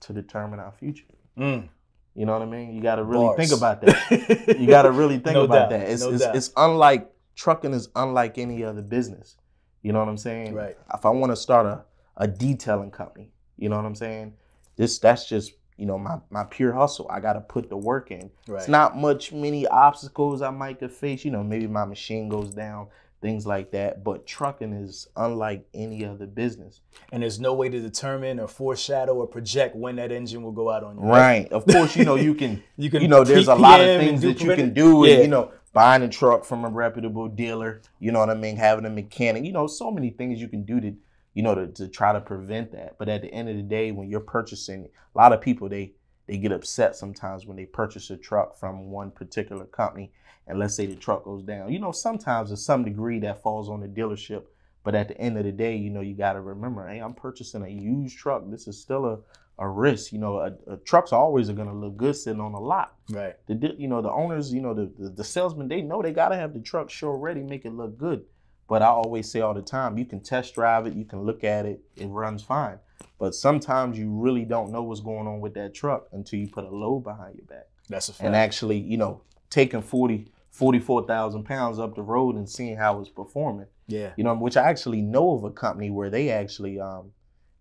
to 0.00 0.14
determine 0.14 0.60
our 0.60 0.72
future. 0.72 1.04
Mm. 1.36 1.68
You 2.14 2.26
know 2.26 2.32
what 2.32 2.42
I 2.42 2.46
mean? 2.46 2.74
You 2.74 2.80
got 2.80 2.96
to 2.96 3.04
really 3.04 3.26
Bars. 3.26 3.36
think 3.36 3.52
about 3.52 3.80
that. 3.80 4.56
You 4.58 4.66
got 4.68 4.82
to 4.82 4.92
really 4.92 5.18
think 5.24 5.34
No 5.34 5.44
about 5.44 5.70
doubt, 5.70 5.70
that. 5.70 5.88
It's, 5.88 6.02
no 6.02 6.12
it's, 6.12 6.22
it's 6.22 6.52
unlike 6.56 7.10
trucking 7.34 7.72
is 7.72 7.88
unlike 7.96 8.38
any 8.38 8.62
other 8.62 8.82
business. 8.82 9.36
You 9.82 9.92
know 9.92 9.98
what 9.98 10.08
I'm 10.08 10.16
saying? 10.16 10.54
Right. 10.54 10.76
If 10.94 11.04
I 11.04 11.10
want 11.10 11.32
to 11.32 11.36
start 11.36 11.66
a, 11.66 11.84
a 12.16 12.28
detailing 12.28 12.90
company, 12.90 13.30
you 13.58 13.68
know 13.68 13.76
what 13.76 13.84
I'm 13.84 13.94
saying? 13.94 14.34
This 14.76 14.98
that's 14.98 15.28
just 15.28 15.52
you 15.76 15.86
know 15.86 15.98
my 15.98 16.18
my 16.30 16.44
pure 16.44 16.72
hustle. 16.72 17.06
I 17.10 17.20
got 17.20 17.34
to 17.34 17.40
put 17.40 17.68
the 17.68 17.76
work 17.76 18.10
in. 18.10 18.30
Right. 18.48 18.60
It's 18.60 18.68
not 18.68 18.96
much 18.96 19.32
many 19.32 19.66
obstacles 19.66 20.40
I 20.40 20.50
might 20.50 20.78
could 20.78 20.92
face. 20.92 21.24
You 21.24 21.32
know, 21.32 21.42
maybe 21.42 21.66
my 21.66 21.84
machine 21.84 22.28
goes 22.28 22.50
down, 22.54 22.88
things 23.24 23.46
like 23.46 23.70
that. 23.70 24.04
But 24.04 24.26
trucking 24.26 24.74
is 24.74 25.08
unlike 25.16 25.66
any 25.72 26.04
other 26.04 26.26
business. 26.26 26.82
and 27.10 27.22
there's 27.22 27.40
no 27.40 27.54
way 27.54 27.70
to 27.70 27.80
determine 27.80 28.38
or 28.38 28.46
foreshadow 28.46 29.14
or 29.14 29.26
project 29.26 29.74
when 29.74 29.96
that 29.96 30.12
engine 30.12 30.42
will 30.42 30.52
go 30.52 30.70
out 30.70 30.84
on 30.84 30.96
you. 30.96 31.04
Right. 31.04 31.50
Of 31.50 31.64
course, 31.64 31.96
you 31.96 32.04
know 32.04 32.16
you 32.16 32.34
can. 32.42 32.62
You 32.76 32.90
can 32.90 33.00
you 33.00 33.08
know, 33.08 33.24
there's 33.24 33.48
a 33.48 33.54
lot 33.54 33.80
of 33.80 33.98
things 33.98 34.20
that 34.20 34.42
you 34.42 34.54
can 34.54 34.74
do. 34.74 35.06
Yeah. 35.06 35.14
And, 35.14 35.22
you 35.22 35.28
know, 35.28 35.52
buying 35.72 36.02
a 36.02 36.08
truck 36.08 36.44
from 36.44 36.66
a 36.66 36.68
reputable 36.68 37.28
dealer. 37.28 37.80
You 37.98 38.12
know 38.12 38.18
what 38.18 38.28
I 38.28 38.34
mean? 38.34 38.56
Having 38.56 38.84
a 38.84 38.90
mechanic. 38.90 39.44
You 39.44 39.52
know, 39.52 39.66
so 39.68 39.90
many 39.90 40.10
things 40.10 40.38
you 40.38 40.48
can 40.48 40.64
do 40.64 40.78
to, 40.82 40.94
you 41.32 41.42
know, 41.42 41.54
to, 41.54 41.68
to 41.68 41.88
try 41.88 42.12
to 42.12 42.20
prevent 42.20 42.72
that. 42.72 42.98
But 42.98 43.08
at 43.08 43.22
the 43.22 43.32
end 43.32 43.48
of 43.48 43.56
the 43.56 43.62
day, 43.62 43.90
when 43.90 44.10
you're 44.10 44.20
purchasing, 44.20 44.84
a 45.14 45.18
lot 45.18 45.32
of 45.32 45.40
people 45.40 45.70
they 45.70 45.94
they 46.26 46.38
get 46.38 46.52
upset 46.52 46.96
sometimes 46.96 47.46
when 47.46 47.56
they 47.56 47.66
purchase 47.66 48.10
a 48.10 48.16
truck 48.16 48.56
from 48.58 48.90
one 48.90 49.10
particular 49.10 49.64
company, 49.66 50.12
and 50.46 50.58
let's 50.58 50.74
say 50.74 50.86
the 50.86 50.94
truck 50.94 51.24
goes 51.24 51.42
down. 51.42 51.72
You 51.72 51.78
know, 51.78 51.92
sometimes 51.92 52.50
to 52.50 52.56
some 52.56 52.84
degree 52.84 53.18
that 53.20 53.42
falls 53.42 53.68
on 53.68 53.80
the 53.80 53.88
dealership. 53.88 54.44
But 54.82 54.94
at 54.94 55.08
the 55.08 55.18
end 55.18 55.38
of 55.38 55.44
the 55.44 55.52
day, 55.52 55.76
you 55.76 55.88
know, 55.88 56.02
you 56.02 56.14
got 56.14 56.34
to 56.34 56.42
remember, 56.42 56.86
hey, 56.86 56.98
I'm 56.98 57.14
purchasing 57.14 57.62
a 57.62 57.68
used 57.68 58.18
truck. 58.18 58.42
This 58.50 58.68
is 58.68 58.78
still 58.78 59.06
a 59.06 59.18
a 59.58 59.68
risk. 59.68 60.12
You 60.12 60.18
know, 60.18 60.38
a, 60.38 60.72
a 60.72 60.76
trucks 60.78 61.12
always 61.12 61.48
are 61.48 61.54
gonna 61.54 61.74
look 61.74 61.96
good 61.96 62.16
sitting 62.16 62.40
on 62.40 62.54
a 62.54 62.60
lot. 62.60 62.94
Right. 63.10 63.34
The 63.46 63.74
you 63.78 63.88
know 63.88 64.02
the 64.02 64.10
owners, 64.10 64.52
you 64.52 64.60
know 64.60 64.74
the, 64.74 64.90
the 64.98 65.10
the 65.10 65.24
salesmen, 65.24 65.68
they 65.68 65.82
know 65.82 66.02
they 66.02 66.12
gotta 66.12 66.36
have 66.36 66.52
the 66.52 66.60
truck 66.60 66.90
show 66.90 67.10
ready, 67.10 67.42
make 67.42 67.64
it 67.64 67.72
look 67.72 67.96
good. 67.96 68.24
But 68.68 68.82
I 68.82 68.86
always 68.86 69.30
say 69.30 69.40
all 69.40 69.54
the 69.54 69.62
time, 69.62 69.98
you 69.98 70.04
can 70.04 70.20
test 70.20 70.54
drive 70.54 70.86
it, 70.86 70.94
you 70.94 71.04
can 71.04 71.22
look 71.22 71.44
at 71.44 71.66
it, 71.66 71.80
it 71.96 72.06
runs 72.06 72.42
fine. 72.42 72.78
But 73.18 73.34
sometimes 73.34 73.98
you 73.98 74.10
really 74.10 74.44
don't 74.44 74.72
know 74.72 74.82
what's 74.82 75.00
going 75.00 75.26
on 75.26 75.40
with 75.40 75.54
that 75.54 75.74
truck 75.74 76.08
until 76.12 76.38
you 76.38 76.48
put 76.48 76.64
a 76.64 76.70
load 76.70 77.00
behind 77.00 77.36
your 77.36 77.46
back. 77.46 77.66
That's 77.88 78.08
a 78.08 78.12
fact. 78.12 78.26
And 78.26 78.34
actually, 78.34 78.78
you 78.78 78.96
know, 78.96 79.22
taking 79.50 79.82
40, 79.82 80.28
44,000 80.50 81.44
pounds 81.44 81.78
up 81.78 81.94
the 81.94 82.02
road 82.02 82.36
and 82.36 82.48
seeing 82.48 82.76
how 82.76 83.00
it's 83.00 83.10
performing. 83.10 83.66
yeah. 83.86 84.12
You 84.16 84.24
know, 84.24 84.34
which 84.34 84.56
I 84.56 84.62
actually 84.62 85.02
know 85.02 85.34
of 85.34 85.44
a 85.44 85.50
company 85.50 85.90
where 85.90 86.10
they 86.10 86.30
actually 86.30 86.80
um 86.80 87.12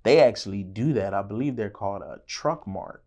they 0.04 0.20
actually 0.20 0.64
do 0.64 0.94
that. 0.94 1.14
I 1.14 1.22
believe 1.22 1.56
they're 1.56 1.70
called 1.70 2.02
a 2.02 2.20
truck 2.28 2.68
mart 2.68 3.04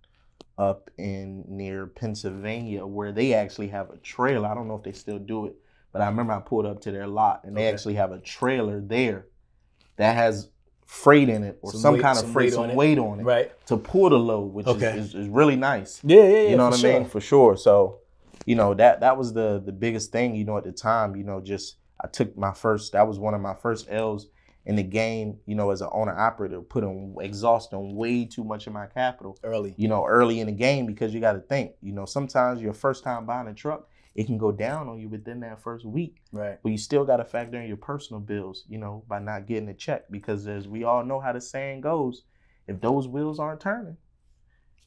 up 0.58 0.90
in 0.96 1.44
near 1.46 1.86
Pennsylvania 1.86 2.86
where 2.86 3.12
they 3.12 3.34
actually 3.34 3.68
have 3.68 3.90
a 3.90 3.98
trailer. 3.98 4.48
I 4.48 4.54
don't 4.54 4.68
know 4.68 4.76
if 4.76 4.82
they 4.82 4.92
still 4.92 5.18
do 5.18 5.46
it, 5.46 5.56
but 5.98 6.02
I 6.04 6.08
remember 6.08 6.32
I 6.34 6.40
pulled 6.40 6.66
up 6.66 6.80
to 6.82 6.90
their 6.92 7.06
lot 7.06 7.42
and 7.44 7.56
they 7.56 7.62
Okay. 7.62 7.72
actually 7.72 7.94
have 7.94 8.12
a 8.12 8.18
trailer 8.18 8.80
there 8.80 9.26
that 9.96 10.14
has 10.14 10.50
freight 10.84 11.28
in 11.28 11.42
it 11.42 11.58
or 11.62 11.72
Some 11.72 11.80
some, 11.80 11.92
weight- 11.94 12.02
kind 12.02 12.16
some 12.16 12.26
of 12.26 12.32
freight, 12.32 12.46
weight 12.46 12.52
some 12.54 12.62
on 12.64 12.70
it. 12.70 12.76
weight 12.76 12.98
on 12.98 13.20
it 13.20 13.24
Right. 13.24 13.66
to 13.66 13.76
pull 13.76 14.10
the 14.10 14.18
load, 14.18 14.52
which 14.52 14.66
Okay. 14.66 14.98
is, 14.98 15.08
is, 15.08 15.14
is 15.14 15.28
really 15.28 15.56
nice. 15.56 16.00
Yeah, 16.04 16.22
yeah, 16.22 16.28
yeah. 16.28 16.50
You 16.50 16.56
know 16.56 16.64
for 16.66 16.70
what 16.70 16.78
sure. 16.80 16.90
I 16.94 16.98
mean? 17.00 17.08
For 17.08 17.20
sure. 17.20 17.56
So, 17.56 17.98
you 18.44 18.54
know, 18.54 18.74
that 18.74 19.00
that 19.00 19.16
was 19.16 19.32
the 19.32 19.60
the 19.64 19.72
biggest 19.72 20.12
thing, 20.12 20.34
you 20.36 20.44
know, 20.44 20.56
at 20.58 20.64
the 20.64 20.72
time, 20.72 21.16
you 21.16 21.24
know, 21.24 21.40
just 21.40 21.76
I 22.00 22.06
took 22.08 22.36
my 22.36 22.52
first 22.52 22.92
that 22.92 23.08
was 23.08 23.18
one 23.18 23.34
of 23.34 23.40
my 23.40 23.54
first 23.54 23.88
L's 23.90 24.28
in 24.66 24.76
the 24.76 24.82
game, 24.82 25.38
you 25.46 25.54
know, 25.54 25.70
as 25.70 25.80
an 25.80 25.88
owner 25.92 26.16
operator, 26.16 26.60
putting 26.60 27.14
exhausting 27.20 27.94
way 27.96 28.24
too 28.24 28.42
much 28.44 28.66
of 28.66 28.72
my 28.72 28.86
capital, 28.86 29.38
Early. 29.44 29.74
you 29.76 29.86
know, 29.88 30.04
early 30.04 30.40
in 30.40 30.46
the 30.46 30.52
game 30.52 30.86
because 30.86 31.14
you 31.14 31.20
gotta 31.20 31.38
think, 31.40 31.72
you 31.80 31.92
know, 31.92 32.04
sometimes 32.04 32.60
your 32.60 32.72
first 32.74 33.02
time 33.04 33.26
buying 33.26 33.46
a 33.48 33.54
truck, 33.54 33.88
it 34.16 34.26
can 34.26 34.38
go 34.38 34.50
down 34.50 34.88
on 34.88 34.98
you 34.98 35.08
within 35.08 35.40
that 35.40 35.62
first 35.62 35.84
week. 35.84 36.22
Right. 36.32 36.58
But 36.62 36.72
you 36.72 36.78
still 36.78 37.04
gotta 37.04 37.24
factor 37.24 37.60
in 37.60 37.68
your 37.68 37.76
personal 37.76 38.20
bills, 38.20 38.64
you 38.68 38.78
know, 38.78 39.04
by 39.06 39.18
not 39.18 39.46
getting 39.46 39.68
a 39.68 39.74
check. 39.74 40.04
Because 40.10 40.48
as 40.48 40.66
we 40.66 40.84
all 40.84 41.04
know 41.04 41.20
how 41.20 41.32
the 41.32 41.40
saying 41.40 41.82
goes, 41.82 42.22
if 42.66 42.80
those 42.80 43.06
wheels 43.06 43.38
aren't 43.38 43.60
turning, 43.60 43.98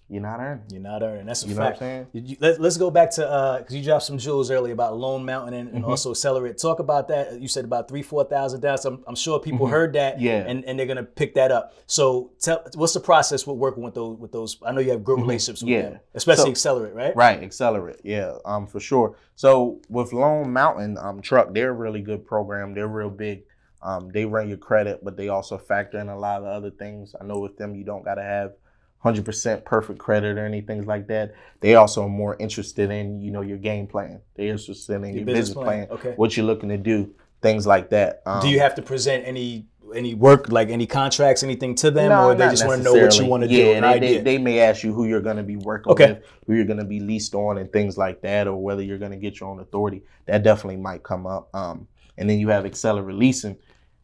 you're 0.10 0.22
not 0.22 0.40
earning. 0.40 0.64
You're 0.72 0.82
not 0.82 1.04
earning. 1.04 1.28
That's 1.28 1.44
a 1.46 1.48
You 1.48 1.54
know 1.54 1.62
what 1.62 1.68
I'm 1.68 2.04
fact. 2.04 2.14
saying? 2.14 2.38
Let, 2.40 2.60
let's 2.60 2.78
go 2.78 2.90
back 2.90 3.12
to 3.12 3.58
because 3.60 3.76
you 3.76 3.84
dropped 3.84 4.06
some 4.06 4.18
jewels 4.18 4.50
earlier 4.50 4.74
about 4.74 4.98
Lone 4.98 5.24
Mountain 5.24 5.54
and, 5.54 5.70
and 5.70 5.84
Mhm. 5.84 5.88
also 5.88 6.10
Accelerate. 6.12 6.58
Talk 6.58 6.80
about 6.80 7.08
that. 7.10 7.40
You 7.40 7.48
said 7.48 7.64
about 7.64 7.88
three, 7.88 8.02
four 8.02 8.24
thousand 8.24 8.62
dollars. 8.62 8.86
I'm, 8.86 9.04
I'm 9.08 9.16
sure 9.16 9.40
people 9.40 9.68
Mhm. 9.68 9.72
heard 9.72 9.94
that, 9.94 10.20
Yeah. 10.20 10.44
and, 10.48 10.66
and 10.66 10.80
they're 10.80 10.88
gonna 10.88 11.04
pick 11.04 11.36
that 11.36 11.52
up. 11.52 11.74
So, 11.86 12.32
tell 12.40 12.64
what's 12.76 12.94
the 12.94 13.00
process 13.00 13.46
with 13.46 13.58
working 13.58 13.84
with 13.84 13.94
those? 13.94 14.18
With 14.18 14.32
those, 14.32 14.58
I 14.66 14.72
know 14.72 14.82
you 14.82 14.92
have 14.92 15.04
good 15.04 15.20
Mhm. 15.20 15.22
relationships 15.22 15.62
with 15.62 15.70
Yeah. 15.70 15.82
them, 15.84 16.00
especially 16.16 16.46
So- 16.46 16.50
Accelerate, 16.52 16.96
right? 16.96 17.16
Right, 17.16 17.44
accelerate. 17.44 18.02
Yeah, 18.04 18.34
um, 18.46 18.66
for 18.66 18.80
sure. 18.80 19.16
So 19.36 19.80
with 19.90 20.12
Lone 20.12 20.52
Mountain 20.52 20.98
um 20.98 21.22
truck, 21.22 21.54
they're 21.54 21.70
a 21.70 21.74
really 21.74 22.02
good 22.02 22.26
program. 22.26 22.74
They're 22.74 22.88
real 22.88 23.10
big. 23.12 23.44
Um, 23.84 24.10
they 24.10 24.26
run 24.26 24.50
your 24.50 24.58
credit, 24.58 25.06
but 25.06 25.16
they 25.16 25.30
also 25.30 25.58
factor 25.58 26.00
in 26.00 26.10
a 26.10 26.18
lot 26.20 26.42
of 26.42 26.48
other 26.48 26.72
things. 26.72 27.16
I 27.22 27.24
know 27.24 27.40
with 27.40 27.58
them, 27.58 27.76
you 27.76 27.86
don't 27.86 28.04
gotta 28.04 28.24
have 28.24 28.54
hundred 29.00 29.26
percent 29.26 29.66
perfect 29.66 29.98
credit 30.00 30.38
or 30.38 30.46
anything 30.46 30.86
like 30.86 31.08
that. 31.08 31.34
They 31.62 31.76
also 31.76 32.04
are 32.04 32.10
more 32.10 32.36
interested 32.40 32.92
in 32.92 33.22
you 33.22 33.32
know 33.32 33.42
your 33.42 33.58
game 33.58 33.88
plan. 33.88 34.22
They're 34.36 34.52
interested 34.52 35.02
in 35.04 35.14
your, 35.16 35.26
business, 35.26 35.54
plan, 35.56 35.88
Okay. 35.90 36.14
what 36.16 36.36
you're 36.38 36.46
looking 36.46 36.70
to 36.70 36.78
do, 36.78 37.14
things 37.42 37.66
like 37.66 37.90
that. 37.90 38.22
Um, 38.26 38.42
do 38.42 38.50
you 38.50 38.60
have 38.60 38.76
to 38.76 38.82
present 38.82 39.26
any 39.26 39.66
any 39.96 40.14
work 40.14 40.52
like 40.52 40.70
any 40.70 40.86
contracts, 40.86 41.42
anything 41.42 41.74
to 41.76 41.90
them, 41.90 42.10
No, 42.10 42.30
or 42.30 42.36
they 42.36 42.50
just 42.50 42.66
want 42.66 42.80
to 42.80 42.84
know 42.84 42.94
what 42.94 43.18
you 43.18 43.26
want 43.26 43.44
to 43.44 43.50
yeah, 43.50 43.64
do? 43.64 43.74
An 43.86 44.00
they. 44.00 44.00
They, 44.00 44.18
they 44.20 44.38
may 44.38 44.60
ask 44.60 44.84
you 44.84 44.94
who 44.94 45.06
you're 45.06 45.22
going 45.22 45.38
to 45.38 45.44
be 45.44 45.56
working 45.56 45.92
Okay. 45.92 46.14
with, 46.14 46.24
who 46.46 46.54
you're 46.54 46.66
going 46.66 46.80
to 46.80 46.86
be 46.86 47.00
leased 47.00 47.34
on, 47.34 47.58
and 47.58 47.72
things 47.72 47.98
like 47.98 48.22
that, 48.22 48.48
or 48.48 48.56
whether 48.62 48.84
you're 48.84 49.00
going 49.00 49.12
to 49.12 49.18
get 49.18 49.40
your 49.40 49.50
own 49.50 49.60
authority. 49.60 50.04
That 50.28 50.44
definitely 50.44 50.78
might 50.78 51.02
come 51.04 51.26
up. 51.26 51.50
Um, 51.56 51.88
and 52.18 52.30
then 52.30 52.40
you 52.40 52.50
have 52.50 52.66
Accelerate 52.66 53.16
Leasing. 53.16 53.58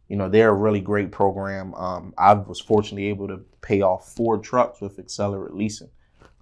You 0.08 0.16
know, 0.16 0.28
they're 0.28 0.50
a 0.50 0.54
really 0.54 0.80
great 0.80 1.10
program. 1.10 1.74
Um, 1.74 2.14
I 2.16 2.34
was 2.34 2.60
fortunately 2.60 3.08
able 3.08 3.26
to 3.28 3.40
pay 3.60 3.80
off 3.82 4.14
four 4.14 4.38
trucks 4.38 4.80
with 4.80 4.98
Accelerate 4.98 5.54
Leasing 5.54 5.90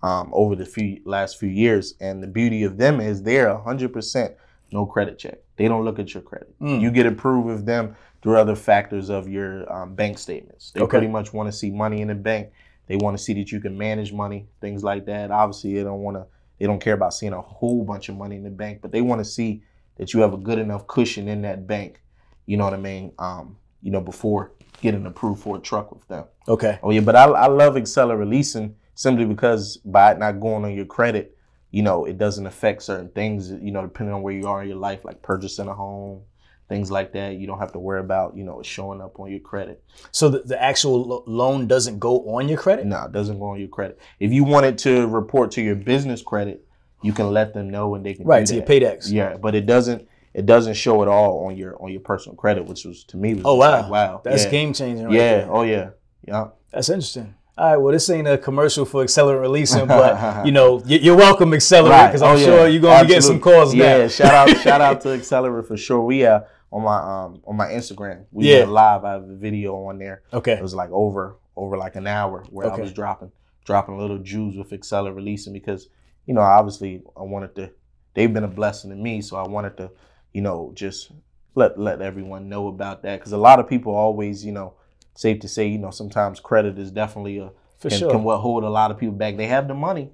um, 0.03 0.31
over 0.35 0.55
the 0.55 0.67
few 0.67 1.01
last 1.05 1.39
few 1.39 1.49
years. 1.49 1.95
And 2.01 2.23
the 2.23 2.27
beauty 2.27 2.65
of 2.65 2.77
them 2.77 3.01
is 3.01 3.23
they're 3.23 3.49
100% 3.49 4.35
no 4.73 4.85
credit 4.87 5.19
check. 5.19 5.39
They 5.57 5.69
don't 5.69 5.85
look 5.85 5.99
at 5.99 6.13
your 6.13 6.23
credit. 6.23 6.55
Mm. 6.61 6.81
You 6.81 6.91
get 6.91 7.07
approved 7.07 7.47
with 7.47 7.65
them 7.65 7.97
through 8.23 8.37
other 8.39 8.57
factors 8.57 9.09
of 9.09 9.29
your 9.29 9.71
um, 9.73 9.95
bank 9.95 10.19
statements. 10.19 10.73
They 10.73 10.81
Okay. 10.81 10.91
pretty 10.91 11.09
much 11.09 11.33
want 11.33 11.47
to 11.51 11.53
see 11.53 11.71
money 11.71 12.01
in 12.01 12.09
the 12.09 12.15
bank. 12.15 12.51
They 12.87 12.97
want 12.97 13.17
to 13.17 13.23
see 13.23 13.33
that 13.35 13.51
you 13.51 13.61
can 13.61 13.79
manage 13.79 14.13
money, 14.13 14.47
things 14.61 14.85
like 14.85 15.07
that. 15.07 15.31
Obviously, 15.31 15.75
they 15.75 15.83
don't 15.85 16.01
want 16.03 16.17
to. 16.19 16.27
They 16.59 16.67
don't 16.67 16.81
care 16.81 16.95
about 16.95 17.15
seeing 17.15 17.33
a 17.33 17.41
whole 17.41 17.85
bunch 17.85 18.09
of 18.09 18.17
money 18.17 18.37
in 18.37 18.45
the 18.45 18.51
bank, 18.51 18.81
but 18.81 18.93
they 18.93 19.01
want 19.01 19.21
to 19.21 19.25
see 19.25 19.63
that 19.97 20.13
you 20.15 20.21
have 20.21 20.33
a 20.35 20.37
good 20.37 20.59
enough 20.59 20.87
cushion 20.87 21.29
in 21.29 21.43
that 21.43 21.67
bank. 21.67 22.01
You 22.47 22.57
know 22.57 22.65
what 22.65 22.75
I 22.75 22.79
mean? 22.79 23.13
Um, 23.19 23.57
you 23.83 23.91
know, 23.91 24.01
before 24.01 24.53
getting 24.81 25.07
approved 25.07 25.43
for 25.43 25.57
a 25.57 25.61
truck 25.61 25.93
with 25.93 26.07
them. 26.09 26.25
okay. 26.49 26.79
Oh 26.83 26.91
yeah, 26.91 27.01
but 27.01 27.17
I, 27.17 27.25
I 27.25 27.47
love 27.47 27.77
Accelerate 27.77 28.29
Leasing 28.29 28.77
simply 28.95 29.25
because 29.25 29.79
by 29.79 30.13
it 30.13 30.19
not 30.19 30.41
going 30.41 30.65
on 30.65 30.75
your 30.75 30.85
credit, 30.85 31.37
you 31.71 31.83
know, 31.83 32.05
it 32.05 32.19
doesn't 32.19 32.47
affect 32.47 32.83
certain 32.83 33.09
things. 33.11 33.51
You 33.51 33.73
know, 33.73 33.83
depending 33.83 34.15
on 34.15 34.23
where 34.23 34.35
you 34.35 34.47
are 34.47 34.63
in 34.63 34.69
your 34.69 34.79
life, 34.79 35.05
like 35.05 35.23
purchasing 35.23 35.69
a 35.69 35.75
home, 35.75 36.23
things 36.69 36.91
like 36.91 37.13
that. 37.13 37.37
You 37.37 37.47
don't 37.47 37.59
have 37.59 37.73
to 37.73 37.79
worry 37.79 38.01
about 38.01 38.37
you 38.37 38.45
know 38.45 38.61
it 38.61 38.67
showing 38.67 39.01
up 39.01 39.19
on 39.19 39.31
your 39.31 39.41
credit. 39.41 39.83
So 40.11 40.29
the, 40.29 40.41
the 40.41 40.63
actual 40.63 41.03
lo- 41.03 41.25
loan 41.27 41.67
doesn't 41.67 41.99
go 41.99 42.37
on 42.37 42.49
your 42.49 42.59
credit. 42.59 42.87
No, 42.87 43.05
it 43.05 43.13
doesn't 43.13 43.39
go 43.39 43.47
on 43.47 43.59
your 43.59 43.69
credit. 43.69 43.99
If 44.21 44.33
you 44.33 44.45
wanted 44.45 44.79
to 44.79 45.07
report 45.07 45.51
to 45.53 45.63
your 45.63 45.77
business 45.77 46.23
credit, 46.23 46.65
you 47.03 47.13
can 47.13 47.33
let 47.33 47.55
them 47.55 47.69
know 47.71 47.95
and 47.95 48.05
they 48.05 48.15
can 48.15 48.27
Right 48.27 48.47
to 48.47 48.55
your 48.55 48.65
paydex. 48.65 49.11
Yeah, 49.11 49.37
but 49.37 49.55
it 49.55 49.67
doesn't. 49.67 50.09
It 50.35 50.47
doesn't 50.47 50.75
show 50.75 51.01
at 51.03 51.09
all 51.09 51.47
on 51.47 51.57
your 51.57 51.81
on 51.83 51.91
your 51.93 52.01
personal 52.01 52.35
credit, 52.37 52.67
which 52.67 52.85
was 52.85 53.05
to 53.05 53.17
me 53.17 53.35
was 53.35 53.43
Oh 53.47 53.55
wow, 53.55 53.83
like, 53.83 53.91
wow, 53.91 54.21
that's 54.25 54.45
yeah. 54.45 54.51
game 54.51 54.73
changing. 54.73 55.07
Right 55.07 55.15
yeah, 55.15 55.37
there. 55.39 55.53
oh 55.53 55.63
yeah, 55.63 55.91
yeah. 56.27 56.49
That's 56.73 56.89
interesting. 56.89 57.35
All 57.57 57.71
right, 57.71 57.77
well, 57.77 57.93
this 57.93 58.11
ain't 58.11 58.27
a 58.27 58.37
commercial 58.37 58.85
for 58.85 59.03
Accelerate 59.05 59.49
Leasing, 59.49 59.87
but 59.87 60.45
you 60.47 60.51
know, 60.51 60.83
you're 60.87 61.15
welcome, 61.17 61.55
Accelerate, 61.55 62.09
because 62.09 62.21
I'm 62.21 62.35
Oh, 62.35 62.39
yeah. 62.39 62.45
sure 62.47 62.67
you're 62.69 62.83
gonna 62.83 63.03
be 63.05 63.09
getting 63.09 63.23
some 63.23 63.41
calls 63.41 63.73
Yeah, 63.73 63.99
now. 63.99 64.09
shout 64.09 64.35
out, 64.35 64.57
shout 64.61 64.81
out 64.81 65.01
to 65.03 65.11
Accelerate 65.19 65.67
for 65.69 65.77
sure. 65.77 66.01
We 66.01 66.27
uh 66.27 66.41
on 66.73 66.83
my 66.83 66.97
um 66.99 67.41
on 67.47 67.55
my 67.57 67.69
Instagram. 67.69 68.25
We 68.33 68.51
Yeah. 68.51 68.61
went 68.61 68.73
live. 68.73 69.05
I 69.05 69.13
have 69.13 69.23
a 69.29 69.37
video 69.37 69.77
on 69.87 69.99
there. 70.01 70.23
Okay, 70.33 70.55
It 70.55 70.63
was 70.63 70.75
like 70.75 70.91
over 70.91 71.37
over 71.57 71.77
like 71.77 71.95
an 71.95 72.09
hour 72.09 72.43
where 72.51 72.67
Okay. 72.67 72.79
I 72.79 72.81
was 72.81 72.93
dropping 72.93 73.31
dropping 73.65 73.99
little 73.99 74.19
jewels 74.19 74.57
with 74.57 74.73
Accelerate 74.73 75.25
Leasing 75.25 75.53
because 75.53 75.89
you 76.27 76.35
know 76.35 76.41
obviously 76.41 77.03
I 77.17 77.23
wanted 77.23 77.55
to. 77.55 77.71
They've 78.15 78.33
been 78.35 78.43
a 78.45 78.49
blessing 78.49 78.91
to 78.91 78.97
me, 78.97 79.23
so 79.23 79.37
I 79.37 79.47
wanted 79.47 79.77
to 79.77 79.91
you 80.35 80.43
know 80.43 80.73
just 80.75 81.11
let 81.55 81.79
let 81.79 82.03
everyone 82.03 82.51
know 82.51 82.69
about 82.69 83.03
that 83.03 83.19
because 83.19 83.33
a 83.33 83.39
lot 83.39 83.59
of 83.59 83.69
people 83.69 83.95
always 83.95 84.45
you 84.45 84.53
know 84.53 84.75
safe 85.15 85.41
to 85.41 85.49
say 85.49 85.67
you 85.67 85.79
know 85.79 85.91
sometimes 85.91 86.41
credit 86.41 86.79
is 86.79 86.91
definitely 86.91 87.39
a 87.39 87.51
for 87.85 87.91
can, 87.91 87.99
sure. 87.99 88.11
can 88.11 88.23
what 88.23 88.39
hold 88.39 88.65
a 88.65 88.71
lot 88.71 88.91
of 88.91 88.99
people 88.99 89.15
back. 89.15 89.37
They 89.37 89.47
have 89.47 89.69
the 89.69 89.75
money, 89.75 90.11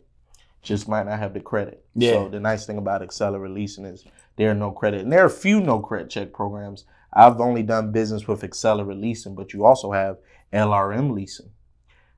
just 0.61 0.89
might 0.89 1.07
not 1.07 1.21
have 1.21 1.35
the 1.35 1.41
credit. 1.41 1.85
Yeah. 1.95 2.13
So 2.13 2.29
the 2.29 2.41
nice 2.41 2.67
thing 2.67 2.79
about 2.79 3.01
Accelerate 3.01 3.53
Leasing 3.53 3.85
is 3.85 4.05
there 4.37 4.51
are 4.51 4.55
no 4.55 4.73
credit, 4.73 5.03
and 5.03 5.13
there 5.13 5.23
are 5.23 5.27
a 5.27 5.31
few 5.31 5.61
no 5.61 5.79
credit 5.79 6.11
check 6.11 6.33
programs. 6.33 6.85
I've 7.13 7.41
only 7.41 7.63
done 7.63 7.93
business 7.93 8.27
with 8.27 8.45
Accelerate 8.45 8.99
Leasing, 8.99 9.35
but 9.35 9.53
you 9.53 9.65
also 9.65 9.93
have 9.93 10.19
LRM 10.53 11.13
Leasing. 11.13 11.51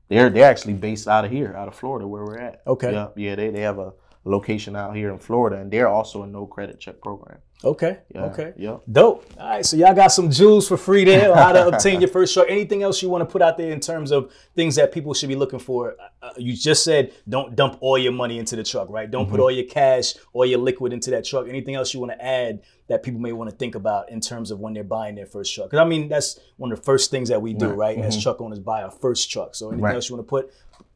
They're 0.08 0.30
they're 0.30 0.50
actually 0.50 0.74
based 0.74 1.06
out 1.06 1.24
of 1.24 1.30
here, 1.30 1.54
out 1.54 1.68
of 1.68 1.74
Florida, 1.74 2.06
where 2.06 2.24
we're 2.24 2.38
at. 2.38 2.62
Okay. 2.66 2.92
Yeah, 2.92 3.08
yeah. 3.16 3.34
They 3.34 3.50
they 3.50 3.60
have 3.60 3.78
a 3.78 3.92
location 4.24 4.76
out 4.76 4.94
here 4.96 5.10
in 5.10 5.18
Florida, 5.18 5.56
and 5.56 5.70
they're 5.70 5.88
also 5.88 6.22
a 6.22 6.26
no 6.26 6.46
credit 6.46 6.78
check 6.78 7.00
program. 7.00 7.38
okay, 7.64 7.98
Yeah. 8.14 8.24
okay. 8.26 8.52
Yep. 8.56 8.82
Dope. 8.90 9.24
All 9.38 9.48
right, 9.48 9.64
so 9.64 9.76
y'all 9.76 9.94
got 9.94 10.08
some 10.08 10.30
jewels 10.30 10.66
for 10.66 10.76
free 10.76 11.04
there 11.04 11.32
how 11.34 11.52
to 11.52 11.68
obtain 11.72 12.00
your 12.00 12.08
first 12.10 12.34
truck. 12.34 12.46
Anything 12.48 12.82
else 12.82 13.00
you 13.02 13.08
want 13.08 13.22
to 13.22 13.32
put 13.32 13.40
out 13.42 13.56
there 13.56 13.70
in 13.72 13.78
terms 13.80 14.10
of 14.10 14.32
things 14.56 14.74
that 14.76 14.90
people 14.92 15.14
should 15.14 15.28
be 15.28 15.36
looking 15.36 15.58
for? 15.60 15.96
Uh, 16.20 16.30
you 16.36 16.56
just 16.56 16.82
said 16.84 17.12
don't 17.28 17.54
dump 17.56 17.78
all 17.80 17.96
your 17.98 18.12
money 18.12 18.38
into 18.38 18.56
the 18.56 18.64
truck, 18.64 18.88
right? 18.90 19.08
Don't 19.10 19.26
put 19.26 19.34
Mm-hmm. 19.34 19.42
all 19.42 19.50
your 19.50 19.64
cash 19.66 20.14
or 20.32 20.44
your 20.46 20.58
liquid 20.58 20.92
into 20.92 21.10
that 21.12 21.24
truck. 21.24 21.48
Anything 21.48 21.74
else 21.76 21.94
you 21.94 22.00
want 22.00 22.12
to 22.12 22.24
add 22.24 22.62
that 22.88 23.02
people 23.04 23.20
may 23.20 23.32
want 23.32 23.48
to 23.50 23.54
think 23.56 23.74
about 23.76 24.10
in 24.10 24.20
terms 24.20 24.50
of 24.50 24.58
when 24.58 24.72
they're 24.74 24.82
buying 24.84 25.14
their 25.14 25.26
first 25.26 25.54
truck? 25.54 25.70
Because 25.70 25.84
I 25.84 25.88
mean, 25.88 26.08
that's 26.08 26.40
one 26.56 26.72
of 26.72 26.78
the 26.78 26.84
first 26.84 27.10
things 27.12 27.28
that 27.28 27.40
we 27.42 27.54
do, 27.54 27.68
right? 27.68 27.96
Right. 27.96 27.98
As 28.04 28.16
Mhm. 28.16 28.22
truck 28.22 28.40
owners 28.40 28.58
buy 28.58 28.82
our 28.82 28.90
first 28.90 29.30
truck. 29.30 29.54
So 29.54 29.68
anything 29.68 29.84
Right. 29.84 29.94
else 29.94 30.08
you 30.08 30.16
want 30.16 30.26
to 30.26 30.30
put? 30.30 30.52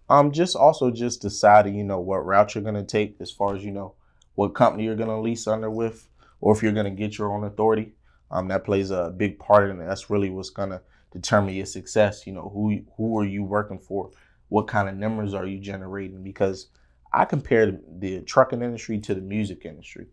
Um, 0.09 0.33
just 0.33 0.57
also 0.57 0.91
just 0.91 1.23
deciding, 1.23 1.75
you 1.75 1.85
know, 1.85 2.01
what 2.01 2.25
route 2.25 2.55
you're 2.55 2.65
gonna 2.65 2.85
take 2.85 3.17
as 3.21 3.31
far 3.31 3.57
as 3.57 3.65
you 3.65 3.73
know 3.73 3.95
what 4.35 4.55
company 4.55 4.85
you're 4.85 4.97
gonna 4.97 5.21
lease 5.21 5.47
under 5.47 5.71
with, 5.71 6.09
or 6.41 6.55
if 6.55 6.63
you're 6.63 6.73
gonna 6.73 6.91
get 6.91 7.19
your 7.19 7.33
own 7.33 7.45
authority. 7.45 7.93
Um, 8.31 8.49
that 8.49 8.65
plays 8.65 8.91
a 8.91 9.15
big 9.17 9.39
part 9.39 9.71
in 9.71 9.81
it. 9.81 9.87
That's 9.87 10.11
really 10.11 10.31
what's 10.31 10.51
gonna 10.51 10.83
determine 11.13 11.55
your 11.55 11.67
success. 11.67 12.27
You 12.27 12.33
know, 12.33 12.51
who 12.53 12.81
who 12.97 13.19
are 13.19 13.25
you 13.25 13.45
working 13.45 13.79
for? 13.79 14.11
What 14.49 14.69
kind 14.69 14.89
of 14.89 14.97
numbers 14.97 15.35
are 15.35 15.47
you 15.47 15.59
generating? 15.59 16.23
Because 16.23 16.69
I 17.13 17.25
compare 17.25 17.79
the 17.99 18.21
trucking 18.23 18.63
industry 18.63 18.99
to 19.01 19.15
the 19.15 19.21
music 19.21 19.65
industry. 19.65 20.07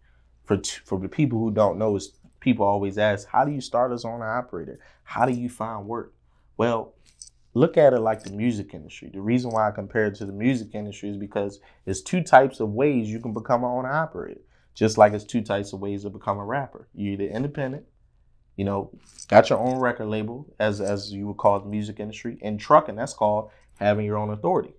For 0.46 0.58
t- 0.58 0.80
for 0.86 1.00
the 1.00 1.10
people 1.10 1.40
who 1.40 1.52
don't 1.52 1.78
know, 1.78 1.96
is 1.96 2.14
people 2.40 2.66
always 2.66 2.98
ask, 2.98 3.28
how 3.28 3.46
do 3.46 3.52
you 3.52 3.62
start 3.62 3.92
as 3.92 4.06
owner 4.06 4.30
operator? 4.30 4.80
How 5.04 5.26
do 5.26 5.34
you 5.34 5.50
find 5.50 5.86
work? 5.86 6.14
Well, 6.58 6.94
look 7.56 7.78
at 7.78 7.94
it 7.94 8.00
like 8.02 8.24
the 8.24 8.32
music 8.32 8.74
industry. 8.74 9.10
The 9.14 9.22
reason 9.22 9.52
why 9.52 9.68
I 9.68 9.72
compare 9.72 10.08
it 10.08 10.16
to 10.16 10.26
the 10.26 10.34
music 10.34 10.70
industry 10.76 11.10
is 11.10 11.18
because 11.18 11.60
there's 11.86 12.02
two 12.04 12.24
types 12.24 12.60
of 12.60 12.70
ways 12.72 13.10
you 13.10 13.20
can 13.20 13.34
become 13.34 13.64
an 13.64 13.72
owner 13.72 13.92
operator. 13.92 14.42
Just 14.76 14.98
like 14.98 15.14
it's 15.14 15.24
two 15.26 15.42
types 15.42 15.74
of 15.74 15.82
ways 15.82 16.04
to 16.04 16.10
become 16.12 16.40
a 16.40 16.46
rapper. 16.46 16.88
You're 16.96 17.14
either 17.14 17.26
independent 17.26 17.86
You 18.58 18.66
know, 18.66 18.92
got 19.30 19.50
your 19.50 19.60
own 19.60 19.80
record 19.80 20.08
label, 20.08 20.54
as 20.60 20.82
as 20.82 21.12
you 21.12 21.28
would 21.28 21.38
call 21.38 21.60
the 21.60 21.70
music 21.70 22.00
industry. 22.00 22.38
and 22.42 22.60
trucking, 22.60 22.96
that's 22.96 23.14
called 23.14 23.50
having 23.80 24.06
your 24.06 24.18
own 24.18 24.32
authority, 24.32 24.74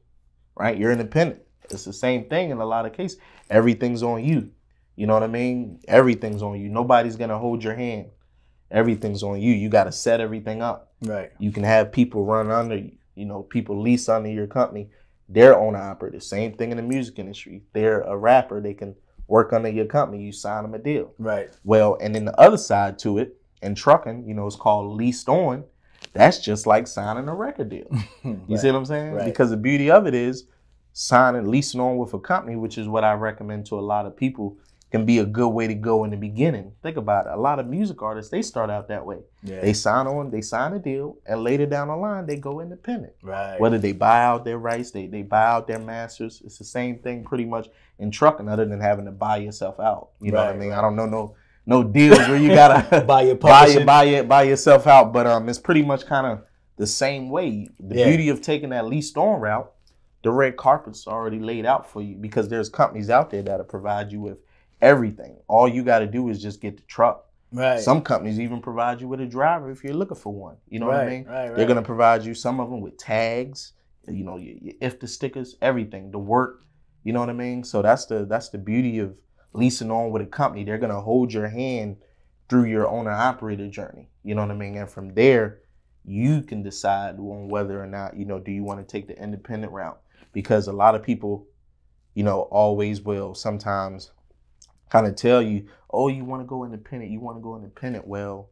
right? 0.57 0.79
You're 0.79 0.93
independent. 0.93 1.43
It's 1.71 1.85
the 1.85 1.93
same 1.93 2.29
thing 2.29 2.51
in 2.51 2.59
a 2.59 2.67
lot 2.67 2.87
of 2.87 2.93
cases. 2.95 3.19
Everything's 3.51 4.03
on 4.03 4.25
you. 4.25 4.51
You 4.97 5.07
know 5.09 5.15
what 5.15 5.25
I 5.25 5.29
mean? 5.29 5.81
Everything's 5.89 6.43
on 6.43 6.61
you. 6.61 6.69
Nobody's 6.69 7.17
gonna 7.17 7.39
hold 7.39 7.65
your 7.65 7.75
hand. 7.75 8.09
Everything's 8.71 9.23
on 9.23 9.41
you. 9.41 9.53
You 9.53 9.69
got 9.69 9.85
to 9.85 9.93
set 9.93 10.21
everything 10.21 10.63
up. 10.63 10.93
Right. 11.03 11.31
You 11.39 11.53
can 11.53 11.65
have 11.65 11.93
people 11.93 12.25
run 12.25 12.51
under 12.51 12.77
you. 12.77 12.93
You 13.15 13.27
know, 13.27 13.43
people 13.43 13.81
lease 13.81 14.09
under 14.09 14.29
your 14.29 14.49
company. 14.49 14.91
They're 15.29 15.57
owner 15.57 15.79
operator. 15.79 16.19
Same 16.19 16.55
thing 16.55 16.73
in 16.73 16.77
the 16.77 16.83
music 16.83 17.19
industry. 17.19 17.63
They're 17.73 18.01
a 18.01 18.17
rapper. 18.17 18.61
They 18.61 18.75
can 18.75 18.97
work 19.29 19.53
under 19.53 19.69
your 19.69 19.87
company. 19.87 20.25
You 20.25 20.33
sign 20.33 20.65
them 20.65 20.75
a 20.75 20.79
deal. 20.79 21.13
Right. 21.19 21.49
Well, 21.63 21.97
and 22.01 22.15
then 22.15 22.25
the 22.25 22.39
other 22.39 22.57
side 22.57 22.99
to 23.01 23.19
it, 23.19 23.41
in 23.63 23.75
trucking, 23.75 24.29
you 24.29 24.35
know, 24.35 24.47
it's 24.47 24.57
called 24.57 24.95
leased 24.95 25.29
on. 25.29 25.65
That's 26.13 26.39
just 26.39 26.67
like 26.67 26.87
signing 26.87 27.29
a 27.29 27.35
record 27.35 27.71
deal. 27.71 27.91
You 28.49 28.59
see 28.59 28.69
what 28.69 28.77
I'm 28.77 28.85
saying? 28.85 29.13
Right. 29.13 29.25
Because 29.25 29.51
the 29.51 29.57
beauty 29.57 29.91
of 29.91 30.07
it 30.07 30.15
is 30.15 30.45
signing, 30.93 31.51
leasing 31.51 31.81
on 31.81 31.97
with 31.97 32.15
a 32.15 32.19
company, 32.19 32.57
which 32.57 32.79
is 32.79 32.87
what 32.87 33.05
I 33.05 33.15
recommend 33.15 33.67
to 33.67 33.79
a 33.79 33.81
lot 33.81 34.07
of 34.07 34.17
people, 34.17 34.57
can 34.95 35.05
be 35.05 35.19
a 35.19 35.27
good 35.27 35.49
way 35.49 35.67
to 35.67 35.75
go 35.75 36.05
in 36.05 36.11
the 36.13 36.17
beginning. 36.17 36.71
Think 36.81 36.97
about 36.97 37.27
it. 37.27 37.33
A 37.33 37.37
lot 37.37 37.59
of 37.59 37.67
music 37.67 38.01
artists, 38.01 38.31
they 38.31 38.43
start 38.43 38.71
out 38.71 38.87
that 38.89 39.05
way. 39.05 39.19
Yeah. 39.43 39.61
They 39.61 39.73
sign 39.73 40.07
on, 40.07 40.31
they 40.31 40.41
sign 40.41 40.73
a 40.73 40.79
deal, 40.79 41.17
and 41.27 41.43
later 41.43 41.67
down 41.67 41.89
the 41.89 41.97
line, 41.97 42.27
they 42.27 42.37
go 42.37 42.61
independent. 42.61 43.13
right. 43.21 43.59
Whether 43.59 43.79
they 43.79 43.91
buy 43.91 44.23
out 44.23 44.45
their 44.45 44.59
rights, 44.59 44.93
they, 44.93 45.09
they 45.09 45.23
buy 45.23 45.47
out 45.47 45.67
their 45.67 45.81
masters. 45.81 46.41
It's 46.45 46.59
the 46.59 46.65
same 46.65 47.01
thing 47.01 47.25
pretty 47.25 47.45
much 47.45 47.67
in 47.99 48.13
trucking, 48.13 48.49
other 48.49 48.65
than 48.67 48.81
having 48.81 49.07
to 49.07 49.11
buy 49.11 49.39
yourself 49.39 49.81
out. 49.81 50.11
You 50.21 50.31
know 50.31 50.39
what 50.39 50.55
I 50.55 50.57
mean? 50.57 50.69
right. 50.71 50.79
I 50.79 50.81
don't 50.81 50.95
know 50.95 51.07
no 51.07 51.35
no 51.67 51.83
deals 51.83 52.19
where 52.29 52.37
you 52.37 52.51
gotta 52.55 53.01
Buy 53.07 53.23
your 53.23 53.35
buy 53.51 53.67
it, 53.69 53.85
buy 53.85 54.05
it, 54.05 54.29
buy 54.29 54.43
yourself 54.45 54.87
out. 54.87 55.13
But 55.13 55.27
um, 55.27 55.49
it's 55.49 55.59
pretty 55.59 55.83
much 55.83 56.07
kind 56.07 56.27
of 56.27 56.45
the 56.77 56.87
same 56.87 57.31
way. 57.31 57.67
The 57.81 57.97
Yeah. 57.97 58.05
beauty 58.07 58.29
of 58.29 58.43
taking 58.43 58.69
that 58.71 58.87
leased 58.87 59.17
on 59.17 59.41
route, 59.41 59.73
the 60.23 60.31
red 60.31 60.57
carpet's 60.57 61.09
already 61.09 61.41
laid 61.41 61.67
out 61.67 61.91
for 61.91 62.01
you 62.01 62.15
because 62.15 62.49
there's 62.49 62.69
companies 62.69 63.11
out 63.11 63.31
there 63.31 63.43
that'll 63.43 63.65
provide 63.67 64.13
you 64.13 64.21
with 64.21 64.39
everything. 64.85 65.39
All 65.49 65.67
you 65.67 65.83
got 65.83 66.01
to 66.01 66.07
do 66.07 66.29
is 66.29 66.41
just 66.41 66.61
get 66.61 66.77
the 66.77 66.83
truck. 66.85 67.27
Right. 67.51 67.81
Some 67.81 68.03
companies 68.03 68.39
even 68.39 68.61
provide 68.61 69.01
you 69.01 69.09
with 69.09 69.21
a 69.21 69.27
driver 69.27 69.71
if 69.71 69.83
you're 69.83 69.95
looking 69.95 70.17
for 70.17 70.33
one. 70.33 70.57
You 70.69 70.81
know 70.81 70.87
what 70.87 70.97
I 70.97 71.07
mean? 71.09 71.25
right, 71.25 71.49
right. 71.49 71.57
They're 71.57 71.67
gonna 71.67 71.83
provide 71.83 72.25
you 72.25 72.35
some 72.35 72.59
of 72.59 72.69
them 72.69 72.81
with 72.81 72.99
tags, 72.99 73.75
you 74.09 74.25
know, 74.25 74.37
your, 74.37 74.57
your 74.61 74.75
if 74.81 74.99
the 74.99 75.07
stickers, 75.07 75.57
everything, 75.63 76.11
the 76.11 76.19
work. 76.19 76.65
You 77.05 77.13
know 77.13 77.21
what 77.21 77.31
I 77.31 77.35
mean? 77.35 77.63
So 77.63 77.81
that's 77.81 78.07
the 78.07 78.25
that's 78.25 78.49
the 78.49 78.59
beauty 78.59 78.99
of 78.99 79.17
leasing 79.53 79.93
on 79.93 80.11
with 80.11 80.23
a 80.23 80.27
company. 80.27 80.65
They're 80.65 80.79
gonna 80.79 81.01
hold 81.01 81.33
your 81.33 81.49
hand 81.49 81.99
through 82.49 82.65
your 82.65 82.89
owner 82.89 83.13
operator 83.13 83.69
journey. 83.69 84.09
You 84.25 84.35
know 84.35 84.43
what 84.43 84.51
I 84.51 84.55
mean? 84.55 84.77
And 84.77 84.91
from 84.91 85.15
there, 85.15 85.61
you 86.05 86.43
can 86.43 86.65
decide 86.65 87.21
on 87.21 87.49
whether 87.49 87.81
or 87.81 87.87
not 87.87 88.17
you 88.17 88.25
know 88.25 88.41
do 88.41 88.51
you 88.51 88.65
want 88.65 88.81
to 88.81 88.93
take 88.93 89.07
the 89.07 89.23
independent 89.23 89.73
route 89.73 90.01
because 90.33 90.67
a 90.67 90.73
lot 90.73 90.97
of 90.97 91.05
people, 91.05 91.47
you 92.15 92.25
know, 92.25 92.43
always 92.51 93.01
will 93.01 93.33
sometimes 93.33 94.11
kind 94.95 95.09
of 95.09 95.17
tell 95.17 95.43
you, 95.43 95.67
oh, 95.91 96.07
you 96.07 96.25
want 96.25 96.41
to 96.41 96.47
go 96.47 96.65
independent, 96.65 97.11
you 97.11 97.19
want 97.19 97.37
to 97.37 97.43
go 97.43 97.57
independent. 97.57 98.07
Well, 98.07 98.49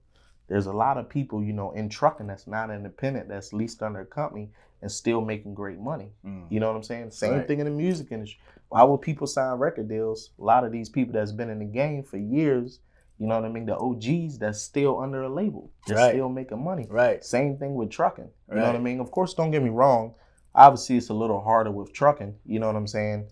there's 0.48 0.66
a 0.66 0.72
lot 0.72 0.98
of 0.98 1.08
people, 1.08 1.40
you 1.42 1.52
know, 1.52 1.70
in 1.70 1.88
trucking 1.88 2.26
that's 2.26 2.48
not 2.48 2.68
independent, 2.68 3.28
that's 3.28 3.52
leased 3.52 3.80
under 3.80 4.00
a 4.00 4.04
company 4.04 4.50
and 4.80 4.90
still 4.90 5.20
making 5.20 5.54
great 5.54 5.78
money. 5.78 6.10
Mm. 6.26 6.46
You 6.50 6.58
know 6.58 6.66
what 6.66 6.74
I'm 6.76 6.82
saying? 6.82 7.12
Same 7.12 7.34
Right. 7.34 7.46
thing 7.46 7.60
in 7.60 7.66
the 7.66 7.70
music 7.70 8.08
industry. 8.10 8.40
Why 8.70 8.82
would 8.82 9.00
people 9.02 9.28
sign 9.28 9.56
record 9.60 9.88
deals? 9.88 10.30
A 10.40 10.42
lot 10.42 10.64
of 10.64 10.72
these 10.72 10.88
people 10.88 11.12
that's 11.12 11.30
been 11.30 11.48
in 11.48 11.60
the 11.60 11.64
game 11.64 12.02
for 12.02 12.16
years, 12.16 12.80
you 13.18 13.28
know 13.28 13.36
what 13.36 13.44
I 13.44 13.48
mean? 13.52 13.66
The 13.66 13.76
OGs 13.78 14.38
that's 14.38 14.60
still 14.60 14.98
under 14.98 15.22
a 15.22 15.28
label, 15.28 15.70
that's 15.86 16.00
Right. 16.00 16.10
still 16.10 16.28
making 16.28 16.64
money. 16.64 16.88
Right. 16.90 17.24
Same 17.24 17.56
thing 17.56 17.76
with 17.76 17.90
trucking. 17.90 18.30
You 18.50 18.56
know 18.56 18.66
what 18.66 18.74
I 18.74 18.80
mean? 18.80 18.98
Of 18.98 19.12
course, 19.12 19.32
don't 19.34 19.52
get 19.52 19.62
me 19.62 19.70
wrong. 19.70 20.14
Obviously, 20.56 20.96
it's 20.96 21.08
a 21.08 21.14
little 21.14 21.40
harder 21.40 21.70
with 21.70 21.92
trucking. 21.92 22.34
You 22.44 22.58
know 22.58 22.66
what 22.66 22.74
I'm 22.76 22.88
saying? 22.88 23.28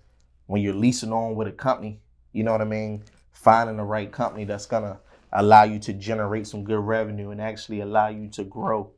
When 0.47 0.63
you're 0.63 0.75
leasing 0.75 1.13
on 1.13 1.35
with 1.35 1.49
a 1.49 1.53
company, 1.53 2.01
you 2.33 2.43
know 2.43 2.53
what 2.53 2.61
I 2.61 2.65
mean? 2.65 3.05
Finding 3.33 3.77
the 3.77 3.85
right 3.85 4.11
company 4.11 4.45
that's 4.45 4.67
gonna 4.67 4.99
allow 5.33 5.65
you 5.65 5.79
to 5.81 5.93
generate 5.93 6.47
some 6.47 6.65
good 6.65 6.81
revenue 6.81 7.31
and 7.31 7.41
actually 7.41 7.81
allow 7.81 8.09
you 8.09 8.29
to 8.29 8.45
grow. 8.45 8.91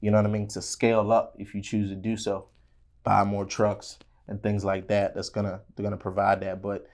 You 0.00 0.10
know 0.10 0.18
what 0.18 0.26
I 0.26 0.30
mean? 0.30 0.48
To 0.48 0.62
scale 0.62 1.12
up 1.12 1.34
if 1.38 1.54
you 1.54 1.62
choose 1.62 1.90
to 1.90 1.96
do 1.96 2.16
so. 2.16 2.48
Buy 3.04 3.24
more 3.24 3.44
trucks 3.44 3.98
and 4.28 4.42
things 4.42 4.64
like 4.64 4.88
that. 4.88 5.14
That's 5.14 5.28
gonna 5.28 5.60
they're 5.74 5.84
gonna 5.84 5.96
provide 5.96 6.40
that. 6.40 6.62
But 6.62 6.86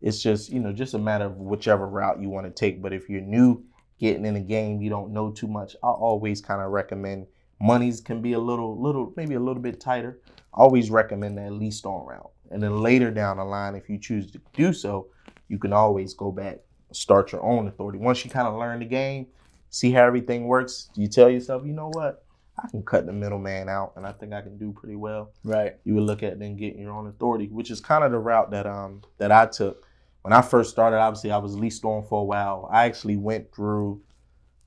it's 0.00 0.22
just 0.22 0.50
you 0.50 0.60
know 0.60 0.72
just 0.72 0.94
a 0.94 0.98
matter 0.98 1.26
of 1.26 1.36
whichever 1.36 1.86
route 1.86 2.20
you 2.20 2.28
want 2.28 2.46
to 2.46 2.52
take. 2.52 2.82
But 2.82 2.92
if 2.92 3.08
you're 3.08 3.20
new 3.20 3.64
getting 3.98 4.24
in 4.24 4.34
the 4.34 4.40
game, 4.40 4.80
you 4.80 4.90
don't 4.90 5.12
know 5.12 5.30
too 5.30 5.48
much. 5.48 5.76
I 5.82 5.88
always 5.88 6.40
kind 6.40 6.62
of 6.62 6.70
recommend 6.70 7.26
monies 7.60 8.00
can 8.00 8.22
be 8.22 8.32
a 8.32 8.38
little 8.38 8.80
little 8.80 9.12
maybe 9.16 9.34
a 9.34 9.40
little 9.40 9.62
bit 9.62 9.80
tighter. 9.80 10.20
I 10.54 10.62
always 10.62 10.90
recommend 10.90 11.38
that 11.38 11.52
leased 11.52 11.86
on 11.86 12.06
route. 12.06 12.30
And 12.50 12.62
then 12.62 12.80
later 12.80 13.10
down 13.12 13.36
the 13.36 13.44
line, 13.44 13.76
if 13.76 13.88
you 13.88 13.98
choose 13.98 14.32
to 14.32 14.40
do 14.54 14.72
so, 14.72 15.06
you 15.50 15.58
can 15.58 15.72
always 15.74 16.14
go 16.14 16.32
back 16.32 16.60
start 16.92 17.30
your 17.32 17.42
own 17.44 17.68
authority. 17.68 17.98
Once 17.98 18.24
you 18.24 18.30
kind 18.30 18.48
of 18.48 18.54
learn 18.58 18.78
the 18.80 18.84
game, 18.84 19.26
see 19.68 19.92
how 19.92 20.02
everything 20.04 20.46
works, 20.46 20.88
you 20.96 21.06
tell 21.06 21.28
yourself, 21.30 21.62
you 21.64 21.72
know 21.72 21.88
what? 21.92 22.24
I 22.58 22.68
can 22.68 22.82
cut 22.82 23.06
the 23.06 23.12
middleman 23.12 23.68
out 23.68 23.92
and 23.96 24.04
I 24.06 24.12
think 24.12 24.32
I 24.32 24.40
can 24.42 24.58
do 24.58 24.72
pretty 24.72 24.96
well 24.96 25.30
Right. 25.44 25.76
you 25.84 25.94
would 25.94 26.02
look 26.02 26.22
at 26.24 26.38
then 26.40 26.56
getting 26.56 26.80
your 26.80 26.92
own 26.92 27.06
authority, 27.06 27.46
which 27.46 27.70
is 27.70 27.80
kind 27.80 28.02
of 28.04 28.10
the 28.12 28.18
route 28.18 28.50
that 28.50 28.66
um 28.66 29.02
that 29.18 29.30
I 29.32 29.46
took 29.46 29.86
when 30.22 30.32
I 30.32 30.42
first 30.42 30.70
started. 30.70 30.96
Obviously, 30.98 31.30
I 31.30 31.38
was 31.38 31.56
leased 31.56 31.84
on 31.84 32.02
for 32.04 32.20
a 32.22 32.24
while. 32.24 32.68
I 32.72 32.86
actually 32.86 33.16
went 33.16 33.54
through 33.54 34.02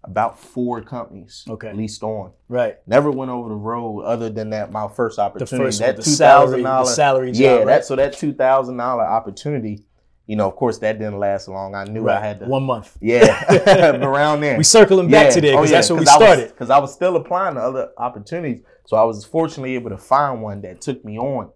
about 0.06 0.40
four 0.40 0.82
companies. 0.82 1.44
Okay. 1.50 1.72
leased 1.74 2.04
on. 2.04 2.32
Right. 2.48 2.78
Never 2.88 3.12
went 3.12 3.32
over 3.32 3.50
the 3.50 3.56
road 3.56 4.02
other 4.04 4.30
than 4.30 4.50
that 4.52 4.72
my 4.72 4.88
first 4.88 5.18
The 5.18 5.22
opportunity. 5.24 5.58
first 5.66 5.80
that 5.80 5.88
one, 5.88 5.96
the 5.98 6.04
salary, 6.04 6.62
the 6.64 6.68
$2,000 6.70 6.86
salary 6.88 7.32
job. 7.34 7.42
yeah, 7.42 7.56
right? 7.58 7.66
that 7.68 7.86
so 7.86 7.96
that 7.98 8.14
two 8.14 8.34
thousand 8.34 8.78
dollar 8.78 9.04
opportunity. 9.06 9.86
You 10.26 10.38
know, 10.38 10.48
of 10.48 10.56
course, 10.56 10.78
that 10.80 11.00
didn't 11.00 11.20
last 11.20 11.50
long. 11.50 11.76
I 11.76 11.84
knew 11.84 12.04
right. 12.04 12.18
I 12.18 12.26
had 12.26 12.40
to. 12.40 12.46
one 12.46 12.64
month. 12.64 12.98
Yeah, 13.02 13.98
around 14.02 14.40
there. 14.40 14.58
We 14.58 14.64
circling 14.64 15.10
back 15.10 15.34
to 15.34 15.42
there 15.42 15.58
because 15.58 15.72
that's 15.72 15.90
where 15.90 16.00
we 16.00 16.06
started. 16.06 16.50
Because 16.50 16.70
I 16.70 16.80
was 16.80 16.94
still 16.94 17.18
applying 17.18 17.56
to 17.56 17.62
other 17.62 17.92
opportunities. 17.98 18.64
So 18.86 18.96
I 18.98 19.04
was 19.04 19.26
fortunately 19.26 19.76
able 19.76 19.90
to 19.90 19.98
find 19.98 20.42
one 20.42 20.62
that 20.62 20.82
took 20.82 21.04
me 21.04 21.18
on 21.18 21.52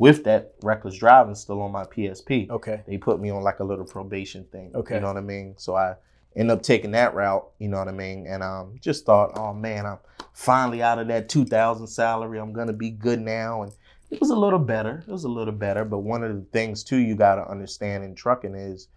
with 0.00 0.24
that 0.24 0.54
reckless 0.62 0.96
driving 0.96 1.34
still 1.34 1.60
on 1.60 1.72
my 1.72 1.84
PSP. 1.84 2.48
Okay. 2.48 2.82
They 2.86 2.96
put 2.96 3.20
me 3.20 3.28
on 3.30 3.42
like 3.42 3.60
a 3.60 3.64
little 3.64 3.84
probation 3.84 4.44
thing. 4.50 4.72
Okay. 4.74 4.94
You 4.94 5.02
know 5.02 5.08
what 5.08 5.18
I 5.18 5.20
mean? 5.20 5.56
So 5.58 5.76
I 5.76 5.94
ended 6.34 6.56
up 6.56 6.62
taking 6.62 6.92
that 6.92 7.14
route, 7.14 7.46
you 7.58 7.68
know 7.68 7.78
what 7.78 7.88
I 7.88 7.92
mean? 7.92 8.26
And 8.26 8.42
um 8.42 8.76
just 8.80 9.04
thought, 9.04 9.32
oh 9.36 9.52
man, 9.52 9.84
I'm 9.84 9.98
finally 10.32 10.82
out 10.82 10.98
of 10.98 11.08
that 11.08 11.28
2000 11.28 11.86
salary. 11.86 12.38
I'm 12.40 12.54
going 12.54 12.68
to 12.68 12.72
be 12.72 12.90
good 12.90 13.20
now. 13.20 13.62
And 13.62 13.72
it 14.10 14.20
was 14.20 14.30
a 14.30 14.36
little 14.36 14.58
better. 14.58 15.04
It 15.06 15.10
was 15.10 15.24
a 15.24 15.28
little 15.28 15.54
better. 15.54 15.84
But 15.84 15.98
one 15.98 16.24
of 16.24 16.34
the 16.34 16.44
things 16.52 16.82
too 16.82 16.96
you 16.96 17.14
got 17.14 17.36
to 17.36 17.48
understand 17.48 18.04
in 18.04 18.14
trucking 18.14 18.54
is 18.54 18.88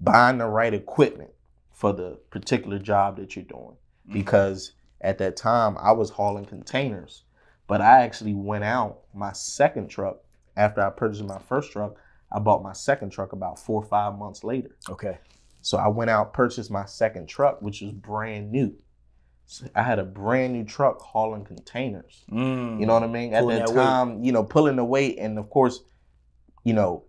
buying 0.00 0.38
the 0.38 0.46
right 0.46 0.74
equipment 0.74 1.30
for 1.72 1.92
the 1.92 2.18
particular 2.30 2.78
job 2.78 3.16
that 3.16 3.34
you're 3.34 3.44
doing. 3.44 3.76
Mm-hmm. 4.06 4.12
Because 4.12 4.72
at 5.00 5.18
that 5.18 5.36
time 5.36 5.76
I 5.78 5.92
was 5.92 6.10
hauling 6.10 6.44
containers, 6.44 7.24
but 7.66 7.80
I 7.80 8.02
actually 8.02 8.34
went 8.34 8.64
out 8.64 9.00
my 9.14 9.32
second 9.32 9.88
truck 9.88 10.18
after 10.56 10.80
I 10.80 10.90
purchased 10.90 11.24
my 11.24 11.38
first 11.38 11.72
truck. 11.72 11.96
I 12.30 12.38
bought 12.38 12.62
my 12.62 12.74
second 12.74 13.10
truck 13.10 13.32
about 13.32 13.58
four 13.58 13.82
or 13.82 13.88
five 13.88 14.18
months 14.18 14.44
later. 14.44 14.76
Okay. 14.90 15.18
So 15.62 15.78
I 15.78 15.88
went 15.88 16.10
out 16.10 16.32
purchased 16.32 16.70
my 16.70 16.84
second 16.84 17.28
truck, 17.28 17.62
which 17.62 17.80
was 17.80 17.92
brand 17.92 18.52
new. 18.52 18.74
I 19.74 19.82
had 19.82 19.98
a 19.98 20.04
brand 20.04 20.52
new 20.52 20.64
truck 20.64 21.00
hauling 21.00 21.44
containers. 21.44 22.24
Mm. 22.30 22.80
You 22.80 22.86
know 22.86 22.92
what 22.94 23.02
I 23.02 23.06
mean? 23.06 23.32
At 23.34 23.46
that 23.46 23.58
that 23.60 23.68
weight. 23.68 23.74
time, 23.74 24.22
you 24.22 24.32
know, 24.32 24.44
pulling 24.44 24.76
the 24.76 24.84
weight, 24.84 25.18
and 25.18 25.38
of 25.38 25.48
course, 25.50 25.80
you 26.64 26.74
know, 26.74 27.04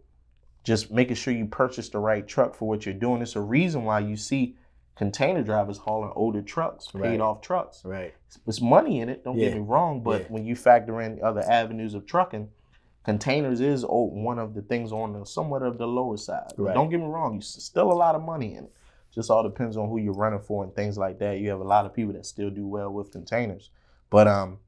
just 0.63 0.91
making 0.91 1.15
sure 1.15 1.33
you 1.33 1.45
purchase 1.45 1.89
the 1.89 1.99
right 1.99 2.25
truck 2.27 2.55
for 2.55 2.67
what 2.67 2.85
you're 2.85 2.93
doing. 2.95 3.21
It's 3.21 3.35
a 3.35 3.41
reason 3.41 3.83
why 3.83 3.99
you 3.99 4.15
see 4.15 4.55
container 4.95 5.41
drivers 5.43 5.77
hauling 5.77 6.11
older 6.15 6.41
trucks, 6.41 6.87
paid 6.91 6.99
Right. 7.01 7.19
off 7.21 7.41
trucks. 7.41 7.83
Right. 7.85 8.13
There's 8.45 8.61
money 8.61 8.99
in 8.99 9.09
it. 9.09 9.23
Don't 9.23 9.37
Yeah. 9.37 9.49
get 9.49 9.55
me 9.55 9.61
wrong, 9.61 10.01
but 10.01 10.21
Yeah. 10.23 10.27
when 10.29 10.45
you 10.45 10.55
factor 10.55 11.01
in 11.01 11.21
other 11.23 11.41
avenues 11.41 11.93
of 11.93 12.05
trucking, 12.05 12.49
containers 13.03 13.61
is 13.61 13.85
one 13.87 14.37
of 14.39 14.53
the 14.53 14.61
things 14.61 14.91
on 14.91 15.13
the 15.13 15.25
somewhat 15.25 15.63
of 15.63 15.77
the 15.77 15.87
lower 15.87 16.17
side. 16.17 16.51
Right. 16.57 16.73
don't 16.73 16.89
get 16.89 16.99
me 16.99 17.05
wrong, 17.07 17.35
you 17.35 17.41
still 17.41 17.91
a 17.91 17.93
lot 17.93 18.15
of 18.15 18.21
money 18.21 18.55
in 18.55 18.65
it. 18.65 18.73
Just 19.19 19.29
all 19.29 19.43
depends 19.43 19.75
on 19.75 19.89
who 19.89 19.97
you're 19.97 20.13
running 20.13 20.39
for 20.39 20.63
and 20.63 20.73
things 20.73 20.97
like 20.97 21.19
that. 21.19 21.39
You 21.39 21.49
have 21.49 21.59
a 21.59 21.63
lot 21.65 21.85
of 21.85 21.93
people 21.93 22.13
that 22.13 22.25
still 22.25 22.49
do 22.49 22.65
well 22.65 22.89
with 22.89 23.11
containers, 23.11 23.69
but 24.09 24.29
um, 24.29 24.59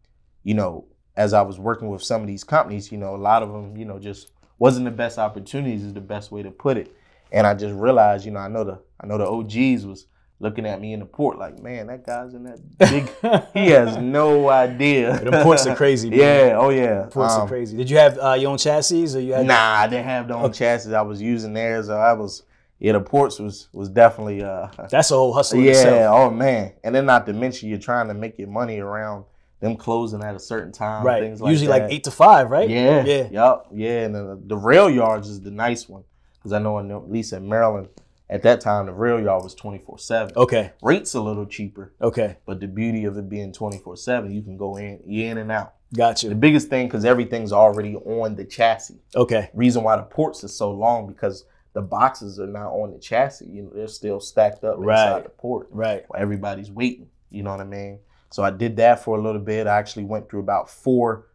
you 0.43 0.53
know, 0.53 0.83
as 1.15 1.31
I 1.33 1.41
was 1.41 1.57
working 1.57 1.87
with 1.89 2.03
some 2.03 2.19
of 2.19 2.27
these 2.27 2.43
companies, 2.43 2.91
you 2.91 2.97
know, 2.97 3.15
a 3.15 3.17
lot 3.17 3.43
of 3.43 3.51
them, 3.53 3.77
you 3.77 3.85
know, 3.85 3.97
just 3.97 4.33
wasn't 4.59 4.83
the 4.85 4.91
best 4.91 5.17
opportunities 5.17 5.83
is 5.83 5.93
the 5.93 6.01
best 6.01 6.31
way 6.33 6.43
to 6.43 6.51
put 6.51 6.75
it. 6.75 6.93
And 7.31 7.47
I 7.47 7.53
just 7.53 7.73
realized, 7.73 8.25
you 8.25 8.31
know, 8.31 8.39
I 8.41 8.49
know 8.49 8.65
the 8.65 8.79
I 8.99 9.07
know 9.07 9.17
the 9.17 9.25
OGs 9.25 9.85
was 9.85 10.07
looking 10.41 10.65
at 10.65 10.81
me 10.81 10.91
in 10.91 10.99
the 10.99 11.05
port 11.05 11.37
like, 11.37 11.61
man, 11.61 11.87
that 11.87 12.05
guy's 12.05 12.33
in 12.33 12.43
that 12.43 12.59
big. 12.77 13.09
he 13.53 13.69
has 13.71 13.95
no 13.97 14.49
idea. 14.49 15.17
the 15.23 15.43
ports 15.43 15.65
are 15.65 15.75
crazy, 15.77 16.09
man. 16.09 16.19
Yeah. 16.19 16.57
Oh 16.57 16.69
yeah. 16.71 17.03
Ports 17.09 17.35
are 17.35 17.43
Um, 17.43 17.47
crazy. 17.47 17.77
Did 17.77 17.89
you 17.89 17.97
have 17.97 18.17
uh, 18.19 18.33
your 18.33 18.51
own 18.51 18.57
chassis 18.57 19.15
or 19.15 19.19
you 19.21 19.33
had? 19.33 19.45
Nah, 19.45 19.55
I 19.55 19.87
didn't 19.87 20.05
have 20.05 20.27
the 20.27 20.33
own 20.35 20.51
chassis. 20.51 20.93
I 20.93 21.03
was 21.03 21.21
using 21.21 21.53
theirs. 21.53 21.85
So 21.87 21.97
I 21.97 22.13
was, 22.13 22.43
yeah, 22.81 22.91
the 22.93 22.99
ports 22.99 23.39
was 23.39 23.69
was 23.71 23.87
definitely 23.89 24.43
uh 24.43 24.67
That's 24.89 25.11
a 25.11 25.15
whole 25.15 25.31
hustle 25.33 25.59
yeah, 25.61 25.71
itself. 25.71 26.15
oh 26.17 26.29
man. 26.31 26.73
And 26.83 26.93
then 26.93 27.05
not 27.05 27.25
to 27.27 27.33
mention 27.33 27.69
you're 27.69 27.77
trying 27.79 28.07
to 28.09 28.13
make 28.13 28.37
your 28.37 28.49
money 28.49 28.79
around 28.79 29.23
them 29.61 29.77
closing 29.77 30.23
at 30.23 30.35
a 30.35 30.39
certain 30.39 30.71
time, 30.71 31.05
Right. 31.05 31.21
Things 31.21 31.39
like 31.39 31.51
Usually 31.51 31.67
that. 31.67 31.83
like 31.83 31.91
eight 31.93 32.03
to 32.05 32.11
five, 32.11 32.49
right? 32.49 32.67
Yeah, 32.67 33.05
Yeah. 33.05 33.29
yup, 33.29 33.67
yeah. 33.71 34.05
And 34.05 34.15
the, 34.15 34.41
the 34.47 34.57
rail 34.57 34.89
yards 34.89 35.29
is 35.29 35.39
the 35.41 35.51
nice 35.51 35.87
one 35.87 36.03
because 36.37 36.51
I 36.51 36.59
know 36.59 36.79
in, 36.79 36.89
at 36.91 37.09
least 37.09 37.31
in 37.33 37.47
Maryland 37.47 37.87
at 38.27 38.41
that 38.43 38.61
time 38.61 38.87
the 38.87 38.93
rail 38.93 39.21
yard 39.21 39.43
was 39.43 39.53
twenty 39.53 39.77
four 39.77 39.99
seven. 39.99 40.33
Okay. 40.35 40.71
Rates 40.81 41.13
a 41.13 41.21
little 41.21 41.45
cheaper, 41.45 41.93
Okay. 42.01 42.37
but 42.47 42.59
the 42.59 42.67
beauty 42.67 43.05
of 43.05 43.15
it 43.17 43.29
being 43.29 43.51
twenty 43.53 43.77
four 43.77 43.95
seven, 43.95 44.31
you 44.31 44.41
can 44.41 44.57
go 44.57 44.77
in, 44.77 44.97
in 45.07 45.37
and 45.37 45.51
out. 45.51 45.75
Gotcha. 45.95 46.29
The 46.29 46.35
biggest 46.35 46.69
thing 46.69 46.87
because 46.87 47.03
everything's 47.05 47.51
already 47.51 47.95
on 47.97 48.35
the 48.35 48.45
chassis. 48.45 48.99
Okay. 49.15 49.49
Reason 49.53 49.83
why 49.83 49.97
the 49.97 50.03
ports 50.03 50.43
is 50.43 50.55
so 50.55 50.71
long 50.71 51.05
because 51.05 51.43
the 51.73 51.81
boxes 51.81 52.39
are 52.39 52.47
not 52.47 52.71
on 52.71 52.91
the 52.91 52.99
chassis. 52.99 53.45
You 53.47 53.63
know, 53.63 53.71
they're 53.73 53.87
still 53.87 54.19
stacked 54.19 54.63
up 54.63 54.75
Right. 54.77 55.07
inside 55.07 55.25
the 55.25 55.29
port. 55.29 55.67
Right. 55.71 56.03
While 56.07 56.21
everybody's 56.21 56.71
waiting. 56.71 57.07
You 57.29 57.43
know 57.43 57.51
what 57.51 57.61
I 57.61 57.65
mean? 57.65 57.99
So 58.29 58.43
I 58.43 58.49
did 58.49 58.77
that 58.77 59.03
for 59.03 59.17
a 59.17 59.21
little 59.21 59.41
bit. 59.41 59.67
I 59.67 59.77
actually 59.77 60.05
went 60.05 60.29
through 60.29 60.41
about 60.41 60.69
four 60.69 61.27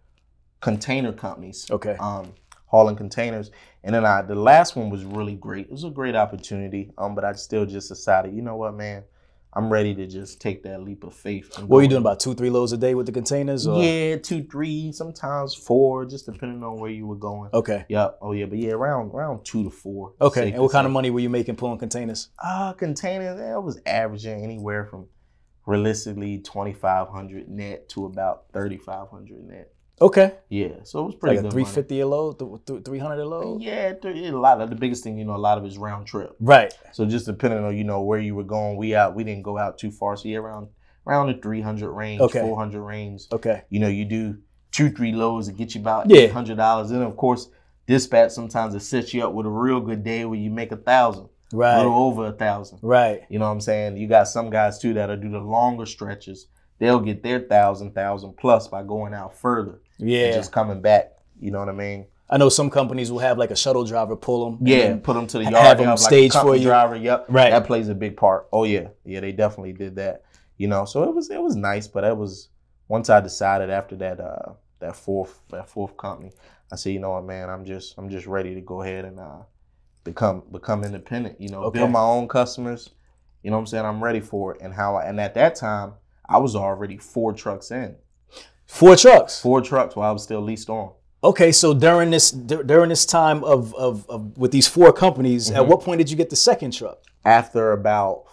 container 0.60 1.12
companies, 1.12 1.66
Okay. 1.70 1.96
um, 2.00 2.32
hauling 2.66 2.96
containers, 2.96 3.50
and 3.84 3.94
then 3.94 4.04
I 4.04 4.22
the 4.22 4.34
last 4.34 4.74
one 4.76 4.90
was 4.90 5.04
really 5.04 5.34
great. 5.34 5.66
It 5.66 5.72
was 5.72 5.84
a 5.84 5.90
great 5.90 6.16
opportunity, 6.16 6.92
um, 6.98 7.14
but 7.14 7.24
I 7.24 7.32
still 7.34 7.64
just 7.66 7.88
decided, 7.88 8.34
you 8.34 8.42
know 8.42 8.56
what, 8.56 8.74
man, 8.74 9.04
I'm 9.56 9.70
ready 9.70 9.94
to 9.94 10.06
just 10.06 10.38
take 10.38 10.62
that 10.64 10.82
leap 10.82 11.02
of 11.02 11.14
faith. 11.14 11.58
What 11.58 11.68
were 11.68 11.82
you 11.82 11.88
doing? 11.88 12.02
About 12.02 12.20
two, 12.20 12.34
three 12.34 12.50
loads 12.50 12.72
a 12.72 12.76
day 12.76 12.94
with 12.94 13.06
the 13.06 13.12
containers? 13.12 13.66
Or? 13.66 13.82
yeah, 13.82 14.16
two, 14.16 14.44
three, 14.44 14.92
sometimes 14.92 15.54
four, 15.54 16.04
just 16.04 16.26
depending 16.26 16.62
on 16.62 16.78
where 16.78 16.90
you 16.90 17.06
were 17.06 17.16
going. 17.16 17.48
Okay. 17.54 17.86
Yep. 17.88 18.18
Oh 18.20 18.32
yeah, 18.32 18.44
but 18.44 18.58
yeah, 18.58 18.72
around 18.72 19.12
around 19.12 19.46
two 19.46 19.64
to 19.64 19.70
four. 19.70 20.12
Okay. 20.20 20.50
And 20.50 20.60
what 20.60 20.72
kind 20.72 20.86
of 20.86 20.92
money 20.92 21.08
were 21.08 21.20
you 21.20 21.30
making 21.30 21.56
pulling 21.56 21.78
containers? 21.78 22.28
Uh 22.38 22.74
containers, 22.74 23.40
I 23.40 23.56
was 23.56 23.80
averaging 23.86 24.44
anywhere 24.44 24.84
from 24.84 25.08
realistically 25.64 26.40
twenty 26.40 26.74
five 26.74 27.08
hundred 27.08 27.48
net 27.48 27.88
to 27.90 28.04
about 28.04 28.52
thirty 28.52 28.76
five 28.76 29.08
hundred 29.08 29.42
net. 29.42 29.72
Okay. 30.00 30.34
Yeah, 30.50 30.68
so 30.82 31.00
it 31.00 31.06
was 31.06 31.14
pretty 31.14 31.36
Like 31.36 31.40
a 31.40 31.42
good. 31.44 31.52
three 31.52 31.62
money. 31.64 32.00
a 32.00 32.06
load, 32.06 32.84
three 32.84 32.98
hundred 32.98 33.20
a 33.22 33.24
load. 33.28 33.62
Yeah, 33.62 33.94
th- 33.94 34.30
a 34.32 34.36
lot 34.38 34.60
of 34.60 34.68
the 34.68 34.76
biggest 34.76 35.02
thing, 35.02 35.16
you 35.18 35.24
know, 35.24 35.34
a 35.34 35.38
lot 35.38 35.56
of 35.56 35.64
it's 35.64 35.78
round 35.78 36.06
trip. 36.06 36.36
Right. 36.38 36.72
So 36.92 37.06
just 37.06 37.24
depending 37.26 37.64
on 37.64 37.76
you 37.76 37.84
know 37.84 38.02
where 38.02 38.18
you 38.20 38.34
were 38.34 38.44
going, 38.44 38.76
we 38.76 38.94
out 38.94 39.14
we 39.14 39.24
didn't 39.24 39.42
go 39.42 39.56
out 39.56 39.78
too 39.78 39.90
far. 39.90 40.16
So 40.16 40.28
yeah, 40.28 40.38
around 40.38 40.68
around 41.06 41.28
the 41.28 41.34
three 41.40 41.62
hundred 41.62 41.90
range, 41.92 42.20
Okay. 42.20 42.40
four 42.40 42.58
hundred 42.58 42.82
range. 42.82 43.22
Okay. 43.32 43.62
You 43.70 43.80
know, 43.80 43.88
you 43.88 44.04
do 44.04 44.36
two 44.70 44.90
three 44.90 45.12
loads 45.12 45.46
to 45.48 45.54
get 45.54 45.74
you 45.74 45.80
about 45.80 46.10
Yeah. 46.10 46.22
eight 46.22 46.32
hundred 46.32 46.58
dollars. 46.58 46.90
Then 46.90 47.00
of 47.00 47.16
course, 47.16 47.48
dispatch 47.86 48.32
sometimes 48.32 48.74
it 48.74 48.80
sets 48.80 49.14
you 49.14 49.24
up 49.26 49.32
with 49.32 49.46
a 49.46 49.50
real 49.50 49.80
good 49.80 50.04
day 50.04 50.26
where 50.26 50.38
you 50.38 50.50
make 50.50 50.72
a 50.72 50.76
thousand, 50.76 51.28
Right. 51.54 51.74
a 51.74 51.78
little 51.78 51.94
over 51.94 52.26
a 52.26 52.32
thousand. 52.32 52.80
Right. 52.82 53.22
You 53.30 53.38
know 53.38 53.46
what 53.46 53.52
I'm 53.52 53.60
saying? 53.62 53.96
You 53.96 54.08
got 54.08 54.28
some 54.28 54.50
guys 54.50 54.78
too 54.78 54.92
that'll 54.92 55.16
do 55.16 55.30
the 55.30 55.38
longer 55.38 55.86
stretches. 55.86 56.48
They'll 56.78 57.00
get 57.00 57.22
their 57.22 57.40
thousand, 57.40 57.94
thousand 57.94 58.36
plus 58.36 58.68
by 58.68 58.82
going 58.82 59.14
out 59.14 59.32
further 59.32 59.70
and 59.70 59.80
Yeah. 59.98 60.32
just 60.32 60.52
coming 60.52 60.80
back. 60.80 61.12
You 61.40 61.50
know 61.50 61.58
what 61.60 61.68
I 61.68 61.72
mean? 61.72 62.06
I 62.28 62.38
know 62.38 62.48
some 62.48 62.70
companies 62.70 63.12
will 63.12 63.20
have 63.20 63.38
like 63.38 63.50
a 63.50 63.56
shuttle 63.56 63.84
driver 63.84 64.16
pull 64.16 64.50
them. 64.50 64.66
Yeah, 64.66 64.96
put 64.96 65.14
them 65.14 65.26
to 65.28 65.38
the 65.38 65.44
yard. 65.44 65.78
They 65.78 65.82
them 65.84 65.90
have 65.90 66.00
like 66.00 66.08
stage 66.08 66.34
a 66.34 66.40
for 66.40 66.56
you. 66.56 66.64
driver. 66.64 66.96
Yep, 66.96 67.26
Right. 67.28 67.50
That 67.50 67.66
plays 67.66 67.88
a 67.88 67.94
big 67.94 68.16
part. 68.16 68.48
Oh 68.52 68.64
yeah, 68.64 68.88
yeah. 69.04 69.20
They 69.20 69.32
definitely 69.32 69.72
did 69.74 69.96
that. 69.96 70.22
You 70.56 70.68
know, 70.68 70.84
so 70.86 71.04
it 71.04 71.14
was 71.14 71.30
it 71.30 71.40
was 71.40 71.54
nice, 71.54 71.86
but 71.86 72.02
it 72.04 72.16
was 72.16 72.48
once 72.88 73.10
I 73.10 73.20
decided 73.20 73.70
after 73.70 73.94
that 73.96 74.18
uh 74.20 74.54
that 74.80 74.96
fourth 74.96 75.40
that 75.50 75.68
fourth 75.68 75.96
company, 75.96 76.32
I 76.72 76.76
said, 76.76 76.90
you 76.94 76.98
know 76.98 77.10
what, 77.10 77.24
man, 77.24 77.48
I'm 77.48 77.64
just 77.64 77.94
I'm 77.96 78.08
just 78.10 78.26
ready 78.26 78.54
to 78.54 78.60
go 78.60 78.82
ahead 78.82 79.04
and 79.04 79.20
uh 79.20 79.42
become 80.04 80.42
become 80.50 80.82
independent. 80.84 81.40
You 81.40 81.50
know, 81.50 81.62
Okay. 81.64 81.78
build 81.78 81.90
my 81.92 82.00
own 82.00 82.26
customers. 82.28 82.90
You 83.42 83.50
know 83.50 83.56
what 83.58 83.62
I'm 83.62 83.66
saying? 83.66 83.84
I'm 83.84 84.02
ready 84.02 84.20
for 84.20 84.54
it. 84.54 84.60
And 84.62 84.74
how 84.74 84.96
I, 84.96 85.04
and 85.04 85.20
at 85.20 85.34
that 85.34 85.54
time, 85.54 85.92
I 86.28 86.38
was 86.38 86.56
already 86.56 86.96
four 86.96 87.32
trucks 87.32 87.70
in, 87.70 87.94
Four 88.66 88.96
trucks. 88.96 89.40
four 89.40 89.60
trucks 89.60 89.94
while 89.96 90.08
I 90.08 90.12
was 90.12 90.22
still 90.24 90.40
leased 90.40 90.68
on. 90.68 90.90
Okay, 91.24 91.50
so 91.52 91.72
during 91.74 92.10
this 92.10 92.30
dur- 92.30 92.62
during 92.62 92.88
this 92.88 93.06
time 93.06 93.42
of, 93.44 93.74
of, 93.74 94.08
of 94.08 94.36
with 94.36 94.50
these 94.52 94.68
four 94.68 94.92
companies, 94.92 95.50
at 95.50 95.62
Mhm. 95.62 95.68
what 95.68 95.80
point 95.80 95.98
did 95.98 96.10
you 96.10 96.16
get 96.16 96.30
the 96.30 96.36
second 96.36 96.72
truck? 96.72 96.98
After 97.24 97.72
about 97.72 98.24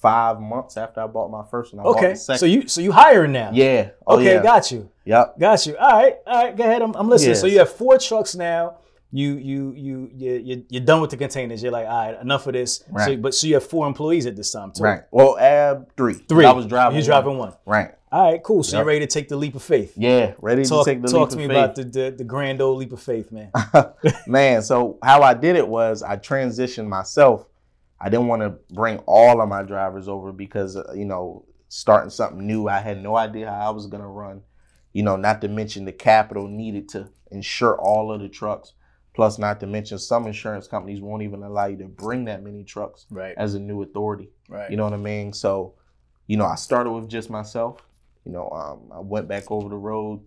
five 0.00 0.40
months 0.40 0.76
after 0.76 1.00
I 1.00 1.06
bought 1.06 1.30
my 1.30 1.44
first 1.48 1.72
one, 1.74 1.80
I 1.80 1.82
bought 1.84 1.96
Okay, 1.98 2.12
the 2.14 2.16
second. 2.16 2.38
so 2.40 2.46
you 2.46 2.66
so 2.68 2.80
you 2.80 2.90
hiring 2.92 3.32
now? 3.32 3.50
yeah. 3.52 3.90
Oh, 4.06 4.16
Okay, 4.16 4.34
yeah. 4.34 4.42
got 4.42 4.70
you, 4.72 4.88
Yep. 5.04 5.38
got 5.38 5.66
you. 5.66 5.76
All 5.76 5.92
right, 5.92 6.16
all 6.26 6.44
right. 6.44 6.56
Go 6.56 6.64
ahead. 6.64 6.82
I'm, 6.82 6.94
I'm 6.96 7.08
listening. 7.08 7.34
So 7.36 7.46
you 7.46 7.58
have 7.58 7.70
four 7.70 7.98
trucks 7.98 8.34
now. 8.34 8.78
You 9.14 9.34
you 9.34 9.72
you 9.76 10.10
you 10.14 10.32
you- 10.42 10.64
you're 10.70 10.84
done 10.84 11.00
with 11.02 11.10
the 11.10 11.16
containers. 11.18 11.62
You're 11.62 11.70
like, 11.70 11.86
all 11.86 12.06
right, 12.12 12.20
enough 12.20 12.46
of 12.46 12.54
this. 12.54 12.76
So, 12.78 12.84
Right. 12.90 13.20
but 13.20 13.34
so 13.34 13.46
you 13.46 13.54
have 13.54 13.64
four 13.64 13.86
employees 13.86 14.24
at 14.26 14.34
this 14.36 14.50
time 14.50 14.72
too. 14.72 14.82
Right. 14.82 15.02
Well, 15.10 15.36
ab 15.38 15.88
three. 15.98 16.14
Three. 16.14 16.46
I 16.46 16.52
was 16.52 16.66
driving. 16.66 16.96
You're 16.96 17.04
driving 17.04 17.36
one. 17.36 17.52
Right. 17.66 17.90
All 18.12 18.30
right, 18.30 18.42
cool. 18.42 18.62
So 18.62 18.76
Yep. 18.76 18.80
you're 18.80 18.86
ready 18.86 19.00
to 19.00 19.06
take 19.06 19.28
the 19.28 19.36
leap 19.36 19.54
of 19.54 19.62
faith. 19.62 19.94
Yeah. 19.96 20.34
Ready 20.40 20.64
Talk, 20.64 20.84
to 20.84 20.90
take 20.90 21.00
the 21.00 21.08
leap 21.08 21.14
of 21.16 21.20
faith. 21.20 21.20
talk 21.20 21.28
to 21.30 21.36
me 21.38 21.44
about 21.46 21.74
the, 21.74 21.84
the 21.84 22.14
the 22.18 22.24
grand 22.24 22.60
old 22.60 22.78
leap 22.78 22.92
of 22.92 23.00
faith, 23.00 23.32
man. 23.32 23.50
Man, 24.26 24.62
so 24.62 24.98
how 25.02 25.22
I 25.22 25.32
did 25.34 25.56
it 25.56 25.66
was 25.66 26.02
I 26.02 26.16
transitioned 26.16 26.88
myself. 26.88 27.46
I 28.00 28.08
didn't 28.10 28.26
want 28.26 28.42
to 28.42 28.50
bring 28.74 28.98
all 29.06 29.40
of 29.40 29.48
my 29.48 29.62
drivers 29.62 30.08
over 30.08 30.30
because 30.32 30.76
uh, 30.76 30.92
you 30.94 31.06
know 31.06 31.46
starting 31.68 32.10
something 32.10 32.46
new. 32.46 32.68
I 32.68 32.80
had 32.80 33.02
no 33.02 33.16
idea 33.16 33.50
how 33.50 33.68
I 33.68 33.70
was 33.70 33.86
gonna 33.86 34.08
run. 34.08 34.42
You 34.92 35.04
know, 35.04 35.16
not 35.16 35.40
to 35.40 35.48
mention 35.48 35.86
the 35.86 35.92
capital 35.92 36.46
needed 36.48 36.90
to 36.90 37.08
insure 37.30 37.78
all 37.80 38.12
of 38.12 38.20
the 38.20 38.28
trucks. 38.28 38.74
Plus, 39.14 39.38
not 39.38 39.60
to 39.60 39.66
mention 39.66 39.98
some 39.98 40.26
insurance 40.26 40.66
companies 40.68 41.00
won't 41.00 41.22
even 41.22 41.42
allow 41.42 41.66
you 41.66 41.76
to 41.78 41.84
bring 41.84 42.24
that 42.26 42.42
many 42.42 42.64
trucks 42.64 43.04
Right. 43.10 43.34
as 43.36 43.54
a 43.54 43.60
new 43.60 43.82
authority. 43.82 44.30
Right. 44.48 44.70
You 44.70 44.76
know 44.78 44.84
what 44.84 44.94
I 44.94 44.98
mean? 44.98 45.32
So, 45.34 45.74
you 46.26 46.36
know, 46.38 46.46
I 46.46 46.54
started 46.56 46.90
with 46.92 47.08
just 47.10 47.28
myself. 47.30 47.86
You 48.24 48.32
know, 48.32 48.48
um, 48.50 48.92
I 48.92 49.00
went 49.00 49.28
back 49.28 49.50
over 49.50 49.68
the 49.68 49.76
road, 49.76 50.20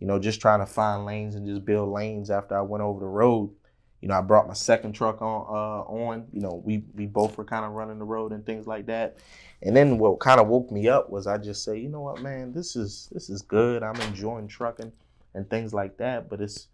you 0.00 0.06
know, 0.06 0.18
just 0.18 0.40
trying 0.40 0.60
to 0.60 0.66
find 0.66 1.04
lanes 1.04 1.34
and 1.34 1.46
just 1.46 1.64
build 1.64 1.90
lanes 1.90 2.30
after 2.30 2.56
I 2.56 2.62
went 2.62 2.82
over 2.82 3.00
the 3.00 3.06
road. 3.06 3.50
You 4.00 4.08
know, 4.08 4.14
I 4.14 4.20
brought 4.20 4.46
my 4.46 4.54
second 4.54 4.92
truck 4.92 5.20
on 5.22 5.46
uh, 5.48 5.82
on. 5.82 6.26
You 6.32 6.40
know, 6.40 6.62
we 6.64 6.84
we 6.94 7.06
both 7.06 7.36
were 7.36 7.44
kind 7.44 7.64
of 7.64 7.72
running 7.72 7.98
the 7.98 8.04
road 8.04 8.32
and 8.32 8.46
things 8.46 8.66
like 8.66 8.86
that. 8.86 9.16
And 9.62 9.76
then 9.76 9.98
what 9.98 10.20
kind 10.20 10.40
of 10.40 10.46
woke 10.46 10.70
me 10.70 10.88
up 10.88 11.10
was 11.10 11.26
I 11.26 11.36
just 11.38 11.64
say, 11.64 11.78
you 11.78 11.88
know 11.88 12.02
what, 12.02 12.22
man, 12.22 12.52
this 12.52 12.76
is 12.76 13.08
this 13.12 13.28
is 13.28 13.42
good. 13.42 13.82
I'm 13.82 14.00
enjoying 14.02 14.46
trucking 14.46 14.92
and 15.34 15.50
things 15.50 15.74
like 15.74 15.96
that. 15.98 16.28
But 16.30 16.40
it's, 16.40 16.68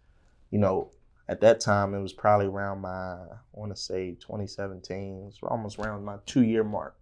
you 0.51 0.59
know, 0.59 0.91
at 1.27 1.41
that 1.41 1.59
time 1.59 1.95
it 1.95 2.01
was 2.01 2.13
probably 2.13 2.45
around 2.45 2.81
my 2.81 2.89
I 2.89 3.37
want 3.53 3.75
to 3.75 3.81
say 3.81 4.11
2017. 4.19 5.25
It's 5.27 5.39
almost 5.41 5.79
around 5.79 6.05
my 6.05 6.17
two 6.27 6.43
year 6.43 6.63
mark. 6.63 6.95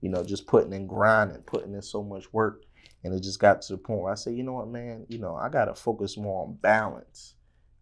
You 0.00 0.08
know, 0.10 0.24
just 0.24 0.46
putting 0.46 0.72
in 0.72 0.86
grinding, 0.86 1.42
putting 1.42 1.74
in 1.74 1.82
so 1.82 2.02
much 2.02 2.32
work, 2.32 2.62
and 3.06 3.14
it 3.14 3.22
just 3.22 3.38
got 3.38 3.62
to 3.62 3.72
the 3.72 3.78
point 3.78 4.00
where 4.00 4.12
I 4.12 4.16
said, 4.16 4.34
you 4.34 4.42
know 4.42 4.54
what, 4.54 4.68
man, 4.68 5.06
you 5.08 5.18
know, 5.18 5.36
I 5.36 5.48
gotta 5.48 5.74
focus 5.74 6.16
more 6.16 6.44
on 6.44 6.54
balance. 6.54 7.34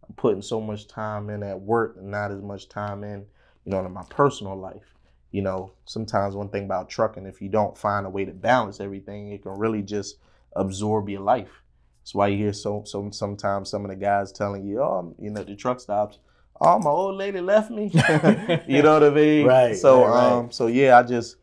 I'm 0.07 0.15
putting 0.17 0.43
so 0.43 0.61
much 0.61 0.87
time 0.87 1.31
in 1.31 1.43
at 1.43 1.59
work 1.61 1.97
and 1.99 2.11
not 2.11 2.31
as 2.31 2.43
much 2.43 2.69
time 2.69 3.03
in, 3.03 3.25
you 3.65 3.73
know, 3.73 3.85
in 3.85 3.91
my 3.93 4.05
personal 4.11 4.55
life. 4.55 4.95
You 5.31 5.43
know, 5.43 5.73
sometimes 5.87 6.37
one 6.37 6.51
thing 6.51 6.67
about 6.67 6.91
trucking, 6.91 7.27
if 7.27 7.41
you 7.41 7.49
don't 7.49 7.77
find 7.77 8.07
a 8.07 8.11
way 8.11 8.25
to 8.27 8.33
balance 8.33 8.81
everything, 8.81 9.33
it 9.33 9.43
can 9.43 9.53
really 9.59 9.83
just 9.83 10.19
absorb 10.55 11.09
your 11.09 11.23
life. 11.23 11.63
That's 12.03 12.15
why 12.15 12.29
you 12.29 12.37
hear 12.37 12.53
so 12.53 12.83
so 12.85 13.11
sometimes 13.11 13.71
some 13.71 13.85
of 13.85 13.91
the 13.91 13.97
guys 13.97 14.31
telling 14.31 14.67
you, 14.67 14.83
oh, 14.83 15.15
you 15.19 15.31
know, 15.31 15.43
the 15.43 15.57
truck 15.57 15.81
stops. 15.81 16.19
Oh, 16.61 16.79
my 16.79 16.91
old 16.91 17.17
lady 17.17 17.41
left 17.41 17.71
me. 17.71 17.91
you 18.69 18.83
know 18.83 18.95
what 18.95 19.05
I 19.05 19.11
mean? 19.11 19.47
Right, 19.47 19.75
So 19.77 20.05
right, 20.05 20.11
right. 20.11 20.33
um, 20.39 20.53
so 20.53 20.67
yeah, 20.67 20.99
I 20.99 21.03
just 21.03 21.37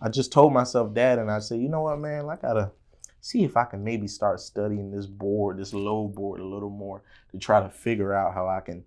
I 0.00 0.08
just 0.08 0.32
told 0.32 0.52
myself 0.54 0.94
that, 0.94 1.18
and 1.18 1.30
I 1.30 1.40
said, 1.40 1.60
you 1.60 1.68
know 1.68 1.82
what, 1.82 1.98
man, 1.98 2.28
I 2.30 2.36
gotta 2.36 2.72
see 3.20 3.44
if 3.44 3.56
I 3.56 3.64
can 3.64 3.84
maybe 3.84 4.08
start 4.08 4.40
studying 4.40 4.90
this 4.90 5.06
board, 5.06 5.58
this 5.58 5.72
load 5.74 6.14
board, 6.14 6.40
a 6.40 6.46
little 6.46 6.70
more 6.70 7.02
to 7.32 7.38
try 7.38 7.60
to 7.60 7.68
figure 7.68 8.14
out 8.14 8.34
how 8.34 8.48
I 8.48 8.60
can, 8.60 8.84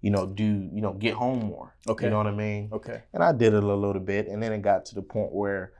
you 0.00 0.10
know, 0.10 0.26
do 0.26 0.44
you 0.44 0.80
know 0.80 0.92
get 0.92 1.14
home 1.14 1.40
more. 1.40 1.74
Okay. 1.88 2.06
You 2.06 2.10
know 2.10 2.18
what 2.18 2.26
I 2.26 2.32
mean? 2.32 2.70
Okay. 2.72 3.02
And 3.12 3.22
I 3.22 3.32
did 3.32 3.54
it 3.54 3.62
a 3.62 3.74
little 3.74 4.00
bit, 4.00 4.28
and 4.28 4.42
then 4.42 4.52
it 4.52 4.62
got 4.62 4.84
to 4.86 4.94
the 4.94 5.02
point 5.02 5.32
where 5.32 5.72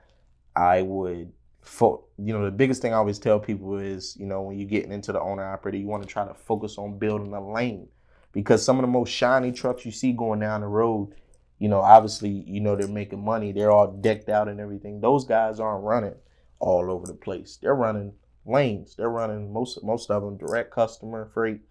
I 0.55 0.81
would, 0.81 1.31
fo- 1.61 2.05
you 2.17 2.33
know, 2.33 2.45
the 2.45 2.51
biggest 2.51 2.81
thing 2.81 2.93
I 2.93 2.97
always 2.97 3.19
tell 3.19 3.39
people 3.39 3.77
is, 3.77 4.15
you 4.19 4.25
know, 4.25 4.41
when 4.41 4.57
you're 4.57 4.69
getting 4.69 4.91
into 4.91 5.11
the 5.11 5.21
owner 5.21 5.43
operator, 5.43 5.77
you 5.77 5.87
want 5.87 6.03
to 6.03 6.09
try 6.09 6.25
to 6.25 6.33
focus 6.33 6.77
on 6.77 6.97
building 6.97 7.33
a 7.33 7.51
lane, 7.53 7.87
because 8.31 8.63
some 8.63 8.77
of 8.77 8.83
the 8.83 8.87
most 8.87 9.09
shiny 9.09 9.51
trucks 9.51 9.85
you 9.85 9.91
see 9.91 10.13
going 10.13 10.39
down 10.39 10.61
the 10.61 10.67
road, 10.67 11.13
you 11.59 11.67
know, 11.67 11.79
obviously, 11.79 12.29
you 12.29 12.59
know, 12.59 12.75
they're 12.75 12.87
making 12.87 13.23
money, 13.23 13.51
they're 13.51 13.71
all 13.71 13.91
decked 13.91 14.29
out 14.29 14.47
and 14.47 14.59
everything. 14.59 15.01
Those 15.01 15.25
guys 15.25 15.59
aren't 15.59 15.83
running 15.83 16.15
all 16.59 16.91
over 16.91 17.07
the 17.07 17.13
place. 17.13 17.57
They're 17.61 17.75
running 17.75 18.13
lanes. 18.45 18.95
They're 18.95 19.09
running 19.09 19.51
most 19.51 19.83
most 19.83 20.09
of 20.09 20.23
them 20.23 20.37
direct 20.37 20.71
customer 20.71 21.29
freight 21.33 21.61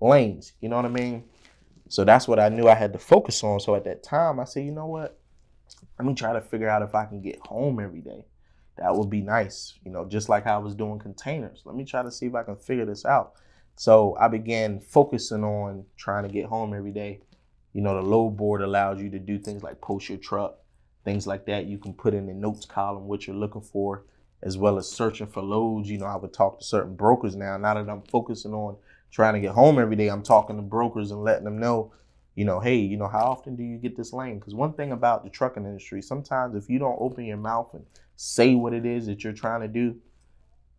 lanes. 0.00 0.52
You 0.60 0.68
know 0.68 0.76
what 0.76 0.84
I 0.84 0.88
mean? 0.88 1.24
So 1.88 2.04
that's 2.04 2.26
what 2.26 2.40
I 2.40 2.48
knew 2.48 2.68
I 2.68 2.74
had 2.74 2.92
to 2.94 2.98
focus 2.98 3.44
on. 3.44 3.60
So 3.60 3.74
at 3.74 3.84
that 3.84 4.02
time, 4.02 4.40
I 4.40 4.44
said, 4.44 4.64
you 4.64 4.72
know 4.72 4.86
what? 4.86 5.18
Let 5.98 6.06
me 6.06 6.14
try 6.14 6.32
to 6.32 6.40
figure 6.40 6.68
out 6.68 6.82
if 6.82 6.94
I 6.94 7.04
can 7.04 7.20
get 7.20 7.38
home 7.46 7.78
every 7.78 8.00
day. 8.00 8.26
That 8.78 8.94
would 8.94 9.10
be 9.10 9.20
nice. 9.20 9.74
You 9.84 9.92
know, 9.92 10.04
just 10.04 10.28
like 10.28 10.44
how 10.44 10.56
I 10.56 10.62
was 10.62 10.74
doing 10.74 10.98
containers. 10.98 11.62
Let 11.64 11.76
me 11.76 11.84
try 11.84 12.02
to 12.02 12.10
see 12.10 12.26
if 12.26 12.34
I 12.34 12.42
can 12.42 12.56
figure 12.56 12.86
this 12.86 13.04
out. 13.04 13.34
So 13.76 14.16
I 14.18 14.28
began 14.28 14.80
focusing 14.80 15.44
on 15.44 15.84
trying 15.96 16.24
to 16.24 16.28
get 16.28 16.46
home 16.46 16.74
every 16.74 16.92
day. 16.92 17.20
You 17.72 17.82
know, 17.82 17.94
the 17.94 18.02
load 18.02 18.36
board 18.36 18.62
allows 18.62 19.00
you 19.00 19.10
to 19.10 19.18
do 19.18 19.38
things 19.38 19.62
like 19.62 19.80
post 19.80 20.08
your 20.08 20.18
truck, 20.18 20.58
things 21.04 21.26
like 21.26 21.46
that. 21.46 21.66
You 21.66 21.78
can 21.78 21.92
put 21.92 22.14
in 22.14 22.26
the 22.26 22.34
notes 22.34 22.66
column 22.66 23.08
what 23.08 23.26
you're 23.26 23.36
looking 23.36 23.62
for, 23.62 24.04
as 24.44 24.56
well 24.56 24.78
as 24.78 24.88
searching 24.88 25.26
for 25.26 25.42
loads. 25.42 25.90
You 25.90 25.98
know, 25.98 26.06
I 26.06 26.16
would 26.16 26.32
talk 26.32 26.60
to 26.60 26.64
certain 26.64 26.94
brokers 26.94 27.34
now. 27.34 27.56
Now 27.56 27.74
that 27.74 27.90
I'm 27.90 28.02
focusing 28.02 28.52
on 28.52 28.76
trying 29.10 29.34
to 29.34 29.40
get 29.40 29.52
home 29.52 29.78
every 29.78 29.96
day, 29.96 30.08
I'm 30.08 30.22
talking 30.22 30.56
to 30.56 30.62
brokers 30.62 31.10
and 31.10 31.22
letting 31.24 31.44
them 31.44 31.58
know, 31.58 31.92
you 32.34 32.44
know, 32.44 32.60
hey, 32.60 32.76
you 32.76 32.96
know, 32.96 33.08
how 33.08 33.24
often 33.24 33.56
do 33.56 33.62
you 33.62 33.78
get 33.78 33.96
this 33.96 34.12
lane? 34.12 34.38
Because 34.38 34.54
one 34.54 34.74
thing 34.74 34.92
about 34.92 35.24
the 35.24 35.30
trucking 35.30 35.64
industry, 35.64 36.02
sometimes 36.02 36.54
if 36.54 36.68
you 36.68 36.78
don't 36.78 36.98
open 37.00 37.24
your 37.24 37.36
mouth 37.36 37.70
and 37.72 37.86
say 38.16 38.54
what 38.54 38.74
it 38.74 38.84
is 38.84 39.06
that 39.06 39.24
you're 39.24 39.32
trying 39.32 39.62
to 39.62 39.68
do, 39.68 39.96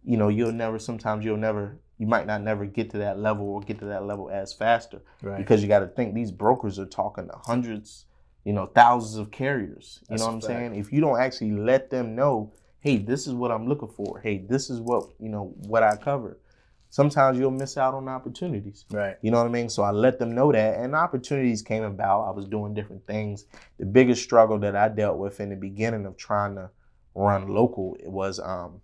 you 0.03 0.17
know, 0.17 0.27
you'll 0.27 0.51
never, 0.51 0.77
sometimes 0.77 1.25
you'll 1.25 1.37
never, 1.37 1.79
you 1.97 2.05
might 2.05 2.27
not 2.27 2.43
never 2.43 2.65
get 2.65 2.91
to 2.91 2.99
that 2.99 3.17
level 3.17 3.47
or 3.47 3.61
get 3.61 3.79
to 3.79 3.85
that 3.85 4.05
level 4.05 4.29
as 4.29 4.53
faster. 4.53 5.01
Right. 5.21 5.37
Because 5.37 5.63
you 5.63 5.67
got 5.67 5.79
to 5.79 5.87
think 5.87 6.13
these 6.13 6.31
brokers 6.31 6.77
are 6.77 6.85
talking 6.85 7.27
to 7.27 7.35
hundreds, 7.45 8.05
you 8.43 8.53
know, 8.53 8.67
thousands 8.67 9.17
of 9.17 9.31
carriers. 9.31 10.01
You 10.01 10.07
That's 10.09 10.21
know 10.21 10.27
what 10.27 10.33
I'm 10.35 10.41
fact. 10.41 10.51
saying? 10.51 10.75
If 10.75 10.91
you 10.91 11.01
don't 11.01 11.19
actually 11.19 11.53
let 11.53 11.89
them 11.89 12.15
know, 12.15 12.51
hey, 12.85 12.97
this 12.97 13.25
is 13.25 13.33
what 13.33 13.49
I'm 13.49 13.67
looking 13.67 13.89
for. 13.89 14.19
Hey, 14.19 14.45
this 14.47 14.69
is 14.69 14.79
what, 14.79 15.09
you 15.19 15.27
know, 15.27 15.55
what 15.65 15.81
I 15.81 15.95
cover. 15.95 16.37
Sometimes 16.91 17.39
you'll 17.39 17.49
miss 17.49 17.77
out 17.77 17.95
on 17.95 18.07
opportunities. 18.07 18.85
Right. 18.91 19.17
You 19.23 19.31
know 19.31 19.39
what 19.39 19.47
I 19.47 19.49
mean? 19.49 19.69
So 19.69 19.81
I 19.81 19.89
let 19.89 20.19
them 20.19 20.35
know 20.35 20.51
that, 20.51 20.77
and 20.77 20.93
opportunities 20.93 21.63
came 21.63 21.81
about. 21.81 22.27
I 22.27 22.29
was 22.29 22.45
doing 22.45 22.75
different 22.75 23.07
things. 23.07 23.45
The 23.79 23.87
biggest 23.87 24.21
struggle 24.21 24.59
that 24.59 24.75
I 24.75 24.89
dealt 24.89 25.17
with 25.17 25.39
in 25.39 25.49
the 25.49 25.55
beginning 25.55 26.05
of 26.05 26.15
trying 26.15 26.53
to 26.57 26.69
run 27.15 27.47
local 27.47 27.97
it 27.99 28.07
was 28.07 28.39
um, 28.39 28.81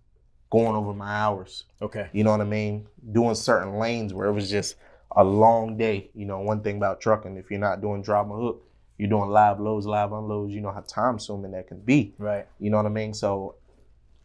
going 0.49 0.75
over 0.75 0.95
my 0.95 1.11
hours. 1.19 1.65
Okay. 1.79 2.09
You 2.11 2.23
know 2.23 2.31
what 2.31 2.41
I 2.41 2.45
mean? 2.45 2.87
Doing 3.11 3.35
certain 3.35 3.77
lanes 3.77 4.15
where 4.15 4.25
it 4.25 4.33
was 4.33 4.49
just 4.49 4.77
a 5.15 5.23
long 5.23 5.77
day. 5.77 6.09
You 6.15 6.25
know, 6.25 6.39
one 6.39 6.63
thing 6.63 6.77
about 6.77 7.01
trucking, 7.01 7.37
if 7.37 7.51
you're 7.51 7.59
not 7.59 7.81
doing 7.81 8.01
drop 8.01 8.25
and 8.31 8.41
hook, 8.41 8.67
you're 8.97 9.09
doing 9.09 9.29
live 9.29 9.59
loads, 9.59 9.85
live 9.85 10.11
unloads. 10.11 10.55
You 10.55 10.61
know 10.61 10.71
how 10.71 10.81
time 10.81 11.13
consuming 11.13 11.51
that 11.51 11.67
can 11.67 11.81
be. 11.81 12.15
Right. 12.17 12.47
You 12.59 12.71
know 12.71 12.77
what 12.77 12.87
I 12.87 12.89
mean? 12.89 13.13
So 13.13 13.57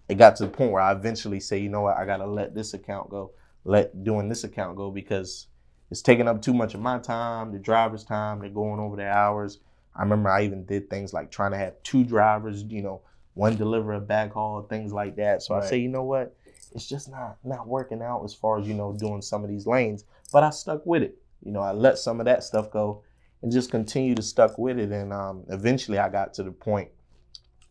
it 0.09 0.17
got 0.17 0.37
to 0.37 0.45
the 0.45 0.51
point 0.51 0.73
where 0.73 0.83
I 0.83 0.93
eventually 0.93 1.41
say, 1.41 1.59
you 1.59 1.69
know 1.69 1.83
what, 1.83 1.97
I 1.97 2.07
gotta 2.07 2.27
let 2.27 2.55
this 2.55 2.75
account 2.75 3.11
go, 3.11 3.33
let 3.65 4.05
doing 4.05 4.29
this 4.29 4.45
account 4.45 4.77
go 4.77 4.91
because 4.91 5.49
it's 5.91 6.03
taking 6.03 6.29
up 6.29 6.43
too 6.43 6.55
much 6.55 6.75
of 6.75 6.81
my 6.81 6.99
time, 6.99 7.53
the 7.53 7.59
driver's 7.59 8.05
time, 8.05 8.41
they're 8.41 8.51
going 8.51 8.81
over 8.81 8.97
their 8.97 9.13
hours. 9.13 9.59
I 9.95 10.03
remember 10.03 10.31
I 10.31 10.45
even 10.45 10.65
did 10.67 10.91
things 10.91 11.13
like 11.13 11.31
trying 11.31 11.53
to 11.53 11.59
have 11.59 11.83
two 11.83 12.05
drivers, 12.05 12.65
you 12.65 12.83
know, 12.83 13.03
one 13.35 13.57
deliver 13.57 13.95
a 13.95 14.01
back 14.01 14.33
haul, 14.33 14.63
things 14.63 14.93
like 14.93 15.17
that. 15.17 15.43
So 15.43 15.55
Right. 15.55 15.65
I 15.65 15.67
say, 15.69 15.79
you 15.79 15.89
know 15.89 16.05
what, 16.05 16.37
it's 16.75 16.87
just 16.87 17.09
not 17.11 17.39
not 17.45 17.67
working 17.69 18.03
out 18.03 18.25
as 18.25 18.35
far 18.35 18.59
as 18.61 18.67
you 18.69 18.75
know 18.75 18.93
doing 18.93 19.23
some 19.23 19.45
of 19.45 19.51
these 19.51 19.67
lanes. 19.67 20.05
But 20.33 20.45
I 20.45 20.51
stuck 20.51 20.85
with 20.87 21.03
it. 21.03 21.17
You 21.45 21.53
know, 21.53 21.61
I 21.61 21.73
let 21.73 21.99
some 21.99 22.21
of 22.21 22.27
that 22.27 22.45
stuff 22.45 22.71
go 22.71 23.03
and 23.43 23.53
just 23.53 23.71
continue 23.71 24.15
to 24.17 24.23
stuck 24.23 24.59
with 24.59 24.79
it. 24.79 24.91
And 24.91 25.13
um, 25.13 25.45
eventually, 25.49 25.99
I 25.99 26.09
got 26.09 26.35
to 26.35 26.43
the 26.43 26.51
point 26.51 26.91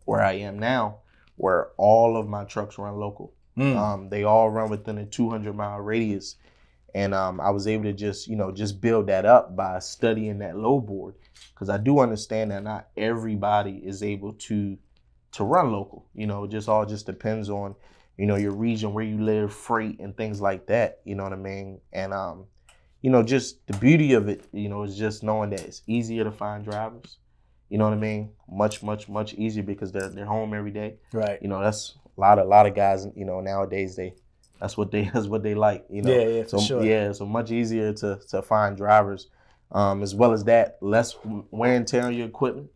where 0.05 0.21
I 0.21 0.33
am 0.33 0.59
now, 0.59 0.99
where 1.35 1.69
all 1.77 2.17
of 2.17 2.27
my 2.27 2.43
trucks 2.43 2.77
run 2.77 2.95
local. 2.95 3.33
Mm. 3.57 3.77
Um, 3.77 4.09
they 4.09 4.23
all 4.23 4.49
run 4.49 4.69
within 4.69 4.97
a 4.97 5.05
200 5.05 5.55
mile 5.55 5.79
radius, 5.79 6.35
and 6.93 7.13
um, 7.13 7.39
I 7.39 7.49
was 7.51 7.67
able 7.67 7.85
to 7.85 7.93
just 7.93 8.27
you 8.27 8.35
know 8.35 8.51
just 8.51 8.81
build 8.81 9.07
that 9.07 9.25
up 9.25 9.55
by 9.55 9.79
studying 9.79 10.39
that 10.39 10.57
load 10.57 10.81
board 10.81 11.15
because 11.53 11.69
I 11.69 11.77
do 11.77 11.99
understand 11.99 12.51
that 12.51 12.63
not 12.63 12.87
everybody 12.97 13.77
is 13.77 14.03
able 14.03 14.33
to 14.33 14.77
to 15.33 15.43
run 15.43 15.71
local. 15.71 16.05
You 16.13 16.27
know, 16.27 16.45
it 16.45 16.51
just 16.51 16.67
all 16.67 16.85
just 16.85 17.05
depends 17.05 17.49
on 17.49 17.75
you 18.17 18.25
know 18.25 18.35
your 18.35 18.53
region 18.53 18.93
where 18.93 19.03
you 19.03 19.21
live, 19.21 19.53
freight, 19.53 19.99
and 19.99 20.15
things 20.15 20.41
like 20.41 20.67
that. 20.67 20.99
You 21.05 21.15
know 21.15 21.23
what 21.23 21.33
I 21.33 21.37
mean? 21.37 21.79
And 21.93 22.13
um, 22.13 22.45
you 23.01 23.09
know, 23.09 23.23
just 23.23 23.65
the 23.67 23.77
beauty 23.77 24.13
of 24.13 24.27
it, 24.27 24.45
you 24.51 24.67
know, 24.67 24.83
is 24.83 24.97
just 24.97 25.23
knowing 25.23 25.51
that 25.51 25.61
it's 25.61 25.81
easier 25.87 26.23
to 26.23 26.31
find 26.31 26.65
drivers. 26.65 27.19
You 27.69 27.77
know 27.77 27.85
what 27.85 27.93
I 27.93 27.97
mean? 27.97 28.31
Much, 28.49 28.83
much, 28.83 29.09
much 29.09 29.33
easier 29.33 29.63
because 29.63 29.91
they're 29.91 30.09
they're 30.09 30.25
home 30.25 30.53
every 30.53 30.71
day 30.71 30.95
Right. 31.11 31.39
you 31.41 31.47
know 31.47 31.59
that's 31.61 31.95
a 32.17 32.21
lot 32.21 32.39
of 32.39 32.45
a 32.45 32.49
lot 32.49 32.65
of 32.67 32.75
guys 32.75 33.07
you 33.15 33.25
know 33.25 33.41
nowadays 33.41 33.95
they 33.95 34.13
that's 34.59 34.77
what 34.77 34.91
they 34.91 35.03
that's 35.13 35.27
what 35.27 35.43
they 35.43 35.55
like 35.55 35.85
you 35.89 36.01
know 36.01 36.11
Yeah, 36.11 36.25
yeah, 36.27 36.43
for 36.43 36.49
so 36.49 36.59
sure. 36.59 36.83
yeah 36.83 37.11
so 37.11 37.25
much 37.25 37.51
easier 37.51 37.91
to 37.93 38.19
to 38.29 38.41
find 38.41 38.77
drivers 38.77 39.27
um 39.71 40.03
as 40.03 40.13
well 40.13 40.31
as 40.31 40.43
that 40.45 40.77
less 40.81 41.15
wear 41.51 41.75
and 41.75 41.87
tear 41.87 42.03
on 42.05 42.13
your 42.13 42.27
equipment 42.27 42.69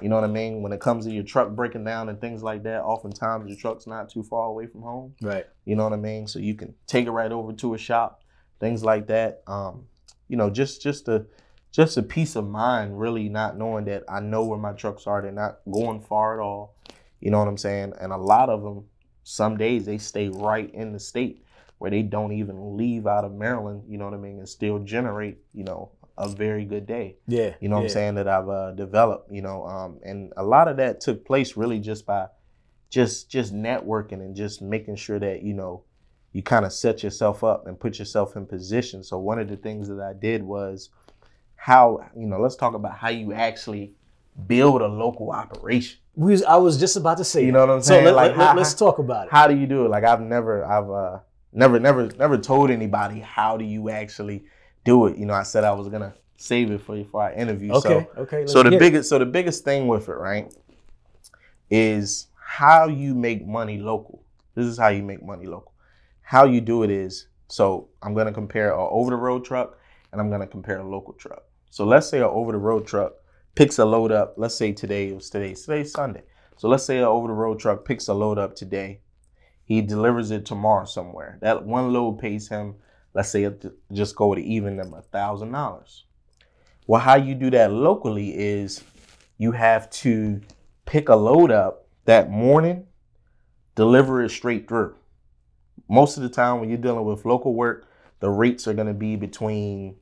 you 0.00 0.08
know 0.08 0.14
what 0.14 0.24
i 0.24 0.28
mean 0.28 0.62
when 0.62 0.72
it 0.72 0.80
comes 0.80 1.04
to 1.04 1.10
your 1.12 1.24
truck 1.24 1.50
breaking 1.50 1.84
down 1.84 2.08
and 2.08 2.20
things 2.20 2.42
like 2.42 2.62
that 2.62 2.80
oftentimes 2.82 3.48
your 3.48 3.58
truck's 3.58 3.86
not 3.86 4.08
too 4.08 4.22
far 4.22 4.46
away 4.46 4.66
from 4.66 4.82
home 4.82 5.14
Right. 5.20 5.46
you 5.64 5.74
know 5.76 5.84
what 5.84 5.92
i 5.92 5.96
mean 5.96 6.26
so 6.28 6.38
you 6.38 6.54
can 6.54 6.74
take 6.86 7.06
it 7.06 7.10
right 7.10 7.30
over 7.32 7.52
to 7.54 7.74
a 7.74 7.78
shop 7.78 8.22
things 8.60 8.84
like 8.84 9.08
that 9.08 9.42
um 9.48 9.86
you 10.28 10.36
know 10.36 10.48
just 10.48 10.80
just 10.80 11.08
a 11.08 11.26
just 11.72 11.96
a 11.96 12.02
peace 12.02 12.36
of 12.36 12.46
mind 12.46 13.00
really 13.00 13.28
not 13.28 13.58
knowing 13.58 13.84
that 13.86 14.04
i 14.08 14.20
know 14.20 14.44
where 14.44 14.58
my 14.58 14.72
trucks 14.72 15.06
are 15.06 15.20
they're 15.20 15.32
not 15.32 15.58
going 15.70 16.00
far 16.00 16.38
at 16.38 16.44
all 16.44 16.76
you 17.22 17.30
know 17.30 17.38
what 17.38 17.48
I'm 17.48 17.56
saying? 17.56 17.94
And 18.00 18.12
a 18.12 18.16
lot 18.16 18.50
of 18.50 18.62
them, 18.62 18.84
some 19.22 19.56
days 19.56 19.86
they 19.86 19.96
stay 19.96 20.28
right 20.28 20.68
in 20.74 20.92
the 20.92 20.98
state 20.98 21.44
where 21.78 21.90
they 21.90 22.02
don't 22.02 22.32
even 22.32 22.76
leave 22.76 23.06
out 23.06 23.24
of 23.24 23.32
Maryland, 23.32 23.84
you 23.88 23.96
know 23.96 24.04
what 24.04 24.14
I 24.14 24.18
mean, 24.18 24.38
and 24.38 24.48
still 24.48 24.80
generate, 24.80 25.38
you 25.54 25.62
know, 25.62 25.92
a 26.18 26.28
very 26.28 26.64
good 26.64 26.84
day. 26.84 27.16
Yeah. 27.28 27.54
You 27.60 27.68
know 27.68 27.76
what 27.76 27.82
yeah. 27.82 27.88
I'm 27.88 27.92
saying 27.92 28.14
that 28.16 28.28
I've 28.28 28.48
uh, 28.48 28.72
developed, 28.72 29.30
you 29.32 29.40
know, 29.40 29.64
um, 29.66 30.00
and 30.02 30.32
a 30.36 30.42
lot 30.42 30.66
of 30.66 30.76
that 30.78 31.00
took 31.00 31.24
place 31.24 31.56
really 31.56 31.78
just 31.78 32.06
by 32.06 32.26
just 32.90 33.30
just 33.30 33.54
networking 33.54 34.14
and 34.14 34.34
just 34.34 34.60
making 34.60 34.96
sure 34.96 35.18
that 35.18 35.42
you 35.42 35.54
know 35.54 35.84
you 36.32 36.42
kind 36.42 36.66
of 36.66 36.72
set 36.72 37.02
yourself 37.02 37.42
up 37.42 37.66
and 37.66 37.80
put 37.80 37.98
yourself 38.00 38.36
in 38.36 38.46
position. 38.46 39.02
So 39.04 39.18
one 39.18 39.38
of 39.38 39.48
the 39.48 39.56
things 39.56 39.88
that 39.88 40.00
I 40.00 40.12
did 40.12 40.42
was 40.42 40.90
how 41.62 42.04
you 42.16 42.26
know 42.26 42.40
let's 42.40 42.56
talk 42.56 42.74
about 42.74 42.98
how 42.98 43.08
you 43.08 43.32
actually 43.32 43.94
build 44.48 44.82
a 44.82 44.86
local 44.88 45.30
operation. 45.30 45.96
We 46.16 46.32
was, 46.32 46.42
I 46.42 46.56
was 46.56 46.76
just 46.76 46.96
about 46.96 47.18
to 47.18 47.24
say. 47.24 47.46
You 47.46 47.52
know 47.52 47.60
what 47.60 47.70
I'm 47.70 47.78
that. 47.78 47.84
So 47.84 47.94
saying? 47.94 48.04
let, 48.04 48.14
Like, 48.16 48.36
let, 48.36 48.58
us 48.58 48.74
talk 48.74 48.98
about 48.98 49.26
it. 49.26 49.32
How 49.32 49.46
do 49.46 49.56
you 49.56 49.68
do 49.68 49.86
it? 49.86 49.88
Like 49.88 50.02
I've 50.02 50.20
never, 50.20 50.64
I've 50.64 50.90
uh, 50.90 51.20
never, 51.52 51.78
never, 51.78 52.08
never 52.18 52.36
told 52.36 52.72
anybody 52.72 53.20
how 53.20 53.56
do 53.56 53.64
you 53.64 53.90
actually 53.90 54.44
do 54.84 55.06
it. 55.06 55.16
You 55.16 55.24
know, 55.24 55.34
I 55.34 55.44
said 55.44 55.62
I 55.62 55.70
was 55.70 55.86
gonna 55.88 56.12
save 56.36 56.72
it 56.72 56.80
for 56.80 56.96
you 56.96 57.04
for 57.04 57.22
our 57.22 57.32
interview. 57.32 57.70
okay. 57.74 58.08
So, 58.12 58.22
okay. 58.22 58.46
so 58.48 58.64
the 58.64 58.70
hear 58.70 58.78
it. 58.78 58.80
biggest, 58.80 59.08
so 59.08 59.20
the 59.20 59.26
biggest 59.26 59.62
thing 59.62 59.86
with 59.86 60.08
it, 60.08 60.14
right, 60.14 60.52
is 61.70 62.26
how 62.44 62.88
you 62.88 63.14
make 63.14 63.46
money 63.46 63.78
local. 63.78 64.24
This 64.56 64.66
is 64.66 64.78
how 64.78 64.88
you 64.88 65.04
make 65.04 65.22
money 65.22 65.46
local. 65.46 65.72
How 66.22 66.44
you 66.44 66.60
do 66.60 66.82
it 66.82 66.90
is, 66.90 67.28
so 67.46 67.88
I'm 68.02 68.14
gonna 68.14 68.32
compare 68.32 68.72
a 68.72 68.88
over 68.88 69.10
the 69.10 69.16
road 69.16 69.44
truck 69.44 69.78
and 70.10 70.20
I'm 70.20 70.28
gonna 70.28 70.48
compare 70.48 70.80
a 70.80 70.88
local 70.88 71.12
truck. 71.12 71.44
So 71.72 71.86
let's 71.86 72.06
say 72.06 72.18
a 72.18 72.28
over 72.28 72.52
the 72.52 72.58
road 72.58 72.86
truck 72.86 73.14
picks 73.54 73.78
a 73.78 73.84
load 73.86 74.12
up. 74.12 74.34
Let's 74.36 74.54
say 74.54 74.72
today 74.72 75.08
it 75.08 75.14
was 75.14 75.30
today. 75.30 75.54
Today's 75.54 75.90
Sunday. 75.90 76.22
So 76.58 76.68
let's 76.68 76.84
say 76.84 76.98
a 76.98 77.08
over 77.08 77.28
the 77.28 77.32
road 77.32 77.60
truck 77.60 77.86
picks 77.86 78.08
a 78.08 78.12
load 78.12 78.36
up 78.36 78.54
today. 78.54 79.00
He 79.64 79.80
delivers 79.80 80.30
it 80.30 80.44
tomorrow 80.44 80.84
somewhere. 80.84 81.38
That 81.40 81.64
one 81.64 81.90
load 81.90 82.18
pays 82.18 82.46
him, 82.46 82.74
let's 83.14 83.30
say, 83.30 83.50
just 83.90 84.16
go 84.16 84.34
to 84.34 84.40
an 84.42 84.46
even 84.46 84.76
number, 84.76 85.00
thousand 85.00 85.52
dollars. 85.52 86.04
Well, 86.86 87.00
how 87.00 87.16
you 87.16 87.34
do 87.34 87.48
that 87.52 87.72
locally 87.72 88.36
is 88.36 88.84
you 89.38 89.52
have 89.52 89.88
to 90.02 90.42
pick 90.84 91.08
a 91.08 91.16
load 91.16 91.50
up 91.50 91.86
that 92.04 92.30
morning, 92.30 92.86
deliver 93.76 94.22
it 94.22 94.28
straight 94.28 94.68
through. 94.68 94.94
Most 95.88 96.18
of 96.18 96.22
the 96.22 96.28
time, 96.28 96.60
when 96.60 96.68
you're 96.68 96.76
dealing 96.76 97.06
with 97.06 97.24
local 97.24 97.54
work, 97.54 97.88
the 98.20 98.28
rates 98.28 98.68
are 98.68 98.74
going 98.74 98.88
to 98.88 98.92
be 98.92 99.16
between 99.16 99.96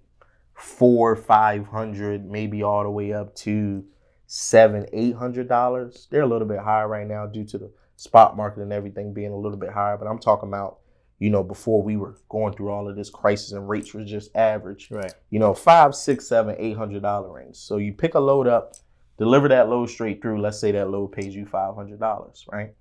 four, 0.60 1.16
five 1.16 1.66
hundred, 1.66 2.24
maybe 2.30 2.62
all 2.62 2.82
the 2.82 2.90
way 2.90 3.12
up 3.12 3.34
to 3.36 3.84
seven, 4.26 4.86
eight 4.92 5.14
hundred 5.16 5.48
dollars. 5.48 6.06
They're 6.10 6.22
a 6.22 6.26
little 6.26 6.46
bit 6.48 6.60
higher 6.60 6.88
right 6.88 7.06
now 7.06 7.26
due 7.26 7.44
to 7.44 7.58
the 7.58 7.72
spot 7.96 8.36
market 8.36 8.62
and 8.62 8.72
everything 8.72 9.12
being 9.12 9.32
a 9.32 9.36
little 9.36 9.58
bit 9.58 9.70
higher. 9.70 9.96
But 9.96 10.06
I'm 10.06 10.18
talking 10.18 10.48
about, 10.48 10.78
you 11.18 11.30
know, 11.30 11.42
before 11.42 11.82
we 11.82 11.96
were 11.96 12.16
going 12.28 12.54
through 12.54 12.70
all 12.70 12.88
of 12.88 12.96
this 12.96 13.10
crisis 13.10 13.52
and 13.52 13.68
rates 13.68 13.92
were 13.92 14.04
just 14.04 14.34
average 14.36 14.90
Right. 14.90 15.12
you 15.30 15.38
know, 15.38 15.54
five, 15.54 15.94
six, 15.94 16.26
seven, 16.28 16.56
eight 16.58 16.76
hundred 16.76 17.02
dollar 17.02 17.32
range. 17.32 17.56
So 17.56 17.78
you 17.78 17.92
pick 17.92 18.14
a 18.14 18.20
load 18.20 18.46
up, 18.46 18.74
deliver 19.18 19.48
that 19.48 19.68
load 19.68 19.90
straight 19.90 20.22
through. 20.22 20.40
Let's 20.40 20.60
say 20.60 20.72
that 20.72 20.90
load 20.90 21.08
pays 21.08 21.34
you 21.34 21.46
five 21.46 21.74
hundred 21.74 22.00
dollars, 22.00 22.46
right? 22.50 22.74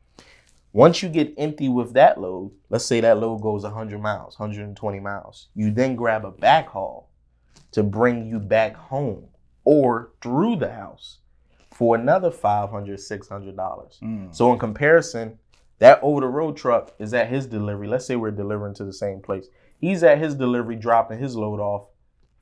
Once 0.71 1.01
you 1.01 1.09
get 1.09 1.33
empty 1.39 1.67
with 1.67 1.93
that 1.93 2.21
load, 2.21 2.51
let's 2.69 2.85
say 2.85 3.01
that 3.01 3.17
load 3.17 3.41
goes 3.41 3.63
100 3.63 3.99
miles, 3.99 4.37
120 4.37 4.99
miles. 4.99 5.47
You 5.55 5.71
then 5.71 5.95
grab 5.95 6.25
a 6.25 6.29
back 6.31 6.67
haul 6.67 7.09
to 7.71 7.83
bring 7.83 8.27
you 8.27 8.39
back 8.39 8.75
home 8.75 9.27
or 9.63 10.11
through 10.21 10.55
the 10.55 10.71
house 10.71 11.19
for 11.71 11.95
another 11.95 12.31
500 12.31 12.99
600 12.99 13.55
dollars. 13.55 13.99
Mm. 14.01 14.35
So 14.35 14.51
in 14.51 14.59
comparison, 14.59 15.39
that 15.79 15.99
over 16.01 16.21
the 16.21 16.27
road 16.27 16.57
truck 16.57 16.93
is 16.99 17.13
at 17.13 17.29
his 17.29 17.45
delivery. 17.45 17.87
Let's 17.87 18.05
say 18.05 18.15
we're 18.15 18.31
delivering 18.31 18.73
to 18.75 18.83
the 18.83 18.93
same 18.93 19.21
place. 19.21 19.47
He's 19.77 20.03
at 20.03 20.17
his 20.17 20.35
delivery 20.35 20.75
dropping 20.75 21.19
his 21.19 21.35
load 21.35 21.59
off 21.59 21.87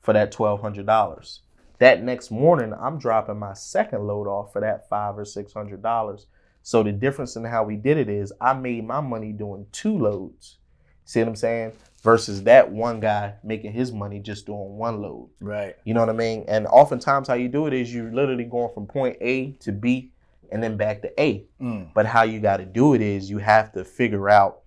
for 0.00 0.12
that 0.12 0.32
twelve 0.32 0.60
hundred 0.60 0.86
dollars. 0.86 1.42
That 1.78 2.02
next 2.02 2.32
morning, 2.32 2.74
I'm 2.78 2.98
dropping 2.98 3.38
my 3.38 3.54
second 3.54 4.06
load 4.06 4.26
off 4.26 4.52
for 4.52 4.60
that 4.60 4.88
five 4.88 5.16
or 5.16 5.24
six 5.24 5.52
hundred 5.52 5.82
dollars. 5.82 6.26
So 6.62 6.82
the 6.82 6.92
difference 6.92 7.36
in 7.36 7.44
how 7.44 7.62
we 7.62 7.76
did 7.76 7.96
it 7.96 8.08
is 8.08 8.32
I 8.40 8.54
made 8.54 8.84
my 8.86 9.00
money 9.00 9.32
doing 9.32 9.66
two 9.70 9.96
loads. 9.96 10.58
See 11.04 11.20
what 11.20 11.28
I'm 11.28 11.36
saying? 11.36 11.72
Versus 12.02 12.44
that 12.44 12.70
one 12.70 13.00
guy 13.00 13.34
making 13.42 13.72
his 13.72 13.92
money 13.92 14.20
just 14.20 14.46
doing 14.46 14.76
one 14.76 15.02
load. 15.02 15.30
Right. 15.40 15.76
You 15.84 15.94
know 15.94 16.00
what 16.00 16.10
I 16.10 16.14
mean? 16.14 16.44
And 16.48 16.66
oftentimes 16.66 17.28
how 17.28 17.34
you 17.34 17.48
do 17.48 17.66
it 17.66 17.72
is 17.72 17.92
you're 17.92 18.12
literally 18.12 18.44
going 18.44 18.72
from 18.72 18.86
point 18.86 19.16
A 19.20 19.52
to 19.60 19.72
B 19.72 20.12
and 20.52 20.62
then 20.62 20.76
back 20.76 21.02
to 21.02 21.20
A. 21.20 21.44
Mm. 21.60 21.92
But 21.94 22.06
how 22.06 22.22
you 22.22 22.40
got 22.40 22.58
to 22.58 22.64
do 22.64 22.94
it 22.94 23.00
is 23.00 23.28
you 23.28 23.38
have 23.38 23.72
to 23.72 23.84
figure 23.84 24.30
out 24.30 24.60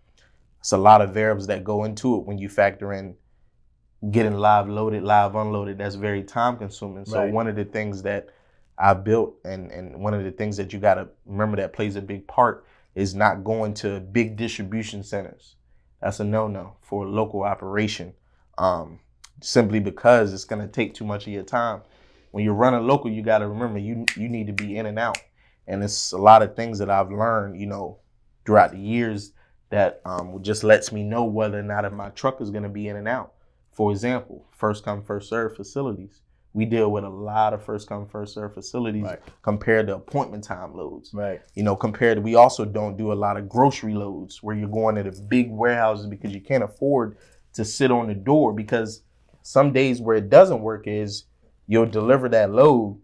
it's 0.59 0.73
a 0.73 0.77
lot 0.77 1.01
of 1.01 1.13
variables 1.13 1.47
that 1.47 1.63
go 1.63 1.85
into 1.85 2.17
it 2.17 2.25
when 2.25 2.37
you 2.37 2.49
factor 2.49 2.93
in 2.93 3.15
getting 4.11 4.33
live 4.33 4.67
loaded, 4.67 5.03
live 5.03 5.35
unloaded. 5.35 5.77
That's 5.77 5.95
very 5.95 6.23
time 6.23 6.57
consuming. 6.57 7.05
So 7.05 7.19
Right. 7.19 7.33
one 7.33 7.47
of 7.47 7.55
the 7.55 7.65
things 7.65 8.03
that 8.03 8.29
I 8.77 8.93
built 8.93 9.35
and 9.45 9.71
and 9.71 10.01
one 10.01 10.13
of 10.13 10.23
the 10.23 10.31
things 10.31 10.57
that 10.57 10.73
you 10.73 10.79
got 10.79 10.95
to 10.95 11.07
remember 11.25 11.57
that 11.57 11.71
plays 11.73 11.95
a 11.95 12.01
big 12.01 12.27
part 12.27 12.65
is 12.95 13.15
not 13.15 13.43
going 13.43 13.73
to 13.75 13.99
big 13.99 14.35
distribution 14.35 15.03
centers. 15.03 15.55
That's 16.01 16.19
a 16.19 16.23
no-no 16.23 16.75
for 16.81 17.05
a 17.05 17.09
local 17.09 17.43
operation. 17.43 18.13
Um, 18.57 18.99
simply 19.41 19.79
because 19.79 20.33
it's 20.33 20.45
going 20.45 20.61
to 20.61 20.67
take 20.67 20.93
too 20.93 21.05
much 21.05 21.27
of 21.27 21.33
your 21.33 21.43
time. 21.43 21.81
When 22.31 22.45
you're 22.45 22.53
running 22.53 22.87
local, 22.87 23.11
you 23.11 23.21
got 23.21 23.39
to 23.39 23.47
remember 23.47 23.79
you 23.79 24.05
you 24.15 24.29
need 24.29 24.47
to 24.47 24.53
be 24.53 24.77
in 24.77 24.85
and 24.85 24.97
out. 24.97 25.17
And 25.67 25.83
it's 25.83 26.11
a 26.11 26.17
lot 26.17 26.41
of 26.41 26.55
things 26.55 26.79
that 26.79 26.89
I've 26.89 27.11
learned, 27.11 27.59
you 27.59 27.67
know, 27.67 27.99
throughout 28.45 28.71
the 28.71 28.79
years 28.79 29.33
that 29.69 30.01
um, 30.05 30.41
just 30.41 30.63
lets 30.63 30.91
me 30.91 31.03
know 31.03 31.23
whether 31.23 31.59
or 31.59 31.63
not 31.63 31.85
if 31.85 31.93
my 31.93 32.09
truck 32.09 32.41
is 32.41 32.51
going 32.51 32.63
to 32.63 32.69
be 32.69 32.87
in 32.87 32.95
and 32.95 33.07
out. 33.07 33.33
For 33.71 33.91
example, 33.91 34.45
first 34.51 34.83
come 34.83 35.03
first 35.03 35.29
serve 35.29 35.55
facilities. 35.55 36.21
We 36.53 36.65
deal 36.65 36.91
with 36.91 37.03
a 37.05 37.09
lot 37.09 37.53
of 37.53 37.63
first 37.63 37.87
come 37.87 38.07
first 38.07 38.33
serve 38.33 38.53
facilities 38.53 39.03
Right. 39.03 39.19
compared 39.41 39.87
to 39.87 39.95
appointment 39.95 40.43
time 40.43 40.75
loads. 40.75 41.13
Right. 41.13 41.41
You 41.55 41.63
know, 41.63 41.75
compared 41.75 42.17
to 42.17 42.21
we 42.21 42.35
also 42.35 42.65
don't 42.65 42.97
do 42.97 43.11
a 43.11 43.15
lot 43.15 43.37
of 43.37 43.47
grocery 43.47 43.93
loads 43.93 44.43
where 44.43 44.55
you're 44.55 44.67
going 44.67 44.95
to 44.95 45.03
the 45.03 45.11
big 45.29 45.49
warehouses 45.49 46.07
because 46.07 46.33
you 46.33 46.41
can't 46.41 46.63
afford 46.63 47.17
to 47.53 47.63
sit 47.65 47.91
on 47.91 48.07
the 48.07 48.15
door 48.15 48.53
because 48.53 49.03
some 49.43 49.71
days 49.71 50.01
where 50.01 50.17
it 50.17 50.29
doesn't 50.29 50.61
work 50.61 50.87
is 50.87 51.23
you'll 51.67 51.85
deliver 51.85 52.27
that 52.29 52.51
load 52.51 52.99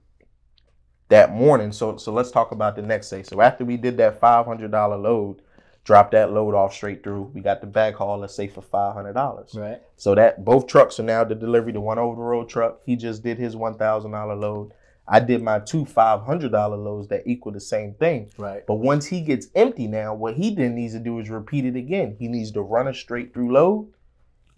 that 1.10 1.32
morning. 1.32 1.72
So 1.72 1.98
so 1.98 2.12
let's 2.12 2.32
talk 2.32 2.52
about 2.52 2.76
the 2.76 2.82
next 2.82 3.10
day. 3.10 3.24
So 3.24 3.42
after 3.42 3.64
we 3.64 3.78
did 3.78 3.98
that 3.98 4.20
five 4.20 4.46
hundred 4.46 4.72
dollar 4.72 4.98
load, 4.98 5.42
drop 5.88 6.12
that 6.12 6.34
load 6.34 6.54
off 6.54 6.74
straight 6.74 7.02
through. 7.02 7.32
We 7.34 7.40
got 7.40 7.62
the 7.62 7.68
back 7.68 7.96
haul, 7.96 8.20
let's 8.20 8.36
say 8.36 8.50
for 8.50 8.62
five 8.62 8.94
hundred 8.94 9.14
dollars. 9.14 9.56
Right. 9.56 9.82
So 9.96 10.16
that 10.16 10.44
both 10.44 10.68
trucks 10.68 11.00
are 11.00 11.04
now 11.04 11.24
the 11.24 11.34
delivery. 11.34 11.72
The 11.72 11.80
one 11.80 11.98
over 11.98 12.18
the 12.18 12.22
road 12.22 12.50
truck, 12.50 12.82
he 12.86 12.98
just 12.98 13.24
did 13.24 13.38
his 13.38 13.56
one 13.56 13.78
thousand 13.78 14.12
dollar 14.12 14.36
load. 14.36 14.74
I 15.08 15.22
did 15.22 15.42
my 15.42 15.60
two 15.60 15.86
five 15.86 16.24
hundred 16.24 16.52
dollar 16.52 16.76
loads 16.76 17.08
that 17.08 17.24
equal 17.26 17.54
the 17.54 17.62
same 17.62 17.94
thing. 17.94 18.30
Right. 18.38 18.68
But 18.68 18.76
once 18.76 19.06
he 19.06 19.22
gets 19.22 19.48
empty 19.56 19.88
now, 19.88 20.14
what 20.14 20.36
he 20.36 20.54
then 20.54 20.76
needs 20.76 20.92
to 20.94 21.00
do 21.00 21.20
is 21.20 21.30
repeat 21.30 21.64
it 21.64 21.78
again. 21.78 22.18
He 22.20 22.28
needs 22.28 22.52
to 22.52 22.62
run 22.62 22.90
a 22.90 22.94
straight 22.94 23.34
through 23.34 23.54
load 23.54 23.90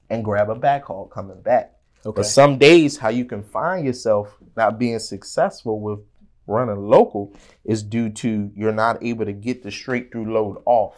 and 0.09 0.25
grab 0.25 0.49
a 0.49 0.55
back 0.55 0.86
haul 0.86 1.05
coming 1.05 1.41
back. 1.43 1.75
Okay. 2.03 2.15
But 2.15 2.25
some 2.25 2.57
days, 2.57 2.97
how 2.97 3.09
you 3.09 3.25
can 3.25 3.43
find 3.43 3.86
yourself 3.86 4.36
not 4.57 4.80
being 4.80 4.97
successful 4.97 5.80
with 5.80 5.99
running 6.47 6.88
local 6.88 7.36
is 7.63 7.84
due 7.84 8.09
to 8.09 8.51
you're 8.55 8.71
not 8.71 9.03
able 9.03 9.25
to 9.25 9.34
get 9.34 9.61
the 9.61 9.69
straight 9.69 10.11
through 10.11 10.34
load 10.34 10.59
off 10.65 10.95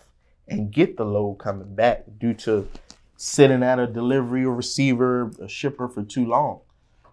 and 0.47 0.71
get 0.71 0.97
the 0.97 1.05
load 1.05 1.35
coming 1.35 1.73
back 1.75 2.03
due 2.19 2.33
to 2.33 2.67
sitting 3.17 3.63
at 3.63 3.79
a 3.79 3.87
delivery 3.87 4.43
or 4.43 4.53
receiver, 4.55 5.31
a 5.41 5.47
shipper 5.47 5.87
for 5.87 6.03
too 6.03 6.25
long. 6.25 6.59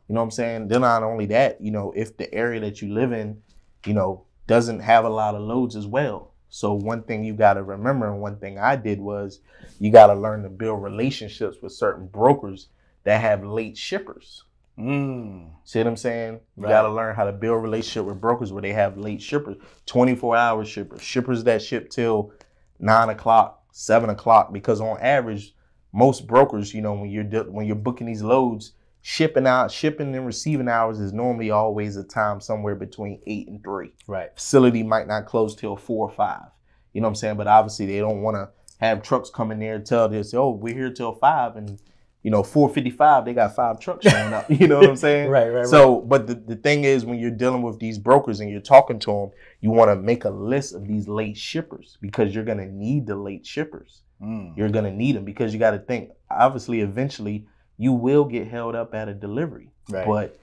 You 0.09 0.14
know 0.14 0.20
what 0.20 0.24
I'm 0.26 0.31
saying? 0.31 0.68
Then 0.68 0.81
not 0.81 1.03
only 1.03 1.26
that, 1.26 1.61
you 1.61 1.70
know, 1.70 1.93
if 1.95 2.16
the 2.16 2.33
area 2.35 2.61
that 2.61 2.81
you 2.81 2.93
live 2.95 3.12
in, 3.12 3.43
you 3.85 3.93
know, 3.93 4.24
doesn't 4.47 4.81
have 4.81 5.05
a 5.05 5.11
lot 5.11 5.35
of 5.35 5.43
loads 5.43 5.76
as 5.76 5.87
well. 5.87 6.33
So 6.49 6.72
one 6.72 7.03
thing 7.03 7.24
you 7.24 7.35
got 7.35 7.55
to 7.55 7.62
remember, 7.62 8.11
and 8.11 8.22
one 8.22 8.39
thing 8.39 8.59
I 8.59 8.74
did 8.76 9.01
was, 9.01 9.41
you 9.79 9.93
got 9.93 10.07
to 10.07 10.14
learn 10.14 10.43
to 10.45 10.49
build 10.49 10.83
relationships 10.83 11.59
with 11.61 11.72
certain 11.72 12.07
brokers 12.07 12.68
that 13.05 13.20
have 13.20 13.45
late 13.45 13.76
shippers. 13.76 14.45
Mm. 14.79 15.51
See 15.64 15.79
what 15.81 15.89
I'm 15.89 15.97
saying? 15.97 16.41
You 16.57 16.62
Right. 16.64 16.70
got 16.70 16.83
to 16.83 16.91
learn 16.91 17.14
how 17.14 17.24
to 17.24 17.33
build 17.33 17.62
relationship 17.62 18.07
with 18.07 18.20
brokers 18.20 18.53
where 18.53 18.62
they 18.62 18.72
have 18.72 18.97
late 18.97 19.20
shippers, 19.20 19.57
24 19.87 20.37
hour 20.37 20.64
shippers, 20.64 21.03
shippers 21.03 21.45
that 21.45 21.61
ship 21.61 21.91
till 21.91 22.33
nine 22.79 23.09
o'clock, 23.09 23.62
seven 23.72 24.11
o'clock. 24.11 24.53
Because 24.53 24.81
on 24.81 24.99
average, 25.01 25.55
most 25.93 26.26
brokers, 26.26 26.74
you 26.74 26.83
know, 26.83 26.95
when 26.95 27.11
you're 27.11 27.24
when 27.45 27.66
you're 27.66 27.76
booking 27.76 28.07
these 28.07 28.22
loads, 28.22 28.72
shipping 29.03 29.47
out, 29.47 29.70
shipping 29.70 30.14
and 30.14 30.26
receiving 30.26 30.68
hours 30.68 31.01
is 31.01 31.12
normally 31.12 31.51
always 31.51 31.97
a 31.97 32.05
time 32.05 32.41
somewhere 32.41 32.74
between 32.74 33.20
eight 33.26 33.49
and 33.49 33.62
three. 33.62 33.93
Right. 34.07 34.31
Facility 34.35 34.83
might 34.83 35.07
not 35.07 35.26
close 35.26 35.55
till 35.55 35.76
four 35.76 36.09
or 36.09 36.12
five. 36.12 36.47
You 36.93 37.01
know 37.01 37.07
what 37.07 37.12
I'm 37.12 37.16
saying? 37.16 37.37
But 37.37 37.47
obviously, 37.47 37.87
they 37.87 37.99
don't 37.99 38.22
want 38.22 38.37
to 38.37 38.51
have 38.81 39.03
trucks 39.03 39.31
come 39.31 39.51
in 39.51 39.59
there 39.59 39.76
and 39.76 39.87
tell 39.87 40.09
this, 40.09 40.35
oh, 40.35 40.51
we're 40.51 40.74
here 40.74 40.93
till 40.93 41.12
five, 41.12 41.57
and 41.57 41.81
you 42.23 42.31
know, 42.31 42.43
455, 42.43 43.25
they 43.25 43.33
got 43.33 43.55
five 43.55 43.79
trucks 43.81 44.09
showing 44.09 44.33
up. 44.33 44.51
You 44.51 44.66
know 44.66 44.79
what 44.79 44.91
I'm 44.91 44.97
saying? 44.97 45.31
Right, 45.31 45.49
right, 45.49 45.66
So, 45.66 46.01
but 46.01 46.27
the, 46.27 46.35
the 46.35 46.57
thing 46.57 46.85
is, 46.85 47.05
when 47.05 47.19
you're 47.19 47.31
dealing 47.31 47.62
with 47.62 47.79
these 47.79 47.99
brokers 47.99 48.41
and 48.41 48.51
you're 48.51 48.61
talking 48.61 48.99
to 49.01 49.12
them, 49.12 49.31
you 49.61 49.71
want 49.71 49.91
to 49.91 49.97
make 49.97 50.25
a 50.25 50.31
list 50.31 50.75
of 50.75 50.87
these 50.87 51.09
late 51.09 51.37
shippers 51.37 51.97
because 52.01 52.35
you're 52.35 52.45
going 52.45 52.59
to 52.59 52.66
need 52.66 53.07
the 53.07 53.16
late 53.16 53.47
shippers. 53.47 54.03
Mm. 54.21 54.57
You're 54.57 54.69
going 54.69 54.85
to 54.85 54.93
need 54.93 55.16
them 55.16 55.25
because 55.25 55.53
you 55.53 55.61
got 55.61 55.71
to 55.71 55.79
think, 55.79 56.11
obviously, 56.31 56.81
eventually, 56.81 57.47
you 57.77 57.93
will 57.93 58.25
get 58.25 58.49
held 58.49 58.75
up 58.75 58.95
at 58.95 59.09
a 59.09 59.14
delivery. 59.14 59.71
Right. 59.89 60.07
But, 60.07 60.39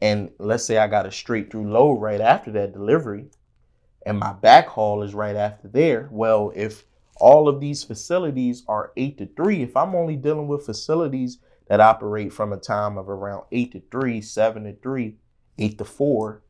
and 0.00 0.30
let's 0.38 0.64
say 0.64 0.78
I 0.78 0.88
got 0.88 1.06
a 1.06 1.12
straight 1.12 1.50
through 1.50 1.70
load 1.70 1.94
right 1.94 2.20
after 2.20 2.50
that 2.52 2.72
delivery 2.72 3.26
and 4.06 4.18
my 4.18 4.32
back 4.32 4.68
haul 4.68 5.02
is 5.02 5.14
right 5.14 5.36
after 5.36 5.68
there. 5.68 6.08
Well, 6.10 6.52
if 6.54 6.84
all 7.22 7.48
of 7.48 7.60
these 7.60 7.84
facilities 7.84 8.64
are 8.66 8.90
eight 8.96 9.16
to 9.16 9.26
three, 9.26 9.62
if 9.62 9.76
I'm 9.76 9.94
only 9.94 10.16
dealing 10.16 10.48
with 10.48 10.66
facilities 10.66 11.38
that 11.68 11.78
operate 11.78 12.32
from 12.32 12.52
a 12.52 12.56
time 12.56 12.98
of 12.98 13.08
around 13.08 13.44
eight 13.52 13.70
to 13.72 13.82
three, 13.92 14.20
seven 14.20 14.64
to 14.64 14.72
three, 14.72 15.14
eight 15.56 15.78
to 15.78 15.84
four, 15.84 16.42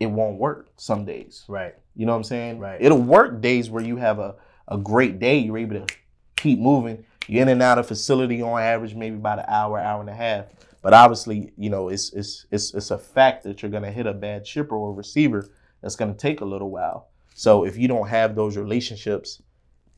it 0.00 0.06
won't 0.06 0.40
work 0.40 0.70
some 0.76 1.04
days. 1.04 1.44
Right. 1.46 1.76
You 1.94 2.04
know 2.04 2.12
what 2.12 2.18
I'm 2.18 2.24
saying? 2.24 2.58
Right. 2.58 2.82
It'll 2.82 3.00
work 3.00 3.40
days 3.40 3.70
where 3.70 3.84
you 3.84 3.96
have 3.96 4.18
a, 4.18 4.34
a 4.66 4.76
great 4.76 5.20
day, 5.20 5.38
you're 5.38 5.58
able 5.58 5.86
to 5.86 5.94
keep 6.34 6.58
moving. 6.58 7.04
You're 7.28 7.42
in 7.42 7.48
and 7.48 7.62
out 7.62 7.78
of 7.78 7.86
facility 7.86 8.42
on 8.42 8.60
average, 8.60 8.96
maybe 8.96 9.14
about 9.14 9.38
an 9.38 9.44
hour, 9.46 9.78
hour 9.78 10.00
and 10.00 10.10
a 10.10 10.14
half. 10.14 10.46
But 10.82 10.94
obviously, 10.94 11.52
you 11.56 11.70
know, 11.70 11.90
it's 11.90 12.12
it's 12.12 12.46
it's 12.50 12.74
it's 12.74 12.90
a 12.90 12.98
fact 12.98 13.44
that 13.44 13.62
you're 13.62 13.70
gonna 13.70 13.92
hit 13.92 14.08
a 14.08 14.12
bad 14.12 14.48
shipper 14.48 14.74
or 14.74 14.92
receiver 14.92 15.48
that's 15.80 15.94
gonna 15.94 16.12
take 16.12 16.40
a 16.40 16.44
little 16.44 16.70
while. 16.70 17.10
So 17.34 17.64
if 17.64 17.76
you 17.76 17.86
don't 17.86 18.08
have 18.08 18.34
those 18.34 18.56
relationships 18.56 19.40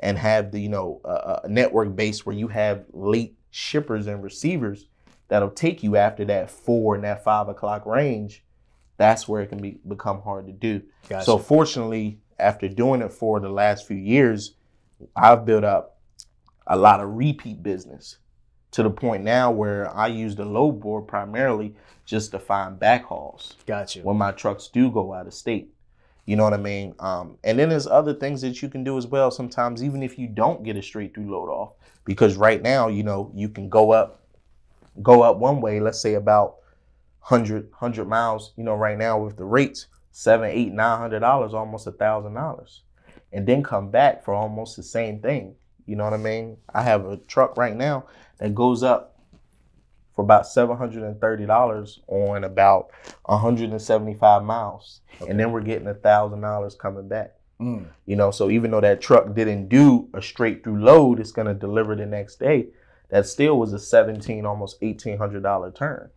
and 0.00 0.18
have 0.18 0.52
the 0.52 0.60
you 0.60 0.68
know 0.68 1.00
a, 1.04 1.40
a 1.44 1.48
network 1.48 1.94
base 1.94 2.24
where 2.24 2.36
you 2.36 2.48
have 2.48 2.84
late 2.92 3.36
shippers 3.50 4.06
and 4.06 4.22
receivers 4.22 4.88
that'll 5.28 5.50
take 5.50 5.82
you 5.82 5.96
after 5.96 6.24
that 6.24 6.50
four 6.50 6.94
and 6.94 7.04
that 7.04 7.24
five 7.24 7.48
o'clock 7.48 7.86
range, 7.86 8.44
that's 8.96 9.26
where 9.26 9.42
it 9.42 9.48
can 9.48 9.60
be 9.60 9.78
become 9.86 10.20
hard 10.22 10.46
to 10.46 10.52
do. 10.52 10.82
Gotcha. 11.08 11.24
So 11.24 11.38
fortunately, 11.38 12.20
after 12.38 12.68
doing 12.68 13.02
it 13.02 13.12
for 13.12 13.40
the 13.40 13.48
last 13.48 13.86
few 13.86 13.96
years, 13.96 14.54
I've 15.16 15.44
built 15.44 15.64
up 15.64 15.98
a 16.66 16.76
lot 16.76 17.00
of 17.00 17.10
repeat 17.10 17.62
business 17.62 18.18
to 18.72 18.82
the 18.82 18.90
point 18.90 19.22
now 19.22 19.50
where 19.50 19.94
I 19.94 20.08
use 20.08 20.34
the 20.34 20.44
load 20.44 20.80
board 20.80 21.06
primarily 21.06 21.74
just 22.04 22.32
to 22.32 22.38
find 22.38 22.78
backhauls 22.78 23.54
Got 23.66 23.94
you. 23.94 24.02
when 24.02 24.16
my 24.16 24.32
trucks 24.32 24.68
do 24.68 24.90
go 24.90 25.12
out 25.12 25.26
of 25.26 25.34
state. 25.34 25.73
You 26.26 26.36
know 26.36 26.44
what 26.44 26.54
I 26.54 26.58
mean? 26.58 26.94
Um, 26.98 27.38
and 27.44 27.58
then 27.58 27.68
there's 27.68 27.86
other 27.86 28.14
things 28.14 28.40
that 28.40 28.62
you 28.62 28.68
can 28.68 28.82
do 28.82 28.96
as 28.96 29.06
well. 29.06 29.30
Sometimes 29.30 29.84
even 29.84 30.02
if 30.02 30.18
you 30.18 30.26
don't 30.26 30.62
get 30.62 30.76
a 30.76 30.82
straight 30.82 31.14
through 31.14 31.30
load 31.30 31.50
off, 31.50 31.72
because 32.04 32.36
right 32.36 32.62
now, 32.62 32.88
you 32.88 33.02
know, 33.02 33.30
you 33.34 33.48
can 33.48 33.68
go 33.68 33.92
up, 33.92 34.22
go 35.02 35.22
up 35.22 35.36
one 35.36 35.60
way. 35.60 35.80
Let's 35.80 36.00
say 36.00 36.14
about 36.14 36.56
100, 37.28 37.70
100 37.70 38.08
miles. 38.08 38.52
You 38.56 38.64
know, 38.64 38.74
right 38.74 38.96
now 38.96 39.18
with 39.18 39.36
the 39.36 39.44
rates, 39.44 39.86
seven, 40.12 40.48
eight, 40.50 40.72
nine 40.72 40.98
hundred 40.98 41.20
dollars, 41.20 41.52
almost 41.52 41.86
a 41.86 41.92
thousand 41.92 42.34
dollars, 42.34 42.82
and 43.32 43.46
then 43.46 43.62
come 43.62 43.90
back 43.90 44.24
for 44.24 44.32
almost 44.32 44.76
the 44.76 44.82
same 44.82 45.20
thing. 45.20 45.54
You 45.86 45.96
know 45.96 46.04
what 46.04 46.14
I 46.14 46.18
mean? 46.18 46.56
I 46.72 46.82
have 46.82 47.04
a 47.04 47.18
truck 47.18 47.56
right 47.58 47.76
now 47.76 48.06
that 48.38 48.54
goes 48.54 48.82
up 48.82 49.13
for 50.14 50.22
about 50.22 50.46
seven 50.46 50.76
hundred 50.76 51.02
and 51.02 51.20
thirty 51.20 51.46
dollars 51.46 52.00
on 52.08 52.44
about 52.44 52.90
hundred 53.26 53.70
and 53.70 53.82
seventy-five 53.82 54.42
miles, 54.42 55.00
and 55.28 55.38
then 55.38 55.52
we're 55.52 55.60
getting 55.60 55.88
a 55.88 55.94
thousand 55.94 56.40
dollars 56.40 56.74
coming 56.74 57.08
back. 57.08 57.34
Mm. 57.60 57.86
You 58.06 58.16
know, 58.16 58.30
so 58.30 58.50
even 58.50 58.70
though 58.70 58.80
that 58.80 59.00
truck 59.00 59.34
didn't 59.34 59.68
do 59.68 60.08
a 60.12 60.20
straight 60.20 60.64
through 60.64 60.82
load, 60.82 61.20
it's 61.20 61.32
gonna 61.32 61.54
deliver 61.54 61.94
the 61.94 62.06
next 62.06 62.36
day. 62.40 62.66
That 63.10 63.26
still 63.26 63.58
was 63.58 63.72
a 63.72 63.78
seventeen, 63.78 64.44
almost 64.46 64.78
eighteen 64.82 65.18
hundred 65.18 65.42
dollar 65.42 65.70
turn. 65.70 66.10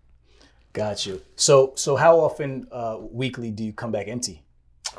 Got 0.73 1.05
you. 1.05 1.21
So 1.35 1.73
so 1.75 1.95
how 1.95 2.19
often 2.19 2.67
uh, 2.71 2.97
weekly 2.99 3.51
do 3.51 3.63
you 3.63 3.73
come 3.73 3.91
back 3.91 4.07
empty? 4.07 4.43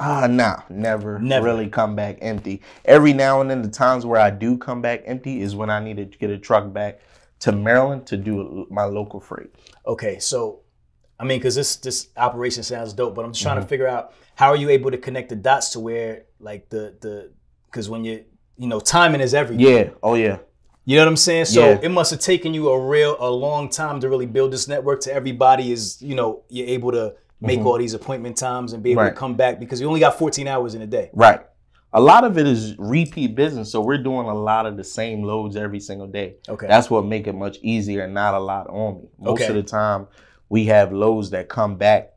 Ah, 0.01 0.29
nah, 0.29 0.63
never, 0.69 1.19
Never. 1.19 1.45
really 1.45 1.69
come 1.69 1.97
back 1.97 2.19
empty. 2.21 2.63
Every 2.85 3.13
now 3.13 3.41
and 3.41 3.51
then, 3.51 3.63
the 3.63 3.69
times 3.69 4.07
where 4.07 4.21
I 4.21 4.31
do 4.31 4.57
come 4.57 4.81
back 4.81 5.03
empty 5.07 5.41
is 5.43 5.57
when 5.57 5.71
I 5.71 5.81
need 5.81 5.97
to 5.97 6.05
get 6.05 6.31
a 6.31 6.39
truck 6.39 6.73
back 6.73 7.01
to 7.41 7.53
Maryland 7.53 8.07
to 8.07 8.17
do 8.17 8.67
my 8.71 8.85
local 8.85 9.21
freight. 9.21 9.51
Okay, 9.87 10.19
so 10.19 10.61
I 11.21 11.25
mean, 11.25 11.39
because 11.39 11.55
this 11.55 11.77
this 11.77 12.09
operation 12.17 12.63
sounds 12.63 12.93
dope, 12.93 13.15
but 13.15 13.25
I'm 13.25 13.33
just 13.33 13.43
trying 13.43 13.57
Mm-hmm. 13.57 13.65
to 13.65 13.69
figure 13.69 13.89
out 13.89 14.13
how 14.35 14.49
are 14.51 14.57
you 14.57 14.69
able 14.71 14.91
to 14.91 14.99
connect 14.99 15.29
the 15.31 15.37
dots 15.37 15.71
to 15.71 15.81
where 15.81 16.25
like 16.41 16.69
the 16.71 16.97
the 17.01 17.33
because 17.71 17.89
when 17.91 18.05
you 18.05 18.25
you 18.57 18.67
know 18.69 18.81
timing 18.81 19.21
is 19.21 19.35
everything. 19.35 19.67
Yeah. 19.67 19.91
Oh 20.03 20.15
yeah. 20.15 20.39
You 20.85 20.97
know 20.97 21.03
what 21.03 21.09
I'm 21.09 21.17
saying? 21.17 21.45
So 21.47 21.61
Yeah. 21.69 21.79
it 21.83 21.91
must 21.91 22.11
have 22.13 22.21
taken 22.21 22.55
you 22.55 22.71
a 22.71 22.89
real 22.89 23.17
a 23.21 23.31
long 23.31 23.69
time 23.69 24.01
to 24.01 24.09
really 24.09 24.27
build 24.27 24.53
this 24.53 24.69
network 24.69 25.01
to 25.03 25.13
everybody 25.13 25.71
is, 25.71 26.01
you 26.01 26.15
know, 26.15 26.45
you're 26.49 26.67
able 26.69 26.93
to 26.93 27.15
make 27.41 27.61
all 27.61 27.77
these 27.79 27.95
appointment 27.95 28.37
times 28.37 28.73
and 28.73 28.83
be 28.83 28.93
able 28.93 29.01
Mm-hmm. 29.03 29.07
Right. 29.09 29.15
to 29.15 29.19
come 29.21 29.35
back 29.35 29.61
because 29.61 29.81
you 29.81 29.87
only 29.87 30.01
got 30.01 30.19
14 30.19 30.49
hours 30.49 30.75
in 30.75 30.83
a 30.83 30.87
day. 30.87 31.11
Right. 31.13 31.41
A 31.99 32.01
lot 32.01 32.23
of 32.23 32.39
it 32.39 32.47
is 32.47 32.77
repeat 32.79 33.35
business, 33.35 33.73
so 33.73 33.81
we're 33.81 33.99
doing 33.99 34.29
a 34.29 34.35
lot 34.35 34.67
of 34.67 34.77
the 34.77 34.85
same 34.85 35.25
loads 35.25 35.57
every 35.57 35.81
single 35.81 36.07
day. 36.07 36.37
Okay. 36.49 36.69
That's 36.69 36.89
what 36.89 37.05
make 37.05 37.27
it 37.27 37.33
much 37.33 37.59
easier 37.61 38.05
and 38.05 38.15
not 38.15 38.35
a 38.35 38.39
lot 38.39 38.69
on 38.69 38.99
me. 39.01 39.09
Most 39.19 39.41
Okay. 39.43 39.49
of 39.49 39.57
the 39.57 39.65
time, 39.65 40.07
we 40.49 40.67
have 40.67 40.93
loads 40.93 41.31
that 41.31 41.49
come 41.49 41.75
back 41.75 42.13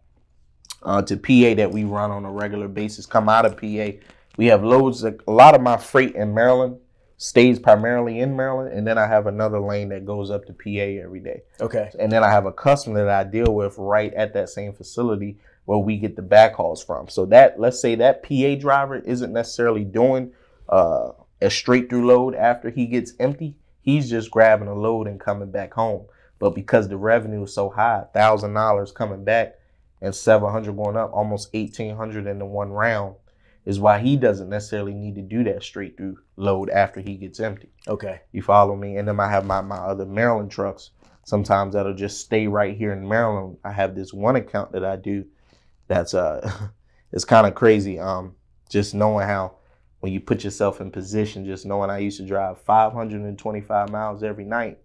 uh, 0.83 1.01
to 1.01 1.17
PA 1.17 1.55
that 1.55 1.71
we 1.71 1.83
run 1.83 2.11
on 2.11 2.25
a 2.25 2.31
regular 2.31 2.67
basis. 2.67 3.07
Come 3.07 3.27
out 3.27 3.43
of 3.43 3.57
PA, 3.57 3.97
we 4.37 4.45
have 4.45 4.63
loads. 4.63 5.01
That, 5.01 5.19
a 5.27 5.31
lot 5.31 5.55
of 5.55 5.61
my 5.61 5.77
freight 5.77 6.13
in 6.13 6.31
Maryland 6.31 6.77
stays 7.17 7.57
primarily 7.57 8.19
in 8.19 8.35
Maryland, 8.35 8.71
and 8.73 8.85
then 8.85 8.99
I 8.99 9.07
have 9.07 9.25
another 9.25 9.59
lane 9.59 9.89
that 9.89 10.05
goes 10.05 10.29
up 10.29 10.45
to 10.45 10.53
PA 10.53 11.03
every 11.03 11.21
day. 11.21 11.41
Okay. 11.59 11.89
And 11.97 12.11
then 12.11 12.23
I 12.23 12.29
have 12.29 12.45
a 12.45 12.53
customer 12.53 13.03
that 13.03 13.27
I 13.27 13.27
deal 13.27 13.51
with 13.55 13.79
right 13.79 14.13
at 14.13 14.35
that 14.35 14.49
same 14.49 14.73
facility 14.73 15.37
where 15.65 15.77
we 15.77 15.97
get 15.97 16.15
the 16.15 16.21
backhauls 16.21 16.85
from. 16.85 17.07
So 17.07 17.25
that 17.27 17.59
let's 17.59 17.79
say 17.79 17.95
that 17.95 18.23
PA 18.23 18.55
driver 18.59 18.97
isn't 18.97 19.33
necessarily 19.33 19.83
doing 19.83 20.31
uh, 20.69 21.11
a 21.41 21.49
straight 21.49 21.89
through 21.89 22.07
load 22.07 22.35
after 22.35 22.69
he 22.69 22.85
gets 22.85 23.13
empty. 23.19 23.57
He's 23.81 24.09
just 24.09 24.31
grabbing 24.31 24.67
a 24.67 24.75
load 24.75 25.07
and 25.07 25.19
coming 25.19 25.51
back 25.51 25.73
home. 25.73 26.05
But 26.39 26.55
because 26.55 26.87
the 26.87 26.97
revenue 26.97 27.43
is 27.43 27.53
so 27.53 27.69
high, 27.69 28.05
thousand 28.13 28.53
dollars 28.53 28.91
coming 28.91 29.23
back 29.23 29.55
and 30.01 30.13
seven 30.13 30.51
hundred 30.51 30.75
going 30.75 30.97
up, 30.97 31.11
almost 31.13 31.49
eighteen 31.53 31.95
hundred 31.95 32.27
in 32.27 32.39
the 32.39 32.45
one 32.45 32.71
round, 32.71 33.15
is 33.65 33.79
why 33.79 33.99
he 33.99 34.17
doesn't 34.17 34.49
necessarily 34.49 34.93
need 34.93 35.15
to 35.15 35.21
do 35.21 35.43
that 35.43 35.63
straight 35.63 35.97
through 35.97 36.17
load 36.35 36.69
after 36.69 36.99
he 36.99 37.15
gets 37.15 37.39
empty. 37.39 37.69
Okay. 37.87 38.21
You 38.31 38.41
follow 38.41 38.75
me? 38.75 38.97
And 38.97 39.07
then 39.07 39.19
I 39.19 39.29
have 39.29 39.45
my, 39.45 39.61
my 39.61 39.77
other 39.77 40.05
Maryland 40.05 40.51
trucks. 40.51 40.89
Sometimes 41.25 41.73
that'll 41.73 41.93
just 41.93 42.19
stay 42.19 42.47
right 42.47 42.75
here 42.75 42.91
in 42.91 43.07
Maryland. 43.07 43.57
I 43.63 43.71
have 43.71 43.93
this 43.93 44.11
one 44.11 44.35
account 44.35 44.71
that 44.71 44.83
I 44.83 44.95
do 44.95 45.25
that's 45.91 46.13
uh 46.13 46.69
it's 47.11 47.25
kind 47.25 47.47
of 47.47 47.55
crazy. 47.55 47.99
Um 47.99 48.35
just 48.69 48.93
knowing 48.95 49.27
how 49.27 49.55
when 49.99 50.11
you 50.11 50.19
put 50.19 50.43
yourself 50.43 50.81
in 50.81 50.91
position, 50.91 51.45
just 51.45 51.65
knowing 51.65 51.89
I 51.89 51.99
used 51.99 52.17
to 52.17 52.25
drive 52.25 52.59
525 52.61 53.89
miles 53.89 54.23
every 54.23 54.45
night, 54.45 54.79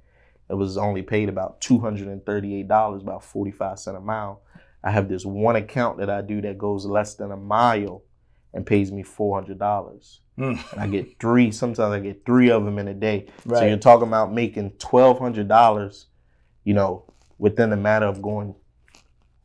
it 0.51 0.55
was 0.55 0.77
only 0.77 1.03
paid 1.03 1.29
about 1.29 1.61
$238, 1.63 3.01
about 3.01 3.25
45 3.25 3.79
cents 3.79 3.97
a 3.97 4.01
mile. 4.01 4.43
I 4.85 4.91
have 4.91 5.09
this 5.09 5.25
one 5.25 5.57
account 5.57 5.99
that 5.99 6.11
I 6.11 6.21
do 6.21 6.43
that 6.43 6.59
goes 6.59 6.85
less 6.85 7.15
than 7.15 7.33
a 7.33 7.37
mile 7.37 8.03
and 8.53 8.67
pays 8.67 8.93
me 8.93 9.03
$400. 9.03 10.19
Mm. 10.39 10.73
And 10.73 10.81
I 10.81 10.87
get 10.87 11.19
three. 11.19 11.51
Sometimes 11.51 11.93
I 11.93 12.01
get 12.01 12.27
three 12.27 12.51
of 12.51 12.65
them 12.65 12.79
in 12.79 12.89
a 12.89 12.95
day. 12.95 13.27
So 13.49 13.65
you're 13.65 13.79
talking 13.79 14.07
about 14.07 14.33
making 14.33 14.73
twelve 14.73 15.19
hundred 15.19 15.49
dollars, 15.49 16.07
you 16.65 16.75
know, 16.75 17.05
within 17.39 17.71
the 17.71 17.77
matter 17.77 18.07
of 18.07 18.21
going 18.21 18.55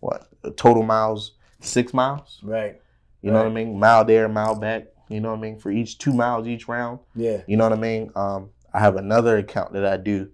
what 0.01 0.27
total 0.57 0.83
miles, 0.83 1.33
six 1.61 1.93
miles. 1.93 2.39
Right. 2.43 2.81
You 3.21 3.31
know 3.31 3.37
what 3.37 3.47
I 3.47 3.53
mean? 3.53 3.77
Mile 3.79 4.03
there, 4.05 4.27
mile 4.27 4.55
back. 4.55 4.87
You 5.09 5.19
know 5.19 5.29
what 5.31 5.37
I 5.39 5.41
mean? 5.41 5.59
For 5.59 5.71
each 5.71 5.97
two 5.97 6.13
miles 6.13 6.47
each 6.47 6.67
round. 6.67 6.99
Yeah. 7.15 7.41
You 7.47 7.57
know 7.57 7.65
what 7.65 7.77
I 7.77 7.81
mean? 7.81 8.11
Um, 8.15 8.49
I 8.73 8.79
have 8.79 8.95
another 8.95 9.37
account 9.37 9.73
that 9.73 9.85
I 9.85 9.97
do 9.97 10.29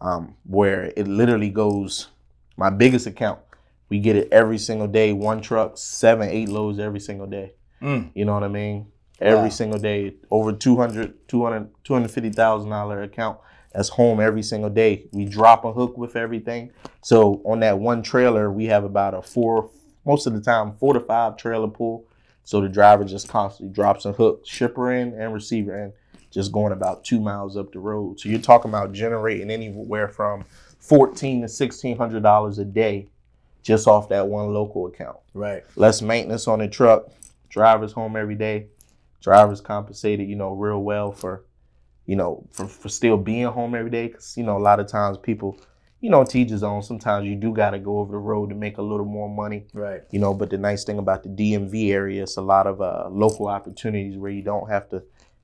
um, 0.00 0.34
where 0.44 0.92
it 0.96 1.06
literally 1.08 1.50
goes. 1.50 2.08
My 2.56 2.70
biggest 2.70 3.06
account, 3.06 3.40
we 3.88 3.98
get 3.98 4.16
it 4.16 4.28
every 4.32 4.58
single 4.58 4.86
day. 4.86 5.12
One 5.12 5.40
truck, 5.40 5.76
seven, 5.76 6.28
eight 6.28 6.48
loads 6.48 6.78
every 6.78 7.00
single 7.00 7.26
day. 7.26 7.54
Mm. 7.82 8.10
You 8.14 8.24
know 8.24 8.34
what 8.34 8.44
I 8.44 8.48
mean? 8.48 8.86
Every 9.20 9.44
Wow. 9.44 9.48
single 9.50 9.78
day, 9.78 10.14
over 10.30 10.52
200, 10.52 11.28
200 11.28 11.68
$250,000 11.84 13.04
account 13.04 13.38
that's 13.72 13.88
home 13.88 14.20
every 14.20 14.42
single 14.42 14.68
day. 14.70 15.06
We 15.12 15.24
drop 15.24 15.64
a 15.64 15.72
hook 15.72 15.96
with 15.96 16.14
everything. 16.14 16.72
So 17.02 17.40
on 17.46 17.60
that 17.60 17.78
one 17.78 18.02
trailer, 18.02 18.50
we 18.52 18.66
have 18.66 18.84
about 18.84 19.14
a 19.14 19.22
four, 19.22 19.70
most 20.04 20.26
of 20.26 20.32
the 20.32 20.40
time, 20.40 20.74
four 20.74 20.94
to 20.94 21.00
five 21.00 21.36
trailer 21.36 21.68
pull. 21.68 22.04
So 22.44 22.60
the 22.60 22.68
driver 22.68 23.04
just 23.04 23.28
constantly 23.28 23.72
drops 23.72 24.04
and 24.04 24.14
hook, 24.16 24.42
shipper 24.44 24.92
in 24.92 25.14
and 25.14 25.32
receiver 25.32 25.76
in, 25.76 25.92
just 26.30 26.50
going 26.50 26.72
about 26.72 27.04
two 27.04 27.20
miles 27.20 27.56
up 27.56 27.72
the 27.72 27.78
road. 27.78 28.18
So 28.18 28.28
you're 28.28 28.40
talking 28.40 28.70
about 28.70 28.92
generating 28.92 29.50
anywhere 29.50 30.08
from 30.08 30.44
fourteen 30.80 31.42
to 31.42 31.48
sixteen 31.48 31.96
hundred 31.96 32.22
dollars 32.22 32.58
a 32.58 32.64
day 32.64 33.06
just 33.62 33.86
off 33.86 34.08
that 34.08 34.26
one 34.26 34.52
local 34.52 34.88
account 34.88 35.18
Right. 35.34 35.62
less 35.76 36.02
maintenance 36.02 36.48
on 36.48 36.58
the 36.58 36.66
truck. 36.68 37.06
Drivers 37.48 37.92
home 37.92 38.16
every 38.16 38.34
day. 38.34 38.66
Drivers 39.20 39.60
compensated, 39.60 40.28
you 40.28 40.34
know, 40.34 40.52
real 40.52 40.82
well 40.82 41.12
for, 41.12 41.44
you 42.06 42.16
know, 42.16 42.44
for, 42.50 42.66
for 42.66 42.88
still 42.88 43.16
being 43.16 43.46
home 43.46 43.76
every 43.76 43.90
day. 43.90 44.08
Cause 44.08 44.36
you 44.36 44.42
know, 44.42 44.56
a 44.56 44.58
lot 44.58 44.80
of 44.80 44.88
times 44.88 45.16
people, 45.16 45.56
you 46.02 46.10
know, 46.10 46.24
teach 46.24 46.50
his 46.50 46.62
own. 46.62 46.82
Sometimes 46.82 47.26
you 47.26 47.34
do 47.36 47.54
got 47.54 47.70
to 47.70 47.78
go 47.78 47.98
over 48.00 48.12
the 48.12 48.18
road 48.18 48.50
to 48.50 48.54
make 48.56 48.76
a 48.76 48.82
little 48.82 49.06
more 49.06 49.30
money, 49.30 49.64
Right. 49.72 50.02
you 50.10 50.18
know. 50.18 50.34
But 50.34 50.50
the 50.50 50.58
nice 50.58 50.84
thing 50.84 50.98
about 50.98 51.22
the 51.22 51.30
DMV 51.30 51.90
area, 51.92 52.24
it's 52.24 52.36
a 52.36 52.42
lot 52.42 52.66
of 52.66 52.82
uh, 52.82 53.08
local 53.10 53.46
opportunities 53.48 54.18
where 54.18 54.30
you 54.30 54.42
don't 54.42 54.68
have 54.68 54.90
to 54.90 55.02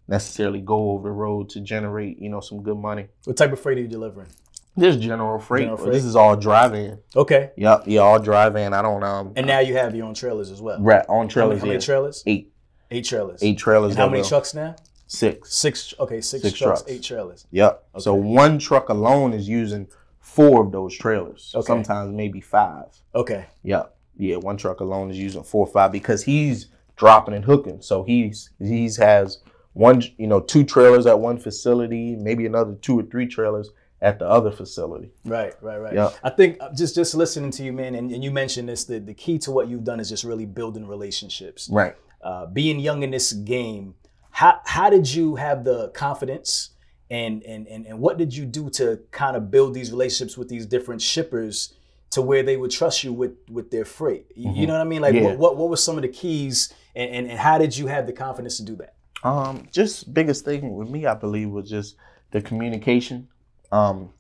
necessarily 0.09 0.61
go 0.61 0.90
over 0.90 1.09
the 1.09 1.12
road 1.14 1.48
to 1.50 1.61
generate, 1.61 2.18
you 2.20 2.28
know, 2.28 2.40
some 2.40 2.62
good 2.62 2.76
money. 2.76 3.06
What 3.24 3.36
type 3.36 3.52
of 3.52 3.61
freight 3.61 3.78
are 3.78 3.82
you 3.82 3.88
delivering? 3.88 4.28
This 4.76 4.96
general 4.96 5.38
freight, 5.40 5.62
General 5.64 5.76
freight? 5.78 5.92
this 5.92 6.04
is 6.04 6.14
all 6.16 6.36
drive-in. 6.36 6.98
Okay. 7.16 7.50
Yep, 7.56 7.84
yeah, 7.86 8.00
all 8.00 8.18
drive-in. 8.20 8.72
I 8.72 8.82
don't 8.82 9.02
um. 9.02 9.32
And 9.36 9.46
now 9.46 9.59
you 9.61 9.74
have 9.76 9.94
your 9.94 10.06
own 10.06 10.14
trailers 10.14 10.50
as 10.50 10.61
well. 10.62 10.80
right 10.80 11.04
on 11.09 11.09
How 11.09 11.18
many, 11.18 11.28
trailers. 11.28 11.61
how 11.61 11.66
many 11.66 11.80
trailers? 11.80 12.22
Eight, 12.26 12.52
Eight 12.90 13.04
trailers. 13.04 13.42
eight 13.42 13.59
trailers. 13.59 13.94
How 13.96 14.09
many 14.09 14.22
trucks 14.22 14.54
now? 14.54 14.76
Six. 15.09 15.54
Six. 15.54 15.94
Okay, 15.98 16.20
six, 16.20 16.42
Six 16.42 16.59
trucks, 16.59 16.80
trucks. 16.80 16.84
eight 16.92 17.02
trailers. 17.02 17.46
Yep. 17.50 17.84
So 17.98 18.14
one 18.14 18.59
truck 18.59 18.88
alone 18.88 19.32
is 19.32 19.48
using 19.48 19.88
four 20.28 20.64
of 20.64 20.72
those 20.72 20.96
trailers. 20.96 21.52
Okay. 21.54 21.66
Sometimes 21.66 22.14
maybe 22.14 22.40
five. 22.40 22.86
Okay. 23.14 23.46
Yep. 23.62 23.96
Yeah, 24.18 24.36
one 24.36 24.56
truck 24.56 24.80
alone 24.80 25.10
is 25.10 25.18
using 25.18 25.42
four 25.42 25.66
or 25.66 25.72
five 25.72 25.90
because 25.90 26.22
he's 26.22 26.66
dropping 26.96 27.34
and 27.34 27.44
hooking. 27.44 27.80
So 27.80 28.02
he's 28.02 28.50
he's 28.58 28.96
has 28.96 29.38
one, 29.72 30.02
you 30.16 30.26
know, 30.26 30.40
two 30.40 30.64
trailers 30.64 31.06
at 31.06 31.18
one 31.18 31.38
facility, 31.38 32.16
maybe 32.16 32.46
another 32.46 32.74
two 32.74 32.98
or 32.98 33.04
three 33.04 33.26
trailers 33.26 33.70
at 34.02 34.18
the 34.18 34.28
other 34.28 34.50
facility. 34.50 35.10
Right, 35.24 35.54
right, 35.62 35.78
right. 35.78 35.94
Yep. 35.94 36.14
I 36.22 36.30
think 36.30 36.58
uh, 36.60 36.72
just 36.74 36.94
just 36.94 37.14
listening 37.14 37.50
to 37.52 37.62
you, 37.62 37.72
man, 37.72 37.94
and, 37.94 38.10
and 38.10 38.22
you 38.22 38.30
mentioned 38.30 38.68
this. 38.68 38.84
The, 38.84 38.98
the 38.98 39.14
key 39.14 39.38
to 39.38 39.50
what 39.50 39.68
you've 39.68 39.84
done 39.84 39.98
is 39.98 40.08
just 40.08 40.24
really 40.24 40.46
building 40.46 40.86
relationships. 40.86 41.68
Right. 41.70 41.94
Uh, 42.20 42.46
being 42.46 42.80
young 42.80 43.02
in 43.02 43.10
this 43.12 43.32
game, 43.32 43.94
how 44.30 44.60
how 44.66 44.90
did 44.90 45.12
you 45.12 45.36
have 45.36 45.64
the 45.64 45.88
confidence, 45.90 46.70
and 47.11 47.42
and 47.44 47.66
and 47.68 47.86
and 47.86 47.98
what 47.98 48.18
did 48.18 48.34
you 48.34 48.44
do 48.44 48.68
to 48.70 49.00
kind 49.11 49.36
of 49.36 49.50
build 49.50 49.74
these 49.74 49.90
relationships 49.90 50.36
with 50.36 50.48
these 50.48 50.66
different 50.66 51.00
shippers 51.02 51.74
to 52.11 52.22
where 52.22 52.42
they 52.42 52.56
would 52.56 52.70
trust 52.70 53.04
you 53.04 53.12
with 53.12 53.32
with 53.50 53.70
their 53.70 53.84
freight? 53.84 54.26
You, 54.34 54.52
you 54.52 54.66
know 54.66 54.74
what 54.74 54.80
I 54.82 54.84
mean? 54.84 55.02
Like, 55.02 55.14
Mm-hmm. 55.14 55.24
Yeah. 55.24 55.30
what, 55.30 55.38
what 55.38 55.56
what 55.56 55.68
were 55.70 55.76
some 55.76 55.96
of 55.96 56.02
the 56.02 56.09
keys, 56.09 56.72
and, 56.94 57.11
and 57.11 57.30
and 57.30 57.38
how 57.38 57.59
did 57.59 57.76
you 57.76 57.86
have 57.86 58.06
the 58.06 58.12
confidence 58.12 58.56
to 58.59 58.62
do 58.64 58.76
that? 58.76 58.94
Um, 59.24 59.66
just 59.72 60.12
biggest 60.14 60.44
thing 60.44 60.74
with 60.76 60.88
me, 60.88 61.06
I 61.06 61.14
believe, 61.14 61.50
was 61.50 61.68
just 61.68 61.96
the 62.30 62.40
communication, 62.40 63.28
um, 63.72 64.11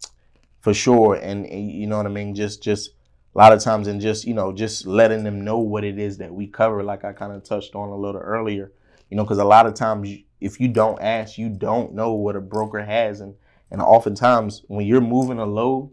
for 0.60 0.74
sure. 0.74 1.14
And, 1.14 1.46
and 1.46 1.70
you 1.70 1.86
know 1.86 1.98
what 1.98 2.06
I 2.06 2.10
mean. 2.10 2.34
Just, 2.34 2.62
just 2.62 2.90
a 3.34 3.38
lot 3.38 3.52
of 3.52 3.60
times, 3.62 3.86
and 3.86 4.00
just 4.00 4.24
you 4.24 4.34
know, 4.34 4.52
just 4.52 4.86
letting 4.86 5.22
them 5.24 5.44
know 5.44 5.58
what 5.58 5.84
it 5.84 5.98
is 5.98 6.18
that 6.18 6.32
we 6.34 6.46
cover. 6.46 6.82
Like 6.82 7.04
I 7.04 7.12
kind 7.12 7.32
of 7.32 7.44
touched 7.44 7.74
on 7.74 7.90
a 7.90 7.96
little 7.96 8.20
earlier, 8.20 8.72
you 9.10 9.16
know, 9.16 9.22
because 9.24 9.38
a 9.38 9.44
lot 9.44 9.66
of 9.66 9.74
times, 9.74 10.08
you- 10.10 10.24
if 10.40 10.60
you 10.60 10.68
don't 10.68 11.00
ask, 11.00 11.38
you 11.38 11.48
don't 11.48 11.94
know 11.94 12.12
what 12.12 12.36
a 12.36 12.40
broker 12.40 12.84
has, 12.84 13.20
and 13.20 13.34
and 13.70 13.82
oftentimes 13.82 14.62
when 14.68 14.86
you're 14.86 15.00
moving 15.00 15.38
a 15.38 15.46
load, 15.46 15.90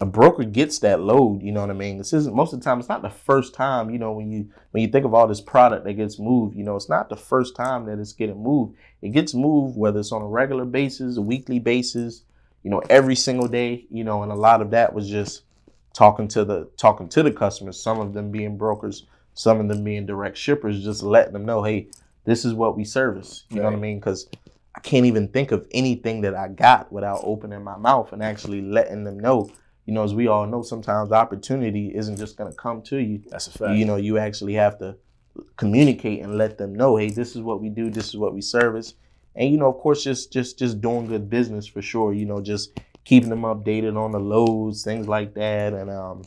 a 0.00 0.06
broker 0.06 0.44
gets 0.44 0.78
that 0.80 1.00
load. 1.00 1.42
You 1.42 1.52
know 1.52 1.60
what 1.60 1.70
I 1.70 1.74
mean. 1.74 1.98
This 1.98 2.12
isn't 2.12 2.34
most 2.34 2.52
of 2.52 2.60
the 2.60 2.64
time. 2.64 2.78
It's 2.78 2.88
not 2.88 3.02
the 3.02 3.10
first 3.10 3.54
time. 3.54 3.90
You 3.90 3.98
know 3.98 4.12
when 4.12 4.30
you 4.30 4.48
when 4.70 4.82
you 4.82 4.88
think 4.88 5.04
of 5.04 5.14
all 5.14 5.26
this 5.26 5.40
product 5.40 5.84
that 5.84 5.94
gets 5.94 6.18
moved, 6.18 6.56
you 6.56 6.64
know, 6.64 6.76
it's 6.76 6.88
not 6.88 7.08
the 7.08 7.16
first 7.16 7.54
time 7.54 7.86
that 7.86 7.98
it's 7.98 8.12
getting 8.12 8.42
moved. 8.42 8.76
It 9.02 9.10
gets 9.10 9.34
moved 9.34 9.76
whether 9.76 10.00
it's 10.00 10.12
on 10.12 10.22
a 10.22 10.26
regular 10.26 10.64
basis, 10.64 11.16
a 11.16 11.22
weekly 11.22 11.58
basis, 11.58 12.22
you 12.62 12.70
know, 12.70 12.82
every 12.90 13.16
single 13.16 13.48
day, 13.48 13.86
you 13.90 14.04
know, 14.04 14.22
and 14.22 14.32
a 14.32 14.36
lot 14.36 14.60
of 14.60 14.70
that 14.70 14.92
was 14.92 15.08
just 15.08 15.42
talking 15.92 16.28
to 16.28 16.44
the 16.44 16.68
talking 16.76 17.08
to 17.08 17.22
the 17.22 17.32
customers, 17.32 17.80
some 17.80 18.00
of 18.00 18.12
them 18.12 18.30
being 18.30 18.56
brokers, 18.56 19.06
some 19.34 19.60
of 19.60 19.68
them 19.68 19.84
being 19.84 20.06
direct 20.06 20.36
shippers, 20.36 20.82
just 20.84 21.02
letting 21.02 21.32
them 21.32 21.44
know, 21.44 21.62
hey, 21.62 21.88
this 22.24 22.44
is 22.44 22.54
what 22.54 22.76
we 22.76 22.84
service. 22.84 23.44
You 23.50 23.56
know 23.56 23.64
what 23.64 23.72
I 23.74 23.76
mean? 23.76 23.98
Because 23.98 24.28
I 24.74 24.80
can't 24.80 25.06
even 25.06 25.28
think 25.28 25.52
of 25.52 25.66
anything 25.72 26.20
that 26.22 26.34
I 26.34 26.48
got 26.48 26.92
without 26.92 27.20
opening 27.24 27.62
my 27.64 27.76
mouth 27.76 28.12
and 28.12 28.22
actually 28.22 28.62
letting 28.62 29.04
them 29.04 29.18
know. 29.18 29.50
You 29.86 29.94
know, 29.94 30.04
as 30.04 30.14
we 30.14 30.28
all 30.28 30.46
know, 30.46 30.62
sometimes 30.62 31.10
opportunity 31.10 31.92
isn't 31.94 32.16
just 32.16 32.36
going 32.36 32.50
to 32.50 32.56
come 32.56 32.82
to 32.82 32.98
you 32.98 33.22
That's 33.28 33.48
a 33.48 33.50
fact. 33.52 33.76
you 33.78 33.84
know 33.84 33.96
you 33.96 34.18
actually 34.18 34.54
have 34.54 34.78
to 34.78 34.96
communicate 35.56 36.22
and 36.22 36.36
let 36.36 36.58
them 36.58 36.74
know 36.74 36.96
hey 36.96 37.08
this 37.10 37.34
is 37.34 37.42
what 37.42 37.60
we 37.60 37.68
do 37.68 37.88
this 37.88 38.08
is 38.08 38.16
what 38.16 38.34
we 38.34 38.40
service 38.40 38.94
and 39.36 39.50
you 39.50 39.56
know 39.56 39.68
of 39.68 39.78
course 39.78 40.02
just 40.04 40.32
just 40.32 40.58
just 40.58 40.80
doing 40.80 41.06
good 41.06 41.30
business 41.30 41.66
for 41.66 41.80
sure 41.80 42.12
you 42.12 42.26
know 42.26 42.40
just 42.40 42.78
keeping 43.04 43.30
them 43.30 43.42
updated 43.42 43.96
on 43.96 44.10
the 44.10 44.18
loads 44.18 44.82
things 44.82 45.08
like 45.08 45.34
that 45.34 45.72
and 45.72 45.88
um 45.88 46.22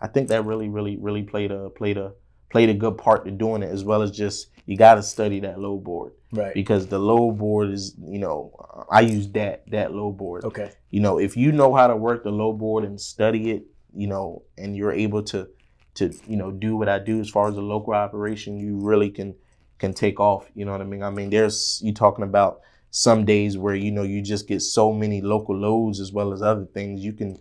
i 0.00 0.06
think 0.06 0.28
that 0.28 0.44
really 0.44 0.68
really 0.68 0.96
really 0.96 1.22
played 1.22 1.52
a 1.52 1.70
played 1.70 1.96
a 1.96 2.12
played 2.50 2.68
a 2.68 2.74
good 2.74 2.98
part 2.98 3.24
to 3.24 3.30
doing 3.30 3.62
it, 3.62 3.70
as 3.70 3.84
well 3.84 4.02
as 4.02 4.10
just 4.10 4.48
you 4.66 4.76
got 4.76 4.94
to 4.94 5.02
study 5.02 5.40
that 5.40 5.58
load 5.58 5.84
board 5.84 6.12
Right. 6.32 6.54
because 6.54 6.86
the 6.86 6.98
load 6.98 7.38
board 7.38 7.70
is, 7.70 7.94
you 8.04 8.18
know, 8.18 8.52
I 8.90 9.00
use 9.00 9.28
that 9.32 9.68
that 9.70 9.92
load 9.94 10.12
board. 10.16 10.44
Okay. 10.44 10.70
You 10.90 11.00
know, 11.00 11.18
if 11.18 11.36
you 11.36 11.50
know 11.52 11.74
how 11.74 11.86
to 11.88 11.96
work 11.96 12.22
the 12.24 12.30
load 12.30 12.58
board 12.58 12.84
and 12.84 13.00
study 13.00 13.50
it, 13.50 13.64
you 13.94 14.06
know, 14.06 14.42
and 14.56 14.76
you're 14.76 14.92
able 14.92 15.22
to 15.24 15.48
to 15.94 16.12
you 16.28 16.36
know 16.36 16.50
do 16.52 16.76
what 16.76 16.88
I 16.88 16.98
do 17.00 17.20
as 17.20 17.28
far 17.28 17.48
as 17.48 17.56
a 17.56 17.60
local 17.60 17.94
operation, 17.94 18.56
you 18.58 18.78
really 18.78 19.10
can 19.10 19.34
can 19.78 19.92
take 19.92 20.20
off. 20.20 20.48
You 20.54 20.64
know 20.64 20.72
what 20.72 20.80
I 20.80 20.84
mean? 20.84 21.02
I 21.02 21.10
mean, 21.10 21.30
there's 21.30 21.80
you 21.82 21.92
talking 21.92 22.22
about 22.24 22.60
some 22.92 23.24
days 23.24 23.56
where 23.58 23.74
you 23.74 23.90
know 23.90 24.02
you 24.04 24.22
just 24.22 24.46
get 24.46 24.60
so 24.62 24.92
many 24.92 25.20
local 25.20 25.56
loads 25.56 25.98
as 26.00 26.12
well 26.12 26.32
as 26.32 26.42
other 26.42 26.64
things. 26.66 27.04
You 27.04 27.12
can 27.12 27.38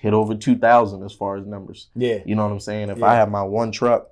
hit 0.00 0.12
over 0.12 0.34
two 0.36 0.56
thousand 0.56 1.02
as 1.02 1.12
far 1.12 1.36
as 1.36 1.44
numbers. 1.46 1.88
Yeah. 1.96 2.18
You 2.24 2.36
know 2.36 2.44
what 2.44 2.52
I'm 2.52 2.60
saying? 2.60 2.90
If 2.90 2.98
Yeah. 2.98 3.06
I 3.06 3.14
have 3.16 3.30
my 3.30 3.42
one 3.42 3.72
truck 3.72 4.08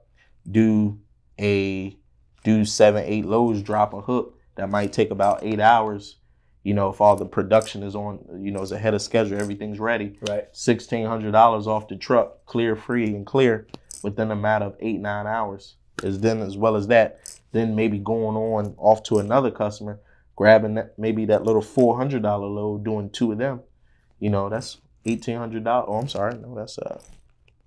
do 0.51 0.99
a 1.39 1.97
do 2.45 2.65
seven, 2.65 3.05
eight 3.07 3.27
loads, 3.27 3.63
drop 3.63 3.93
a 3.93 4.01
hook, 4.01 4.39
that 4.57 4.71
might 4.71 4.93
take 4.93 5.11
about 5.11 5.43
eight 5.43 5.61
hours. 5.61 6.17
You 6.63 6.75
know, 6.75 6.91
if 6.91 7.01
all 7.01 7.17
the 7.17 7.25
production 7.25 7.83
is 7.83 7.95
on, 7.95 8.25
you 8.43 8.51
know, 8.51 8.61
is 8.61 8.73
ahead 8.73 8.95
of 8.95 9.01
schedule, 9.01 9.41
everything's 9.41 9.81
ready. 9.81 10.19
Right. 10.29 10.49
Sixteen 10.53 11.07
hundred 11.07 11.33
dollars 11.33 11.67
off 11.67 11.89
the 11.89 11.97
truck, 11.97 12.45
clear, 12.47 12.77
free, 12.77 13.15
and 13.15 13.25
clear 13.25 13.67
within 14.03 14.31
a 14.31 14.37
matter 14.37 14.67
of 14.67 14.77
eight, 14.81 15.01
nine 15.01 15.27
hours. 15.27 15.77
Is 16.03 16.21
then 16.21 16.41
as 16.41 16.57
well 16.57 16.77
as 16.77 16.87
that, 16.89 17.21
then 17.53 17.75
maybe 17.75 17.99
going 17.99 18.37
on 18.37 18.75
off 18.79 19.03
to 19.05 19.19
another 19.19 19.51
customer, 19.51 20.01
grabbing 20.37 20.75
that 20.75 20.99
maybe 20.99 21.25
that 21.27 21.45
little 21.45 21.63
four 21.63 21.97
hundred 21.97 22.23
dollar 22.23 22.47
load, 22.47 22.85
doing 22.85 23.11
two 23.11 23.33
of 23.33 23.39
them. 23.39 23.61
You 24.19 24.31
know, 24.31 24.51
that's 24.51 24.79
eighteen 25.07 25.37
hundred 25.37 25.65
dollars. 25.65 25.87
Oh, 25.89 25.97
I'm 25.97 26.09
sorry, 26.09 26.35
no, 26.39 26.55
that's 26.55 26.79
uh 26.79 27.01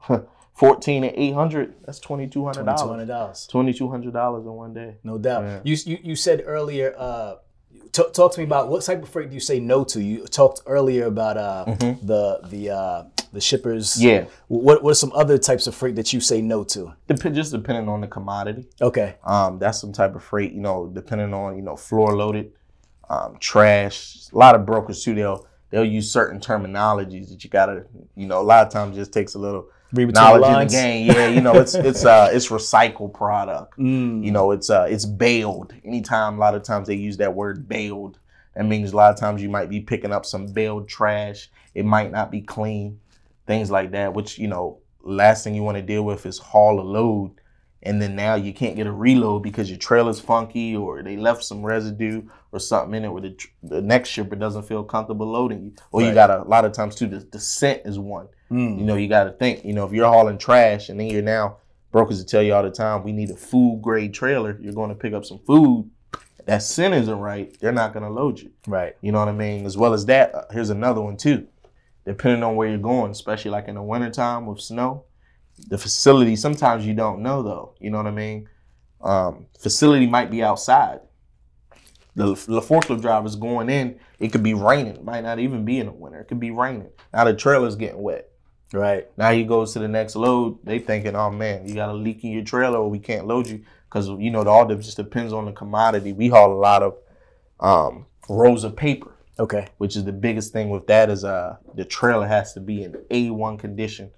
fourteen 0.54 1.04
and 1.04 1.14
eight 1.16 1.34
hundred. 1.34 1.76
That's 1.86 2.00
twenty 2.00 2.28
two 2.28 2.44
hundred 2.46 2.64
Twenty 2.64 2.72
two 2.72 2.78
dollars. 2.78 2.90
hundred 2.92 3.08
dollars. 3.08 3.48
Twenty 3.48 3.74
two 3.74 3.90
hundred 3.90 4.14
dollars 4.14 4.46
in 4.46 4.54
one 4.54 4.74
day. 4.74 4.96
No 5.04 5.18
doubt. 5.18 5.44
Yeah. 5.44 5.60
You, 5.64 5.78
you 5.86 5.98
you 6.04 6.16
said 6.16 6.44
earlier. 6.46 6.94
Uh, 6.98 7.36
t- 7.92 8.04
talk 8.14 8.34
to 8.34 8.40
me 8.40 8.46
about 8.46 8.70
what 8.70 8.84
type 8.84 9.02
of 9.04 9.10
freight 9.10 9.30
do 9.30 9.34
you 9.34 9.40
say 9.42 9.60
no 9.60 9.84
to? 9.86 10.02
You 10.02 10.26
talked 10.26 10.62
earlier 10.66 11.06
about 11.06 11.38
uh, 11.38 11.66
the 12.04 12.40
the 12.50 12.70
uh, 12.72 13.04
the 13.32 13.42
shippers. 13.42 13.96
Mm-hmm. 13.96 14.08
Yeah, 14.08 14.26
What 14.48 14.84
what 14.84 14.92
are 14.92 14.96
some 14.96 15.12
other 15.14 15.38
types 15.38 15.66
of 15.68 15.74
freight 15.76 15.96
that 15.96 16.14
you 16.14 16.20
say 16.22 16.42
no 16.42 16.64
to? 16.66 16.94
Dep- 17.08 17.34
just 17.34 17.52
depending 17.52 17.90
on 17.90 18.02
the 18.02 18.08
commodity. 18.08 18.68
Okay. 18.82 19.16
Um, 19.24 19.58
that's 19.60 19.80
some 19.82 19.92
type 19.92 20.16
of 20.16 20.24
freight, 20.24 20.54
you 20.54 20.62
know, 20.62 20.88
depending 20.94 21.34
on, 21.34 21.56
you 21.56 21.64
know, 21.64 21.76
floor 21.76 22.16
loaded, 22.16 22.52
um, 23.10 23.38
trash. 23.40 24.28
A 24.32 24.38
lot 24.38 24.54
of 24.56 24.66
brokers 24.68 25.04
too, 25.04 25.16
they'll 25.16 25.48
they'll 25.72 25.84
use 25.86 26.12
certain 26.12 26.40
terminologies 26.40 27.30
that 27.30 27.44
you 27.44 27.50
gotta, 27.50 27.86
you 28.16 28.28
know, 28.28 28.40
a 28.40 28.44
lot 28.44 28.66
of 28.68 28.72
times 28.72 28.96
it 28.96 29.00
just 29.02 29.14
takes 29.14 29.34
a 29.34 29.40
little 29.40 29.66
Read 29.94 30.06
between 30.06 30.14
the 30.14 30.40
knowledge 30.40 30.62
in 30.62 30.68
the 30.68 30.74
game. 30.74 31.08
Yeah, 31.08 31.28
you 31.28 31.42
know, 31.42 31.54
it's 31.54 31.76
it's 31.76 32.04
uh 32.04 32.30
it's 32.34 32.50
recycled 32.50 33.14
product. 33.14 33.78
Mm. 33.78 34.24
You 34.24 34.32
know, 34.32 34.52
it's 34.52 34.70
uh 34.70 34.88
it's 34.90 35.06
baled. 35.06 35.74
Anytime 35.86 36.38
a 36.38 36.40
lot 36.40 36.56
of 36.56 36.64
times 36.64 36.88
they 36.88 36.96
use 36.96 37.18
that 37.18 37.34
word 37.34 37.68
baled, 37.68 38.18
that 38.56 38.66
means 38.66 38.92
a 38.92 38.96
lot 38.96 39.14
of 39.14 39.20
times 39.20 39.42
you 39.42 39.50
might 39.50 39.70
be 39.70 39.80
picking 39.80 40.12
up 40.12 40.26
some 40.26 40.48
baled 40.48 40.88
trash. 40.88 41.50
It 41.74 41.86
might 41.86 42.12
not 42.12 42.32
be 42.32 42.42
clean, 42.42 43.00
things 43.48 43.72
like 43.72 43.92
that, 43.92 44.14
which, 44.14 44.38
you 44.38 44.48
know, 44.48 44.80
last 45.02 45.44
thing 45.44 45.56
you 45.56 45.64
want 45.64 45.78
to 45.78 45.84
deal 45.84 46.04
with 46.04 46.26
is 46.26 46.38
haul 46.38 46.80
a 46.80 46.82
load 46.82 47.32
and 47.84 48.02
then 48.02 48.16
now 48.16 48.36
you 48.36 48.54
can't 48.54 48.76
get 48.76 48.88
a 48.88 48.92
reload 48.92 49.44
because 49.44 49.70
your 49.70 49.78
trailer's 49.78 50.20
funky 50.20 50.76
or 50.76 51.04
they 51.04 51.18
left 51.18 51.44
some 51.44 51.64
residue 51.64 52.24
or 52.54 52.60
something 52.60 52.94
in 52.94 53.06
it 53.06 53.10
where 53.10 53.24
the, 53.24 53.38
the 53.64 53.82
next 53.82 54.10
shipper 54.10 54.36
doesn't 54.36 54.64
feel 54.64 54.84
comfortable 54.84 55.26
loading 55.26 55.64
you. 55.64 55.74
Or 55.92 56.04
you 56.04 56.14
got 56.14 56.30
a, 56.30 56.44
a 56.44 56.48
lot 56.48 56.66
of 56.66 56.72
times 56.72 56.96
too, 56.96 57.08
the, 57.08 57.20
the 57.32 57.40
scent 57.40 57.82
is 57.86 57.98
one. 57.98 58.28
Mm. 58.52 58.80
You 58.80 58.86
know, 58.86 58.96
you 58.96 59.10
got 59.10 59.24
to 59.24 59.32
think, 59.32 59.66
you 59.66 59.74
know, 59.74 59.86
if 59.86 59.92
you're 59.92 60.08
hauling 60.08 60.38
trash 60.38 60.90
and 60.90 61.00
then 61.00 61.08
you're 61.08 61.24
now, 61.24 61.58
brokers 61.92 62.20
will 62.20 62.26
tell 62.26 62.44
you 62.44 62.54
all 62.54 62.62
the 62.64 62.70
time, 62.70 63.04
we 63.04 63.12
need 63.12 63.32
a 63.32 63.36
food 63.36 63.82
grade 63.82 64.14
trailer. 64.14 64.58
You're 64.62 64.74
going 64.74 64.90
to 64.90 64.96
pick 64.96 65.14
up 65.14 65.26
some 65.26 65.40
food. 65.40 65.90
That 66.46 66.62
scent 66.62 66.94
isn't 66.94 67.20
right. 67.20 67.58
They're 67.60 67.72
not 67.72 67.94
going 67.94 68.04
to 68.04 68.10
load 68.10 68.40
you. 68.40 68.52
Right. 68.68 68.96
You 69.02 69.12
know 69.12 69.20
what 69.20 69.30
I 69.30 69.34
mean? 69.34 69.66
As 69.66 69.76
well 69.76 69.94
as 69.94 70.06
that, 70.06 70.36
uh, 70.36 70.44
here's 70.52 70.70
another 70.70 71.02
one 71.02 71.18
too. 71.18 71.48
Depending 72.06 72.44
on 72.44 72.56
where 72.56 72.68
you're 72.70 72.78
going, 72.78 73.12
especially 73.12 73.52
like 73.52 73.68
in 73.68 73.76
the 73.76 73.82
wintertime 73.82 74.46
with 74.46 74.60
snow, 74.60 75.06
the 75.70 75.78
facility, 75.78 76.36
sometimes 76.36 76.86
you 76.86 76.94
don't 76.94 77.24
know 77.24 77.42
though. 77.42 77.76
You 77.80 77.90
know 77.90 77.98
what 77.98 78.08
I 78.08 78.12
mean? 78.12 78.50
Um, 79.02 79.48
facility 79.60 80.06
might 80.06 80.30
be 80.30 80.44
outside. 80.44 81.00
The, 82.16 82.28
the 82.28 82.62
forklift 82.62 83.02
driver's 83.02 83.36
going 83.36 83.70
in, 83.70 84.00
it 84.20 84.32
could 84.32 84.44
be 84.44 84.54
raining. 84.54 84.96
It 84.98 85.04
might 85.04 85.24
not 85.24 85.40
even 85.40 85.66
be 85.66 85.80
in 85.80 85.88
the 85.88 85.92
winter. 85.92 86.20
It 86.20 86.28
could 86.28 86.40
be 86.40 86.52
raining. 86.52 86.90
Now 87.12 87.24
the 87.24 87.34
trailer's 87.34 87.76
getting 87.76 88.02
wet. 88.02 88.30
Right. 88.72 89.08
Now 89.18 89.32
he 89.32 89.44
goes 89.44 89.74
to 89.74 89.80
the 89.80 89.88
next 89.88 90.16
load. 90.16 90.60
They 90.64 90.80
thinking, 90.80 91.16
oh 91.16 91.30
man, 91.32 91.68
you 91.68 91.76
got 91.76 91.90
a 91.90 91.94
leak 91.94 92.24
in 92.24 92.32
your 92.32 92.44
trailer, 92.44 92.80
or 92.80 92.90
we 92.90 93.00
can't 93.00 93.28
load 93.28 93.48
you 93.48 93.64
because 93.88 94.10
you 94.10 94.32
know 94.32 94.44
the 94.44 94.50
all 94.50 94.66
just 94.68 94.98
depends 94.98 95.32
on 95.34 95.46
the 95.46 95.52
commodity. 95.52 96.14
We 96.14 96.30
haul 96.30 96.52
a 96.54 96.56
lot 96.56 96.82
of 96.82 96.98
um, 97.60 98.08
rolls 98.30 98.64
of 98.64 98.76
paper, 98.76 99.16
Okay. 99.40 99.68
which 99.78 99.96
is 99.96 100.06
the 100.06 100.12
biggest 100.12 100.54
thing 100.54 100.70
with 100.70 100.88
that 100.88 101.10
is 101.10 101.24
uh 101.24 101.58
the 101.76 101.86
trailer 101.86 102.28
has 102.28 102.54
to 102.54 102.60
be 102.60 102.84
in 102.84 102.94
A1 103.12 103.60
condition, 103.60 104.12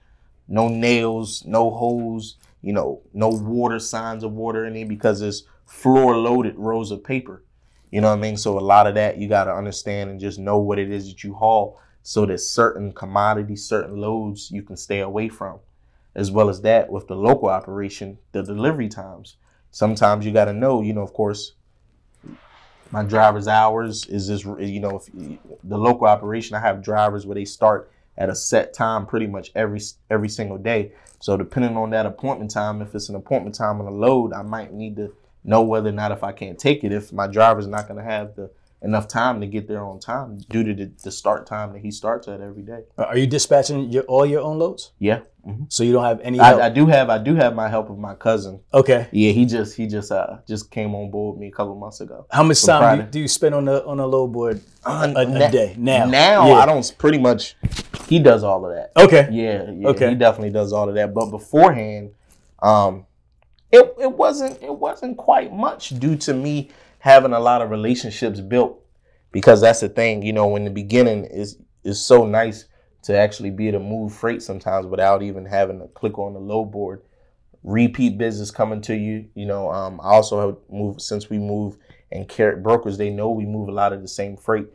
no 0.48 0.68
nails, 0.70 1.44
no 1.46 1.70
holes, 1.70 2.38
you 2.62 2.72
know, 2.74 3.02
no 3.14 3.30
water 3.30 3.80
signs 3.80 4.24
of 4.24 4.32
water 4.32 4.66
in 4.66 4.76
it 4.76 4.88
because 4.88 5.22
it's 5.22 5.44
floor 5.66 6.18
loaded 6.18 6.56
rolls 6.58 6.92
of 6.92 7.04
paper. 7.04 7.44
You 7.92 8.02
know 8.02 8.10
what 8.10 8.20
I 8.20 8.22
mean? 8.22 8.38
So 8.38 8.58
a 8.58 8.62
lot 8.62 8.88
of 8.88 8.96
that 8.96 9.18
you 9.18 9.28
got 9.28 9.46
to 9.46 9.54
understand 9.54 10.10
and 10.10 10.20
just 10.20 10.40
know 10.40 10.58
what 10.58 10.80
it 10.80 10.92
is 10.92 11.08
that 11.08 11.24
you 11.24 11.34
haul 11.34 11.80
so 12.04 12.26
that 12.26 12.40
certain 12.40 12.94
commodities, 12.94 13.68
certain 13.68 13.98
loads 13.98 14.52
you 14.52 14.62
can 14.62 14.78
stay 14.78 15.00
away 15.00 15.30
from. 15.30 15.60
As 16.14 16.32
well 16.32 16.50
as 16.50 16.62
that 16.62 16.90
with 16.90 17.08
the 17.08 17.16
local 17.16 17.50
operation, 17.50 18.18
the 18.32 18.44
delivery 18.44 18.88
times. 18.88 19.38
Sometimes 19.72 20.26
you 20.26 20.32
got 20.32 20.46
to 20.46 20.54
know, 20.54 20.82
you 20.82 20.94
know, 20.94 21.02
of 21.02 21.14
course, 21.14 21.54
my 22.92 23.04
driver's 23.04 23.48
hours 23.48 24.06
is 24.06 24.28
this, 24.28 24.46
you 24.46 24.80
know, 24.80 25.02
the 25.64 25.78
local 25.78 26.08
operation, 26.08 26.56
I 26.56 26.60
have 26.62 26.84
drivers 26.84 27.26
where 27.26 27.36
they 27.36 27.46
start 27.46 27.92
at 28.18 28.30
a 28.30 28.36
set 28.36 28.74
time 28.74 29.06
pretty 29.06 29.28
much 29.28 29.52
every 29.56 29.82
every 30.10 30.30
single 30.30 30.58
day. 30.58 30.94
So 31.20 31.36
depending 31.36 31.76
on 31.76 31.90
that 31.90 32.06
appointment 32.06 32.52
time, 32.52 32.82
if 32.82 32.94
it's 32.96 33.10
an 33.10 33.16
appointment 33.16 33.56
time 33.56 33.82
on 33.82 33.88
a 33.88 33.92
load, 33.92 34.32
I 34.32 34.44
might 34.44 34.72
need 34.74 34.96
to 34.98 35.14
know 35.46 35.62
whether 35.62 35.90
or 35.90 35.94
not 35.94 36.12
if 36.12 36.24
I 36.24 36.32
can't 36.32 36.58
take 36.60 36.84
it, 36.84 36.92
if 36.92 37.14
my 37.14 37.28
driver's 37.28 37.68
not 37.68 37.88
going 37.88 38.04
to 38.04 38.10
have 38.10 38.36
the 38.36 38.50
enough 38.82 39.08
time 39.08 39.40
to 39.42 39.48
get 39.48 39.68
there 39.68 39.84
on 39.84 40.00
time 40.00 40.38
due 40.50 40.64
to 40.64 40.74
the, 40.74 40.92
the 41.04 41.12
start 41.12 41.48
time 41.48 41.74
that 41.74 41.80
he 41.82 41.90
starts 41.90 42.28
at 42.28 42.40
every 42.42 42.62
day. 42.62 42.82
Are 42.98 43.18
you 43.18 43.26
dispatching 43.26 43.90
your 43.92 44.04
all 44.04 44.26
your 44.26 44.42
own 44.42 44.60
loads? 44.60 44.92
Yeah, 45.00 45.22
mhm. 45.48 45.72
So 45.72 45.84
you 45.84 45.92
don't 45.92 46.04
have 46.04 46.20
any 46.22 46.38
help? 46.38 46.62
I, 46.62 46.66
I 46.68 46.70
do 46.70 46.86
have 46.86 47.10
I 47.10 47.18
do 47.18 47.34
have 47.36 47.56
my 47.56 47.68
help 47.68 47.90
of 47.90 47.98
my 47.98 48.14
cousin. 48.16 48.60
okay. 48.74 49.08
Yeah, 49.12 49.32
he 49.32 49.46
just 49.46 49.76
he 49.76 49.88
just 49.88 50.12
uh 50.12 50.38
just 50.48 50.70
came 50.70 50.94
on 50.94 51.10
board 51.10 51.36
with 51.36 51.42
me 51.42 51.48
a 51.48 51.52
couple 51.52 51.74
months 51.76 52.00
ago. 52.02 52.28
How 52.30 52.44
much 52.44 52.62
time 52.64 52.98
do 53.00 53.04
you, 53.06 53.10
do 53.12 53.20
you 53.22 53.28
spend 53.28 53.56
on 53.56 53.66
the 53.66 53.84
on 53.86 54.00
a 54.00 54.06
load 54.06 54.28
board 54.34 54.62
Uh, 54.86 55.14
a, 55.16 55.20
a 55.22 55.26
na- 55.26 55.50
day 55.50 55.74
now? 55.80 56.06
Now 56.06 56.48
Yeah. 56.48 56.54
I 56.56 56.66
don't 56.68 56.94
pretty 57.00 57.18
much. 57.18 57.56
He 58.08 58.20
does 58.20 58.44
all 58.44 58.68
of 58.68 58.72
that. 58.76 58.92
Okay. 58.96 59.30
Yeah, 59.32 59.72
yeah. 59.72 59.88
Okay. 59.88 60.10
He 60.10 60.16
definitely 60.16 60.52
does 60.52 60.72
all 60.74 60.88
of 60.90 60.94
that. 60.96 61.12
But 61.12 61.32
beforehand, 61.32 62.12
um, 62.62 63.08
it 63.76 63.96
it 64.00 64.12
wasn't 64.12 64.62
it 64.62 64.74
wasn't 64.74 65.18
quite 65.18 65.54
much 65.54 65.98
due 66.00 66.16
to 66.18 66.34
me 66.34 66.70
having 67.00 67.34
a 67.34 67.40
lot 67.40 67.62
of 67.62 67.70
relationships 67.70 68.40
built. 68.40 68.82
Because 69.32 69.60
that's 69.60 69.82
the 69.82 69.90
thing, 69.90 70.24
you 70.24 70.32
know, 70.32 70.56
in 70.56 70.64
the 70.64 70.72
beginning 70.72 71.26
is 71.26 71.58
is 71.84 72.04
so 72.04 72.26
nice 72.26 72.66
to 73.04 73.16
actually 73.16 73.52
be 73.52 73.68
able 73.68 73.80
to 73.80 73.86
move 73.86 74.14
freight 74.14 74.42
sometimes 74.42 74.88
without 74.88 75.22
even 75.22 75.46
having 75.46 75.80
to 75.80 75.88
click 75.90 76.18
on 76.18 76.34
the 76.34 76.40
load 76.40 76.72
board. 76.72 77.04
Repeat 77.64 78.18
business 78.18 78.50
coming 78.50 78.82
to 78.82 78.96
you. 78.96 79.28
You 79.36 79.46
know, 79.46 79.72
um, 79.72 80.00
I 80.02 80.10
also 80.10 80.40
have 80.40 80.58
moved 80.70 81.02
since 81.02 81.30
we 81.30 81.38
move 81.38 81.78
and 82.12 82.28
carry 82.28 82.62
brokers. 82.62 82.98
They 82.98 83.10
know 83.10 83.30
we 83.30 83.46
move 83.46 83.68
a 83.68 83.74
lot 83.74 83.94
of 83.94 84.02
the 84.02 84.08
same 84.08 84.38
freight. 84.38 84.68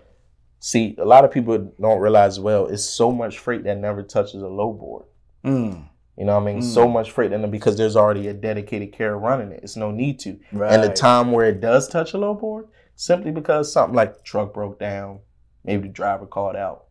See, 0.60 0.94
a 0.98 1.04
lot 1.04 1.24
of 1.24 1.30
people 1.30 1.72
don't 1.80 2.00
realize 2.00 2.38
well, 2.38 2.66
it's 2.66 2.84
so 2.84 3.10
much 3.10 3.38
freight 3.38 3.64
that 3.64 3.78
never 3.78 4.02
touches 4.02 4.42
a 4.42 4.48
load 4.48 4.74
board. 4.74 5.06
Mm, 5.44 5.88
You 6.20 6.26
know 6.26 6.34
what 6.38 6.42
I 6.50 6.52
mean? 6.52 6.60
So 6.60 6.86
much 6.86 7.12
freight 7.12 7.32
in 7.32 7.42
it 7.42 7.50
because 7.50 7.78
there's 7.78 7.96
already 7.96 8.28
a 8.28 8.34
dedicated 8.34 8.92
carrier 8.92 9.18
running 9.18 9.52
it. 9.52 9.60
It's 9.62 9.74
no 9.74 9.90
need 9.90 10.18
to. 10.20 10.38
right. 10.52 10.70
And 10.70 10.82
the 10.84 10.90
time 10.92 11.32
where 11.32 11.46
it 11.48 11.62
does 11.62 11.88
touch 11.88 12.12
a 12.12 12.18
load 12.18 12.40
board, 12.40 12.68
simply 12.94 13.30
because 13.30 13.72
something 13.72 13.96
like 13.96 14.18
the 14.18 14.22
truck 14.22 14.52
broke 14.52 14.78
down, 14.78 15.20
maybe 15.64 15.88
the 15.88 15.94
driver 15.94 16.26
called 16.26 16.56
out, 16.56 16.84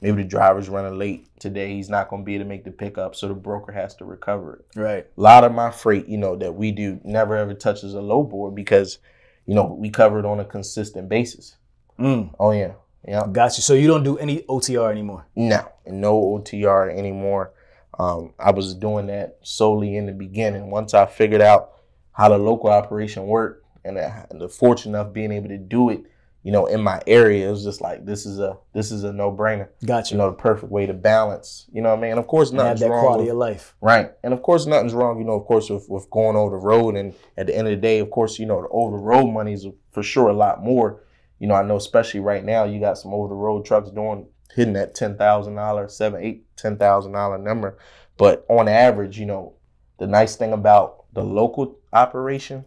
maybe 0.00 0.22
the 0.22 0.28
driver's 0.28 0.68
running 0.68 0.96
late 0.96 1.26
today, 1.40 1.74
he's 1.74 1.88
not 1.90 2.08
going 2.08 2.22
to 2.22 2.24
be 2.24 2.36
able 2.36 2.44
to 2.44 2.48
make 2.48 2.62
the 2.62 2.70
pickup, 2.70 3.16
so 3.16 3.26
the 3.26 3.34
broker 3.34 3.72
has 3.72 3.96
to 3.96 4.04
recover 4.04 4.60
it. 4.60 4.78
Right. 4.80 5.04
A 5.18 5.20
lot 5.20 5.42
of 5.42 5.50
my 5.52 5.72
freight, 5.72 6.06
you 6.06 6.16
know, 6.18 6.36
that 6.36 6.54
we 6.54 6.70
do 6.70 7.00
never 7.02 7.34
ever 7.36 7.54
touches 7.54 7.92
a 7.94 8.00
load 8.00 8.30
board 8.30 8.54
because, 8.54 8.98
you 9.46 9.54
know, 9.56 9.76
we 9.76 9.90
cover 9.90 10.20
it 10.20 10.24
on 10.24 10.38
a 10.38 10.44
consistent 10.44 11.08
basis. 11.08 11.56
Mm, 11.98 12.32
Oh 12.38 12.52
yeah, 12.52 12.74
yeah. 13.04 13.26
got 13.32 13.56
you. 13.58 13.62
So 13.62 13.74
you 13.74 13.88
don't 13.88 14.04
do 14.04 14.16
any 14.18 14.42
OTR 14.42 14.92
anymore. 14.92 15.26
No, 15.34 15.72
no 15.88 16.20
OTR 16.38 16.96
anymore. 16.96 17.52
Um, 17.98 18.34
I 18.38 18.50
was 18.50 18.74
doing 18.74 19.06
that 19.06 19.38
solely 19.42 19.96
in 19.96 20.06
the 20.06 20.12
beginning. 20.12 20.70
Once 20.70 20.94
I 20.94 21.06
figured 21.06 21.40
out 21.40 21.70
how 22.12 22.28
the 22.28 22.38
local 22.38 22.70
operation 22.70 23.26
worked 23.26 23.64
and 23.84 23.96
the, 23.96 24.26
the 24.32 24.48
fortune 24.48 24.94
of 24.94 25.12
being 25.12 25.32
able 25.32 25.48
to 25.48 25.58
do 25.58 25.90
it, 25.90 26.02
you 26.42 26.52
know, 26.52 26.66
in 26.66 26.80
my 26.80 27.00
area, 27.08 27.48
it 27.48 27.50
was 27.50 27.64
just 27.64 27.80
like 27.80 28.04
this 28.04 28.24
is 28.24 28.38
a 28.38 28.56
this 28.72 28.92
is 28.92 29.02
a 29.02 29.12
no 29.12 29.32
brainer. 29.32 29.68
Gotcha. 29.84 30.14
You 30.14 30.18
know, 30.18 30.30
the 30.30 30.36
perfect 30.36 30.70
way 30.70 30.86
to 30.86 30.92
balance. 30.94 31.66
You 31.72 31.82
know 31.82 31.88
what 31.90 31.98
I 31.98 32.02
mean? 32.02 32.18
Of 32.18 32.28
course, 32.28 32.50
And 32.50 32.60
have 32.60 32.78
that 32.78 32.88
wrong. 32.90 33.00
quality 33.04 33.24
with- 33.24 33.32
of 33.32 33.38
life. 33.38 33.74
Right. 33.80 34.12
And 34.22 34.32
of 34.32 34.42
course, 34.42 34.64
nothing's 34.66 34.94
wrong, 34.94 35.18
you 35.18 35.24
know, 35.24 35.32
of 35.32 35.44
course, 35.46 35.68
with, 35.70 35.86
with 35.88 36.08
going 36.10 36.36
over 36.36 36.56
the 36.56 36.62
road. 36.64 36.94
And 36.96 37.14
at 37.36 37.48
the 37.48 37.56
end 37.56 37.66
of 37.66 37.72
the 37.72 37.80
day, 37.80 37.98
of 37.98 38.10
course, 38.10 38.38
you 38.38 38.46
know, 38.46 38.62
the 38.62 38.68
over 38.70 38.96
the 38.96 39.02
road 39.02 39.26
money 39.26 39.54
is 39.54 39.66
for 39.90 40.04
sure 40.04 40.28
a 40.28 40.32
lot 40.34 40.62
more. 40.62 41.02
You 41.40 41.48
know, 41.48 41.54
I 41.54 41.62
know 41.64 41.76
especially 41.76 42.20
right 42.20 42.44
now, 42.44 42.62
you 42.64 42.78
got 42.78 42.96
some 42.98 43.12
over 43.12 43.26
the 43.28 43.34
road 43.34 43.64
trucks 43.64 43.90
doing 43.90 44.26
hitting 44.54 44.74
that 44.74 44.94
ten 44.94 45.16
thousand 45.16 45.54
dollar, 45.54 45.88
seven, 45.88 46.22
eight, 46.22 46.44
ten 46.56 46.76
thousand 46.76 47.12
dollar 47.12 47.38
number. 47.38 47.78
But 48.16 48.46
on 48.48 48.68
average, 48.68 49.18
you 49.18 49.26
know, 49.26 49.54
the 49.98 50.06
nice 50.06 50.36
thing 50.36 50.52
about 50.52 51.04
the 51.12 51.22
local 51.22 51.78
operation, 51.92 52.64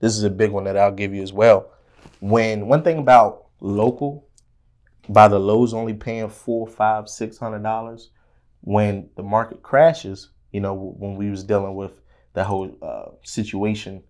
this 0.00 0.16
is 0.16 0.24
a 0.24 0.30
big 0.30 0.50
one 0.50 0.64
that 0.64 0.76
I'll 0.76 0.92
give 0.92 1.14
you 1.14 1.22
as 1.22 1.32
well. 1.32 1.70
When 2.20 2.66
one 2.66 2.82
thing 2.82 2.98
about 2.98 3.46
local, 3.60 4.26
by 5.08 5.28
the 5.28 5.38
lows 5.38 5.74
only 5.74 5.94
paying 5.94 6.28
four, 6.28 6.66
five, 6.66 7.08
six 7.08 7.38
hundred 7.38 7.62
dollars, 7.62 8.10
when 8.60 9.08
the 9.16 9.22
market 9.22 9.62
crashes, 9.62 10.30
you 10.52 10.60
know, 10.60 10.74
when 10.74 11.16
we 11.16 11.30
was 11.30 11.44
dealing 11.44 11.74
with 11.74 12.00
the 12.34 12.44
whole 12.44 12.76
uh, 12.82 13.10
situation, 13.22 14.02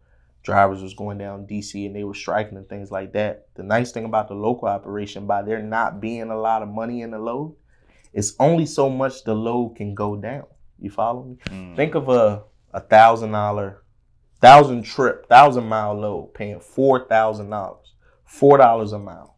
drivers 0.43 0.83
was 0.83 0.95
going 0.95 1.19
down 1.19 1.47
DC 1.47 1.87
and 1.87 1.95
they 1.95 2.05
were 2.05 2.15
striking 2.15 2.57
and 2.57 2.69
things 2.69 2.91
like 2.91 3.13
that. 3.13 3.47
The 3.55 3.63
nice 3.63 3.93
thing 3.93 4.05
about 4.05 4.29
the 4.29 4.35
local 4.35 4.69
operation, 4.69 5.27
by 5.27 5.43
there 5.43 5.63
not 5.63 6.01
being 6.01 6.31
a 6.31 6.39
lot 6.39 6.63
of 6.63 6.69
money 6.69 7.03
in 7.03 7.11
the 7.11 7.19
load, 7.19 7.57
it's 8.13 8.35
only 8.39 8.67
so 8.67 8.91
much 8.91 9.25
the 9.25 9.35
load 9.35 9.77
can 9.77 9.95
go 9.95 10.17
down. 10.17 10.45
You 10.79 10.91
follow 10.91 11.25
me? 11.25 11.37
Mm. 11.47 11.77
Think 11.77 11.95
of 11.95 12.09
a 12.09 12.45
a 12.75 12.81
thousand 12.81 13.33
dollar, 13.33 13.83
thousand 14.41 14.83
trip, 14.83 15.29
thousand 15.29 15.65
mile 15.65 15.95
load 15.95 16.35
paying 16.35 16.61
four 16.61 17.07
thousand 17.07 17.51
dollars, 17.51 17.95
four 18.25 18.59
dollars 18.59 18.93
a 18.93 18.99
mile. 18.99 19.37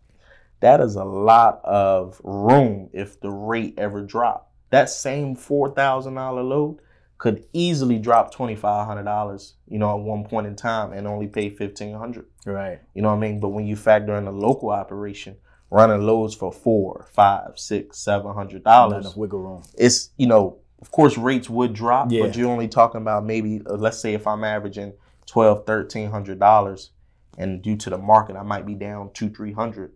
That 0.61 0.81
is 0.81 0.95
a 0.95 1.05
lot 1.05 1.61
of 1.65 2.21
room 2.25 2.89
if 2.93 3.21
the 3.21 3.31
rate 3.31 3.75
ever 3.77 4.03
dropped. 4.03 4.51
That 4.71 4.89
same 4.89 5.37
four 5.37 5.75
thousand 5.75 6.15
dollar 6.15 6.43
load 6.43 6.79
could 7.25 7.43
easily 7.55 7.99
drop 7.99 8.31
twenty 8.35 8.55
five 8.55 8.87
hundred 8.87 9.05
dollars, 9.05 9.55
you 9.67 9.79
know, 9.79 9.91
at 9.97 10.05
one 10.05 10.25
point 10.25 10.47
in 10.47 10.55
time 10.55 10.93
and 10.93 11.07
only 11.07 11.27
pay 11.27 11.49
fifteen 11.49 11.95
hundred. 11.95 12.27
Right. 12.45 12.81
You 12.95 13.01
know 13.01 13.09
what 13.09 13.15
I 13.17 13.19
mean? 13.27 13.41
But 13.41 13.49
when 13.49 13.67
you 13.67 13.77
factor 13.77 14.15
in 14.17 14.27
a 14.27 14.31
local 14.31 14.69
operation, 14.69 15.37
running 15.71 16.03
loads 16.03 16.35
for 16.35 16.53
four, 16.53 17.07
five, 17.15 17.53
six, 17.57 17.97
seven 17.99 18.35
hundred 18.35 18.63
dollars, 18.63 19.17
wiggle 19.17 19.41
room. 19.41 19.63
it's 19.79 20.11
you 20.19 20.27
know 20.27 20.59
of 20.83 20.91
course 20.91 21.17
rates 21.17 21.49
would 21.49 21.73
drop 21.73 22.09
Yeah. 22.13 22.27
but 22.27 22.37
you're 22.37 22.51
only 22.51 22.69
talking 22.69 23.01
about 23.01 23.25
maybe 23.25 23.63
uh, 23.67 23.73
let's 23.75 23.99
say 23.99 24.13
if 24.13 24.27
i'm 24.27 24.45
averaging 24.45 24.93
12 25.27 25.59
1300 25.67 26.39
dollars 26.39 26.91
and 27.39 27.63
due 27.63 27.77
to 27.77 27.89
the 27.89 27.97
market 27.97 28.37
i 28.37 28.43
might 28.43 28.67
be 28.67 28.75
down 28.75 29.09
two 29.15 29.31
three 29.31 29.53
hundred 29.53 29.93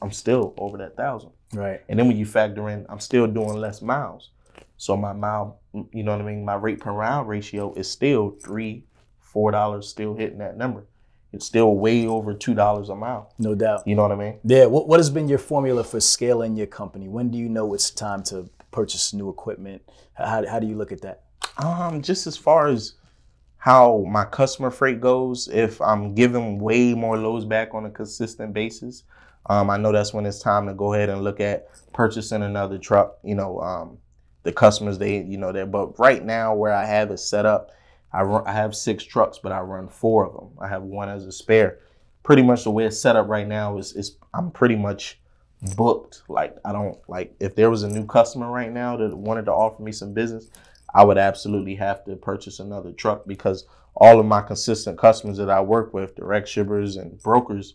i'm 0.00 0.12
still 0.12 0.54
over 0.58 0.78
that 0.78 0.96
thousand 0.96 1.30
Right. 1.52 1.80
and 1.88 1.98
then 1.98 2.06
when 2.06 2.16
you 2.16 2.24
factor 2.24 2.68
in 2.68 2.86
i'm 2.88 3.00
still 3.00 3.26
doing 3.26 3.56
less 3.56 3.82
miles 3.82 4.30
so 4.76 4.96
my 4.96 5.12
mile 5.12 5.57
you 5.92 6.02
know 6.02 6.12
what 6.12 6.20
i 6.20 6.24
mean 6.24 6.44
my 6.44 6.54
rate 6.54 6.80
per 6.80 6.90
round 6.92 7.28
ratio 7.28 7.72
is 7.74 7.90
still 7.90 8.30
three 8.42 8.84
four 9.20 9.50
dollars 9.50 9.88
still 9.88 10.14
hitting 10.14 10.38
that 10.38 10.56
number 10.56 10.84
it's 11.32 11.44
still 11.44 11.74
way 11.76 12.06
over 12.06 12.32
two 12.32 12.54
dollars 12.54 12.88
a 12.88 12.94
mile 12.94 13.32
No 13.38 13.54
doubt. 13.54 13.86
you 13.86 13.94
know 13.94 14.02
what 14.02 14.12
i 14.12 14.16
mean 14.16 14.38
Yeah. 14.44 14.66
What, 14.66 14.88
what 14.88 14.98
has 14.98 15.10
been 15.10 15.28
your 15.28 15.38
formula 15.38 15.84
for 15.84 16.00
scaling 16.00 16.56
your 16.56 16.66
company? 16.66 17.06
When 17.08 17.30
do 17.30 17.36
you 17.38 17.48
know 17.50 17.74
it's 17.74 17.90
time 17.90 18.22
to 18.24 18.48
purchase 18.70 19.12
new 19.12 19.28
equipment? 19.28 19.82
How, 20.14 20.46
how 20.46 20.58
do 20.58 20.66
you 20.66 20.74
look 20.74 20.90
at 20.90 21.02
that? 21.02 21.24
Um, 21.58 22.00
just 22.00 22.26
as 22.26 22.36
far 22.38 22.68
as 22.68 22.94
how 23.58 24.04
my 24.08 24.24
customer 24.24 24.70
freight 24.70 25.00
goes, 25.02 25.48
if 25.48 25.80
I'm 25.82 26.14
giving 26.14 26.58
way 26.58 26.94
more 26.94 27.18
loads 27.18 27.44
back 27.44 27.74
on 27.74 27.84
a 27.84 27.90
consistent 27.90 28.54
basis, 28.54 29.02
um, 29.50 29.68
I 29.68 29.76
know 29.76 29.92
that's 29.92 30.14
when 30.14 30.24
it's 30.26 30.40
time 30.40 30.66
to 30.66 30.74
go 30.74 30.94
ahead 30.94 31.08
and 31.10 31.22
look 31.22 31.40
at 31.40 31.68
purchasing 31.92 32.42
another 32.42 32.78
truck. 32.78 33.18
You 33.22 33.34
know, 33.34 33.60
um, 33.60 33.98
the 34.48 34.52
customers 34.52 34.96
they 34.96 35.22
you 35.22 35.36
know 35.36 35.52
that. 35.52 35.70
But 35.70 35.98
right 35.98 36.24
now, 36.24 36.54
where 36.54 36.72
I 36.72 36.86
have 36.86 37.10
it 37.10 37.18
set 37.18 37.44
up, 37.44 37.70
I 38.14 38.22
run, 38.22 38.46
I 38.46 38.52
have 38.52 38.74
six 38.74 39.04
trucks, 39.04 39.38
but 39.38 39.52
I 39.52 39.60
run 39.60 39.88
four 39.88 40.26
of 40.26 40.32
them. 40.32 40.48
I 40.58 40.68
have 40.68 40.82
one 40.82 41.10
as 41.10 41.26
a 41.26 41.32
spare. 41.32 41.80
Pretty 42.22 42.42
much 42.42 42.64
the 42.64 42.70
way 42.70 42.86
it's 42.86 42.98
set 42.98 43.14
up 43.14 43.28
right 43.28 43.46
now 43.46 43.76
is 43.76 43.92
is 43.92 44.16
I'm 44.32 44.50
pretty 44.50 44.74
much 44.74 45.20
booked. 45.76 46.22
Like 46.28 46.56
I 46.64 46.72
don't 46.72 46.98
like 47.08 47.34
if 47.40 47.54
there 47.56 47.68
was 47.68 47.82
a 47.82 47.90
new 47.90 48.06
customer 48.06 48.50
right 48.50 48.72
now 48.72 48.96
that 48.96 49.14
wanted 49.14 49.44
to 49.44 49.52
offer 49.52 49.82
me 49.82 49.92
some 49.92 50.14
business, 50.14 50.48
I 50.94 51.04
would 51.04 51.18
absolutely 51.18 51.74
have 51.74 52.06
to 52.06 52.16
purchase 52.16 52.58
another 52.58 52.92
truck 52.92 53.26
because 53.26 53.66
all 53.96 54.18
of 54.18 54.24
my 54.24 54.40
consistent 54.40 54.96
customers 54.96 55.36
that 55.36 55.50
I 55.50 55.60
work 55.60 55.92
with, 55.92 56.16
direct 56.16 56.48
shippers 56.48 56.96
and 56.96 57.22
brokers, 57.22 57.74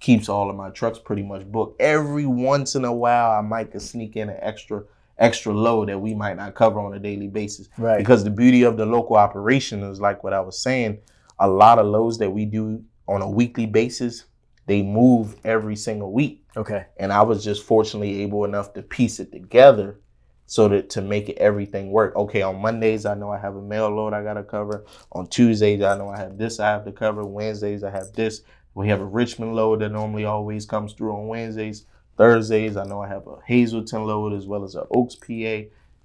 keeps 0.00 0.28
all 0.28 0.50
of 0.50 0.56
my 0.56 0.70
trucks 0.70 0.98
pretty 0.98 1.22
much 1.22 1.44
booked. 1.46 1.80
Every 1.80 2.26
once 2.26 2.74
in 2.74 2.84
a 2.84 2.92
while, 2.92 3.30
I 3.30 3.40
might 3.40 3.80
sneak 3.80 4.16
in 4.16 4.30
an 4.30 4.38
extra 4.40 4.82
extra 5.18 5.52
load 5.52 5.88
that 5.88 5.98
we 6.00 6.14
might 6.14 6.36
not 6.36 6.54
cover 6.54 6.80
on 6.80 6.94
a 6.94 6.98
daily 6.98 7.28
basis. 7.28 7.68
Right. 7.76 7.98
Because 7.98 8.24
the 8.24 8.30
beauty 8.30 8.62
of 8.62 8.76
the 8.76 8.86
local 8.86 9.16
operation 9.16 9.82
is 9.82 10.00
like 10.00 10.22
what 10.22 10.32
I 10.32 10.40
was 10.40 10.60
saying, 10.60 10.98
a 11.38 11.48
lot 11.48 11.78
of 11.78 11.86
loads 11.86 12.18
that 12.18 12.30
we 12.30 12.44
do 12.44 12.82
on 13.06 13.22
a 13.22 13.28
weekly 13.28 13.66
basis, 13.66 14.24
they 14.66 14.82
move 14.82 15.34
every 15.44 15.76
single 15.76 16.12
week 16.12 16.44
Okay. 16.56 16.84
and 16.98 17.12
I 17.12 17.22
was 17.22 17.42
just 17.42 17.64
fortunately 17.64 18.22
able 18.22 18.44
enough 18.44 18.74
to 18.74 18.82
piece 18.82 19.18
it 19.18 19.32
together 19.32 19.98
so 20.46 20.68
that 20.68 20.90
to 20.90 21.02
make 21.02 21.28
it 21.28 21.38
everything 21.38 21.90
work. 21.90 22.14
Okay, 22.16 22.42
on 22.42 22.60
Mondays 22.60 23.06
I 23.06 23.14
know 23.14 23.30
I 23.30 23.38
have 23.38 23.56
a 23.56 23.62
mail 23.62 23.88
load 23.90 24.12
I 24.12 24.22
gotta 24.22 24.42
cover. 24.42 24.84
On 25.12 25.26
Tuesdays 25.26 25.82
I 25.82 25.96
know 25.96 26.08
I 26.08 26.18
have 26.18 26.36
this 26.38 26.60
I 26.60 26.68
have 26.68 26.84
to 26.84 26.92
cover. 26.92 27.24
Wednesdays 27.24 27.82
I 27.84 27.90
have 27.90 28.12
this. 28.12 28.42
We 28.74 28.88
have 28.88 29.00
a 29.00 29.04
Richmond 29.06 29.54
load 29.54 29.80
that 29.80 29.90
normally 29.90 30.24
always 30.24 30.64
comes 30.66 30.92
through 30.92 31.12
on 31.16 31.26
Wednesdays. 31.28 31.86
Thursdays 32.18 32.76
I 32.76 32.84
know 32.84 33.00
I 33.00 33.08
have 33.08 33.26
a 33.26 33.36
Hazleton 33.46 34.04
load 34.04 34.34
as 34.34 34.46
well 34.46 34.64
as 34.64 34.74
a 34.74 34.86
Oaks 34.90 35.14
PA. 35.14 35.32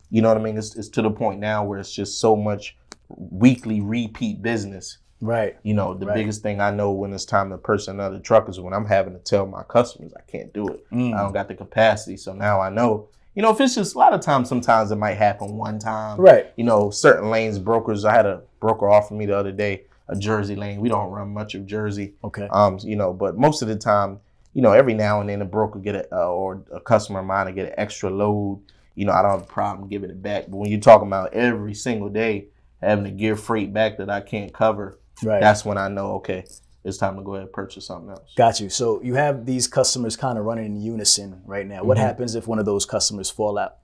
You 0.09 0.21
know 0.21 0.27
what 0.29 0.37
I 0.37 0.41
mean? 0.41 0.57
It's, 0.57 0.75
it's 0.75 0.89
to 0.89 1.01
the 1.01 1.09
point 1.09 1.39
now 1.39 1.65
where 1.65 1.79
it's 1.79 1.93
just 1.93 2.19
so 2.21 2.35
much 2.35 2.77
weekly 3.09 3.81
repeat 3.81 4.41
business 4.41 4.99
Right. 5.21 5.55
you 5.63 5.73
know, 5.73 5.93
the 5.93 6.05
Right. 6.05 6.15
biggest 6.15 6.41
thing 6.43 6.59
I 6.59 6.69
know 6.71 6.91
when 6.91 7.13
it's 7.13 7.23
time 7.23 7.49
to 7.51 7.57
purchase 7.57 7.87
another 7.87 8.19
truck 8.19 8.49
is 8.49 8.59
when 8.59 8.73
I'm 8.73 8.85
having 8.85 9.13
to 9.13 9.19
tell 9.19 9.45
my 9.45 9.63
customers 9.63 10.13
I 10.17 10.21
can't 10.29 10.51
do 10.53 10.67
it. 10.67 10.85
Mm. 10.91 11.13
I 11.15 11.21
don't 11.23 11.31
got 11.31 11.47
the 11.47 11.55
capacity. 11.55 12.17
So 12.17 12.33
now 12.33 12.59
I 12.59 12.69
know, 12.69 13.07
you 13.33 13.41
know, 13.41 13.49
if 13.51 13.61
it's 13.61 13.75
just 13.75 13.95
a 13.95 13.97
lot 13.97 14.11
of 14.13 14.19
times, 14.19 14.49
sometimes 14.49 14.91
it 14.91 14.97
might 14.97 15.15
happen 15.15 15.55
one 15.57 15.79
time. 15.79 16.19
Right. 16.19 16.51
You 16.57 16.65
know, 16.65 16.89
certain 16.89 17.29
lanes, 17.31 17.57
brokers, 17.57 18.03
I 18.03 18.11
had 18.13 18.25
a 18.25 18.41
broker 18.59 18.89
offer 18.89 19.13
me 19.13 19.25
the 19.25 19.37
other 19.37 19.53
day 19.53 19.83
a 20.09 20.15
Jersey 20.17 20.57
lane. 20.57 20.81
We 20.81 20.89
don't 20.89 21.09
run 21.09 21.33
much 21.33 21.55
of 21.55 21.65
Jersey. 21.65 22.15
Okay. 22.25 22.49
Um, 22.51 22.77
you 22.81 22.97
know, 22.97 23.13
but 23.13 23.37
most 23.37 23.61
of 23.61 23.69
the 23.69 23.77
time, 23.77 24.19
you 24.53 24.61
know, 24.61 24.71
every 24.71 24.93
now 24.93 25.19
and 25.19 25.29
then 25.29 25.41
a 25.41 25.45
broker 25.45 25.79
get 25.79 25.95
a, 25.95 26.07
uh, 26.15 26.27
or 26.27 26.63
a 26.71 26.79
customer 26.79 27.19
of 27.19 27.25
mine 27.25 27.47
to 27.47 27.51
get 27.51 27.67
an 27.67 27.73
extra 27.77 28.09
load. 28.09 28.61
You 28.95 29.05
know, 29.05 29.11
I 29.11 29.21
don't 29.21 29.31
have 29.31 29.41
a 29.41 29.45
problem 29.45 29.89
giving 29.89 30.09
it 30.09 30.21
back. 30.21 30.45
But 30.47 30.57
when 30.57 30.69
you're 30.69 30.79
talking 30.79 31.07
about 31.07 31.33
every 31.33 31.73
single 31.73 32.09
day 32.09 32.47
having 32.81 33.05
to 33.05 33.11
give 33.11 33.39
freight 33.39 33.73
back 33.73 33.97
that 33.97 34.09
I 34.09 34.21
can't 34.21 34.53
cover, 34.53 34.99
Right. 35.23 35.41
that's 35.41 35.63
when 35.63 35.77
I 35.77 35.87
know, 35.87 36.13
okay, 36.15 36.43
it's 36.83 36.97
time 36.97 37.15
to 37.15 37.21
go 37.21 37.33
ahead 37.33 37.45
and 37.45 37.53
purchase 37.53 37.85
something 37.85 38.09
else. 38.09 38.33
Got 38.35 38.59
you. 38.59 38.69
So 38.69 39.01
you 39.01 39.15
have 39.15 39.45
these 39.45 39.67
customers 39.67 40.15
kind 40.15 40.37
of 40.37 40.45
running 40.45 40.65
in 40.65 40.81
unison 40.81 41.41
right 41.45 41.65
now. 41.65 41.77
Mm-hmm. 41.79 41.87
What 41.87 41.97
happens 41.97 42.35
if 42.35 42.47
one 42.47 42.59
of 42.59 42.65
those 42.65 42.85
customers 42.85 43.29
fall 43.29 43.57
out? 43.57 43.77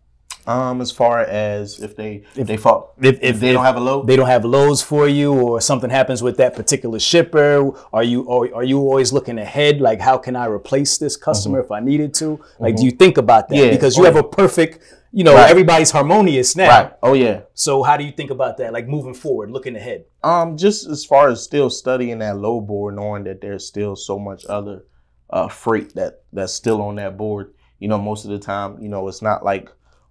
Um, 0.48 0.82
as 0.82 0.90
far 0.92 1.20
as 1.20 1.80
if 1.80 1.96
they 1.96 2.24
If- 2.36 2.48
they 2.48 2.58
fall, 2.58 2.94
if- 3.00 3.16
if, 3.16 3.20
if- 3.22 3.40
they 3.40 3.50
if 3.50 3.54
don't 3.56 3.66
have 3.66 3.76
a 3.76 3.80
load, 3.80 4.08
They 4.08 4.16
don't 4.16 4.28
have 4.28 4.46
loads 4.46 4.82
for 4.82 5.08
you, 5.08 5.34
or 5.34 5.62
something 5.62 5.90
happens 5.92 6.24
with 6.24 6.38
that 6.38 6.56
particular 6.56 6.98
shipper. 7.00 7.72
Are 7.94 8.04
you 8.04 8.24
or 8.24 8.50
are 8.56 8.64
you 8.64 8.80
always 8.80 9.14
looking 9.14 9.38
ahead? 9.38 9.80
Like, 9.82 10.00
how 10.02 10.18
can 10.18 10.36
I 10.36 10.46
replace 10.48 10.98
this 10.98 11.16
customer 11.18 11.60
if 11.60 11.72
I 11.72 11.80
needed 11.82 12.14
to? 12.16 12.40
Like, 12.60 12.76
do 12.78 12.84
you 12.86 12.92
think 12.92 13.18
about 13.18 13.50
that? 13.50 13.56
Mm-hmm. 13.56 13.66
Yeah. 13.66 13.72
Because 13.72 13.96
you 13.98 14.04
Oh, 14.04 14.06
have 14.06 14.16
yeah. 14.16 14.22
a 14.22 14.24
perfect, 14.24 14.80
you 15.12 15.24
know, 15.24 15.36
Right. 15.36 15.50
everybody's 15.52 15.92
harmonious 15.92 16.56
now. 16.56 16.70
right? 16.70 16.92
Oh 17.04 17.14
yeah. 17.14 17.42
So 17.54 17.84
how 17.84 17.98
do 17.98 18.04
you 18.04 18.12
think 18.12 18.32
about 18.32 18.58
that? 18.58 18.74
Like 18.74 18.88
moving 18.88 19.14
forward, 19.14 19.52
looking 19.52 19.76
ahead. 19.76 20.06
Um, 20.24 20.58
just 20.58 20.88
as 20.88 21.06
far 21.06 21.30
as 21.30 21.44
still 21.44 21.70
studying 21.70 22.20
that 22.20 22.38
load 22.38 22.62
board, 22.62 22.96
knowing 22.96 23.24
that 23.26 23.42
there's 23.42 23.66
still 23.68 23.96
so 23.96 24.18
much 24.18 24.46
other 24.48 24.86
uh, 25.30 25.48
freight 25.48 25.94
that 25.94 26.22
that's 26.34 26.54
still 26.54 26.82
on 26.82 26.96
that 26.96 27.18
board. 27.18 27.54
You 27.80 27.88
know, 27.88 28.00
most 28.00 28.26
of 28.26 28.32
the 28.32 28.40
time, 28.40 28.78
you 28.82 28.90
know, 28.90 29.08
it's 29.08 29.22
not 29.22 29.46
like 29.46 29.70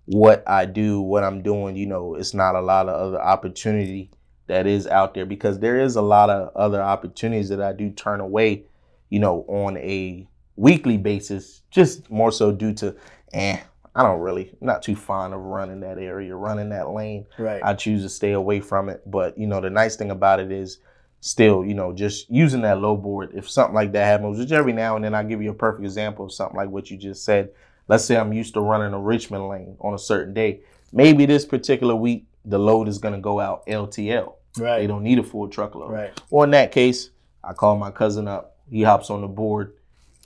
what 0.08 0.42
I 0.48 0.64
do, 0.64 1.00
what 1.00 1.22
I'm 1.22 1.42
doing. 1.42 1.76
You 1.76 1.86
know, 1.86 2.14
it's 2.14 2.34
not 2.34 2.54
a 2.54 2.60
lot 2.60 2.88
of 2.88 2.94
other 2.94 3.20
opportunity 3.20 4.10
that 4.46 4.66
is 4.66 4.86
out 4.86 5.12
there 5.12 5.26
because 5.26 5.58
there 5.58 5.78
is 5.78 5.96
a 5.96 6.02
lot 6.02 6.30
of 6.30 6.54
other 6.56 6.82
opportunities 6.82 7.50
that 7.50 7.60
I 7.60 7.72
do 7.72 7.90
turn 7.90 8.20
away. 8.20 8.64
You 9.10 9.20
know, 9.20 9.44
on 9.48 9.76
a 9.78 10.26
weekly 10.56 10.96
basis, 10.98 11.62
just 11.70 12.10
more 12.10 12.32
so 12.32 12.52
due 12.52 12.74
to, 12.74 12.94
eh, 13.32 13.58
I 13.94 14.02
don't 14.02 14.20
really, 14.20 14.54
not 14.60 14.82
too 14.82 14.96
fond 14.96 15.32
of 15.32 15.40
running 15.40 15.80
that 15.80 15.98
area, 15.98 16.34
running 16.34 16.70
that 16.70 16.90
lane. 16.90 17.26
Right. 17.38 17.62
I 17.62 17.74
choose 17.74 18.02
to 18.02 18.08
stay 18.08 18.32
away 18.32 18.60
from 18.60 18.88
it. 18.88 19.02
But 19.06 19.38
you 19.38 19.46
know, 19.46 19.60
the 19.60 19.70
nice 19.70 19.96
thing 19.96 20.10
about 20.10 20.40
it 20.40 20.50
is 20.50 20.78
still, 21.20 21.64
you 21.64 21.74
know, 21.74 21.92
just 21.92 22.30
using 22.30 22.62
that 22.62 22.80
load 22.80 23.02
board. 23.02 23.32
If 23.34 23.48
something 23.48 23.74
like 23.74 23.92
that 23.92 24.04
happens, 24.04 24.38
which 24.38 24.52
every 24.52 24.72
now 24.72 24.96
and 24.96 25.04
then 25.04 25.14
I 25.14 25.22
give 25.22 25.42
you 25.42 25.50
a 25.50 25.54
perfect 25.54 25.84
example 25.84 26.24
of 26.24 26.32
something 26.32 26.56
like 26.56 26.70
what 26.70 26.90
you 26.90 26.96
just 26.96 27.24
said. 27.24 27.50
Let's 27.88 28.04
say 28.04 28.16
I'm 28.16 28.32
used 28.32 28.54
to 28.54 28.60
running 28.60 28.92
a 28.92 28.98
Richmond 29.00 29.48
lane 29.48 29.76
on 29.80 29.94
a 29.94 29.98
certain 29.98 30.34
day. 30.34 30.60
Maybe 30.92 31.26
this 31.26 31.44
particular 31.44 31.96
week 31.96 32.26
the 32.44 32.58
load 32.58 32.88
is 32.88 32.98
gonna 32.98 33.20
go 33.20 33.40
out 33.40 33.66
LTL. 33.66 34.34
Right. 34.58 34.78
They 34.80 34.86
don't 34.86 35.02
need 35.02 35.18
a 35.18 35.22
full 35.22 35.48
truckload. 35.48 35.90
Right. 35.90 36.22
Or 36.30 36.44
in 36.44 36.50
that 36.52 36.72
case, 36.72 37.10
I 37.42 37.52
call 37.52 37.76
my 37.76 37.90
cousin 37.90 38.28
up. 38.28 38.56
He 38.70 38.82
hops 38.82 39.10
on 39.10 39.20
the 39.22 39.28
board. 39.28 39.74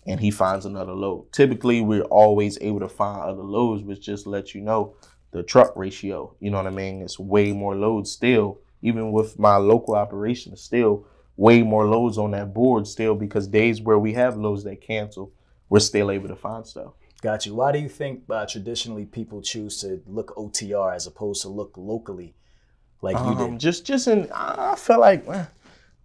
and 0.05 0.18
he 0.18 0.32
finds 0.32 0.66
another 0.66 0.93
load. 0.94 1.30
Typically, 1.32 1.80
we're 1.80 2.02
always 2.02 2.59
able 2.60 2.80
to 2.80 2.89
find 2.89 3.20
other 3.22 3.43
loads, 3.44 3.84
which 3.84 4.01
just 4.01 4.26
lets 4.26 4.52
you 4.52 4.60
know 4.60 4.97
the 5.30 5.44
truck 5.44 5.76
ratio. 5.76 6.34
You 6.40 6.51
know 6.51 6.56
what 6.56 6.66
I 6.66 6.70
mean? 6.70 7.02
It's 7.02 7.20
way 7.20 7.52
more 7.52 7.76
loads 7.76 8.10
still, 8.10 8.59
even 8.82 9.12
with 9.12 9.39
my 9.39 9.56
local 9.56 9.94
operation, 9.94 10.56
still 10.56 11.06
way 11.36 11.62
more 11.62 11.86
loads 11.86 12.18
on 12.18 12.32
that 12.32 12.52
board 12.52 12.86
still 12.89 13.14
because 13.14 13.47
days 13.47 13.80
where 13.80 13.98
we 13.98 14.12
have 14.14 14.36
loads 14.36 14.64
that 14.64 14.80
cancel, 14.80 15.32
we're 15.68 15.78
still 15.78 16.10
able 16.10 16.26
to 16.28 16.36
find 16.36 16.66
stuff. 16.66 16.94
Got 17.23 17.47
you. 17.47 17.55
Why 17.55 17.73
do 17.73 17.78
you 17.78 17.89
think 17.89 18.24
uh, 18.28 18.44
traditionally 18.47 19.07
people 19.07 19.40
choose 19.43 19.81
to 19.81 20.03
look 20.07 20.35
OTR 20.36 20.94
as 20.94 21.07
opposed 21.07 21.40
to 21.43 21.49
look 21.49 21.73
locally, 21.77 22.35
like 23.01 23.24
you 23.24 23.36
Um, 23.39 23.53
did? 23.53 23.61
just, 23.61 23.86
just 23.86 24.09
in, 24.09 24.28
I 24.35 24.74
feel 24.77 25.01
like, 25.01 25.27
eh, 25.28 25.47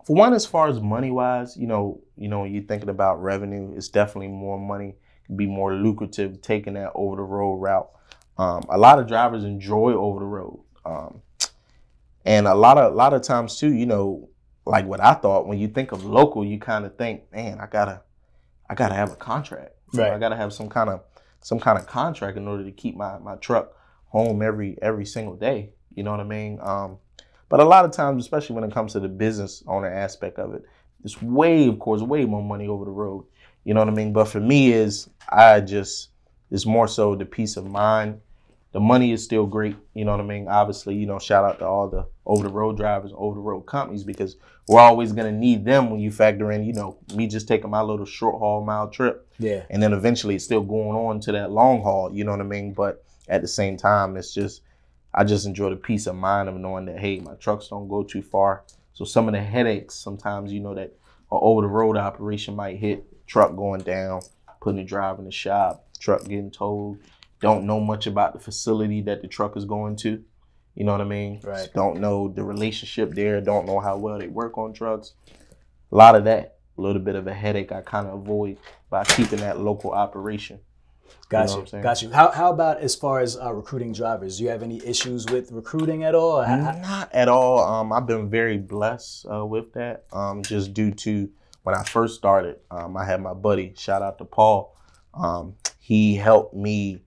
for 0.06 0.16
one, 0.16 0.34
as 0.34 0.46
far 0.46 0.70
as 0.70 0.80
money 0.80 1.12
wise, 1.12 1.58
you 1.58 1.68
know, 1.68 2.02
you 2.16 2.30
know, 2.30 2.42
when 2.42 2.54
you're 2.54 2.64
thinking 2.64 2.90
about 2.90 3.22
revenue, 3.22 3.74
it's 3.76 3.90
definitely 3.90 4.30
more 4.30 4.60
money, 4.60 4.96
be 5.36 5.48
more 5.48 5.74
lucrative 5.74 6.42
taking 6.42 6.76
that 6.76 6.92
over 6.96 7.16
the 7.18 7.24
road 7.24 7.56
route. 7.56 7.90
Um, 8.38 8.64
a 8.70 8.78
lot 8.78 9.00
of 9.00 9.08
drivers 9.08 9.44
enjoy 9.44 9.94
over 9.94 10.20
the 10.20 10.26
road, 10.26 10.60
um, 10.86 11.22
and 12.26 12.48
a 12.48 12.54
lot 12.54 12.78
of, 12.78 12.94
a 12.94 12.96
lot 12.96 13.14
of 13.16 13.24
times 13.24 13.58
too, 13.58 13.74
you 13.74 13.88
know, 13.88 14.30
like 14.66 14.86
what 14.86 15.00
I 15.00 15.16
thought 15.16 15.48
when 15.48 15.58
you 15.58 15.68
think 15.68 15.92
of 15.94 16.06
local, 16.06 16.46
you 16.46 16.60
kind 16.60 16.86
of 16.86 16.96
think, 16.96 17.32
man, 17.32 17.60
I 17.60 17.66
gotta, 17.66 18.02
I 18.70 18.76
gotta 18.76 18.94
have 18.94 19.12
a 19.12 19.16
contract. 19.16 19.74
Right. 19.94 20.12
I 20.12 20.20
gotta 20.20 20.36
have 20.36 20.54
some 20.54 20.70
kind 20.70 20.90
of, 20.90 21.02
some 21.42 21.60
kind 21.60 21.78
of 21.78 21.88
contract 21.88 22.38
in 22.38 22.48
order 22.48 22.64
to 22.64 22.72
keep 22.72 22.96
my 22.96 23.18
my 23.20 23.36
truck 23.36 23.74
home 24.10 24.42
every 24.42 24.78
every 24.82 25.06
single 25.06 25.36
day. 25.36 25.72
You 25.96 26.04
know 26.04 26.12
what 26.12 26.20
I 26.20 26.26
mean? 26.26 26.60
Um, 26.62 26.98
but 27.50 27.60
a 27.60 27.66
lot 27.66 27.86
of 27.86 27.92
times, 27.92 28.24
especially 28.24 28.56
when 28.56 28.64
it 28.64 28.74
comes 28.74 28.94
to 28.94 29.00
the 29.00 29.08
business 29.08 29.64
owner 29.68 29.88
aspect 29.88 30.38
of 30.38 30.54
it, 30.54 30.64
it's 31.04 31.22
way, 31.22 31.68
of 31.68 31.80
course, 31.80 32.02
way 32.02 32.26
more 32.26 32.44
money 32.44 32.68
over 32.68 32.86
the 32.86 32.92
road. 32.92 33.26
You 33.64 33.74
know 33.74 33.82
what 33.82 33.90
I 33.90 33.94
mean? 33.94 34.14
But 34.14 34.26
for 34.26 34.40
me, 34.40 34.72
is 34.74 35.10
I 35.30 35.62
just 35.62 36.10
it's 36.52 36.66
more 36.66 36.88
so 36.88 37.16
the 37.16 37.26
peace 37.26 37.58
of 37.58 37.66
mind. 37.66 38.22
The 38.74 38.80
money 38.80 39.12
is 39.12 39.24
still 39.24 39.46
great. 39.46 39.76
You 39.94 40.06
know 40.06 40.12
what 40.12 40.20
I 40.20 40.24
mean? 40.24 40.48
Obviously, 40.48 40.96
you 40.96 41.06
know, 41.06 41.20
shout 41.20 41.46
out 41.46 41.60
to 41.60 41.66
all 41.66 41.90
the 41.90 42.08
over 42.26 42.44
the 42.44 42.54
road 42.54 42.78
drivers, 42.78 43.12
over 43.16 43.36
the 43.36 43.42
road 43.42 43.62
companies, 43.62 44.04
because 44.04 44.36
we're 44.68 44.82
always 44.82 45.14
gonna 45.14 45.32
need 45.32 45.66
them 45.66 45.90
when 45.90 46.00
you 46.00 46.12
factor 46.12 46.52
in, 46.52 46.64
you 46.64 46.74
know, 46.74 46.98
me 47.16 47.28
just 47.28 47.48
taking 47.48 47.70
my 47.70 47.82
little 47.82 48.06
short 48.06 48.38
haul 48.38 48.64
mile 48.64 48.90
trip 48.90 49.28
yeah. 49.40 49.64
and 49.70 49.82
then 49.82 49.94
eventually 49.94 50.36
it's 50.36 50.44
still 50.44 50.62
going 50.62 50.98
on 50.98 51.20
to 51.22 51.32
that 51.32 51.52
long 51.52 51.82
haul 51.82 52.14
you 52.14 52.24
know 52.24 52.32
what 52.32 52.42
i 52.42 52.44
mean 52.44 52.74
but 52.74 53.04
at 53.28 53.42
the 53.42 53.48
same 53.48 53.78
time 53.78 54.18
it's 54.18 54.34
just 54.34 54.62
i 55.14 55.24
just 55.24 55.46
enjoy 55.46 55.70
the 55.70 55.76
peace 55.76 56.08
of 56.08 56.16
mind 56.16 56.50
of 56.50 56.56
knowing 56.56 56.86
that 56.86 57.00
hey 57.00 57.20
my 57.20 57.34
trucks 57.36 57.68
don't 57.68 57.88
go 57.88 58.04
too 58.04 58.22
far 58.22 58.64
so 58.94 59.06
some 59.06 59.28
of 59.28 59.34
the 59.34 59.42
headaches 59.42 59.96
sometimes 59.96 60.52
you 60.52 60.60
know 60.60 60.74
that 60.74 60.94
an 61.32 61.40
over 61.42 61.62
the 61.62 61.68
road 61.68 61.98
operation 61.98 62.56
might 62.56 62.78
hit 62.78 63.06
truck 63.28 63.56
going 63.56 63.82
down 63.82 64.22
putting 64.62 64.78
the 64.78 64.84
driver 64.84 65.20
in 65.20 65.26
the 65.26 65.32
shop 65.32 65.86
truck 66.00 66.24
getting 66.24 66.52
towed 66.52 66.98
don't 67.40 67.66
know 67.66 67.80
much 67.80 68.08
about 68.08 68.34
the 68.34 68.40
facility 68.40 69.02
that 69.02 69.22
the 69.22 69.28
truck 69.28 69.56
is 69.58 69.66
going 69.66 69.96
to 69.96 70.24
you 70.76 70.84
know 70.84 70.92
what 70.92 71.02
i 71.02 71.06
mean 71.06 71.40
Right. 71.44 71.70
don't 71.74 72.00
know 72.00 72.28
the 72.28 72.44
relationship 72.44 73.14
there 73.14 73.42
don't 73.42 73.66
know 73.66 73.80
how 73.80 73.98
well 73.98 74.20
they 74.20 74.28
work 74.28 74.58
on 74.58 74.74
trucks 74.74 75.14
a 75.92 75.96
lot 75.96 76.16
of 76.16 76.26
that 76.26 76.58
a 76.78 76.82
little 76.82 77.02
bit 77.02 77.16
of 77.16 77.28
a 77.28 77.34
headache 77.34 77.72
i 77.72 77.82
kind 77.82 78.08
of 78.08 78.14
avoid 78.16 78.58
by 78.90 79.04
keeping 79.04 79.40
that 79.40 79.60
local 79.60 79.92
operation 79.92 80.60
Got 81.30 81.48
know 81.48 81.54
you. 81.56 81.60
I'm 81.62 81.68
saying? 81.68 81.84
Got 81.84 82.02
you. 82.02 82.10
How, 82.12 82.32
how 82.32 82.52
about 82.52 82.80
as 82.80 82.96
far 82.96 83.20
as 83.20 83.38
uh, 83.38 83.54
recruiting 83.54 83.92
drivers? 83.92 84.38
Do 84.38 84.44
you 84.44 84.50
have 84.50 84.64
any 84.64 84.86
issues 84.86 85.26
with 85.26 85.52
recruiting 85.52 86.04
at 86.04 86.16
all? 86.16 86.42
Not 86.42 87.14
at 87.14 87.28
all. 87.28 87.60
Um, 87.60 87.92
I've 87.92 88.08
been 88.08 88.30
very 88.30 88.58
blessed 88.58 89.26
uh, 89.30 89.46
with 89.46 89.74
that. 89.74 90.06
Um, 90.14 90.42
just 90.42 90.74
due 90.74 90.92
to 90.92 91.30
when 91.64 91.76
I 91.76 91.84
first 91.84 92.16
started, 92.16 92.58
um, 92.72 92.96
I 92.96 93.04
had 93.06 93.22
my 93.22 93.34
buddy. 93.34 93.74
Shout 93.78 94.02
out 94.02 94.18
to 94.20 94.26
Paul. 94.26 94.76
Um, 95.14 95.56
he 95.80 96.16
helped 96.16 96.54
me 96.54 97.02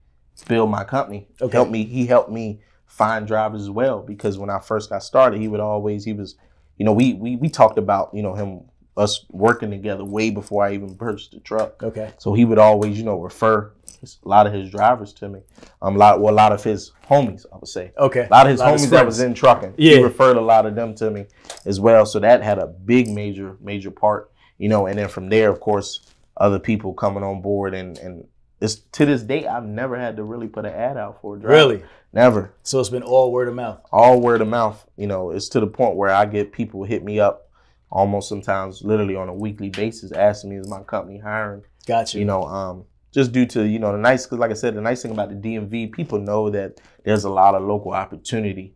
build 0.49 0.71
my 0.71 0.85
company. 0.85 1.29
Okay. 1.41 1.53
Helped 1.53 1.71
me. 1.71 1.85
He 1.85 2.07
helped 2.07 2.31
me 2.31 2.61
find 2.87 3.27
drivers 3.27 3.63
as 3.63 3.71
well 3.71 4.03
because 4.03 4.39
when 4.39 4.51
I 4.51 4.59
first 4.59 4.91
got 4.91 5.03
started, 5.03 5.41
he 5.41 5.49
would 5.49 5.61
always 5.61 6.05
he 6.05 6.13
was, 6.13 6.37
you 6.77 6.85
know, 6.85 6.93
we 6.93 7.15
we 7.15 7.37
we 7.37 7.49
talked 7.49 7.79
about 7.79 8.11
you 8.13 8.23
know 8.23 8.35
him 8.35 8.63
us 8.97 9.25
working 9.31 9.71
together 9.71 10.05
way 10.05 10.31
before 10.31 10.65
I 10.65 10.75
even 10.75 10.95
purchased 10.95 11.33
the 11.33 11.41
truck. 11.41 11.83
okay. 11.83 12.13
So 12.19 12.35
he 12.35 12.45
would 12.45 12.59
always, 12.59 12.99
you 12.99 13.05
know, 13.05 13.19
refer 13.21 13.73
a 14.03 14.29
lot 14.29 14.47
of 14.47 14.53
his 14.53 14.71
drivers 14.71 15.13
to 15.15 15.29
me. 15.29 15.41
Um, 15.83 15.97
a 15.97 15.99
lot, 15.99 16.21
well, 16.21 16.33
a 16.33 16.37
lot 16.37 16.53
of 16.53 16.63
his 16.63 16.93
homies, 17.09 17.47
I 17.53 17.57
would 17.57 17.69
say. 17.69 17.93
Okay. 17.99 18.27
A 18.27 18.35
lot 18.35 18.47
of 18.47 18.53
his 18.53 18.61
Lot 18.61 18.75
homies 18.75 18.81
his 18.81 18.91
that 18.91 19.07
was 19.07 19.21
in 19.21 19.35
trucking. 19.35 19.75
Yeah. 19.77 19.97
He 19.97 20.03
referred 20.03 20.37
a 20.37 20.41
lot 20.41 20.67
of 20.67 20.75
them 20.75 20.95
to 20.97 21.11
me 21.11 21.27
as 21.67 21.81
well. 21.81 22.07
So 22.07 22.19
that 22.21 22.43
had 22.43 22.59
a 22.59 22.67
big 22.67 23.09
major, 23.09 23.57
major 23.61 23.91
part, 23.91 24.31
you 24.59 24.69
know, 24.69 24.87
and 24.87 24.99
then 24.99 25.09
from 25.09 25.29
there, 25.29 25.51
of 25.51 25.61
course, 25.61 26.07
other 26.37 26.59
people 26.59 26.95
coming 26.95 27.23
on 27.23 27.43
board 27.43 27.75
and 27.75 27.99
and 27.99 28.27
it's 28.61 28.77
to 28.93 29.07
this 29.07 29.23
day 29.23 29.47
I've 29.47 29.65
never 29.65 29.99
had 29.99 30.17
to 30.17 30.25
really 30.25 30.49
put 30.49 30.67
an 30.67 30.73
ad 30.73 30.97
out 30.97 31.21
for 31.21 31.37
a 31.37 31.41
driver. 31.41 31.55
Really? 31.55 31.83
Never. 32.13 32.53
So 32.63 32.81
it's 32.81 32.89
been 32.89 33.03
all 33.03 33.33
word 33.33 33.49
of 33.49 33.55
mouth. 33.55 33.81
All 33.93 34.21
word 34.21 34.41
of 34.41 34.49
mouth. 34.49 34.85
You 34.97 35.07
know, 35.07 35.31
it's 35.31 35.49
to 35.51 35.61
the 35.61 35.67
point 35.67 35.97
where 35.97 36.11
I 36.11 36.25
get 36.27 36.53
people 36.53 36.85
hit 36.85 37.05
me 37.05 37.21
up 37.21 37.51
almost 37.91 38.29
sometimes 38.29 38.83
literally 38.83 39.17
on 39.17 39.29
a 39.29 39.35
weekly 39.35 39.69
basis 39.69 40.13
asking 40.13 40.51
me 40.51 40.57
is 40.57 40.69
my 40.69 40.83
company 40.83 41.19
hiring 41.19 41.63
Gotcha. 41.87 42.17
you. 42.17 42.21
you 42.21 42.27
know, 42.27 42.45
um, 42.45 42.85
just 43.13 43.33
due 43.33 43.47
to 43.47 43.67
you 43.67 43.79
know 43.79 43.93
the 43.93 43.99
nice 43.99 44.25
because 44.25 44.39
like 44.39 44.51
I 44.51 44.55
said, 44.55 44.75
the 44.75 44.81
nice 44.81 45.03
thing 45.03 45.11
about 45.11 45.31
the 45.31 45.35
DMV, 45.35 45.93
people 45.93 46.19
know 46.19 46.51
that 46.51 46.81
there's 47.05 47.25
a 47.25 47.31
lot 47.31 47.55
of 47.55 47.63
local 47.63 47.93
opportunity, 47.93 48.75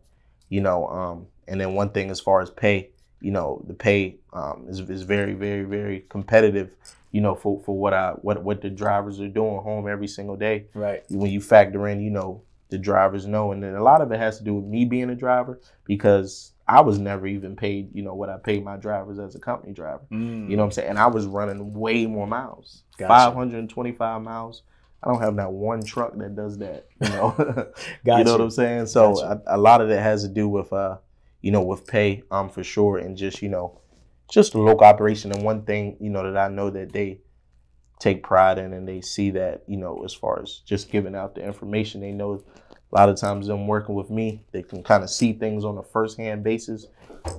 you 0.49 0.61
know, 0.61 0.87
um, 0.87 1.27
and 1.47 1.59
then 1.61 1.73
one 1.73 1.89
thing 1.89 2.09
as 2.09 2.19
far 2.19 2.41
as 2.41 2.49
pay, 2.49 2.89
you 3.21 3.31
know, 3.31 3.63
the 3.67 3.73
pay 3.73 4.17
um, 4.33 4.65
is 4.67 4.81
is 4.81 5.03
very 5.03 5.33
very 5.33 5.63
very 5.63 6.05
competitive, 6.09 6.75
you 7.15 7.21
know, 7.21 7.33
for 7.33 7.61
for 7.61 7.77
what 7.77 7.93
I 7.93 8.11
what 8.23 8.43
what 8.43 8.61
the 8.61 8.69
drivers 8.69 9.21
are 9.21 9.29
doing 9.29 9.61
home 9.61 9.87
every 9.87 10.07
single 10.07 10.35
day. 10.35 10.65
right. 10.73 11.01
When 11.09 11.31
you 11.31 11.39
factor 11.39 11.87
in, 11.87 12.01
you 12.01 12.09
know, 12.09 12.43
the 12.67 12.77
drivers 12.77 13.25
know, 13.25 13.53
and 13.53 13.63
then 13.63 13.73
a 13.73 13.81
lot 13.81 14.01
of 14.01 14.11
it 14.11 14.19
has 14.19 14.37
to 14.39 14.43
do 14.43 14.53
with 14.55 14.65
me 14.65 14.83
being 14.83 15.09
a 15.09 15.15
driver 15.15 15.61
because 15.85 16.51
I 16.67 16.81
was 16.81 16.99
never 16.99 17.25
even 17.25 17.55
paid, 17.55 17.95
you 17.95 18.03
know, 18.03 18.13
what 18.13 18.27
I 18.27 18.35
paid 18.35 18.65
my 18.65 18.75
drivers 18.75 19.17
as 19.17 19.33
a 19.33 19.39
company 19.39 19.71
driver. 19.71 20.01
Mm. 20.11 20.49
You 20.49 20.57
know 20.57 20.63
what 20.63 20.65
I'm 20.65 20.71
saying? 20.73 20.89
And 20.89 20.99
I 20.99 21.07
was 21.07 21.25
running 21.25 21.73
way 21.73 22.05
more 22.05 22.27
miles. 22.27 22.83
Gotcha. 22.97 23.07
525 23.07 24.21
miles. 24.21 24.63
I 25.01 25.07
don't 25.07 25.21
have 25.21 25.37
that 25.37 25.53
one 25.53 25.83
truck 25.83 26.17
that 26.17 26.35
does 26.35 26.57
that. 26.57 26.87
You 26.99 27.09
know, 27.11 27.33
Got 28.03 28.17
you 28.17 28.23
know 28.25 28.33
what 28.33 28.41
I'm 28.41 28.51
saying? 28.51 28.87
So 28.87 29.13
Gotcha. 29.13 29.41
a, 29.47 29.55
a 29.55 29.57
lot 29.57 29.79
of 29.79 29.89
it 29.89 29.99
has 29.99 30.23
to 30.23 30.27
do 30.27 30.49
with, 30.49 30.73
uh, 30.73 30.97
you 31.41 31.51
know, 31.51 31.61
with 31.61 31.87
pay, 31.87 32.23
um, 32.29 32.49
for 32.49 32.63
sure, 32.63 32.97
and 32.97 33.15
just 33.15 33.41
you 33.41 33.47
know, 33.47 33.79
just 34.29 34.53
a 34.53 34.59
local 34.59 34.85
operation. 34.85 35.31
And 35.31 35.43
one 35.43 35.63
thing, 35.63 35.97
you 35.99 36.09
know, 36.09 36.23
that 36.31 36.37
I 36.37 36.47
know 36.53 36.69
that 36.69 36.91
they 36.93 37.19
take 37.99 38.23
pride 38.23 38.57
in, 38.57 38.73
and 38.73 38.87
they 38.87 39.01
see 39.01 39.31
that, 39.31 39.63
you 39.67 39.77
know, 39.77 40.03
as 40.03 40.13
far 40.13 40.41
as 40.41 40.61
just 40.65 40.91
giving 40.91 41.15
out 41.15 41.35
the 41.35 41.45
information, 41.45 42.01
they 42.01 42.11
know 42.11 42.43
a 42.69 42.95
lot 42.95 43.09
of 43.09 43.15
times 43.17 43.47
them 43.47 43.67
working 43.67 43.95
with 43.95 44.09
me, 44.09 44.43
they 44.51 44.61
can 44.63 44.83
kind 44.83 45.03
of 45.03 45.09
see 45.09 45.33
things 45.33 45.65
on 45.65 45.77
a 45.77 45.83
first 45.83 46.17
hand 46.17 46.43
basis. 46.43 46.87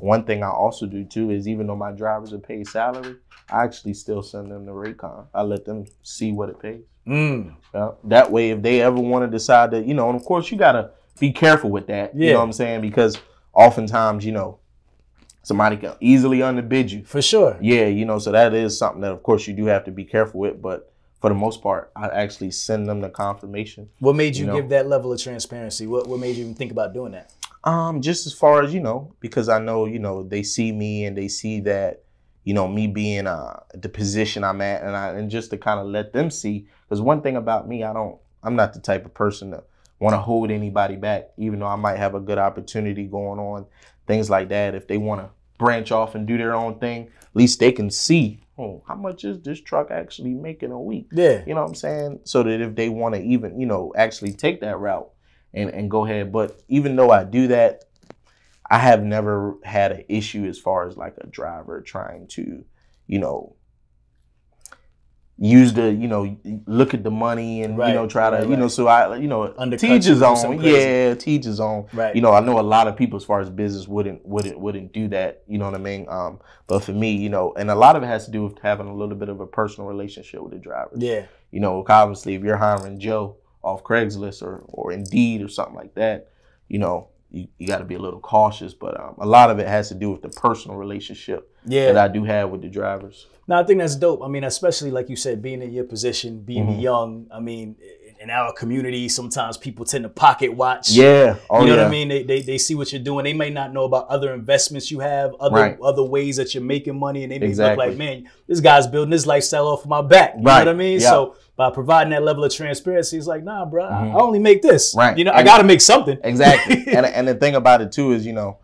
One 0.00 0.24
thing 0.24 0.42
I 0.42 0.48
also 0.48 0.86
do 0.86 1.04
too 1.04 1.30
is 1.30 1.46
even 1.46 1.66
though 1.66 1.76
my 1.76 1.92
drivers 1.92 2.32
are 2.32 2.38
paid 2.38 2.66
salary, 2.66 3.16
I 3.50 3.64
actually 3.64 3.94
still 3.94 4.22
send 4.22 4.50
them 4.50 4.66
the 4.66 4.72
rate 4.72 4.98
con. 4.98 5.26
I 5.32 5.42
let 5.42 5.64
them 5.64 5.84
see 6.02 6.32
what 6.32 6.48
it 6.48 6.58
pays. 6.58 6.82
Mm. 7.06 7.54
Yeah. 7.72 7.92
That 8.04 8.32
way, 8.32 8.50
if 8.50 8.62
they 8.62 8.80
ever 8.82 8.98
want 8.98 9.24
to 9.24 9.30
decide 9.30 9.70
to, 9.70 9.80
you 9.80 9.94
know, 9.94 10.08
and 10.10 10.18
of 10.18 10.24
course 10.24 10.50
you 10.50 10.58
gotta 10.58 10.90
be 11.20 11.32
careful 11.32 11.70
with 11.70 11.86
that. 11.86 12.14
You 12.14 12.26
Yeah. 12.26 12.32
know 12.32 12.38
what 12.40 12.46
I'm 12.46 12.52
saying? 12.52 12.80
Because 12.80 13.16
oftentimes, 13.52 14.24
you 14.24 14.32
know, 14.32 14.58
somebody 15.46 15.76
can 15.76 15.92
easily 16.00 16.42
underbid 16.42 16.90
you. 16.90 17.04
For 17.04 17.22
sure. 17.22 17.56
Yeah, 17.60 17.86
you 17.86 18.04
know, 18.04 18.18
so 18.18 18.32
that 18.32 18.52
is 18.52 18.76
something 18.76 19.00
that 19.02 19.12
of 19.12 19.22
course 19.22 19.46
you 19.46 19.54
do 19.54 19.66
have 19.66 19.84
to 19.84 19.92
be 19.92 20.04
careful 20.04 20.40
with. 20.40 20.60
But 20.60 20.92
for 21.20 21.30
the 21.30 21.36
most 21.36 21.62
part, 21.62 21.92
I 21.94 22.08
actually 22.08 22.50
send 22.50 22.88
them 22.88 23.00
the 23.00 23.08
confirmation. 23.10 23.88
What 24.00 24.16
made 24.16 24.34
you, 24.34 24.46
You 24.46 24.50
know. 24.50 24.56
give 24.56 24.70
that 24.70 24.88
level 24.88 25.12
of 25.12 25.22
transparency? 25.22 25.86
What 25.86 26.08
What 26.08 26.18
made 26.18 26.34
you 26.34 26.42
even 26.42 26.56
think 26.56 26.72
about 26.72 26.92
doing 26.92 27.12
that? 27.12 27.32
Um, 27.62 28.00
just 28.02 28.26
as 28.26 28.32
far 28.32 28.64
as 28.64 28.74
you 28.74 28.80
know, 28.80 29.14
because 29.20 29.48
I 29.48 29.60
know 29.60 29.86
you 29.86 30.00
know 30.00 30.24
they 30.24 30.42
see 30.42 30.72
me 30.72 31.04
and 31.04 31.16
they 31.16 31.28
see 31.28 31.60
that 31.60 32.02
you 32.42 32.52
know 32.52 32.66
me 32.66 32.88
being 32.88 33.28
uh 33.28 33.60
the 33.72 33.88
position 33.88 34.42
I'm 34.42 34.60
at, 34.60 34.82
and 34.82 34.96
I 34.96 35.10
and 35.10 35.30
just 35.30 35.50
to 35.50 35.58
kind 35.58 35.78
of 35.78 35.86
let 35.86 36.12
them 36.12 36.28
see. 36.28 36.66
Because 36.88 37.00
one 37.00 37.22
thing 37.22 37.36
about 37.36 37.68
me, 37.68 37.84
I 37.84 37.92
don't, 37.92 38.18
I'm 38.42 38.56
not 38.56 38.72
the 38.72 38.80
type 38.80 39.04
of 39.06 39.14
person 39.14 39.52
to 39.52 39.62
want 40.00 40.14
to 40.14 40.18
hold 40.18 40.50
anybody 40.50 40.96
back, 40.96 41.28
even 41.38 41.60
though 41.60 41.66
I 41.66 41.76
might 41.76 41.98
have 41.98 42.16
a 42.16 42.20
good 42.20 42.38
opportunity 42.38 43.04
going 43.06 43.38
on, 43.38 43.66
things 44.08 44.28
like 44.28 44.48
that. 44.48 44.74
If 44.74 44.86
they 44.88 44.98
want 44.98 45.20
to 45.22 45.30
branch 45.58 45.92
off 45.92 46.14
and 46.14 46.26
do 46.26 46.38
their 46.38 46.54
own 46.54 46.78
thing, 46.78 47.10
at 47.22 47.34
least 47.34 47.60
they 47.60 47.72
can 47.72 47.90
see. 47.90 48.40
Oh, 48.58 48.82
how 48.86 48.94
much 48.94 49.24
is 49.24 49.40
this 49.40 49.60
truck 49.60 49.90
actually 49.90 50.32
making 50.32 50.72
a 50.72 50.80
week? 50.80 51.08
Yeah. 51.12 51.42
You 51.46 51.54
know 51.54 51.62
what 51.62 51.68
I'm 51.68 51.74
saying? 51.74 52.20
So 52.24 52.42
that 52.42 52.60
if 52.60 52.74
they 52.74 52.88
want 52.88 53.14
to 53.14 53.22
even, 53.22 53.60
you 53.60 53.66
know, 53.66 53.92
actually 53.96 54.32
take 54.32 54.60
that 54.62 54.78
route 54.78 55.10
and, 55.52 55.70
and 55.70 55.90
go 55.90 56.04
ahead. 56.06 56.32
But 56.32 56.62
even 56.68 56.96
though 56.96 57.10
I 57.10 57.24
do 57.24 57.48
that, 57.48 57.84
I 58.68 58.78
have 58.78 59.02
never 59.02 59.56
had 59.62 59.92
an 59.92 60.04
issue 60.08 60.46
as 60.46 60.58
far 60.58 60.88
as 60.88 60.96
like 60.96 61.14
a 61.20 61.26
driver 61.26 61.80
trying 61.80 62.26
to, 62.28 62.64
you 63.06 63.18
know, 63.18 63.54
use 65.38 65.74
the 65.74 65.92
you 65.92 66.08
know 66.08 66.34
look 66.66 66.94
at 66.94 67.04
the 67.04 67.10
money 67.10 67.62
and 67.62 67.76
Right, 67.76 67.88
you 67.88 67.94
know 67.94 68.06
try 68.06 68.30
to 68.30 68.36
right, 68.38 68.48
you 68.48 68.56
know 68.56 68.68
so 68.68 68.86
I 68.86 69.16
you 69.16 69.28
know 69.28 69.52
Undercut 69.58 69.80
teach 69.80 70.06
you 70.06 70.12
his 70.12 70.20
for 70.20 70.26
own 70.28 70.36
some 70.38 70.58
crazy- 70.58 70.78
yeah 70.78 71.14
teach 71.14 71.44
his 71.44 71.60
own 71.60 71.86
Right. 71.92 72.14
you 72.16 72.22
know 72.22 72.32
I 72.32 72.40
know 72.40 72.58
a 72.58 72.62
lot 72.62 72.88
of 72.88 72.96
people 72.96 73.18
as 73.18 73.24
far 73.24 73.40
as 73.40 73.50
business 73.50 73.86
wouldn't 73.86 74.24
wouldn't 74.24 74.58
wouldn't 74.58 74.92
do 74.92 75.08
that 75.08 75.42
you 75.46 75.58
know 75.58 75.66
what 75.66 75.74
I 75.74 75.78
mean? 75.78 76.06
Um 76.08 76.40
but 76.66 76.82
for 76.84 76.92
me 76.92 77.12
you 77.14 77.28
know 77.28 77.52
and 77.54 77.70
a 77.70 77.74
lot 77.74 77.96
of 77.96 78.02
it 78.02 78.06
has 78.06 78.24
to 78.24 78.30
do 78.30 78.44
with 78.44 78.58
having 78.60 78.88
a 78.88 78.94
little 78.94 79.14
bit 79.14 79.28
of 79.28 79.40
a 79.40 79.46
personal 79.46 79.86
relationship 79.88 80.40
with 80.40 80.52
the 80.52 80.58
driver 80.58 80.92
Yeah. 80.96 81.26
you 81.50 81.60
know 81.60 81.84
obviously 81.86 82.34
if 82.34 82.42
you're 82.42 82.56
hiring 82.56 82.98
Joe 82.98 83.36
off 83.62 83.84
Craigslist 83.84 84.42
or 84.42 84.64
or 84.68 84.90
Indeed 84.92 85.42
or 85.42 85.48
something 85.48 85.74
like 85.74 85.94
that 85.96 86.30
you 86.68 86.78
know 86.78 87.08
you, 87.30 87.48
you 87.58 87.66
got 87.66 87.78
to 87.78 87.84
be 87.84 87.96
a 87.96 87.98
little 87.98 88.20
cautious 88.20 88.72
but 88.72 88.98
um, 88.98 89.16
a 89.18 89.26
lot 89.26 89.50
of 89.50 89.58
it 89.58 89.66
has 89.68 89.88
to 89.88 89.94
do 89.94 90.10
with 90.10 90.22
the 90.22 90.30
personal 90.30 90.78
relationship 90.78 91.52
Yeah. 91.66 91.92
that 91.92 92.10
I 92.10 92.12
do 92.12 92.24
have 92.24 92.50
with 92.50 92.62
the 92.62 92.68
drivers 92.68 93.26
No, 93.48 93.56
I 93.60 93.64
think 93.64 93.78
that's 93.80 93.94
dope. 93.96 94.22
I 94.24 94.28
mean, 94.28 94.44
especially 94.44 94.90
like 94.90 95.08
you 95.08 95.16
said, 95.16 95.40
being 95.40 95.62
in 95.62 95.72
your 95.72 95.84
position, 95.84 96.40
being 96.40 96.66
Mhm. 96.66 96.82
young. 96.82 97.26
I 97.30 97.38
mean, 97.40 97.76
in 98.18 98.30
our 98.30 98.52
community, 98.54 99.08
sometimes 99.08 99.56
people 99.58 99.84
tend 99.84 100.02
to 100.04 100.08
pocket 100.08 100.50
watch. 100.56 100.90
yeah 100.90 101.36
oh 101.50 101.60
you 101.60 101.66
know 101.68 101.74
yeah 101.76 101.82
what 101.82 101.86
I 101.88 101.90
mean? 101.90 102.08
They, 102.08 102.22
they 102.24 102.40
they 102.40 102.58
see 102.58 102.74
what 102.74 102.90
you're 102.92 103.02
doing. 103.10 103.24
They 103.24 103.34
may 103.34 103.50
not 103.50 103.72
know 103.74 103.84
about 103.84 104.08
other 104.08 104.32
investments 104.34 104.90
you 104.90 105.00
have, 105.00 105.34
other 105.38 105.54
Right. 105.54 105.78
other 105.80 106.02
ways 106.02 106.36
that 106.38 106.54
you're 106.54 106.64
making 106.64 106.98
money, 106.98 107.22
and 107.24 107.30
they 107.30 107.38
may 107.38 107.46
Exactly. 107.46 107.76
look 107.86 107.90
like, 107.90 107.98
man, 107.98 108.28
this 108.48 108.60
guy's 108.60 108.86
building 108.88 109.12
his 109.12 109.26
lifestyle 109.26 109.68
off 109.68 109.82
of 109.84 109.88
my 109.90 110.02
back. 110.02 110.34
You 110.36 110.42
know 110.42 110.52
what 110.58 110.68
I 110.68 110.72
mean? 110.72 110.98
Yeah. 111.00 111.10
So 111.10 111.34
by 111.56 111.70
providing 111.70 112.10
that 112.12 112.22
level 112.24 112.42
of 112.42 112.52
transparency, 112.54 113.16
it's 113.18 113.26
like, 113.28 113.44
nah, 113.44 113.64
bro, 113.66 113.84
I- 113.84 113.88
Mhm. 113.88 114.14
I 114.14 114.18
only 114.20 114.38
make 114.40 114.60
this. 114.62 114.94
Right. 114.96 115.16
You 115.16 115.24
know, 115.24 115.32
I 115.32 115.42
got 115.44 115.58
to 115.58 115.64
make 115.64 115.80
something. 115.82 116.18
Exactly. 116.24 116.84
and 116.96 117.06
and 117.06 117.28
the 117.28 117.34
thing 117.34 117.54
about 117.54 117.80
it 117.82 117.92
too 117.92 118.12
is, 118.12 118.26
you 118.26 118.32
know, 118.32 118.56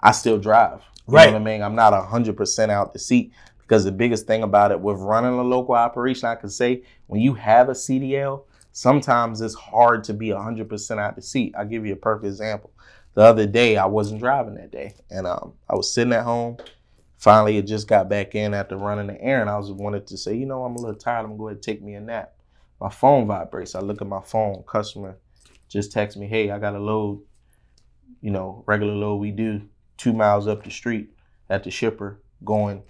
I 0.00 0.12
still 0.12 0.38
drive. 0.38 0.82
You 1.10 1.16
Right. 1.16 1.26
know 1.26 1.32
what 1.32 1.42
I 1.42 1.44
mean? 1.44 1.62
I'm 1.62 1.74
not 1.74 1.92
hundred 2.06 2.36
percent 2.36 2.70
out 2.70 2.92
the 2.92 2.98
seat 2.98 3.32
because 3.58 3.84
the 3.84 3.92
biggest 3.92 4.26
thing 4.26 4.42
about 4.44 4.70
it 4.70 4.80
with 4.80 4.98
running 4.98 5.32
a 5.32 5.42
local 5.42 5.74
operation, 5.74 6.28
I 6.28 6.36
can 6.36 6.50
say 6.50 6.82
when 7.08 7.20
you 7.20 7.34
have 7.34 7.68
a 7.68 7.74
CDL, 7.74 8.44
sometimes 8.72 9.40
it's 9.40 9.54
hard 9.54 10.04
to 10.04 10.14
be 10.14 10.30
hundred 10.30 10.68
percent 10.68 11.00
out 11.00 11.16
the 11.16 11.22
seat. 11.22 11.54
I'll 11.58 11.66
give 11.66 11.84
you 11.84 11.94
a 11.94 11.96
perfect 11.96 12.26
example. 12.26 12.70
The 13.14 13.22
other 13.22 13.46
day 13.46 13.76
I 13.76 13.86
wasn't 13.86 14.20
driving 14.20 14.54
that 14.54 14.70
day 14.70 14.94
and 15.10 15.26
um 15.26 15.54
I 15.68 15.74
was 15.74 15.92
sitting 15.92 16.12
at 16.12 16.22
home. 16.24 16.58
Finally, 17.18 17.58
it 17.58 17.66
just 17.66 17.88
got 17.88 18.08
back 18.08 18.34
in 18.34 18.54
after 18.54 18.76
running 18.76 19.08
the 19.08 19.20
errand. 19.20 19.50
I 19.50 19.58
was 19.58 19.72
wanted 19.72 20.06
to 20.06 20.16
say, 20.16 20.34
you 20.36 20.46
know, 20.46 20.64
I'm 20.64 20.76
a 20.76 20.80
little 20.80 20.94
tired. 20.94 21.20
I'm 21.20 21.26
gonna 21.26 21.38
go 21.38 21.48
ahead 21.48 21.56
and 21.56 21.62
take 21.62 21.82
me 21.82 21.94
a 21.94 22.00
nap. 22.00 22.34
My 22.80 22.88
phone 22.88 23.26
vibrates. 23.26 23.74
I 23.74 23.80
look 23.80 24.00
at 24.00 24.08
my 24.08 24.22
phone. 24.22 24.62
Customer 24.66 25.18
just 25.68 25.92
text 25.92 26.16
me, 26.16 26.26
hey, 26.26 26.50
I 26.50 26.58
got 26.58 26.74
a 26.74 26.78
load 26.78 27.20
you 28.22 28.30
know, 28.30 28.64
regular 28.66 28.94
load 28.94 29.16
we 29.16 29.30
do 29.30 29.62
two 30.00 30.14
miles 30.14 30.46
up 30.46 30.64
the 30.64 30.70
street 30.70 31.10
at 31.50 31.62
the 31.62 31.70
shipper 31.70 32.18
going 32.42 32.82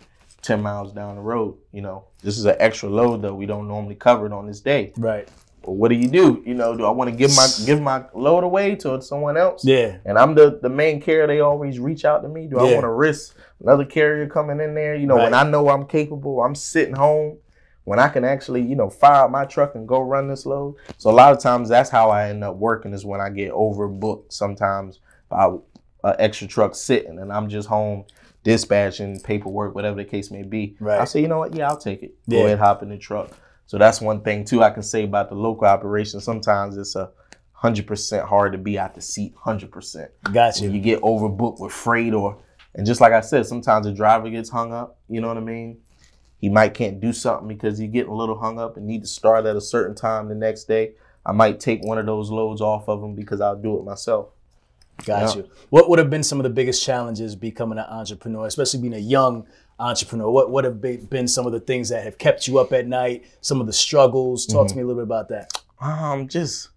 10 0.42 0.62
miles 0.62 0.92
down 0.92 1.16
the 1.16 1.20
road. 1.20 1.58
You 1.72 1.82
know, 1.82 2.04
this 2.22 2.38
is 2.38 2.44
an 2.44 2.54
extra 2.60 2.88
load 2.88 3.22
though. 3.22 3.34
We 3.34 3.46
don't 3.46 3.66
normally 3.66 3.96
cover 3.96 4.26
it 4.26 4.32
on 4.32 4.46
this 4.46 4.60
day. 4.60 4.92
Right. 4.96 5.28
Well, 5.64 5.74
what 5.74 5.88
do 5.88 5.96
you 5.96 6.08
do? 6.08 6.42
You 6.46 6.54
know, 6.54 6.76
do 6.76 6.84
I 6.84 6.90
want 6.90 7.10
to 7.10 7.16
give 7.16 7.34
my 7.34 7.48
give 7.66 7.82
my 7.82 8.04
load 8.14 8.44
away 8.44 8.76
to 8.76 9.02
someone 9.02 9.36
else? 9.36 9.64
Yeah. 9.64 9.96
And 10.04 10.16
I'm 10.18 10.36
the, 10.36 10.60
the 10.62 10.68
main 10.68 11.02
carrier. 11.02 11.26
They 11.26 11.40
always 11.40 11.80
reach 11.80 12.04
out 12.04 12.22
to 12.22 12.28
me. 12.28 12.46
Do 12.46 12.60
I 12.60 12.62
want 12.62 12.82
to 12.82 12.90
risk 12.90 13.36
another 13.58 13.84
carrier 13.84 14.28
coming 14.28 14.60
in 14.60 14.74
there? 14.74 14.94
You 14.94 15.06
know, 15.06 15.16
when 15.16 15.34
I 15.34 15.42
know 15.42 15.68
I'm 15.68 15.86
capable, 15.86 16.40
I'm 16.42 16.54
sitting 16.54 16.94
home. 16.94 17.38
When 17.84 17.98
I 17.98 18.08
can 18.08 18.24
actually, 18.24 18.62
you 18.62 18.76
know, 18.76 18.88
fire 18.88 19.24
up 19.24 19.30
my 19.30 19.46
truck 19.46 19.74
and 19.74 19.88
go 19.88 20.00
run 20.00 20.28
this 20.28 20.46
load. 20.46 20.76
So 20.98 21.10
a 21.10 21.12
lot 21.12 21.32
of 21.32 21.40
times 21.40 21.68
that's 21.68 21.90
how 21.90 22.10
I 22.10 22.28
end 22.28 22.44
up 22.44 22.56
working 22.56 22.92
is 22.92 23.04
when 23.04 23.20
I 23.20 23.30
get 23.30 23.52
overbooked. 23.52 24.32
Sometimes 24.32 25.00
by 25.28 25.50
an 26.04 26.14
extra 26.18 26.46
truck 26.46 26.74
sitting 26.74 27.18
and 27.18 27.32
I'm 27.32 27.48
just 27.48 27.68
home 27.68 28.04
dispatching 28.42 29.20
paperwork, 29.20 29.74
whatever 29.74 29.96
the 29.96 30.04
case 30.04 30.30
may 30.30 30.42
be. 30.42 30.76
Right. 30.80 31.00
I 31.00 31.04
say, 31.04 31.20
you 31.20 31.28
know 31.28 31.38
what? 31.38 31.54
Yeah, 31.54 31.68
I'll 31.68 31.76
take 31.76 32.02
it. 32.02 32.14
Go 32.28 32.38
Yeah. 32.38 32.44
ahead, 32.46 32.58
hop 32.58 32.82
in 32.82 32.88
the 32.88 32.98
truck. 32.98 33.30
So 33.66 33.78
that's 33.78 34.00
one 34.00 34.22
thing 34.22 34.44
too 34.44 34.62
I 34.62 34.70
can 34.70 34.82
say 34.82 35.04
about 35.04 35.28
the 35.28 35.34
local 35.36 35.66
operation. 35.66 36.20
Sometimes 36.20 36.76
it's 36.76 36.96
a 36.96 37.10
hundred 37.52 37.86
percent 37.86 38.26
hard 38.26 38.52
to 38.52 38.58
be 38.58 38.78
out 38.78 38.94
the 38.94 39.00
seat, 39.02 39.34
hundred 39.38 39.70
percent. 39.70 40.10
Got 40.32 40.58
When 40.60 40.72
you. 40.74 40.80
get 40.80 41.00
overbooked 41.02 41.60
with 41.60 41.72
freight 41.72 42.14
or 42.14 42.38
and 42.74 42.86
just 42.86 43.00
like 43.00 43.12
I 43.12 43.20
said, 43.20 43.46
sometimes 43.46 43.86
the 43.86 43.92
driver 43.92 44.30
gets 44.30 44.48
hung 44.48 44.72
up, 44.72 44.98
you 45.08 45.20
know 45.20 45.28
what 45.28 45.36
I 45.36 45.40
mean? 45.40 45.78
He 46.38 46.48
might 46.48 46.72
can't 46.72 47.00
do 47.00 47.12
something 47.12 47.48
because 47.48 47.76
he's 47.78 47.90
getting 47.90 48.10
a 48.10 48.14
little 48.16 48.38
hung 48.38 48.58
up 48.58 48.76
and 48.76 48.86
need 48.86 49.02
to 49.02 49.08
start 49.08 49.44
at 49.44 49.56
a 49.56 49.60
certain 49.60 49.94
time 49.94 50.28
the 50.28 50.34
next 50.34 50.64
day. 50.64 50.92
I 51.26 51.32
might 51.32 51.60
take 51.60 51.82
one 51.84 51.98
of 51.98 52.06
those 52.06 52.30
loads 52.30 52.60
off 52.62 52.88
of 52.88 53.02
him 53.02 53.14
because 53.14 53.40
I'll 53.42 53.56
do 53.60 53.76
it 53.78 53.84
myself. 53.84 54.28
Got 55.04 55.36
Yeah. 55.36 55.42
you. 55.42 55.48
What 55.70 55.88
would 55.88 55.98
have 55.98 56.10
been 56.10 56.22
some 56.22 56.38
of 56.38 56.44
the 56.44 56.50
biggest 56.50 56.84
challenges 56.84 57.34
becoming 57.36 57.78
an 57.78 57.84
entrepreneur, 57.88 58.46
especially 58.46 58.80
being 58.80 58.94
a 58.94 58.98
young 58.98 59.46
entrepreneur? 59.78 60.30
What 60.30 60.50
would 60.50 60.64
have 60.64 60.80
been 60.80 61.26
some 61.28 61.46
of 61.46 61.52
the 61.52 61.60
things 61.60 61.88
that 61.88 62.04
have 62.04 62.18
kept 62.18 62.46
you 62.46 62.58
up 62.58 62.72
at 62.72 62.86
night? 62.86 63.24
Some 63.40 63.60
of 63.60 63.66
the 63.66 63.72
struggles. 63.72 64.46
Talk 64.46 64.66
Mm-hmm. 64.66 64.68
to 64.68 64.76
me 64.76 64.82
a 64.82 64.86
little 64.86 65.00
bit 65.02 65.04
about 65.08 65.28
that. 65.30 65.52
Um, 65.80 66.28
just 66.28 66.68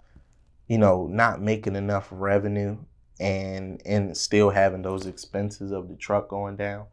you 0.67 0.77
know, 0.77 1.07
not 1.07 1.41
making 1.41 1.75
enough 1.75 2.07
revenue 2.11 2.77
and 3.19 3.81
and 3.85 4.15
still 4.15 4.49
having 4.49 4.81
those 4.81 5.05
expenses 5.05 5.71
of 5.71 5.89
the 5.89 5.95
truck 5.95 6.29
going 6.29 6.55
down. 6.55 6.85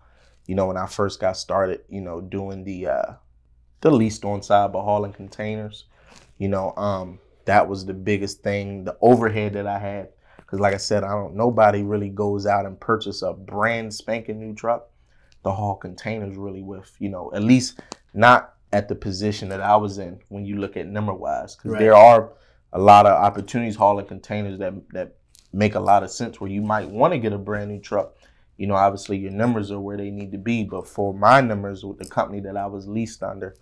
You 0.46 0.56
know, 0.56 0.66
when 0.66 0.76
I 0.76 0.86
first 0.86 1.20
got 1.20 1.36
started, 1.36 1.82
you 1.88 2.00
know, 2.00 2.20
doing 2.20 2.64
the 2.64 2.86
uh 2.88 3.12
the 3.82 3.90
leased 3.90 4.24
on 4.24 4.42
side 4.42 4.72
but 4.72 4.82
hauling 4.82 5.12
containers, 5.12 5.84
you 6.38 6.48
know, 6.48 6.74
um, 6.76 7.18
that 7.44 7.68
was 7.68 7.86
the 7.86 7.94
biggest 7.94 8.42
thing, 8.42 8.84
the 8.84 8.96
overhead 9.00 9.52
that 9.54 9.66
I 9.66 9.78
had. 9.78 10.08
Cause 10.50 10.58
like 10.58 10.74
I 10.74 10.78
said, 10.78 11.04
I 11.04 11.10
don't 11.10 11.36
nobody 11.36 11.84
really 11.84 12.08
goes 12.08 12.44
out 12.44 12.66
and 12.66 12.78
purchase 12.80 13.22
a 13.22 13.32
brand 13.32 13.94
spanking 13.94 14.40
new 14.40 14.52
truck 14.52 14.88
to 15.44 15.52
haul 15.52 15.76
containers 15.76 16.36
really 16.36 16.62
with, 16.62 16.92
you 16.98 17.08
know, 17.08 17.30
at 17.32 17.42
least 17.44 17.80
not 18.14 18.54
at 18.72 18.88
the 18.88 18.94
position 18.96 19.48
that 19.50 19.60
I 19.60 19.76
was 19.76 19.98
in 19.98 20.20
when 20.28 20.44
you 20.44 20.56
look 20.58 20.76
at 20.76 20.86
number 20.88 21.14
wise. 21.14 21.54
Because 21.54 21.72
Right. 21.72 21.78
there 21.78 21.94
are 21.94 22.32
a 22.72 22.78
lot 22.80 23.06
of 23.06 23.12
opportunities 23.12 23.76
hauling 23.76 24.06
containers 24.06 24.58
that 24.58 24.74
that 24.90 25.14
make 25.52 25.74
a 25.76 25.80
lot 25.80 26.02
of 26.02 26.10
sense 26.10 26.40
where 26.40 26.50
you 26.50 26.62
might 26.62 26.88
want 26.90 27.12
to 27.12 27.18
get 27.18 27.32
a 27.32 27.38
brand 27.38 27.70
new 27.70 27.78
truck. 27.80 28.16
You 28.56 28.66
know, 28.66 28.74
obviously 28.74 29.18
your 29.18 29.32
numbers 29.32 29.70
are 29.70 29.80
where 29.80 29.96
they 29.96 30.10
need 30.10 30.32
to 30.32 30.38
be, 30.38 30.64
but 30.64 30.86
for 30.86 31.14
my 31.14 31.40
numbers 31.40 31.84
with 31.84 31.98
the 31.98 32.06
company 32.06 32.40
that 32.40 32.56
I 32.56 32.66
was 32.66 32.86
leased 32.86 33.22
under, 33.22 33.56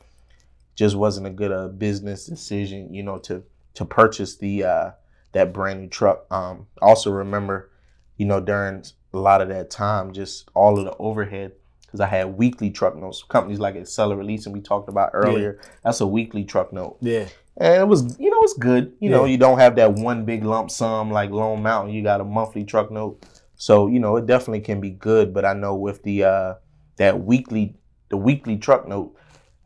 just 0.74 0.96
wasn't 0.96 1.26
a 1.26 1.30
good 1.30 1.52
uh, 1.52 1.68
business 1.68 2.26
decision. 2.26 2.92
You 2.92 3.02
know, 3.02 3.18
to 3.18 3.44
to 3.74 3.84
purchase 3.84 4.36
the 4.36 4.64
uh, 4.64 4.90
that 5.32 5.52
brand 5.52 5.80
new 5.80 5.88
truck. 5.88 6.26
Um, 6.30 6.66
also 6.80 7.10
remember, 7.10 7.70
you 8.16 8.26
know, 8.26 8.40
during 8.40 8.84
a 9.12 9.18
lot 9.18 9.40
of 9.40 9.48
that 9.48 9.70
time, 9.70 10.12
just 10.12 10.50
all 10.54 10.78
of 10.78 10.84
the 10.84 10.96
overhead 10.98 11.52
because 11.88 12.00
I 12.00 12.06
had 12.06 12.36
weekly 12.36 12.70
truck 12.70 12.96
notes. 12.96 13.22
Companies 13.22 13.58
like 13.58 13.74
Accelerate 13.74 14.26
Leasing, 14.26 14.52
and 14.52 14.60
we 14.60 14.62
talked 14.62 14.90
about 14.90 15.10
earlier, 15.14 15.58
that's 15.82 16.00
a 16.00 16.06
weekly 16.06 16.44
truck 16.44 16.72
note. 16.72 16.98
Yeah. 17.00 17.28
And 17.56 17.82
it 17.82 17.88
was, 17.88 18.18
you 18.20 18.30
know, 18.30 18.40
it's 18.42 18.52
good. 18.54 18.92
You 19.00 19.10
know, 19.10 19.24
you 19.24 19.36
don't 19.36 19.58
have 19.58 19.76
that 19.76 19.94
one 19.94 20.24
big 20.24 20.44
lump 20.44 20.70
sum 20.70 21.10
like 21.10 21.30
Lone 21.30 21.62
Mountain. 21.62 21.94
You 21.94 22.02
got 22.02 22.20
a 22.20 22.24
monthly 22.24 22.64
truck 22.64 22.90
note. 22.90 23.24
So, 23.56 23.88
you 23.88 23.98
know, 23.98 24.16
it 24.16 24.26
definitely 24.26 24.60
can 24.60 24.80
be 24.80 24.90
good. 24.90 25.34
But 25.34 25.44
I 25.44 25.54
know 25.54 25.74
with 25.74 26.02
the 26.04 26.24
uh 26.24 26.54
that 26.96 27.20
weekly 27.24 27.76
the 28.10 28.16
weekly 28.16 28.58
truck 28.58 28.86
note, 28.86 29.16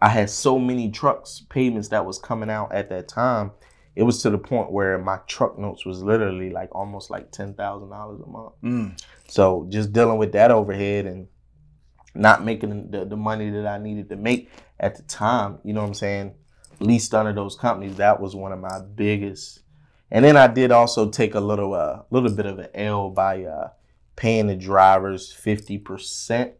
I 0.00 0.08
had 0.08 0.30
so 0.30 0.58
many 0.58 0.90
trucks, 0.90 1.44
payments 1.50 1.88
that 1.88 2.06
was 2.06 2.18
coming 2.18 2.48
out 2.48 2.72
at 2.72 2.88
that 2.88 3.08
time. 3.08 3.50
It 3.94 4.04
was 4.04 4.22
to 4.22 4.30
the 4.30 4.38
point 4.38 4.72
where 4.72 4.98
my 4.98 5.18
truck 5.26 5.58
notes 5.58 5.84
was 5.84 6.02
literally 6.02 6.50
like 6.50 6.74
almost 6.74 7.10
like 7.10 7.30
ten 7.30 7.54
thousand 7.54 7.90
dollars 7.90 8.20
a 8.20 8.26
month. 8.26 8.52
Mm. 8.62 9.02
So 9.28 9.66
just 9.68 9.92
dealing 9.92 10.18
with 10.18 10.32
that 10.32 10.50
overhead 10.50 11.06
and 11.06 11.28
not 12.14 12.44
making 12.44 12.90
the, 12.90 13.04
the 13.04 13.16
money 13.16 13.50
that 13.50 13.66
I 13.66 13.78
needed 13.78 14.08
to 14.10 14.16
make 14.16 14.50
at 14.78 14.96
the 14.96 15.02
time, 15.02 15.58
you 15.64 15.72
know 15.72 15.80
what 15.80 15.88
I'm 15.88 15.94
saying? 15.94 16.34
Leased 16.80 17.14
under 17.14 17.32
those 17.32 17.56
companies, 17.56 17.96
that 17.96 18.20
was 18.20 18.34
one 18.34 18.52
of 18.52 18.60
my 18.60 18.80
biggest. 18.94 19.60
And 20.10 20.24
then 20.24 20.36
I 20.36 20.46
did 20.46 20.72
also 20.72 21.08
take 21.08 21.34
a 21.34 21.40
little 21.40 21.74
uh 21.74 22.02
little 22.10 22.32
bit 22.32 22.46
of 22.46 22.58
an 22.58 22.68
L 22.74 23.10
by 23.10 23.44
uh 23.44 23.70
paying 24.16 24.46
the 24.46 24.56
drivers 24.56 25.32
50% 25.32 26.52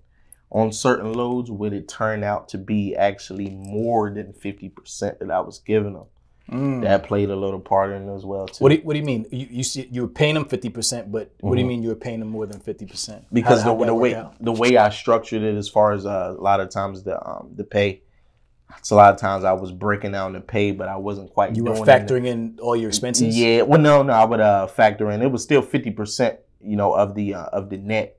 on 0.50 0.70
certain 0.70 1.12
loads, 1.14 1.50
would 1.50 1.72
it 1.72 1.88
turn 1.88 2.22
out 2.22 2.48
to 2.50 2.58
be 2.58 2.94
actually 2.94 3.48
more 3.50 4.12
than 4.12 4.34
50% 4.34 5.18
that 5.18 5.30
I 5.30 5.40
was 5.40 5.58
giving 5.58 5.94
them. 5.94 6.04
Mm. 6.52 6.82
That 6.82 7.04
played 7.04 7.30
a 7.30 7.36
little 7.36 7.60
part 7.60 7.92
in 7.92 8.08
it 8.08 8.14
as 8.14 8.24
well 8.24 8.46
too. 8.46 8.62
What 8.62 8.68
do 8.68 8.74
you, 8.76 8.82
what 8.82 8.92
do 8.92 8.98
you 8.98 9.04
mean? 9.06 9.26
You 9.30 9.46
you, 9.50 9.62
see, 9.62 9.88
you 9.90 10.02
were 10.02 10.08
paying 10.08 10.34
them 10.34 10.44
fifty 10.44 10.68
percent, 10.68 11.10
but 11.10 11.30
what 11.40 11.54
do 11.54 11.60
you 11.60 11.64
Mhm. 11.66 11.68
mean 11.70 11.82
you 11.82 11.88
were 11.88 11.94
paying 11.94 12.20
them 12.20 12.28
more 12.28 12.46
than 12.46 12.60
fifty 12.60 12.84
percent? 12.84 13.24
because 13.32 13.64
the, 13.64 13.74
the 13.74 13.94
way 13.94 14.22
the 14.40 14.52
way 14.52 14.76
I 14.76 14.90
structured 14.90 15.42
it, 15.42 15.56
as 15.56 15.68
far 15.68 15.92
as 15.92 16.04
uh, 16.04 16.34
a 16.38 16.40
lot 16.40 16.60
of 16.60 16.68
times 16.68 17.02
the 17.04 17.16
um, 17.26 17.50
the 17.56 17.64
pay, 17.64 18.02
it's 18.78 18.90
a 18.90 18.94
lot 18.94 19.14
of 19.14 19.18
times 19.20 19.44
I 19.44 19.52
was 19.52 19.72
breaking 19.72 20.12
down 20.12 20.34
the 20.34 20.40
pay, 20.40 20.72
but 20.72 20.88
I 20.88 20.96
wasn't 20.96 21.32
quite. 21.32 21.56
you 21.56 21.64
were 21.64 21.72
it 21.72 21.78
in 21.78 21.84
factoring 21.84 22.26
in 22.26 22.58
all 22.60 22.76
your 22.76 22.88
expenses. 22.88 23.38
Yeah, 23.38 23.62
well, 23.62 23.80
no, 23.80 24.02
no, 24.02 24.12
I 24.12 24.24
would 24.24 24.40
uh, 24.40 24.66
factor 24.66 25.10
in. 25.10 25.22
It 25.22 25.30
was 25.30 25.42
still 25.42 25.62
fifty 25.62 25.90
percent, 25.90 26.38
you 26.60 26.76
know, 26.76 26.92
of 26.92 27.14
the 27.14 27.34
uh, 27.34 27.44
of 27.46 27.70
the 27.70 27.78
net, 27.78 28.18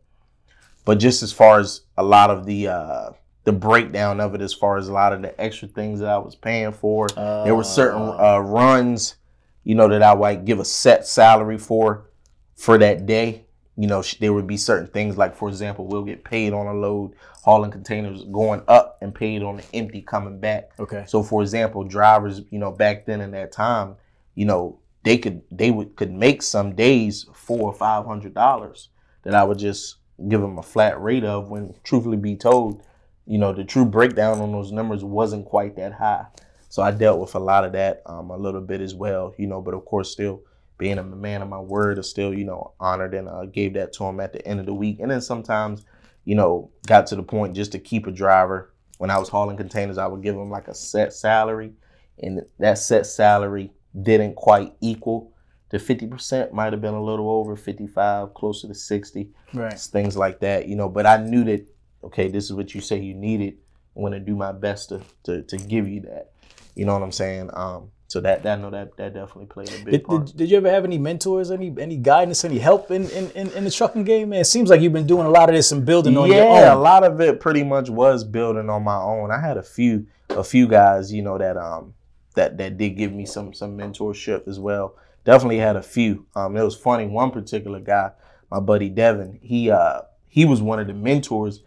but 0.85 0.97
just 0.99 1.21
as 1.23 1.31
far 1.31 1.59
as 1.59 1.81
a 1.97 2.03
lot 2.03 2.29
of 2.31 2.45
the 2.45 2.67
uh, 2.69 3.09
the 3.45 3.51
breakdown 3.51 4.19
of 4.21 4.35
it, 4.35 4.41
as 4.41 4.53
far 4.53 4.77
as 4.77 4.87
a 4.87 4.93
lot 4.93 5.13
of 5.13 5.21
the 5.21 5.39
extra 5.41 5.67
things 5.67 5.99
that 5.99 6.09
I 6.09 6.17
was 6.17 6.35
paying 6.35 6.71
for, 6.71 7.07
there 7.43 7.55
were 7.55 7.63
certain 7.63 8.01
uh, 8.19 8.39
runs, 8.39 9.15
you 9.63 9.75
know, 9.75 9.87
that 9.89 10.01
I 10.03 10.15
might 10.15 10.45
give 10.45 10.59
a 10.59 10.65
set 10.65 11.05
salary 11.07 11.57
for 11.57 12.09
for 12.55 12.77
that 12.77 13.05
day. 13.05 13.45
you 13.75 13.87
know, 13.87 14.01
sh- 14.03 14.17
there 14.19 14.31
would 14.33 14.45
be 14.47 14.57
certain 14.57 14.87
things 14.87 15.17
like, 15.17 15.35
for 15.35 15.49
example, 15.49 15.87
we'll 15.87 16.03
get 16.03 16.23
paid 16.23 16.53
on 16.53 16.67
a 16.67 16.73
load, 16.73 17.13
hauling 17.43 17.71
containers 17.71 18.23
going 18.25 18.61
up, 18.67 18.97
and 19.01 19.13
paid 19.15 19.41
on 19.41 19.57
the 19.57 19.63
empty 19.73 20.01
coming 20.01 20.39
back. 20.39 20.69
Okay. 20.79 21.03
So, 21.07 21.23
for 21.23 21.41
example, 21.41 21.83
drivers, 21.83 22.41
you 22.51 22.59
know, 22.59 22.71
back 22.71 23.05
then 23.05 23.19
in 23.21 23.31
that 23.31 23.51
time, 23.51 23.95
you 24.35 24.45
know, 24.45 24.79
they 25.03 25.17
could 25.17 25.41
they 25.51 25.69
would 25.71 25.95
could 25.95 26.11
make 26.13 26.41
some 26.41 26.75
days 26.75 27.25
four 27.33 27.63
or 27.63 27.73
five 27.73 28.05
hundred 28.05 28.33
dollars 28.33 28.89
that 29.23 29.33
I 29.33 29.43
would 29.43 29.57
just 29.57 29.97
give 30.29 30.39
them 30.41 30.57
a 30.59 30.63
flat 30.63 31.01
rate 31.01 31.23
of. 31.25 31.49
When 31.49 31.73
truthfully 31.83 32.17
be 32.17 32.35
told, 32.35 32.83
you 33.25 33.37
know, 33.37 33.53
the 33.53 33.63
true 33.63 33.85
breakdown 33.85 34.39
on 34.39 34.51
those 34.51 34.71
numbers 34.71 35.03
wasn't 35.03 35.45
quite 35.45 35.75
that 35.77 35.93
high. 35.93 36.25
So 36.69 36.81
I 36.81 36.91
dealt 36.91 37.19
with 37.19 37.35
a 37.35 37.39
lot 37.39 37.65
of 37.65 37.73
that 37.73 38.01
um, 38.05 38.31
a 38.31 38.37
little 38.37 38.61
bit 38.61 38.81
as 38.81 38.95
well, 38.95 39.33
you 39.37 39.47
know. 39.47 39.61
But 39.61 39.73
of 39.75 39.85
course, 39.85 40.11
still 40.11 40.41
being 40.77 40.97
a 40.97 41.03
man 41.03 41.41
of 41.41 41.49
my 41.49 41.59
word, 41.59 41.99
is 41.99 42.09
still 42.09 42.33
you 42.33 42.45
know 42.45 42.73
honored 42.79 43.13
and 43.13 43.29
uh, 43.29 43.45
gave 43.45 43.73
that 43.75 43.93
to 43.93 44.03
him 44.05 44.19
at 44.19 44.33
the 44.33 44.45
end 44.47 44.59
of 44.59 44.65
the 44.65 44.73
week. 44.73 44.99
And 44.99 45.11
then 45.11 45.21
sometimes, 45.21 45.85
you 46.25 46.35
know, 46.35 46.71
got 46.87 47.07
to 47.07 47.15
the 47.15 47.23
point 47.23 47.55
just 47.55 47.71
to 47.73 47.79
keep 47.79 48.07
a 48.07 48.11
driver. 48.11 48.73
When 48.97 49.09
I 49.09 49.19
was 49.19 49.29
hauling 49.29 49.57
containers, 49.57 49.97
I 49.97 50.07
would 50.07 50.21
give 50.23 50.35
him 50.35 50.49
like 50.49 50.67
a 50.67 50.73
set 50.75 51.13
salary, 51.13 51.73
and 52.21 52.41
that 52.59 52.77
set 52.79 53.05
salary 53.05 53.71
didn't 54.01 54.35
quite 54.35 54.73
equal 54.81 55.31
the 55.69 55.79
50% 55.79 56.51
might 56.51 56.71
have 56.71 56.81
been 56.81 56.93
a 56.93 57.03
little 57.03 57.29
over 57.31 57.55
55 57.55 58.33
closer 58.35 58.67
to 58.67 58.75
60 58.75 59.29
Right. 59.55 59.73
things 59.77 60.15
like 60.15 60.39
that 60.41 60.67
you 60.67 60.75
know 60.75 60.87
but 60.89 61.05
i 61.07 61.17
knew 61.17 61.43
that 61.45 61.67
okay 62.03 62.27
this 62.27 62.45
is 62.45 62.53
what 62.53 62.73
you 62.73 62.81
say 62.81 62.99
you 62.99 63.13
needed 63.13 63.57
i'm 63.95 64.01
going 64.01 64.13
to 64.13 64.19
do 64.19 64.35
my 64.35 64.51
best 64.51 64.89
to, 64.89 65.01
to 65.23 65.41
to 65.43 65.57
give 65.57 65.87
you 65.87 66.01
that 66.01 66.31
you 66.75 66.85
know 66.85 66.93
what 66.93 67.03
i'm 67.03 67.11
saying 67.11 67.49
um 67.53 67.89
so 68.13 68.21
that 68.21 68.43
that 68.43 68.59
know 68.59 68.69
that 68.69 68.95
that 68.97 69.15
definitely 69.15 69.47
played 69.47 69.69
a 69.69 69.83
big 69.83 69.91
Did, 69.91 70.03
part 70.03 70.25
did, 70.27 70.37
did 70.37 70.51
you 70.51 70.57
ever 70.57 70.69
have 70.69 70.85
any 70.85 70.99
mentors, 70.99 71.49
any 71.49 71.73
any 71.79 71.97
guidance, 71.97 72.45
any 72.45 72.59
help 72.59 72.91
in, 72.91 73.09
in, 73.09 73.31
in, 73.31 73.49
in 73.53 73.63
the 73.63 73.71
trucking 73.71 74.03
game, 74.03 74.29
man? 74.29 74.41
It 74.41 74.45
seems 74.45 74.69
like 74.69 74.81
you've 74.81 74.93
been 74.93 75.07
doing 75.07 75.25
a 75.25 75.31
lot 75.31 75.49
of 75.49 75.55
this 75.55 75.71
and 75.71 75.83
building 75.83 76.15
on 76.15 76.27
your 76.27 76.43
own. 76.43 76.57
yeah, 76.57 76.75
a 76.75 76.77
lot 76.77 77.03
of 77.03 77.19
it 77.21 77.39
pretty 77.39 77.63
much 77.63 77.89
was 77.89 78.23
building 78.23 78.69
on 78.69 78.83
my 78.83 78.97
own. 78.97 79.31
I 79.31 79.41
had 79.41 79.57
a 79.57 79.63
few 79.63 80.05
a 80.29 80.43
few 80.43 80.67
guys, 80.67 81.11
you 81.11 81.23
know, 81.23 81.39
that 81.39 81.57
um 81.57 81.95
that 82.35 82.59
that 82.59 82.77
did 82.77 82.91
give 82.91 83.11
me 83.11 83.25
some 83.25 83.51
some 83.51 83.75
mentorship 83.75 84.47
as 84.47 84.59
well. 84.59 84.95
Definitely 85.25 85.57
had 85.57 85.75
a 85.75 85.81
few. 85.81 86.27
Um, 86.35 86.55
it 86.55 86.61
was 86.61 86.75
funny. 86.75 87.07
One 87.07 87.31
particular 87.31 87.79
guy, 87.79 88.11
my 88.51 88.59
buddy 88.59 88.89
Devin, 88.89 89.39
he 89.41 89.71
uh 89.71 90.01
he 90.27 90.45
was 90.45 90.61
one 90.61 90.79
of 90.79 90.85
the 90.85 90.93
mentors 90.93 91.63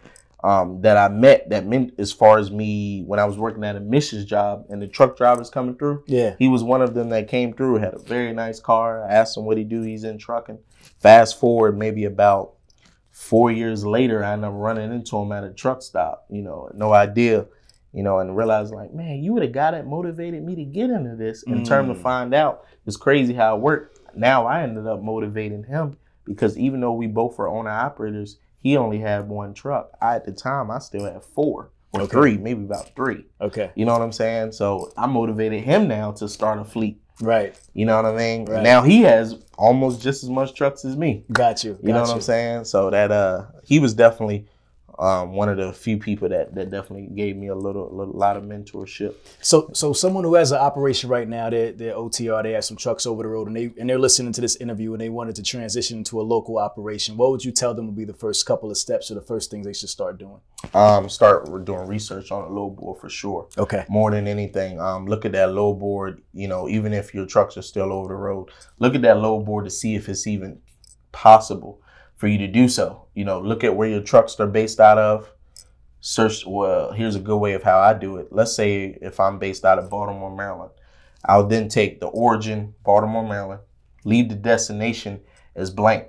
um 0.46 0.80
that 0.82 0.96
I 0.96 1.08
met 1.08 1.50
that 1.50 1.66
meant 1.66 1.94
as 1.98 2.12
far 2.12 2.38
as 2.38 2.50
me 2.52 3.02
when 3.02 3.18
I 3.18 3.24
was 3.24 3.36
working 3.36 3.64
at 3.64 3.74
a 3.74 3.80
missions 3.80 4.24
job 4.24 4.64
and 4.70 4.80
the 4.80 4.86
truck 4.86 5.16
drivers 5.16 5.50
coming 5.50 5.76
through. 5.76 6.04
Yeah. 6.06 6.36
He 6.38 6.46
was 6.46 6.62
one 6.62 6.82
of 6.82 6.94
them 6.94 7.08
that 7.08 7.26
came 7.26 7.52
through, 7.52 7.78
had 7.78 7.94
a 7.94 7.98
very 7.98 8.32
nice 8.32 8.60
car. 8.60 9.04
I 9.04 9.12
asked 9.12 9.36
him 9.36 9.44
what 9.44 9.58
he 9.58 9.64
do. 9.64 9.82
He's 9.82 10.04
in 10.04 10.18
trucking. 10.18 10.58
Fast 11.00 11.40
forward 11.40 11.76
maybe 11.76 12.04
about 12.04 12.52
four 13.10 13.50
years 13.50 13.84
later, 13.84 14.22
I 14.22 14.34
ended 14.34 14.48
up 14.48 14.54
running 14.54 14.92
into 14.92 15.16
him 15.16 15.32
at 15.32 15.42
a 15.42 15.50
truck 15.50 15.82
stop, 15.82 16.26
you 16.30 16.42
know, 16.42 16.70
no 16.74 16.92
idea, 16.92 17.46
you 17.92 18.04
know, 18.04 18.18
and 18.20 18.36
realized 18.36 18.72
like, 18.72 18.92
man, 18.94 19.24
you 19.24 19.32
were 19.32 19.40
the 19.40 19.48
guy 19.48 19.72
that 19.72 19.86
motivated 19.86 20.44
me 20.44 20.54
to 20.54 20.64
get 20.64 20.90
into 20.90 21.16
this. 21.16 21.42
In 21.42 21.64
terms 21.64 21.90
of 21.90 21.96
Mm. 21.96 22.02
find 22.02 22.34
out, 22.34 22.64
it's 22.86 22.96
crazy 22.96 23.34
how 23.34 23.56
it 23.56 23.62
worked. 23.62 23.98
Now 24.14 24.46
I 24.46 24.62
ended 24.62 24.86
up 24.86 25.02
motivating 25.02 25.64
him 25.64 25.96
because 26.24 26.56
even 26.56 26.80
though 26.80 26.92
we 26.92 27.08
both 27.08 27.36
were 27.36 27.48
owner 27.48 27.70
operators, 27.70 28.38
he 28.66 28.76
only 28.76 28.98
had 28.98 29.28
one 29.28 29.54
truck. 29.54 29.90
I 30.02 30.16
at 30.16 30.24
the 30.24 30.32
time 30.32 30.72
I 30.72 30.80
still 30.80 31.04
had 31.04 31.22
four 31.22 31.70
or 31.92 32.00
Okay. 32.02 32.10
three, 32.10 32.36
maybe 32.36 32.64
about 32.64 32.90
three. 32.96 33.24
Okay. 33.40 33.70
You 33.76 33.84
know 33.84 33.92
what 33.92 34.02
I'm 34.02 34.10
saying? 34.10 34.52
So 34.52 34.92
I 34.96 35.06
motivated 35.06 35.62
him 35.62 35.86
now 35.86 36.10
to 36.12 36.28
start 36.28 36.58
a 36.58 36.64
fleet. 36.64 37.00
Right. 37.20 37.56
You 37.74 37.86
know 37.86 37.94
what 37.94 38.06
I 38.06 38.16
mean? 38.16 38.44
Right. 38.46 38.64
Now 38.64 38.82
he 38.82 39.02
has 39.02 39.36
almost 39.56 40.02
just 40.02 40.24
as 40.24 40.30
much 40.30 40.52
trucks 40.54 40.84
as 40.84 40.96
me. 40.96 41.24
Got 41.32 41.62
you. 41.62 41.78
You 41.80 41.90
know 41.92 42.00
Got 42.00 42.08
what 42.08 42.14
I'm 42.16 42.20
saying? 42.22 42.64
So 42.64 42.90
that 42.90 43.12
uh 43.12 43.44
he 43.62 43.78
was 43.78 43.94
definitely 43.94 44.48
um 44.98 45.32
one 45.32 45.48
of 45.48 45.56
the 45.56 45.72
few 45.72 45.98
people 45.98 46.28
that 46.28 46.54
that 46.54 46.70
definitely 46.70 47.08
gave 47.14 47.36
me 47.36 47.48
a 47.48 47.54
little, 47.54 47.88
little 47.90 48.14
lot 48.14 48.36
of 48.36 48.44
mentorship. 48.44 49.14
So, 49.40 49.70
so 49.72 49.92
someone 49.92 50.24
who 50.24 50.34
has 50.34 50.52
an 50.52 50.58
operation 50.58 51.10
right 51.10 51.28
now, 51.28 51.50
they're, 51.50 51.72
they're 51.72 51.94
OTR, 51.94 52.42
they 52.42 52.52
have 52.52 52.64
some 52.64 52.76
trucks 52.76 53.06
over 53.06 53.22
the 53.22 53.28
road, 53.28 53.48
and 53.48 53.56
they 53.56 53.72
and 53.78 53.88
they're 53.88 53.98
listening 53.98 54.32
to 54.32 54.40
this 54.40 54.56
interview, 54.56 54.92
and 54.92 55.00
they 55.00 55.08
wanted 55.08 55.34
to 55.36 55.42
transition 55.42 56.02
to 56.04 56.20
a 56.20 56.22
local 56.22 56.58
operation. 56.58 57.16
What 57.16 57.30
would 57.30 57.44
you 57.44 57.52
tell 57.52 57.74
them 57.74 57.86
would 57.86 57.96
be 57.96 58.04
the 58.04 58.14
first 58.14 58.46
couple 58.46 58.70
of 58.70 58.76
steps 58.76 59.10
or 59.10 59.14
the 59.14 59.22
first 59.22 59.50
things 59.50 59.66
they 59.66 59.74
should 59.74 59.90
start 59.90 60.18
doing? 60.18 60.40
Um 60.72 61.08
start 61.08 61.46
doing 61.64 61.86
research 61.86 62.30
on 62.32 62.44
a 62.44 62.48
load 62.48 62.76
board 62.76 63.00
for 63.00 63.08
sure. 63.08 63.48
Okay. 63.58 63.84
More 63.88 64.10
than 64.10 64.26
anything, 64.26 64.80
um, 64.80 65.06
look 65.06 65.24
at 65.24 65.32
that 65.32 65.52
load 65.52 65.74
board. 65.74 66.22
You 66.32 66.48
know, 66.48 66.68
even 66.68 66.92
if 66.92 67.14
your 67.14 67.26
trucks 67.26 67.56
are 67.56 67.62
still 67.62 67.92
over 67.92 68.08
the 68.08 68.14
road, 68.14 68.50
look 68.78 68.94
at 68.94 69.02
that 69.02 69.18
load 69.18 69.44
board 69.44 69.64
to 69.64 69.70
see 69.70 69.94
if 69.94 70.08
it's 70.08 70.26
even 70.26 70.60
possible 71.12 71.80
for 72.16 72.26
you 72.26 72.38
to 72.38 72.46
do 72.46 72.68
so. 72.68 73.06
You 73.14 73.24
know, 73.24 73.40
look 73.40 73.62
at 73.62 73.76
where 73.76 73.88
your 73.88 74.00
trucks 74.00 74.38
are 74.40 74.46
based 74.46 74.80
out 74.80 74.98
of. 74.98 75.30
Search. 76.00 76.44
Well, 76.46 76.92
here's 76.92 77.16
a 77.16 77.20
good 77.20 77.38
way 77.38 77.52
of 77.52 77.62
how 77.62 77.78
I 77.78 77.94
do 77.94 78.16
it. 78.16 78.28
Let's 78.30 78.54
say 78.54 78.98
if 79.00 79.20
I'm 79.20 79.38
based 79.38 79.64
out 79.64 79.78
of 79.78 79.90
Baltimore, 79.90 80.34
Maryland, 80.34 80.70
I'll 81.24 81.46
then 81.46 81.68
take 81.68 82.00
the 82.00 82.06
origin, 82.06 82.74
Baltimore, 82.84 83.26
Maryland, 83.26 83.60
leave 84.04 84.28
the 84.28 84.34
destination 84.34 85.20
as 85.54 85.70
blank. 85.70 86.08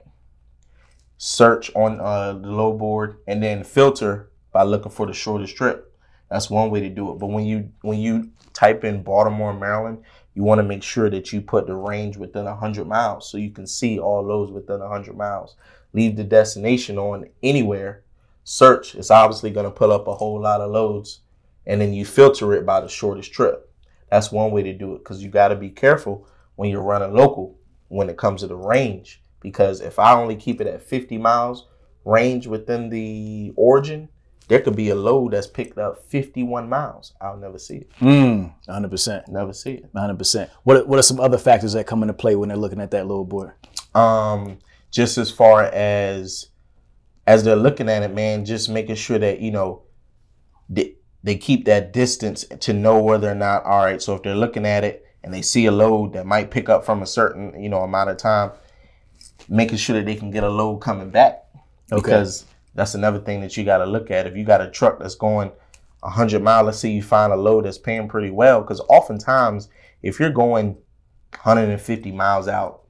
Search 1.17 1.71
on 1.75 1.99
uh, 1.99 2.33
the 2.33 2.49
load 2.49 2.77
board 2.77 3.17
and 3.25 3.41
then 3.41 3.63
filter 3.63 4.29
by 4.51 4.63
looking 4.63 4.91
for 4.91 5.07
the 5.07 5.13
shortest 5.13 5.55
trip. 5.55 5.97
That's 6.29 6.49
one 6.49 6.69
way 6.69 6.81
to 6.81 6.89
do 6.89 7.11
it. 7.11 7.19
But 7.19 7.27
when 7.27 7.45
you 7.45 7.71
when 7.81 7.99
you 7.99 8.31
type 8.53 8.83
in 8.83 9.01
Baltimore, 9.01 9.53
Maryland, 9.53 10.03
you 10.35 10.43
want 10.43 10.59
to 10.59 10.63
make 10.63 10.83
sure 10.83 11.09
that 11.09 11.33
you 11.33 11.41
put 11.41 11.65
the 11.65 11.73
range 11.73 12.17
within 12.17 12.45
100 12.45 12.85
miles 12.85 13.29
so 13.29 13.37
you 13.37 13.49
can 13.49 13.65
see 13.65 13.97
all 13.97 14.23
those 14.23 14.51
within 14.51 14.79
100 14.79 15.17
miles. 15.17 15.55
Leave 15.93 16.15
the 16.15 16.23
destination 16.23 16.97
on 16.97 17.27
anywhere. 17.43 18.03
Search. 18.43 18.95
It's 18.95 19.11
obviously 19.11 19.49
going 19.51 19.65
to 19.65 19.71
pull 19.71 19.91
up 19.91 20.07
a 20.07 20.15
whole 20.15 20.39
lot 20.41 20.61
of 20.61 20.71
loads. 20.71 21.19
And 21.65 21.81
then 21.81 21.93
you 21.93 22.05
filter 22.05 22.53
it 22.53 22.65
by 22.65 22.79
the 22.81 22.87
shortest 22.87 23.33
trip. 23.33 23.69
That's 24.09 24.31
one 24.31 24.51
way 24.51 24.63
to 24.63 24.73
do 24.73 24.95
it 24.95 24.99
because 24.99 25.21
you 25.21 25.29
got 25.29 25.49
to 25.49 25.55
be 25.55 25.69
careful 25.69 26.27
when 26.55 26.69
you're 26.69 26.81
running 26.81 27.13
local 27.13 27.57
when 27.89 28.09
it 28.09 28.17
comes 28.17 28.41
to 28.41 28.47
the 28.47 28.55
range. 28.55 29.21
Because 29.41 29.81
if 29.81 29.99
I 29.99 30.13
only 30.13 30.35
keep 30.35 30.61
it 30.61 30.67
at 30.67 30.81
50 30.81 31.17
miles 31.17 31.67
range 32.05 32.47
within 32.47 32.89
the 32.89 33.51
origin, 33.57 34.07
there 34.47 34.61
could 34.61 34.77
be 34.77 34.89
a 34.89 34.95
load 34.95 35.33
that's 35.33 35.45
picked 35.45 35.77
up 35.77 36.01
51 36.09 36.69
miles. 36.69 37.13
I'll 37.19 37.35
never 37.35 37.59
see 37.59 37.77
it. 37.79 37.89
Mm, 37.99 38.53
100%. 38.69 39.27
Never 39.27 39.51
see 39.51 39.71
it. 39.73 39.93
100%. 39.93 40.49
What, 40.63 40.77
are- 40.77 40.85
what 40.85 40.99
are 40.99 41.03
some 41.03 41.19
other 41.19 41.37
factors 41.37 41.73
that 41.73 41.85
come 41.85 42.01
into 42.01 42.13
play 42.13 42.35
when 42.37 42.47
they're 42.47 42.57
looking 42.57 42.79
at 42.79 42.91
that 42.91 43.07
little 43.07 43.25
board? 43.25 43.51
Um, 43.93 44.59
just 44.91 45.17
as 45.17 45.31
far 45.31 45.63
as 45.63 46.47
as 47.25 47.43
they're 47.43 47.55
looking 47.55 47.89
at 47.89 48.03
it, 48.03 48.13
man, 48.13 48.45
just 48.45 48.69
making 48.69 48.95
sure 48.95 49.19
that 49.19 49.39
you 49.39 49.51
know 49.51 49.83
they, 50.69 50.95
they 51.23 51.35
keep 51.35 51.65
that 51.65 51.91
distance 51.93 52.45
to 52.59 52.73
know 52.73 53.01
whether 53.01 53.29
or 53.31 53.35
not. 53.35 53.63
All 53.65 53.83
right, 53.83 54.01
so 54.01 54.15
if 54.15 54.23
they're 54.23 54.35
looking 54.35 54.65
at 54.65 54.83
it 54.83 55.05
and 55.23 55.33
they 55.33 55.41
see 55.41 55.65
a 55.65 55.71
load 55.71 56.13
that 56.13 56.25
might 56.25 56.51
pick 56.51 56.69
up 56.69 56.85
from 56.85 57.01
a 57.01 57.05
certain 57.05 57.61
you 57.61 57.69
know 57.69 57.81
amount 57.81 58.09
of 58.09 58.17
time, 58.17 58.51
making 59.49 59.77
sure 59.77 59.95
that 59.95 60.05
they 60.05 60.15
can 60.15 60.31
get 60.31 60.43
a 60.43 60.49
load 60.49 60.77
coming 60.77 61.09
back 61.09 61.43
Okay. 61.91 62.01
because 62.01 62.45
that's 62.75 62.95
another 62.95 63.19
thing 63.19 63.41
that 63.41 63.55
you 63.57 63.63
got 63.63 63.77
to 63.79 63.85
look 63.85 64.11
at. 64.11 64.27
If 64.27 64.35
you 64.35 64.43
got 64.43 64.61
a 64.61 64.69
truck 64.69 64.99
that's 64.99 65.15
going 65.15 65.51
100 66.01 66.43
miles, 66.43 66.65
let's 66.65 66.79
say 66.79 66.89
you 66.89 67.01
find 67.01 67.33
a 67.33 67.35
load 67.35 67.65
that's 67.65 67.77
paying 67.77 68.07
pretty 68.07 68.29
well, 68.29 68.61
because 68.61 68.81
oftentimes 68.89 69.69
if 70.01 70.19
you're 70.19 70.29
going 70.29 70.77
150 71.31 72.11
miles 72.11 72.47
out, 72.47 72.83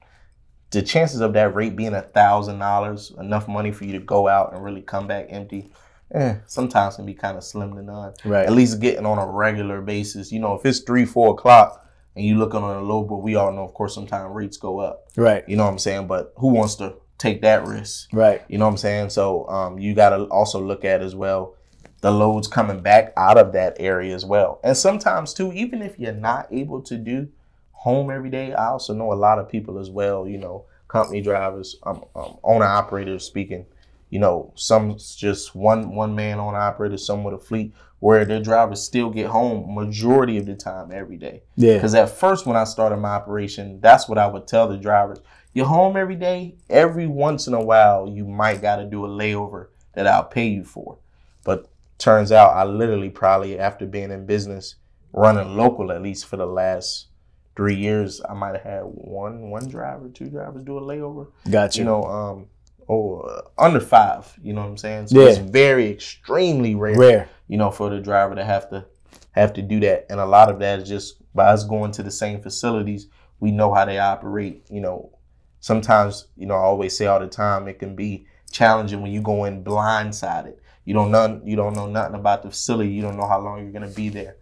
the 0.70 0.82
chances 0.82 1.20
of 1.20 1.32
that 1.32 1.54
rate 1.54 1.76
being 1.76 1.94
a 1.94 2.02
thousand 2.02 2.58
dollars, 2.58 3.12
enough 3.18 3.48
money 3.48 3.72
for 3.72 3.84
you 3.84 3.92
to 3.92 4.04
go 4.04 4.28
out 4.28 4.52
and 4.52 4.62
really 4.62 4.82
come 4.82 5.06
back 5.06 5.26
empty, 5.30 5.70
eh, 6.12 6.36
sometimes 6.46 6.96
can 6.96 7.06
be 7.06 7.14
kind 7.14 7.36
of 7.36 7.44
slim 7.44 7.74
to 7.74 7.82
none. 7.82 8.12
Right. 8.24 8.46
At 8.46 8.52
least 8.52 8.80
getting 8.80 9.06
on 9.06 9.18
a 9.18 9.26
regular 9.26 9.80
basis. 9.80 10.30
You 10.30 10.40
know, 10.40 10.54
if 10.54 10.66
it's 10.66 10.80
three, 10.80 11.04
four 11.04 11.32
o'clock 11.32 11.86
and 12.16 12.24
you 12.24 12.36
looking 12.36 12.62
on 12.62 12.76
a 12.76 12.82
low, 12.82 13.02
but 13.02 13.18
we 13.18 13.34
all 13.34 13.52
know, 13.52 13.64
of 13.64 13.74
course, 13.74 13.94
sometimes 13.94 14.34
rates 14.34 14.56
go 14.56 14.78
up. 14.78 15.06
Right. 15.16 15.44
You 15.48 15.56
know 15.56 15.64
what 15.64 15.72
I'm 15.72 15.78
saying? 15.78 16.06
But 16.06 16.32
who 16.36 16.48
wants 16.48 16.74
to 16.76 16.96
take 17.16 17.42
that 17.42 17.66
risk? 17.66 18.08
Right. 18.12 18.42
You 18.48 18.58
know 18.58 18.66
what 18.66 18.72
I'm 18.72 18.78
saying? 18.78 19.10
So 19.10 19.48
um, 19.48 19.78
you 19.78 19.94
got 19.94 20.10
to 20.10 20.24
also 20.24 20.60
look 20.60 20.84
at 20.84 21.00
as 21.00 21.14
well 21.14 21.54
the 22.00 22.10
loads 22.10 22.46
coming 22.46 22.80
back 22.80 23.12
out 23.16 23.38
of 23.38 23.52
that 23.52 23.76
area 23.80 24.14
as 24.14 24.24
well. 24.24 24.60
And 24.62 24.76
sometimes 24.76 25.34
too, 25.34 25.52
even 25.52 25.82
if 25.82 25.98
you're 25.98 26.12
not 26.12 26.46
able 26.52 26.80
to 26.82 26.96
do 26.96 27.28
home 27.78 28.10
every 28.10 28.28
day, 28.28 28.52
I 28.52 28.66
also 28.68 28.92
know 28.92 29.12
a 29.12 29.14
lot 29.14 29.38
of 29.38 29.48
people 29.48 29.78
as 29.78 29.88
well. 29.88 30.26
You 30.26 30.38
know, 30.38 30.64
company 30.88 31.20
drivers, 31.20 31.76
um, 31.84 32.04
um, 32.14 32.38
owner 32.42 32.66
operators 32.66 33.24
speaking. 33.24 33.66
You 34.10 34.18
know, 34.18 34.52
some 34.56 34.96
just 34.96 35.54
one 35.54 35.94
one 35.94 36.14
man 36.14 36.40
owner 36.40 36.58
operator, 36.58 36.96
some 36.96 37.24
with 37.24 37.34
a 37.34 37.38
fleet 37.38 37.74
where 38.00 38.24
their 38.24 38.40
drivers 38.40 38.82
still 38.82 39.10
get 39.10 39.26
home 39.26 39.74
majority 39.74 40.38
of 40.38 40.46
the 40.46 40.54
time 40.54 40.90
every 40.92 41.16
day. 41.16 41.42
Yeah. 41.56 41.74
Because 41.74 41.94
at 41.94 42.10
first, 42.10 42.46
when 42.46 42.56
I 42.56 42.64
started 42.64 42.96
my 42.98 43.10
operation, 43.10 43.80
that's 43.80 44.08
what 44.08 44.18
I 44.18 44.26
would 44.26 44.46
tell 44.46 44.68
the 44.68 44.76
drivers. 44.76 45.18
You're 45.52 45.66
home 45.66 45.96
every 45.96 46.14
day. 46.14 46.56
Every 46.70 47.06
once 47.06 47.46
in 47.48 47.54
a 47.54 47.64
while, 47.64 48.08
you 48.08 48.24
might 48.24 48.62
got 48.62 48.76
to 48.76 48.84
do 48.84 49.04
a 49.04 49.08
layover 49.08 49.68
that 49.94 50.06
I'll 50.06 50.24
pay 50.24 50.46
you 50.46 50.64
for. 50.64 50.98
But 51.44 51.68
turns 51.98 52.30
out, 52.30 52.56
I 52.56 52.64
literally 52.64 53.10
probably, 53.10 53.58
after 53.58 53.84
being 53.84 54.12
in 54.12 54.26
business, 54.26 54.76
running 55.12 55.56
local 55.56 55.90
at 55.90 56.02
least 56.02 56.26
for 56.26 56.36
the 56.36 56.46
last 56.46 57.07
three 57.58 57.74
years, 57.74 58.20
I 58.28 58.34
might 58.34 58.54
have 58.54 58.62
had 58.62 58.82
one 58.82 59.50
one 59.50 59.66
driver, 59.68 60.08
two 60.08 60.30
drivers 60.30 60.62
do 60.62 60.78
a 60.78 60.80
layover. 60.80 61.26
Got 61.50 61.76
you. 61.76 61.82
Know, 61.82 62.04
um, 62.04 62.46
or 62.86 63.42
under 63.58 63.80
five. 63.80 64.32
You 64.40 64.52
know 64.52 64.60
what 64.60 64.68
I'm 64.68 64.76
saying? 64.76 65.08
So 65.08 65.20
Yeah. 65.20 65.30
it's 65.30 65.38
very 65.38 65.90
extremely 65.90 66.76
rare, 66.76 66.96
Rare. 66.96 67.28
you 67.48 67.56
know, 67.58 67.72
for 67.72 67.90
the 67.90 67.98
driver 67.98 68.36
to 68.36 68.44
have 68.44 68.70
to 68.70 68.84
have 69.32 69.52
to 69.54 69.62
do 69.62 69.80
that. 69.80 70.06
And 70.08 70.20
a 70.20 70.24
lot 70.24 70.50
of 70.50 70.60
that 70.60 70.78
is 70.78 70.88
just 70.88 71.16
by 71.34 71.48
us 71.48 71.64
going 71.64 71.90
to 71.92 72.04
the 72.04 72.12
same 72.12 72.40
facilities, 72.40 73.08
we 73.40 73.50
know 73.50 73.74
how 73.74 73.84
they 73.84 73.98
operate. 73.98 74.64
You 74.70 74.80
know, 74.80 75.18
sometimes, 75.58 76.28
you 76.36 76.46
know, 76.46 76.54
I 76.54 76.58
always 76.58 76.96
say 76.96 77.06
all 77.06 77.18
the 77.18 77.26
time, 77.26 77.66
it 77.66 77.80
can 77.80 77.96
be 77.96 78.28
challenging 78.52 79.02
when 79.02 79.10
you 79.10 79.20
go 79.20 79.46
in 79.46 79.64
blindsided. 79.64 80.54
You 80.84 80.94
don't 80.94 81.10
know 81.10 81.40
you 81.44 81.56
don't 81.56 81.74
know 81.74 81.88
nothing 81.88 82.14
about 82.14 82.44
the 82.44 82.50
facility. 82.50 82.90
You 82.90 83.02
don't 83.02 83.16
know 83.16 83.26
how 83.26 83.40
long 83.40 83.64
you're 83.64 83.72
gonna 83.72 83.88
be 83.88 84.10
there. 84.10 84.36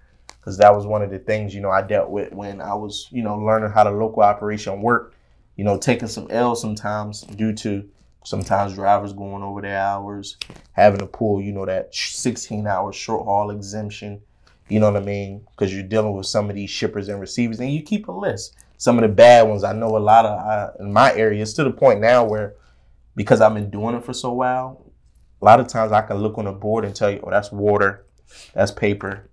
Because 0.46 0.58
that 0.58 0.72
was 0.72 0.86
one 0.86 1.02
of 1.02 1.10
the 1.10 1.18
things, 1.18 1.52
you 1.52 1.60
know, 1.60 1.72
I 1.72 1.82
dealt 1.82 2.08
with 2.08 2.32
when 2.32 2.60
I 2.60 2.72
was, 2.72 3.08
you 3.10 3.20
know, 3.20 3.36
learning 3.36 3.72
how 3.72 3.82
the 3.82 3.90
local 3.90 4.22
operation 4.22 4.80
worked. 4.80 5.16
You 5.56 5.64
know, 5.64 5.76
taking 5.76 6.06
some 6.06 6.30
L's 6.30 6.60
sometimes 6.60 7.22
due 7.22 7.52
to 7.54 7.84
sometimes 8.22 8.74
drivers 8.74 9.12
going 9.12 9.42
over 9.42 9.60
their 9.60 9.76
hours, 9.76 10.36
having 10.70 11.00
to 11.00 11.06
pull, 11.06 11.42
you 11.42 11.50
know, 11.50 11.66
that 11.66 11.92
16 11.92 12.64
hour 12.64 12.92
short 12.92 13.24
haul 13.24 13.50
exemption. 13.50 14.22
You 14.68 14.78
know 14.78 14.92
what 14.92 15.02
I 15.02 15.04
mean? 15.04 15.44
Because 15.50 15.74
you're 15.74 15.82
dealing 15.82 16.16
with 16.16 16.26
some 16.26 16.48
of 16.48 16.54
these 16.54 16.70
shippers 16.70 17.08
and 17.08 17.20
receivers, 17.20 17.58
and 17.58 17.72
you 17.72 17.82
keep 17.82 18.06
a 18.06 18.12
list. 18.12 18.54
Some 18.76 18.98
of 18.98 19.02
the 19.02 19.08
bad 19.08 19.48
ones, 19.48 19.64
I 19.64 19.72
know 19.72 19.96
a 19.96 19.98
lot 19.98 20.26
of 20.26 20.38
uh, 20.38 20.70
in 20.78 20.92
my 20.92 21.12
area. 21.14 21.42
It's 21.42 21.54
to 21.54 21.64
the 21.64 21.72
point 21.72 22.00
now 22.00 22.22
where, 22.24 22.54
because 23.16 23.40
I've 23.40 23.54
been 23.54 23.68
doing 23.68 23.96
it 23.96 24.04
for 24.04 24.12
so 24.12 24.32
while, 24.32 24.92
a 25.42 25.44
lot 25.44 25.58
of 25.58 25.66
times 25.66 25.90
I 25.90 26.02
can 26.02 26.18
look 26.18 26.38
on 26.38 26.46
a 26.46 26.52
board 26.52 26.84
and 26.84 26.94
tell 26.94 27.10
you, 27.10 27.18
oh, 27.24 27.30
that's 27.32 27.50
water, 27.50 28.06
that's 28.54 28.70
paper, 28.70 29.28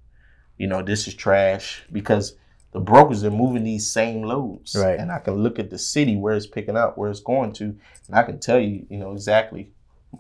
you 0.58 0.68
know, 0.68 0.82
this 0.82 1.08
is 1.08 1.16
trash, 1.16 1.84
because 1.92 2.36
the 2.72 2.80
brokers 2.80 3.24
are 3.24 3.32
moving 3.32 3.64
these 3.64 3.88
same 3.88 4.24
loads, 4.24 4.76
Right. 4.76 5.00
and 5.00 5.12
I 5.12 5.20
can 5.20 5.36
look 5.36 5.60
at 5.60 5.70
the 5.70 5.78
city 5.78 6.16
where 6.18 6.36
it's 6.36 6.48
picking 6.48 6.76
up, 6.78 6.98
where 6.98 7.10
it's 7.10 7.20
going 7.20 7.54
to, 7.54 7.66
and 7.66 8.16
I 8.16 8.24
can 8.24 8.40
tell 8.40 8.60
you, 8.60 8.86
you 8.90 8.98
know, 8.98 9.12
exactly. 9.12 9.72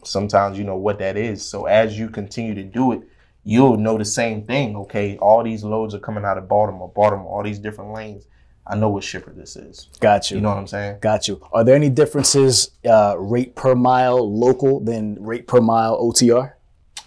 Sometimes 0.03 0.57
you 0.57 0.63
know 0.63 0.77
what 0.77 0.99
that 0.99 1.17
is. 1.17 1.43
So 1.45 1.65
as 1.65 1.97
you 1.99 2.09
continue 2.09 2.55
to 2.55 2.63
do 2.63 2.91
it, 2.93 3.01
you'll 3.43 3.77
know 3.77 3.97
the 3.97 4.05
same 4.05 4.43
thing. 4.43 4.75
Okay, 4.75 5.17
all 5.17 5.43
these 5.43 5.63
loads 5.63 5.93
are 5.93 5.99
coming 5.99 6.25
out 6.25 6.37
of 6.37 6.47
Baltimore, 6.47 6.91
Baltimore, 6.95 7.27
all 7.31 7.43
these 7.43 7.59
different 7.59 7.93
lanes. 7.93 8.25
I 8.65 8.75
know 8.75 8.89
what 8.89 9.03
shipper 9.03 9.31
this 9.33 9.55
is. 9.55 9.89
Got 9.99 10.31
you. 10.31 10.37
You 10.37 10.41
know 10.41 10.49
what 10.49 10.57
I'm 10.57 10.67
saying? 10.67 10.97
Got 11.01 11.27
you. 11.27 11.41
Are 11.51 11.63
there 11.63 11.75
any 11.75 11.89
differences 11.89 12.71
uh, 12.89 13.15
rate 13.19 13.55
per 13.55 13.75
mile 13.75 14.31
local 14.33 14.79
than 14.79 15.15
rate 15.21 15.47
per 15.47 15.59
mile 15.61 15.99
OTR? 16.01 16.53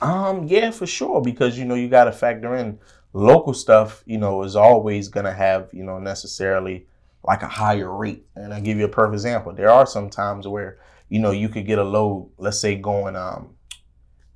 Um, 0.02 0.44
yeah, 0.46 0.70
for 0.70 0.86
sure. 0.86 1.22
Because 1.22 1.58
you 1.58 1.64
know 1.64 1.74
you 1.74 1.88
got 1.88 2.04
to 2.04 2.12
factor 2.12 2.54
in 2.56 2.78
local 3.16 3.55
stuff. 3.55 4.02
You 4.06 4.18
know, 4.18 4.43
is 4.43 4.56
always 4.56 5.09
gonna 5.09 5.32
have 5.32 5.70
you 5.72 5.84
know 5.84 5.98
necessarily 5.98 6.86
like 7.24 7.43
a 7.43 7.48
higher 7.48 7.93
rate. 7.93 8.26
And 8.34 8.55
I'll 8.55 8.62
give 8.62 8.78
you 8.78 8.84
a 8.84 8.88
perfect 8.88 9.14
example. 9.14 9.52
There 9.52 9.70
are 9.70 9.86
some 9.86 10.10
times 10.10 10.47
where 10.47 10.78
you 11.09 11.18
know 11.18 11.30
you 11.30 11.48
could 11.48 11.66
get 11.66 11.78
a 11.78 11.84
load, 11.84 12.30
let's 12.38 12.59
say 12.59 12.76
going 12.76 13.16
um 13.16 13.56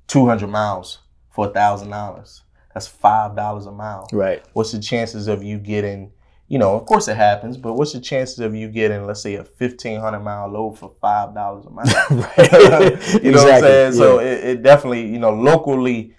200 0.07 0.47
miles 0.47 0.99
for 1.29 1.47
a 1.47 1.49
thousand 1.49 1.89
dollars. 1.89 2.43
That's 2.73 2.87
five 2.87 3.35
dollars 3.35 3.65
a 3.65 3.71
mile. 3.71 4.07
Right. 4.11 4.43
What's 4.53 4.71
the 4.71 4.79
chances 4.79 5.27
of 5.27 5.43
you 5.43 5.57
getting? 5.57 6.11
You 6.47 6.59
know, 6.59 6.75
of 6.75 6.85
course 6.85 7.07
it 7.07 7.15
happens, 7.15 7.55
but 7.55 7.73
what's 7.75 7.93
the 7.93 8.01
chances 8.01 8.39
of 8.39 8.53
you 8.53 8.67
getting, 8.67 9.05
let's 9.05 9.21
say, 9.21 9.35
a 9.35 9.43
fifteen 9.45 10.01
hundred 10.01 10.19
mile 10.19 10.49
load 10.49 10.77
for 10.77 10.93
five 10.99 11.33
dollars 11.33 11.65
a 11.65 11.69
mile? 11.69 11.85
right. 12.37 13.23
you 13.23 13.31
know 13.31 13.43
what 13.43 13.53
I'm 13.53 13.61
saying? 13.61 13.93
So 13.93 14.19
it, 14.19 14.43
it 14.43 14.63
definitely, 14.63 15.07
you 15.07 15.19
know, 15.19 15.31
locally, 15.31 16.13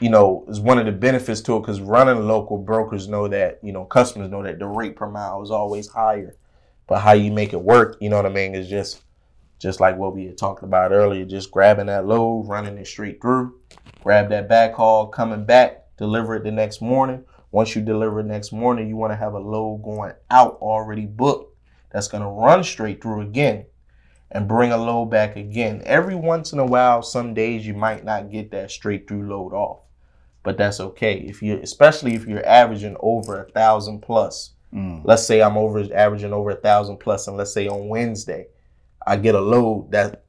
you 0.00 0.10
know, 0.10 0.44
is 0.48 0.60
one 0.60 0.78
of 0.78 0.86
the 0.86 0.92
benefits 0.92 1.40
to 1.42 1.56
it 1.56 1.60
because 1.60 1.80
running 1.80 2.26
local 2.26 2.58
brokers 2.58 3.08
know 3.08 3.28
that, 3.28 3.58
you 3.62 3.72
know, 3.72 3.84
customers 3.84 4.30
know 4.30 4.42
that 4.42 4.58
the 4.58 4.66
rate 4.66 4.96
per 4.96 5.08
mile 5.08 5.42
is 5.42 5.50
always 5.50 5.88
higher. 5.88 6.36
But 6.86 7.00
how 7.00 7.12
you 7.12 7.32
make 7.32 7.52
it 7.52 7.60
work, 7.60 7.98
you 8.00 8.08
know 8.08 8.16
what 8.16 8.26
I 8.26 8.30
mean, 8.30 8.54
is 8.54 8.68
just 8.68 9.02
just 9.58 9.80
like 9.80 9.96
what 9.96 10.14
we 10.14 10.26
had 10.26 10.38
talked 10.38 10.62
about 10.62 10.92
earlier, 10.92 11.24
just 11.24 11.50
grabbing 11.50 11.86
that 11.86 12.06
load, 12.06 12.46
running 12.46 12.78
it 12.78 12.86
straight 12.86 13.20
through, 13.20 13.58
grab 14.02 14.28
that 14.30 14.48
back 14.48 14.74
haul, 14.74 15.08
coming 15.08 15.44
back, 15.44 15.84
deliver 15.96 16.36
it 16.36 16.44
the 16.44 16.52
next 16.52 16.80
morning. 16.80 17.24
Once 17.50 17.74
you 17.74 17.82
deliver 17.82 18.20
it 18.20 18.26
next 18.26 18.52
morning, 18.52 18.88
you 18.88 18.96
want 18.96 19.12
to 19.12 19.16
have 19.16 19.34
a 19.34 19.38
load 19.38 19.82
going 19.82 20.12
out 20.30 20.58
already 20.60 21.06
booked 21.06 21.56
that's 21.90 22.08
going 22.08 22.22
to 22.22 22.28
run 22.28 22.62
straight 22.62 23.02
through 23.02 23.22
again 23.22 23.64
and 24.30 24.46
bring 24.46 24.72
a 24.72 24.76
load 24.76 25.06
back 25.06 25.36
again. 25.36 25.82
Every 25.84 26.14
once 26.14 26.52
in 26.52 26.58
a 26.58 26.66
while, 26.66 27.02
some 27.02 27.34
days 27.34 27.66
you 27.66 27.74
might 27.74 28.04
not 28.04 28.30
get 28.30 28.50
that 28.50 28.70
straight 28.70 29.08
through 29.08 29.28
load 29.28 29.54
off, 29.54 29.80
but 30.48 30.56
that's 30.56 30.80
okay. 30.80 31.12
If 31.18 31.42
you, 31.42 31.60
especially 31.62 32.14
if 32.14 32.24
you're 32.26 32.46
averaging 32.46 32.96
over 33.00 33.42
a 33.44 33.50
thousand 33.50 34.00
plus, 34.00 34.54
Mm. 34.72 35.02
let's 35.04 35.26
say 35.26 35.42
I'm 35.42 35.58
over 35.58 35.86
averaging 35.94 36.32
over 36.32 36.50
a 36.52 36.54
thousand 36.56 36.96
plus, 37.00 37.28
and 37.28 37.36
let's 37.36 37.52
say 37.52 37.68
on 37.68 37.88
Wednesday, 37.88 38.46
I 39.06 39.16
get 39.16 39.34
a 39.34 39.40
load 39.42 39.90
that 39.92 40.24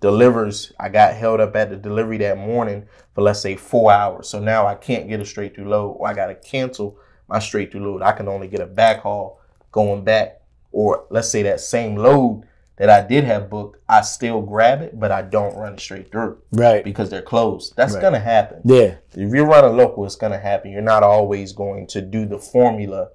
delivers. 0.00 0.72
I 0.80 0.88
got 0.88 1.12
held 1.14 1.40
up 1.40 1.54
at 1.54 1.68
the 1.68 1.76
delivery 1.76 2.16
that 2.18 2.38
morning 2.38 2.86
for 3.14 3.20
let's 3.20 3.40
say 3.40 3.56
four 3.56 3.92
hours, 3.92 4.26
so 4.30 4.40
now 4.40 4.66
I 4.66 4.74
can't 4.74 5.06
get 5.06 5.20
a 5.20 5.24
straight 5.26 5.54
through 5.54 5.68
load, 5.68 5.90
or 5.98 6.08
I 6.08 6.14
got 6.14 6.28
to 6.28 6.34
cancel 6.34 6.96
my 7.28 7.38
straight 7.40 7.70
through 7.72 7.84
load. 7.92 8.00
I 8.02 8.12
can 8.12 8.26
only 8.26 8.48
get 8.48 8.60
a 8.60 8.66
back 8.66 9.02
haul 9.02 9.38
going 9.70 10.02
back, 10.02 10.40
or 10.72 11.04
let's 11.10 11.28
say 11.28 11.42
that 11.42 11.60
same 11.60 11.94
load 11.96 12.44
that 12.78 12.88
I 12.88 13.06
did 13.06 13.24
have 13.24 13.50
booked, 13.50 13.80
I 13.88 14.02
still 14.02 14.40
grab 14.40 14.82
it, 14.82 14.98
but 14.98 15.10
I 15.10 15.22
don't 15.22 15.56
run 15.56 15.76
straight 15.78 16.10
through 16.12 16.38
Right. 16.52 16.84
because 16.84 17.10
they're 17.10 17.22
closed. 17.22 17.74
That's 17.76 17.94
Right. 17.94 18.02
gonna 18.02 18.20
happen. 18.20 18.60
Yeah. 18.64 18.94
If 19.14 19.34
you're 19.34 19.46
running 19.46 19.76
local, 19.76 20.04
it's 20.04 20.16
gonna 20.16 20.38
happen. 20.38 20.70
You're 20.70 20.82
not 20.82 21.02
always 21.02 21.52
going 21.52 21.86
to 21.88 22.00
do 22.00 22.24
the 22.24 22.38
formula, 22.38 23.08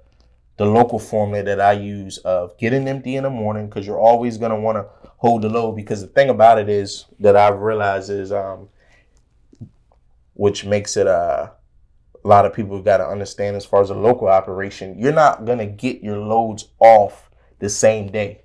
the 0.58 0.66
local 0.66 0.98
formula 0.98 1.42
that 1.44 1.60
I 1.60 1.72
use 1.72 2.18
of 2.18 2.56
getting 2.58 2.86
empty 2.86 3.16
in 3.16 3.24
the 3.24 3.30
morning 3.30 3.66
because 3.66 3.86
you're 3.86 3.98
always 3.98 4.36
gonna 4.38 4.60
want 4.60 4.76
to 4.78 4.86
hold 5.16 5.42
the 5.42 5.48
load. 5.48 5.72
Because 5.76 6.02
the 6.02 6.08
thing 6.08 6.28
about 6.28 6.58
it 6.58 6.68
is 6.68 7.06
that 7.20 7.34
I've 7.34 7.60
realized 7.60 8.10
is, 8.10 8.32
um, 8.32 8.68
which 10.34 10.64
makes 10.64 10.96
it 10.96 11.06
uh, 11.06 11.48
a 12.24 12.28
lot 12.28 12.44
of 12.46 12.52
people 12.52 12.80
got 12.82 12.98
to 12.98 13.06
understand 13.06 13.56
as 13.56 13.64
far 13.64 13.80
as 13.82 13.90
a 13.90 13.94
local 13.94 14.28
operation, 14.28 14.98
you're 14.98 15.12
not 15.12 15.44
gonna 15.44 15.66
get 15.66 16.02
your 16.02 16.18
loads 16.18 16.68
off 16.80 17.30
the 17.60 17.68
same 17.68 18.08
day. 18.10 18.42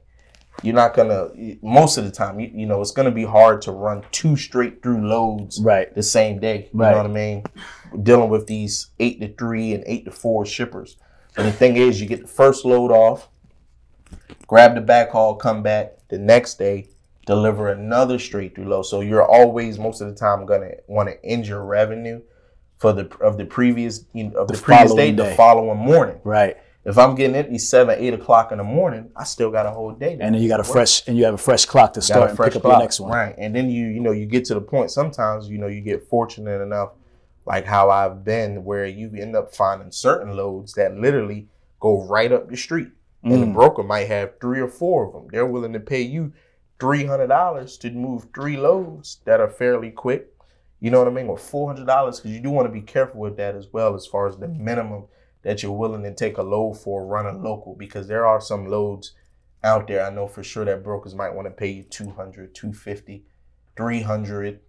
You're 0.62 0.76
not 0.76 0.94
gonna 0.94 1.30
most 1.62 1.98
of 1.98 2.06
the 2.06 2.12
time. 2.12 2.40
You, 2.40 2.52
you 2.54 2.66
know, 2.66 2.82
it's 2.82 2.92
gonna 2.92 3.12
be 3.12 3.24
hard 3.24 3.62
to 3.64 3.72
run 3.72 4.04
two 4.12 4.36
straight 4.36 4.82
through 4.84 5.08
loads 5.08 5.60
Right. 5.62 5.94
the 5.96 6.04
same 6.04 6.40
day. 6.40 6.70
You 6.74 6.80
Right. 6.80 6.92
know 6.92 6.98
what 6.98 7.06
I 7.06 7.10
mean? 7.10 7.44
Dealing 8.04 8.30
with 8.30 8.48
these 8.48 8.88
eight 9.00 9.20
to 9.22 9.34
three 9.34 9.74
and 9.74 9.84
eight 9.88 10.06
to 10.06 10.12
four 10.12 10.46
shippers. 10.46 10.98
And 11.38 11.48
the 11.48 11.52
thing 11.54 11.78
is, 11.78 12.02
you 12.02 12.08
get 12.08 12.22
the 12.22 12.28
first 12.28 12.66
load 12.66 12.92
off, 12.92 13.30
grab 14.48 14.76
the 14.76 14.82
back 14.82 15.12
haul, 15.12 15.36
come 15.36 15.64
back 15.64 15.94
the 16.10 16.18
next 16.18 16.56
day, 16.60 16.90
deliver 17.26 17.70
another 17.70 18.20
straight 18.20 18.56
through 18.56 18.66
load. 18.68 18.84
So 18.84 19.02
you're 19.02 19.26
always 19.26 19.80
most 19.80 20.02
of 20.02 20.10
the 20.10 20.16
time 20.16 20.46
gonna 20.46 20.72
want 20.88 21.10
to 21.10 21.24
end 21.26 21.48
your 21.48 21.64
revenue 21.64 22.22
for 22.78 22.92
the 22.94 23.10
of 23.22 23.38
the 23.38 23.46
previous 23.46 24.06
you 24.14 24.26
know, 24.26 24.40
of 24.40 24.48
the, 24.48 24.54
The 24.56 24.62
previous 24.62 24.94
day, 24.94 25.12
day. 25.12 25.30
the 25.30 25.36
following 25.36 25.78
morning. 25.78 26.20
Right. 26.24 26.58
If 26.86 26.98
I'm 26.98 27.16
getting 27.16 27.36
empty 27.36 27.58
seven, 27.58 27.96
eight 28.00 28.14
o'clock 28.14 28.52
in 28.52 28.58
the 28.58 28.64
morning, 28.64 29.12
I 29.16 29.26
still 29.26 29.52
got 29.52 29.66
a 29.66 29.72
whole 29.72 29.92
day. 29.92 30.16
to 30.16 30.24
And 30.24 30.34
then 30.34 30.42
you 30.42 30.48
got 30.48 30.60
a 30.60 30.64
work. 30.64 30.72
fresh 30.72 31.08
and 31.08 31.18
you 31.18 31.26
have 31.26 31.34
a 31.34 31.38
fresh 31.38 31.66
clock 31.66 31.94
to 31.94 32.02
start 32.02 32.30
and 32.30 32.38
fresh 32.38 32.50
pick 32.54 32.56
up 32.58 32.62
clock, 32.64 32.74
your 32.74 32.80
next 32.84 33.00
one. 33.02 33.12
Right. 33.12 33.36
And 33.38 33.54
then 33.54 33.70
you, 33.70 33.88
you 33.88 34.00
know, 34.00 34.12
you 34.12 34.26
get 34.26 34.46
to 34.46 34.54
the 34.54 34.62
point 34.62 34.90
sometimes, 34.90 35.50
you 35.50 35.58
know, 35.58 35.68
you 35.68 35.82
get 35.82 36.08
fortunate 36.08 36.62
enough, 36.62 36.92
like 37.46 37.66
how 37.66 37.90
I've 37.90 38.24
been, 38.24 38.64
where 38.64 38.86
you 38.86 39.12
end 39.18 39.36
up 39.36 39.54
finding 39.54 39.92
certain 39.92 40.36
loads 40.38 40.74
that 40.74 40.96
literally 40.96 41.48
go 41.82 42.02
right 42.06 42.32
up 42.32 42.50
the 42.50 42.56
street. 42.58 42.90
And 43.24 43.34
the 43.44 43.48
Mm. 43.48 43.54
broker 43.54 43.84
might 43.84 44.08
have 44.08 44.40
three 44.40 44.62
or 44.62 44.70
four 44.70 45.06
of 45.06 45.12
them. 45.14 45.28
They're 45.30 45.46
willing 45.46 45.74
to 45.74 45.80
pay 45.82 46.02
you 46.02 46.32
three 46.80 47.04
hundred 47.04 47.28
dollars 47.28 47.78
to 47.80 47.92
move 47.92 48.28
three 48.34 48.56
loads 48.56 49.20
that 49.26 49.42
are 49.42 49.50
fairly 49.50 49.92
quick. 49.92 50.28
You 50.80 50.90
know 50.92 51.00
what 51.00 51.10
I 51.10 51.12
mean? 51.12 51.28
Or 51.28 51.38
four 51.38 51.68
hundred 51.68 51.86
dollars 51.88 52.20
because 52.22 52.32
you 52.32 52.40
do 52.40 52.50
want 52.50 52.70
to 52.70 52.72
be 52.72 52.80
careful 52.82 53.20
with 53.20 53.36
that 53.36 53.56
as 53.56 53.68
well, 53.74 53.94
as 53.96 54.08
far 54.08 54.28
as 54.28 54.38
the 54.38 54.48
minimum 54.48 55.04
that 55.44 55.64
you're 55.64 55.72
willing 55.72 56.04
to 56.04 56.14
take 56.14 56.38
a 56.38 56.44
load 56.44 56.74
for 56.74 57.06
running 57.06 57.42
local, 57.44 57.76
because 57.76 58.08
there 58.08 58.26
are 58.26 58.42
some 58.42 58.68
loads 58.68 59.14
out 59.64 59.88
there. 59.88 60.06
I 60.06 60.10
know 60.10 60.28
for 60.28 60.44
sure 60.44 60.66
that 60.66 60.84
brokers 60.84 61.16
might 61.16 61.34
want 61.34 61.48
to 61.48 61.52
pay 61.52 61.70
you 61.70 61.84
200, 61.84 62.54
250, 62.54 63.26
300. 63.76 64.60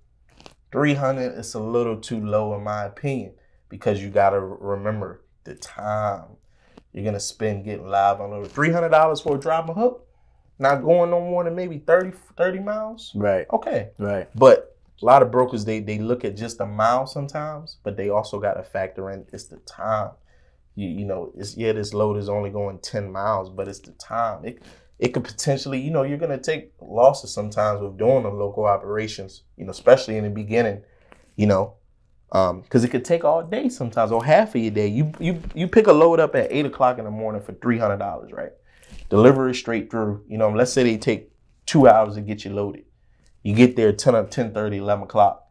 300 0.72 1.38
is 1.38 1.54
a 1.54 1.60
little 1.60 1.96
too 1.96 2.24
low 2.24 2.54
in 2.54 2.62
my 2.62 2.84
opinion 2.84 3.32
because 3.68 4.00
you 4.00 4.08
got 4.08 4.30
to 4.30 4.40
remember 4.40 5.24
the 5.44 5.54
time 5.54 6.24
you're 6.92 7.04
going 7.04 7.14
to 7.14 7.20
spend 7.20 7.64
getting 7.64 7.88
live 7.88 8.20
on 8.20 8.30
load. 8.30 8.48
$300 8.48 9.22
for 9.22 9.36
a 9.36 9.40
drop 9.40 9.68
and 9.68 9.76
hook, 9.76 10.06
not 10.58 10.82
going 10.82 11.10
no 11.10 11.20
more 11.20 11.44
than 11.44 11.54
maybe 11.54 11.78
30, 11.78 12.12
30 12.36 12.58
miles. 12.60 13.12
Right. 13.14 13.46
Okay. 13.52 13.90
Right. 13.98 14.28
But 14.34 14.76
a 15.00 15.04
lot 15.04 15.22
of 15.22 15.30
brokers 15.30 15.64
they 15.64 15.80
they 15.80 15.98
look 15.98 16.24
at 16.24 16.36
just 16.36 16.60
a 16.60 16.66
mile 16.66 17.06
sometimes, 17.06 17.78
but 17.82 17.96
they 17.96 18.10
also 18.10 18.38
got 18.38 18.54
to 18.54 18.62
factor 18.62 19.10
in 19.10 19.24
it's 19.32 19.44
the 19.44 19.56
time. 19.58 20.10
You 20.80 20.88
you 21.00 21.06
know, 21.06 21.32
it's 21.36 21.56
yeah, 21.56 21.72
this 21.72 21.94
load 21.94 22.16
is 22.18 22.28
only 22.30 22.50
going 22.50 22.78
ten 22.80 23.12
miles, 23.12 23.50
but 23.50 23.68
it's 23.68 23.80
the 23.80 23.92
time. 23.92 24.44
It 24.46 24.62
it 24.98 25.08
could 25.14 25.24
potentially, 25.24 25.80
you 25.80 25.90
know, 25.92 26.04
you're 26.04 26.18
gonna 26.18 26.38
take 26.38 26.72
losses 26.80 27.32
sometimes 27.34 27.82
with 27.82 27.98
doing 27.98 28.24
the 28.24 28.30
local 28.30 28.66
operations. 28.66 29.44
You 29.58 29.66
know, 29.66 29.72
especially 29.72 30.16
in 30.18 30.24
the 30.24 30.30
beginning. 30.30 30.82
You 31.36 31.46
know, 31.48 31.76
Um, 32.32 32.62
because 32.62 32.84
it 32.84 32.90
could 32.90 33.04
take 33.04 33.24
all 33.24 33.42
day 33.42 33.68
sometimes 33.70 34.12
or 34.12 34.24
half 34.24 34.54
of 34.56 34.62
your 34.62 34.72
day. 34.72 34.88
You 34.88 35.12
you 35.20 35.40
you 35.54 35.68
pick 35.68 35.88
a 35.88 35.92
load 35.92 36.20
up 36.20 36.34
at 36.36 36.52
eight 36.52 36.66
o'clock 36.66 36.98
in 36.98 37.04
the 37.06 37.10
morning 37.12 37.42
for 37.42 37.54
three 37.54 37.78
hundred 37.78 37.98
dollars, 37.98 38.32
right? 38.32 38.52
Deliver 39.10 39.48
it 39.50 39.56
straight 39.56 39.90
through. 39.90 40.24
You 40.28 40.38
know, 40.38 40.50
let's 40.50 40.72
say 40.72 40.84
they 40.84 40.98
take 40.98 41.32
two 41.66 41.88
hours 41.88 42.16
to 42.16 42.22
get 42.22 42.44
you 42.44 42.52
loaded. 42.54 42.84
You 43.44 43.54
get 43.54 43.76
there 43.76 43.92
10 43.92 44.16
or 44.16 44.26
10 44.26 44.54
30, 44.54 44.78
11 44.78 45.04
o'clock. 45.04 45.49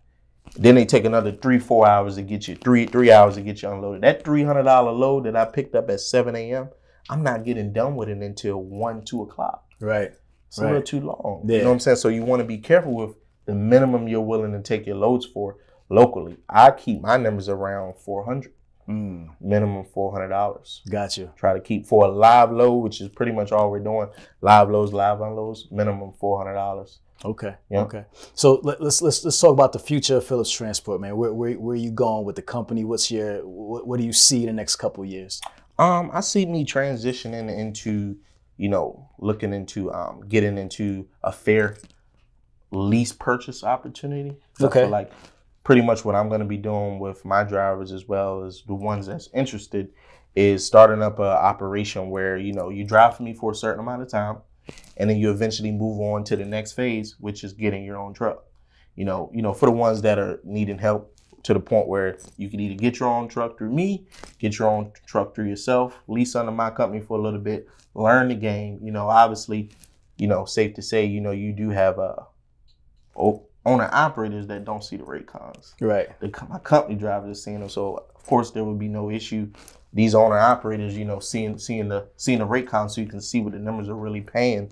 Then 0.56 0.76
they 0.76 0.86
take 0.86 1.06
another 1.06 1.32
three, 1.32 1.60
four 1.60 1.88
hours 1.88 2.16
to 2.16 2.22
get 2.24 2.48
you 2.48 2.56
three, 2.56 2.86
three 2.86 3.12
hours 3.12 3.36
to 3.36 3.42
get 3.42 3.62
you 3.62 3.70
unloaded. 3.70 4.02
That 4.02 4.24
three 4.24 4.44
hundred 4.44 4.64
dollar 4.64 4.92
load 4.92 5.26
that 5.26 5.36
I 5.36 5.46
picked 5.46 5.76
up 5.76 5.90
at 5.90 6.02
7 6.02 6.36
a.m., 6.36 6.70
I'm 7.10 7.24
not 7.24 7.44
getting 7.44 7.72
done 7.72 7.96
with 7.96 8.10
it 8.10 8.18
until 8.18 8.58
one, 8.62 9.04
two 9.04 9.22
o'clock. 9.22 9.64
Right. 9.80 10.12
It's 10.48 10.58
a 10.58 10.64
little 10.66 10.82
too 10.82 11.00
long. 11.02 11.44
Yeah. 11.46 11.58
You 11.58 11.62
know 11.64 11.70
what 11.70 11.74
I'm 11.76 11.80
saying? 11.80 11.98
So 11.98 12.10
you 12.10 12.24
want 12.24 12.40
to 12.42 12.46
be 12.46 12.58
careful 12.58 12.94
with 12.96 13.16
the 13.46 13.54
minimum 13.54 14.08
you're 14.08 14.22
willing 14.22 14.52
to 14.54 14.62
take 14.62 14.86
your 14.88 14.96
loads 14.96 15.26
for 15.26 15.58
locally. 15.90 16.38
I 16.50 16.72
keep 16.72 17.02
my 17.02 17.18
numbers 17.18 17.50
around 17.50 17.96
400, 18.04 18.52
Mm, 18.88 19.30
minimum 19.40 19.86
$400. 19.96 20.82
got 20.90 21.16
you. 21.16 21.32
Try 21.36 21.54
to 21.54 21.60
keep 21.60 21.86
for 21.86 22.06
a 22.06 22.08
live 22.08 22.52
load, 22.52 22.78
which 22.78 23.02
is 23.02 23.10
pretty 23.10 23.32
much 23.32 23.52
all 23.52 23.70
we're 23.70 23.80
doing. 23.80 24.10
Live 24.42 24.72
loads, 24.72 24.92
live 24.94 25.22
unloads, 25.22 25.68
minimum 25.72 26.14
$400. 26.20 26.98
Okay. 27.26 27.56
Yeah. 27.70 27.82
Okay. 27.82 28.06
So 28.34 28.62
let, 28.64 28.82
let's 28.82 29.02
let's 29.02 29.24
let's 29.26 29.40
talk 29.40 29.52
about 29.52 29.74
the 29.74 29.80
future 29.80 30.18
of 30.18 30.26
Phillips 30.26 30.50
Transport, 30.52 31.02
man. 31.02 31.18
Where 31.18 31.34
where, 31.34 31.54
where 31.60 31.74
are 31.74 31.78
you 31.78 31.92
going 31.92 32.26
with 32.26 32.36
the 32.38 32.42
company? 32.42 32.84
What's 32.86 33.12
your 33.12 33.46
what, 33.46 33.86
what 33.88 34.00
do 34.00 34.06
you 34.06 34.14
see 34.14 34.42
in 34.42 34.48
the 34.48 34.54
next 34.54 34.78
couple 34.78 35.04
of 35.04 35.10
years? 35.10 35.42
Um, 35.78 36.10
I 36.14 36.22
see 36.22 36.46
me 36.46 36.66
transitioning 36.66 37.56
into, 37.56 38.18
you 38.58 38.70
know, 38.70 39.10
looking 39.20 39.54
into 39.54 39.92
um 39.92 40.22
getting 40.30 40.58
into 40.58 41.08
a 41.24 41.32
fair 41.32 41.78
lease 42.72 43.12
purchase 43.12 43.64
opportunity. 43.64 44.38
I 44.62 44.66
Okay. 44.66 44.82
feel 44.82 44.90
like 44.90 45.12
pretty 45.64 45.82
much 45.82 46.06
what 46.06 46.16
I'm 46.16 46.30
gonna 46.30 46.46
be 46.46 46.58
doing 46.58 47.00
with 47.00 47.26
my 47.26 47.44
drivers 47.44 47.92
as 47.92 48.08
well 48.08 48.44
as 48.44 48.64
the 48.66 48.76
ones 48.76 49.08
that's 49.08 49.30
interested 49.34 49.90
is 50.36 50.66
starting 50.66 51.02
up 51.02 51.20
a 51.20 51.24
operation 51.24 52.10
where, 52.12 52.38
you 52.38 52.54
know, 52.54 52.70
you 52.70 52.84
drive 52.86 53.18
for 53.18 53.24
me 53.24 53.34
for 53.34 53.52
a 53.52 53.56
certain 53.56 53.80
amount 53.80 54.02
of 54.02 54.10
time 54.10 54.38
and 54.98 55.10
then 55.10 55.18
you 55.18 55.32
eventually 55.32 55.72
move 55.72 56.00
on 56.00 56.24
to 56.26 56.36
the 56.36 56.46
next 56.46 56.74
phase, 56.74 57.16
which 57.20 57.44
is 57.44 57.54
getting 57.54 57.84
your 57.84 57.98
own 57.98 58.14
truck. 58.14 58.44
You 58.96 59.06
know, 59.06 59.32
you 59.34 59.42
know, 59.42 59.54
for 59.54 59.66
the 59.66 59.72
ones 59.72 60.02
that 60.02 60.20
are 60.20 60.40
needing 60.44 60.78
help 60.78 61.16
to 61.44 61.54
the 61.54 61.60
point 61.60 61.88
where 61.88 62.18
you 62.38 62.50
can 62.50 62.60
either 62.60 62.76
get 62.76 63.00
your 63.00 63.10
own 63.10 63.28
truck 63.28 63.58
through 63.58 63.72
me, 63.72 64.06
get 64.40 64.60
your 64.60 64.68
own 64.68 64.92
truck 65.06 65.34
through 65.34 65.48
yourself, 65.48 65.98
lease 66.08 66.36
under 66.36 66.52
my 66.52 66.70
company 66.70 67.02
for 67.02 67.18
a 67.18 67.22
little 67.22 67.40
bit, 67.40 67.68
learn 67.94 68.28
the 68.28 68.36
game. 68.36 68.80
You 68.84 68.92
know, 68.92 69.08
obviously, 69.08 69.70
you 70.18 70.28
know, 70.28 70.46
safe 70.46 70.74
to 70.76 70.82
say, 70.82 71.06
you 71.06 71.22
know, 71.22 71.32
you 71.32 71.54
do 71.54 71.70
have 71.70 71.98
uh, 71.98 72.16
o- 73.16 73.46
owner 73.66 73.90
operators 73.92 74.48
that 74.48 74.66
don't 74.66 74.84
see 74.84 74.98
the 74.98 75.04
rate 75.04 75.28
cons. 75.28 75.76
Right. 75.80 76.10
The, 76.20 76.32
my 76.50 76.60
company 76.60 76.96
drivers 76.96 77.38
are 77.38 77.42
seeing 77.42 77.60
them, 77.62 77.70
so 77.70 78.06
of 78.16 78.26
course 78.26 78.52
there 78.52 78.64
would 78.64 78.80
be 78.80 78.90
no 78.90 79.10
issue. 79.10 79.50
These 79.92 80.14
owner 80.14 80.38
operators, 80.38 80.96
you 80.96 81.06
know, 81.06 81.20
seeing 81.20 81.58
seeing 81.58 81.90
the 81.90 82.08
seeing 82.16 82.40
the 82.40 82.46
rate 82.46 82.68
cons, 82.68 82.94
so 82.94 83.02
you 83.02 83.08
can 83.08 83.22
see 83.22 83.42
what 83.42 83.54
the 83.54 83.60
numbers 83.60 83.90
are 83.90 83.96
really 83.96 84.22
paying, 84.22 84.72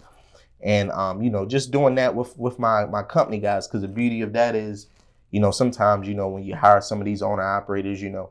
and 0.61 0.91
um, 0.91 1.23
you 1.23 1.31
know, 1.31 1.45
just 1.45 1.71
doing 1.71 1.95
that 1.95 2.13
with 2.13 2.37
with 2.37 2.59
my 2.59 2.85
my 2.85 3.01
company 3.01 3.39
guys, 3.39 3.67
because 3.67 3.81
the 3.81 3.87
beauty 3.87 4.21
of 4.21 4.33
that 4.33 4.55
is, 4.55 4.87
you 5.31 5.39
know, 5.39 5.49
sometimes 5.49 6.07
you 6.07 6.13
know 6.13 6.29
when 6.29 6.43
you 6.43 6.55
hire 6.55 6.81
some 6.81 6.99
of 6.99 7.05
these 7.05 7.23
owner 7.23 7.41
operators, 7.41 7.99
you 7.99 8.11
know, 8.11 8.29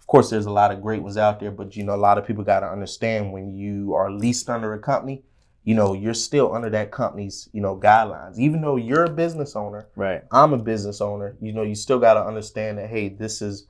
of 0.00 0.06
course 0.06 0.30
there's 0.30 0.46
a 0.46 0.50
lot 0.50 0.70
of 0.70 0.80
great 0.80 1.02
ones 1.02 1.16
out 1.16 1.40
there, 1.40 1.50
but 1.50 1.74
you 1.74 1.82
know, 1.82 1.94
a 1.94 1.96
lot 1.96 2.18
of 2.18 2.26
people 2.26 2.44
got 2.44 2.60
to 2.60 2.70
understand 2.70 3.32
when 3.32 3.52
you 3.52 3.94
are 3.94 4.10
leased 4.10 4.48
under 4.48 4.72
a 4.74 4.78
company, 4.78 5.24
you 5.64 5.74
know, 5.74 5.92
you're 5.92 6.14
still 6.14 6.54
under 6.54 6.70
that 6.70 6.92
company's 6.92 7.48
you 7.52 7.60
know 7.60 7.76
guidelines, 7.76 8.38
even 8.38 8.60
though 8.60 8.76
you're 8.76 9.04
a 9.04 9.10
business 9.10 9.56
owner. 9.56 9.88
Right. 9.96 10.22
I'm 10.30 10.52
a 10.52 10.58
business 10.58 11.00
owner, 11.00 11.36
you 11.40 11.52
know, 11.52 11.62
you 11.62 11.74
still 11.74 11.98
got 11.98 12.14
to 12.14 12.24
understand 12.24 12.78
that, 12.78 12.88
hey, 12.90 13.08
this 13.08 13.42
is, 13.42 13.66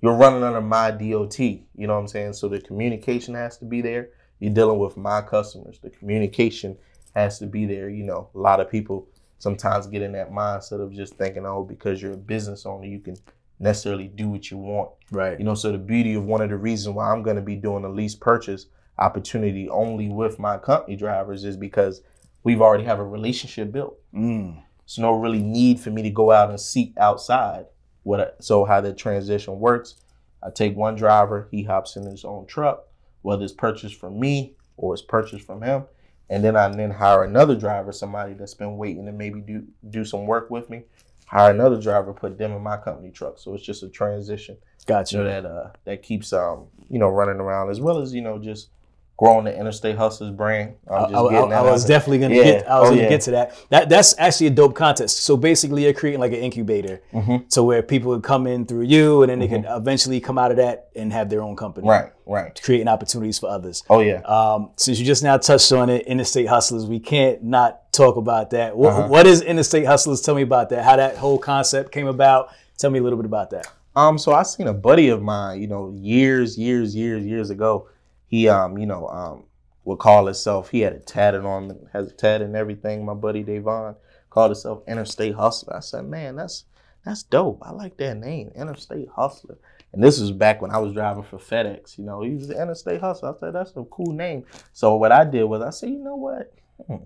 you're 0.00 0.14
running 0.14 0.42
under 0.42 0.60
my 0.60 0.90
DOT, 0.90 1.38
you 1.38 1.64
know 1.76 1.94
what 1.94 2.00
I'm 2.00 2.08
saying? 2.08 2.34
So 2.34 2.48
the 2.48 2.60
communication 2.60 3.34
has 3.34 3.58
to 3.58 3.64
be 3.64 3.80
there. 3.80 4.10
You're 4.38 4.52
dealing 4.52 4.78
with 4.78 4.96
my 4.96 5.22
customers. 5.22 5.78
The 5.80 5.90
communication 5.90 6.76
has 7.14 7.38
to 7.40 7.46
be 7.46 7.66
there. 7.66 7.88
You 7.88 8.04
know, 8.04 8.30
a 8.34 8.38
lot 8.38 8.60
of 8.60 8.70
people 8.70 9.08
sometimes 9.38 9.86
get 9.86 10.02
in 10.02 10.12
that 10.12 10.30
mindset 10.30 10.80
of 10.80 10.92
just 10.92 11.14
thinking, 11.14 11.46
oh, 11.46 11.64
because 11.64 12.00
you're 12.00 12.12
a 12.12 12.16
business 12.16 12.64
owner, 12.66 12.86
you 12.86 13.00
can 13.00 13.16
necessarily 13.58 14.08
do 14.08 14.28
what 14.28 14.50
you 14.50 14.58
want. 14.58 14.90
Right. 15.10 15.38
You 15.38 15.44
know, 15.44 15.54
so 15.54 15.72
the 15.72 15.78
beauty 15.78 16.14
of 16.14 16.24
one 16.24 16.40
of 16.40 16.50
the 16.50 16.56
reasons 16.56 16.94
why 16.94 17.10
I'm 17.10 17.22
going 17.22 17.36
to 17.36 17.42
be 17.42 17.56
doing 17.56 17.84
a 17.84 17.88
lease 17.88 18.14
purchase 18.14 18.66
opportunity 18.98 19.68
only 19.68 20.08
with 20.08 20.38
my 20.38 20.58
company 20.58 20.96
drivers 20.96 21.44
is 21.44 21.56
because 21.56 22.02
we've 22.42 22.60
already 22.60 22.84
have 22.84 22.98
a 22.98 23.04
relationship 23.04 23.72
built. 23.72 23.96
Mm. 24.14 24.62
There's 24.80 24.98
no 24.98 25.12
really 25.12 25.42
need 25.42 25.80
for 25.80 25.90
me 25.90 26.02
to 26.02 26.10
go 26.10 26.30
out 26.30 26.50
and 26.50 26.60
seek 26.60 26.94
outside. 26.98 27.66
What 28.08 28.42
so 28.42 28.64
how 28.64 28.80
the 28.80 28.94
transition 28.94 29.60
works? 29.60 29.96
I 30.42 30.48
take 30.50 30.74
one 30.74 30.94
driver, 30.94 31.46
he 31.50 31.62
hops 31.62 31.96
in 31.96 32.04
his 32.04 32.24
own 32.24 32.46
truck, 32.46 32.86
whether 33.20 33.44
it's 33.44 33.52
purchased 33.52 33.96
from 33.96 34.18
me 34.18 34.54
or 34.78 34.94
it's 34.94 35.02
purchased 35.02 35.44
from 35.44 35.60
him, 35.60 35.84
and 36.30 36.42
then 36.42 36.56
I 36.56 36.68
then 36.74 36.90
hire 36.90 37.24
another 37.24 37.54
driver, 37.54 37.92
somebody 37.92 38.32
that's 38.32 38.54
been 38.54 38.78
waiting 38.78 39.04
to 39.06 39.12
maybe 39.12 39.40
do 39.40 39.66
do 39.90 40.06
some 40.06 40.26
work 40.26 40.50
with 40.50 40.70
me. 40.70 40.84
Hire 41.26 41.50
another 41.50 41.78
driver, 41.78 42.14
put 42.14 42.38
them 42.38 42.52
in 42.52 42.62
my 42.62 42.78
company 42.78 43.10
truck. 43.10 43.38
So 43.38 43.52
it's 43.52 43.64
just 43.64 43.82
a 43.82 43.90
transition 43.90 44.56
Gotcha. 44.86 45.18
you 45.18 45.22
know 45.22 45.28
that 45.28 45.44
uh 45.44 45.70
that 45.84 46.02
keeps 46.02 46.32
um 46.32 46.66
you 46.88 46.98
know 46.98 47.10
running 47.10 47.40
around 47.40 47.68
as 47.68 47.78
well 47.78 47.98
as 47.98 48.14
you 48.14 48.22
know 48.22 48.38
just 48.38 48.70
growing 49.18 49.44
the 49.44 49.58
Interstate 49.58 49.96
Hustlers 49.96 50.30
brand. 50.30 50.74
I'm 50.88 51.10
just 51.10 51.14
I- 51.14 51.28
getting 51.30 51.52
I 51.52 51.62
that 51.62 51.64
was 51.72 51.84
definitely 51.84 52.18
gonna 52.20 52.34
Yeah. 52.36 52.42
get. 52.44 52.70
I 52.70 52.78
was 52.78 52.88
Oh, 52.88 52.90
gonna 52.92 53.02
yeah. 53.02 53.08
get 53.08 53.20
to 53.22 53.30
that. 53.32 53.52
That 53.70 53.88
that's 53.88 54.14
actually 54.16 54.46
a 54.46 54.50
dope 54.50 54.74
contest. 54.76 55.24
So 55.24 55.36
basically, 55.36 55.82
you're 55.84 55.92
creating 55.92 56.20
like 56.20 56.32
an 56.32 56.38
incubator, 56.38 57.00
Mhm. 57.12 57.44
so 57.48 57.64
where 57.64 57.82
people 57.82 58.10
would 58.12 58.22
come 58.22 58.46
in 58.46 58.64
through 58.64 58.82
you, 58.84 59.22
and 59.22 59.30
then 59.30 59.40
they 59.40 59.48
can 59.48 59.64
eventually 59.64 60.20
come 60.20 60.38
out 60.38 60.52
of 60.52 60.56
that 60.58 60.86
and 60.94 61.12
have 61.12 61.28
their 61.30 61.42
own 61.42 61.56
company, 61.56 61.86
Mm-hmm. 61.88 62.04
Right, 62.26 62.42
right. 62.44 62.60
creating 62.62 62.86
opportunities 62.86 63.40
for 63.40 63.48
others. 63.50 63.82
Oh 63.90 63.98
yeah. 63.98 64.20
Um, 64.20 64.70
since 64.76 65.00
you 65.00 65.04
just 65.04 65.24
now 65.24 65.36
touched 65.36 65.72
on 65.72 65.90
it, 65.90 66.06
Interstate 66.06 66.46
Hustlers, 66.46 66.86
we 66.86 67.00
can't 67.00 67.42
not 67.42 67.92
talk 67.92 68.16
about 68.16 68.50
that. 68.50 68.76
What, 68.76 68.92
Uh-huh. 68.92 69.08
what 69.08 69.26
is 69.26 69.42
Interstate 69.42 69.84
Hustlers? 69.86 70.20
Tell 70.20 70.36
me 70.36 70.42
about 70.42 70.68
that. 70.70 70.84
How 70.84 70.94
that 70.94 71.16
whole 71.16 71.38
concept 71.38 71.90
came 71.90 72.06
about. 72.06 72.50
Tell 72.78 72.90
me 72.90 73.00
a 73.00 73.02
little 73.02 73.16
bit 73.18 73.26
about 73.26 73.50
that. 73.50 73.66
Um, 73.96 74.16
so 74.16 74.32
I 74.32 74.44
seen 74.44 74.68
a 74.68 74.72
buddy 74.72 75.08
of 75.08 75.20
mine, 75.22 75.60
you 75.60 75.66
know, 75.66 75.92
years, 75.96 76.56
years, 76.56 76.94
years, 76.94 77.24
years 77.26 77.50
ago. 77.50 77.86
He, 78.28 78.48
um, 78.48 78.78
you 78.78 78.86
know, 78.86 79.08
um, 79.08 79.44
would 79.84 80.00
call 80.00 80.26
himself. 80.26 80.70
He 80.70 80.82
had 80.82 80.94
it 80.94 81.06
tatted 81.06 81.44
on, 81.46 81.88
has 81.94 82.12
a 82.12 82.14
tat 82.14 82.42
and 82.42 82.56
everything. 82.56 83.06
My 83.06 83.14
buddy 83.14 83.44
Davon 83.44 83.96
called 84.30 84.52
himself 84.52 84.84
Interstate 84.88 85.36
Hustler. 85.36 85.76
I 85.76 85.80
said, 85.80 86.06
man, 86.06 86.36
that's 86.36 86.66
that's 87.04 87.24
dope. 87.24 87.60
I 87.62 87.72
like 87.72 87.98
that 87.98 88.18
name, 88.18 88.52
Interstate 88.56 89.08
Hustler. 89.16 89.58
And 89.92 90.04
this 90.04 90.20
was 90.20 90.32
back 90.32 90.62
when 90.62 90.72
I 90.72 90.78
was 90.78 90.94
driving 90.94 91.24
for 91.24 91.38
FedEx. 91.38 91.98
You 91.98 92.04
know, 92.04 92.22
he 92.22 92.34
was 92.34 92.48
the 92.48 92.60
Interstate 92.62 93.00
Hustler. 93.00 93.34
I 93.34 93.40
said, 93.40 93.54
that's 93.54 93.72
a 93.76 93.84
cool 93.84 94.12
name. 94.12 94.44
So 94.74 94.96
what 94.96 95.12
I 95.12 95.24
did 95.24 95.44
was 95.44 95.62
I 95.62 95.70
said, 95.70 95.90
you 95.90 96.00
know 96.00 96.16
what? 96.16 96.54
Hmm, 96.86 97.04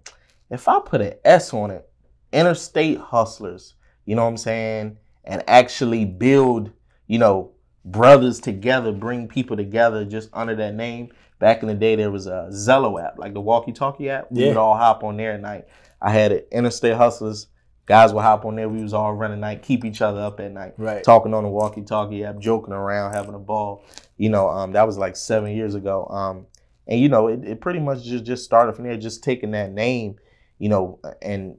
If 0.51 0.69
I 0.69 0.81
put 0.81 1.03
an 1.03 1.15
S 1.25 1.55
on 1.55 1.71
it, 1.73 1.89
Interstate 2.33 2.99
Hustlers. 2.99 3.75
You 4.07 4.17
know 4.17 4.25
what 4.25 4.31
I'm 4.31 4.39
saying? 4.39 4.99
And 5.25 5.45
actually 5.49 6.05
build 6.07 6.73
you 7.09 7.19
know, 7.19 7.52
brothers 7.85 8.41
together, 8.41 8.93
bring 8.93 9.29
people 9.29 9.57
together 9.57 10.05
just 10.05 10.29
under 10.33 10.55
that 10.57 10.75
name. 10.75 11.11
Back 11.39 11.63
in 11.63 11.69
the 11.69 11.75
day, 11.75 11.97
there 11.97 12.11
was 12.11 12.27
a 12.27 12.49
Zello 12.53 13.03
app, 13.03 13.19
like 13.19 13.35
the 13.35 13.41
walkie-talkie 13.41 14.09
app. 14.11 14.31
We 14.31 14.43
Yeah. 14.43 14.49
would 14.49 14.57
all 14.57 14.77
hop 14.77 15.03
on 15.03 15.17
there 15.17 15.33
at 15.33 15.41
night. 15.41 15.65
I 16.01 16.11
had 16.11 16.31
it, 16.33 16.49
Interstate 16.53 16.95
Hustlers. 16.97 17.49
Guys 17.87 18.15
would 18.15 18.23
hop 18.23 18.45
on 18.45 18.55
there. 18.55 18.69
We 18.69 18.81
was 18.83 18.95
all 18.95 19.13
running 19.13 19.41
night, 19.41 19.63
keep 19.63 19.85
each 19.85 20.01
other 20.01 20.21
up 20.21 20.39
at 20.39 20.53
night, 20.53 20.75
Right. 20.79 21.03
talking 21.03 21.35
on 21.35 21.43
the 21.43 21.51
walkie-talkie 21.51 22.25
app, 22.25 22.39
joking 22.39 22.73
around, 22.73 23.15
having 23.15 23.35
a 23.35 23.41
ball. 23.41 23.83
You 24.17 24.31
know, 24.31 24.49
um, 24.49 24.73
that 24.73 24.87
was 24.87 24.97
like 24.99 25.17
seven 25.17 25.51
years 25.51 25.75
ago. 25.75 26.07
Um, 26.07 26.47
and 26.87 27.01
you 27.01 27.09
know, 27.09 27.27
it, 27.27 27.45
it 27.45 27.61
pretty 27.61 27.81
much 27.81 28.05
just 28.05 28.25
just 28.25 28.45
started 28.45 28.75
from 28.75 28.85
there, 28.85 28.97
just 28.97 29.25
taking 29.25 29.51
that 29.53 29.73
name, 29.73 30.17
you 30.59 30.69
know, 30.69 31.01
and 31.21 31.57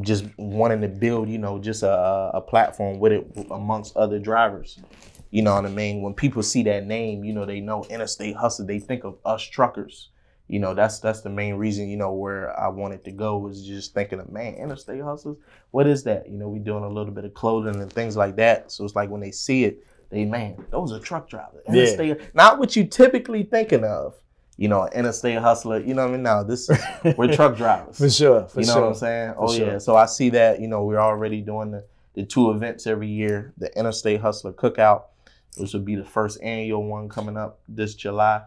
just 0.00 0.26
wanting 0.38 0.80
to 0.82 0.88
build, 0.88 1.28
you 1.28 1.38
know, 1.38 1.58
just 1.58 1.82
a, 1.82 2.30
a 2.34 2.40
platform 2.40 2.98
with 3.00 3.12
it 3.12 3.26
amongst 3.50 3.96
other 3.96 4.18
drivers. 4.20 4.80
You 5.34 5.42
know 5.42 5.56
what 5.56 5.66
I 5.66 5.68
mean? 5.68 6.00
When 6.00 6.14
people 6.14 6.44
see 6.44 6.62
that 6.62 6.86
name, 6.86 7.24
you 7.24 7.32
know, 7.32 7.44
they 7.44 7.58
know 7.58 7.82
Interstate 7.90 8.36
Hustle, 8.36 8.66
they 8.66 8.78
think 8.78 9.02
of 9.02 9.18
us 9.24 9.42
truckers. 9.42 10.10
You 10.46 10.60
know, 10.60 10.74
that's 10.74 11.00
that's 11.00 11.22
the 11.22 11.28
main 11.28 11.56
reason, 11.56 11.88
you 11.88 11.96
know, 11.96 12.12
where 12.12 12.56
I 12.56 12.68
wanted 12.68 13.02
to 13.06 13.10
go 13.10 13.38
was 13.38 13.66
just 13.66 13.94
thinking 13.94 14.20
of 14.20 14.30
man, 14.30 14.54
Interstate 14.54 15.02
Hustlers, 15.02 15.36
what 15.72 15.88
is 15.88 16.04
that? 16.04 16.30
You 16.30 16.38
know, 16.38 16.48
we 16.48 16.60
doing 16.60 16.84
a 16.84 16.88
little 16.88 17.12
bit 17.12 17.24
of 17.24 17.34
clothing 17.34 17.82
and 17.82 17.92
things 17.92 18.16
like 18.16 18.36
that. 18.36 18.70
So 18.70 18.84
it's 18.84 18.94
like 18.94 19.10
when 19.10 19.20
they 19.20 19.32
see 19.32 19.64
it, 19.64 19.84
they 20.08 20.24
man, 20.24 20.64
those 20.70 20.92
are 20.92 21.00
truck 21.00 21.28
drivers. 21.28 21.64
Yeah. 21.68 22.14
Not 22.32 22.60
what 22.60 22.76
you 22.76 22.84
typically 22.84 23.42
thinking 23.42 23.82
of. 23.82 24.14
You 24.56 24.68
know, 24.68 24.86
interstate 24.94 25.38
hustler. 25.38 25.80
You 25.80 25.94
know 25.94 26.02
what 26.02 26.10
I 26.10 26.12
mean? 26.12 26.22
No, 26.22 26.44
this 26.44 26.70
is 26.70 27.16
we're 27.18 27.34
truck 27.34 27.56
drivers. 27.56 27.98
For 27.98 28.08
sure. 28.08 28.46
For 28.46 28.60
you 28.60 28.66
know 28.68 28.72
sure. 28.72 28.82
what 28.82 28.88
I'm 28.90 28.94
saying? 28.94 29.34
oh 29.36 29.52
sure. 29.52 29.66
yeah. 29.66 29.78
So 29.78 29.96
I 29.96 30.06
see 30.06 30.30
that. 30.30 30.60
You 30.60 30.68
know, 30.68 30.84
we're 30.84 31.00
already 31.00 31.40
doing 31.40 31.72
the, 31.72 31.84
the 32.14 32.22
two 32.22 32.52
events 32.52 32.86
every 32.86 33.08
year. 33.08 33.52
The 33.58 33.76
Interstate 33.76 34.20
Hustler 34.20 34.52
Cookout, 34.52 35.06
which 35.56 35.72
will 35.72 35.80
be 35.80 35.94
the 35.94 36.04
first 36.04 36.40
annual 36.42 36.84
one 36.84 37.08
coming 37.08 37.36
up 37.36 37.60
this 37.68 37.94
July, 37.94 38.42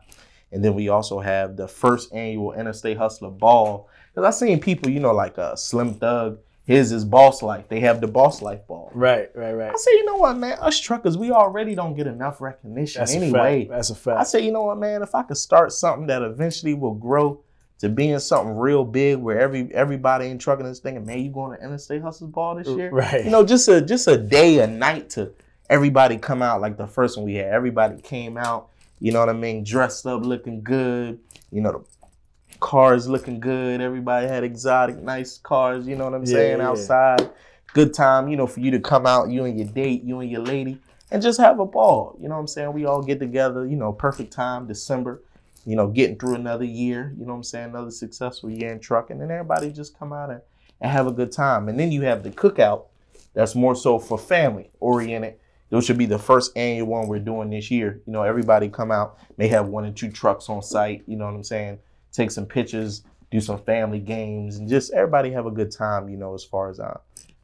and 0.51 0.63
then 0.63 0.75
we 0.75 0.89
also 0.89 1.19
have 1.19 1.55
the 1.57 1.67
first 1.67 2.13
annual 2.13 2.53
Interstate 2.53 2.97
Hustler 2.97 3.29
Ball. 3.29 3.89
Because 4.13 4.35
I 4.35 4.45
seen 4.45 4.59
people, 4.59 4.89
you 4.89 4.99
know, 4.99 5.13
like 5.13 5.37
uh, 5.37 5.55
Slim 5.55 5.93
Thug. 5.93 6.39
His 6.63 6.91
is 6.91 7.05
Boss 7.05 7.41
Life. 7.41 7.69
They 7.69 7.79
have 7.79 8.01
the 8.01 8.07
Boss 8.07 8.41
Life 8.41 8.67
Ball. 8.67 8.91
Right. 8.93 9.29
Right. 9.33 9.53
Right. 9.53 9.71
I 9.71 9.77
say, 9.77 9.91
you 9.91 10.03
know 10.03 10.17
what, 10.17 10.37
man? 10.37 10.57
Us 10.59 10.77
truckers, 10.77 11.17
we 11.17 11.31
already 11.31 11.75
don't 11.75 11.95
get 11.95 12.07
enough 12.07 12.41
recognition 12.41 12.99
That's 12.99 13.13
a 13.13 13.17
anyway. 13.19 13.61
fact. 13.61 13.69
That's 13.71 13.89
a 13.89 13.93
I 13.93 13.95
fact. 13.95 14.19
I 14.19 14.23
say, 14.23 14.45
you 14.45 14.51
know 14.51 14.63
what, 14.63 14.77
man? 14.77 15.01
If 15.01 15.15
I 15.15 15.23
could 15.23 15.37
start 15.37 15.71
something 15.71 16.07
that 16.07 16.21
eventually 16.21 16.73
will 16.73 16.93
grow 16.93 17.39
to 17.79 17.87
being 17.87 18.19
something 18.19 18.57
real 18.57 18.83
big 18.83 19.17
where 19.17 19.39
every 19.39 19.73
everybody 19.73 20.27
in 20.27 20.39
trucking 20.39 20.65
is 20.65 20.79
thinking, 20.79 21.05
man, 21.05 21.19
you 21.19 21.31
going 21.31 21.57
to 21.57 21.63
interstate 21.63 22.01
hustles 22.01 22.31
ball 22.31 22.55
this 22.55 22.67
year? 22.67 22.89
Right. 22.91 23.23
You 23.23 23.31
know, 23.31 23.45
just 23.45 23.69
a 23.69 23.79
just 23.81 24.09
a 24.09 24.17
day, 24.17 24.59
a 24.59 24.67
night 24.67 25.09
to 25.11 25.31
everybody 25.69 26.17
come 26.17 26.41
out 26.41 26.61
like 26.61 26.77
the 26.77 26.87
first 26.87 27.17
one 27.17 27.25
we 27.25 27.35
had. 27.35 27.47
Everybody 27.53 28.01
came 28.01 28.37
out, 28.37 28.69
you 28.99 29.11
know 29.11 29.19
what 29.19 29.29
I 29.29 29.33
mean, 29.33 29.63
dressed 29.63 30.05
up, 30.05 30.23
looking 30.25 30.61
good. 30.63 31.19
You 31.51 31.61
know, 31.61 31.71
the 31.71 32.57
cars 32.59 33.07
looking 33.07 33.39
good. 33.39 33.81
Everybody 33.81 34.27
had 34.27 34.43
exotic, 34.43 34.97
nice 34.97 35.37
cars. 35.37 35.87
You 35.87 35.95
know 35.95 36.05
what 36.05 36.13
I'm 36.13 36.25
Yeah, 36.25 36.31
saying? 36.33 36.57
yeah. 36.59 36.69
Outside, 36.69 37.29
good 37.73 37.93
time. 37.93 38.27
You 38.27 38.37
know, 38.37 38.47
for 38.47 38.59
you 38.59 38.71
to 38.71 38.79
come 38.79 39.05
out, 39.05 39.29
you 39.29 39.45
and 39.45 39.57
your 39.57 39.67
date, 39.67 40.03
you 40.03 40.19
and 40.19 40.29
your 40.29 40.41
lady, 40.41 40.79
and 41.11 41.21
just 41.21 41.39
have 41.39 41.59
a 41.59 41.65
ball. 41.65 42.17
You 42.19 42.27
know 42.27 42.35
what 42.35 42.41
I'm 42.41 42.47
saying? 42.47 42.73
We 42.73 42.85
all 42.85 43.01
get 43.01 43.19
together. 43.19 43.65
You 43.65 43.75
know, 43.75 43.93
perfect 43.93 44.31
time, 44.33 44.67
December. 44.67 45.21
You 45.65 45.75
know, 45.75 45.87
getting 45.87 46.17
through 46.17 46.35
another 46.35 46.63
year. 46.63 47.13
You 47.17 47.25
know 47.25 47.33
what 47.33 47.37
I'm 47.37 47.43
saying? 47.43 47.69
Another 47.69 47.91
successful 47.91 48.49
year 48.49 48.71
in 48.71 48.79
trucking, 48.79 49.21
and 49.21 49.31
everybody 49.31 49.71
just 49.71 49.97
come 49.99 50.13
out 50.13 50.29
and, 50.29 50.41
and 50.79 50.91
have 50.91 51.07
a 51.07 51.11
good 51.11 51.31
time. 51.31 51.67
And 51.67 51.77
then 51.77 51.91
you 51.91 52.03
have 52.03 52.23
the 52.23 52.29
cookout. 52.29 52.85
That's 53.33 53.53
more 53.53 53.75
so 53.75 53.99
for 53.99 54.17
family 54.17 54.69
oriented. 54.79 55.35
Those 55.69 55.85
should 55.85 55.97
be 55.97 56.05
the 56.05 56.19
first 56.19 56.55
annual 56.57 56.87
one 56.87 57.07
we're 57.07 57.19
doing 57.19 57.49
this 57.49 57.69
year. 57.69 58.01
You 58.05 58.13
know, 58.13 58.23
everybody 58.23 58.69
come 58.69 58.91
out, 58.91 59.17
may 59.37 59.47
have 59.49 59.67
one 59.67 59.85
or 59.85 59.91
two 59.91 60.09
trucks 60.09 60.49
on 60.49 60.61
site. 60.61 61.03
You 61.07 61.17
know 61.17 61.25
what 61.25 61.33
I'm 61.33 61.43
saying? 61.43 61.79
Take 62.13 62.31
some 62.31 62.45
pictures, 62.45 63.03
do 63.31 63.41
some 63.41 63.59
family 63.59 63.99
games, 63.99 64.57
and 64.57 64.69
just 64.69 64.93
everybody 64.93 65.31
have 65.31 65.45
a 65.45 65.51
good 65.51 65.71
time. 65.71 66.09
You 66.09 66.17
know, 66.17 66.33
as 66.33 66.43
far 66.43 66.69
as 66.69 66.79
uh, 66.79 66.99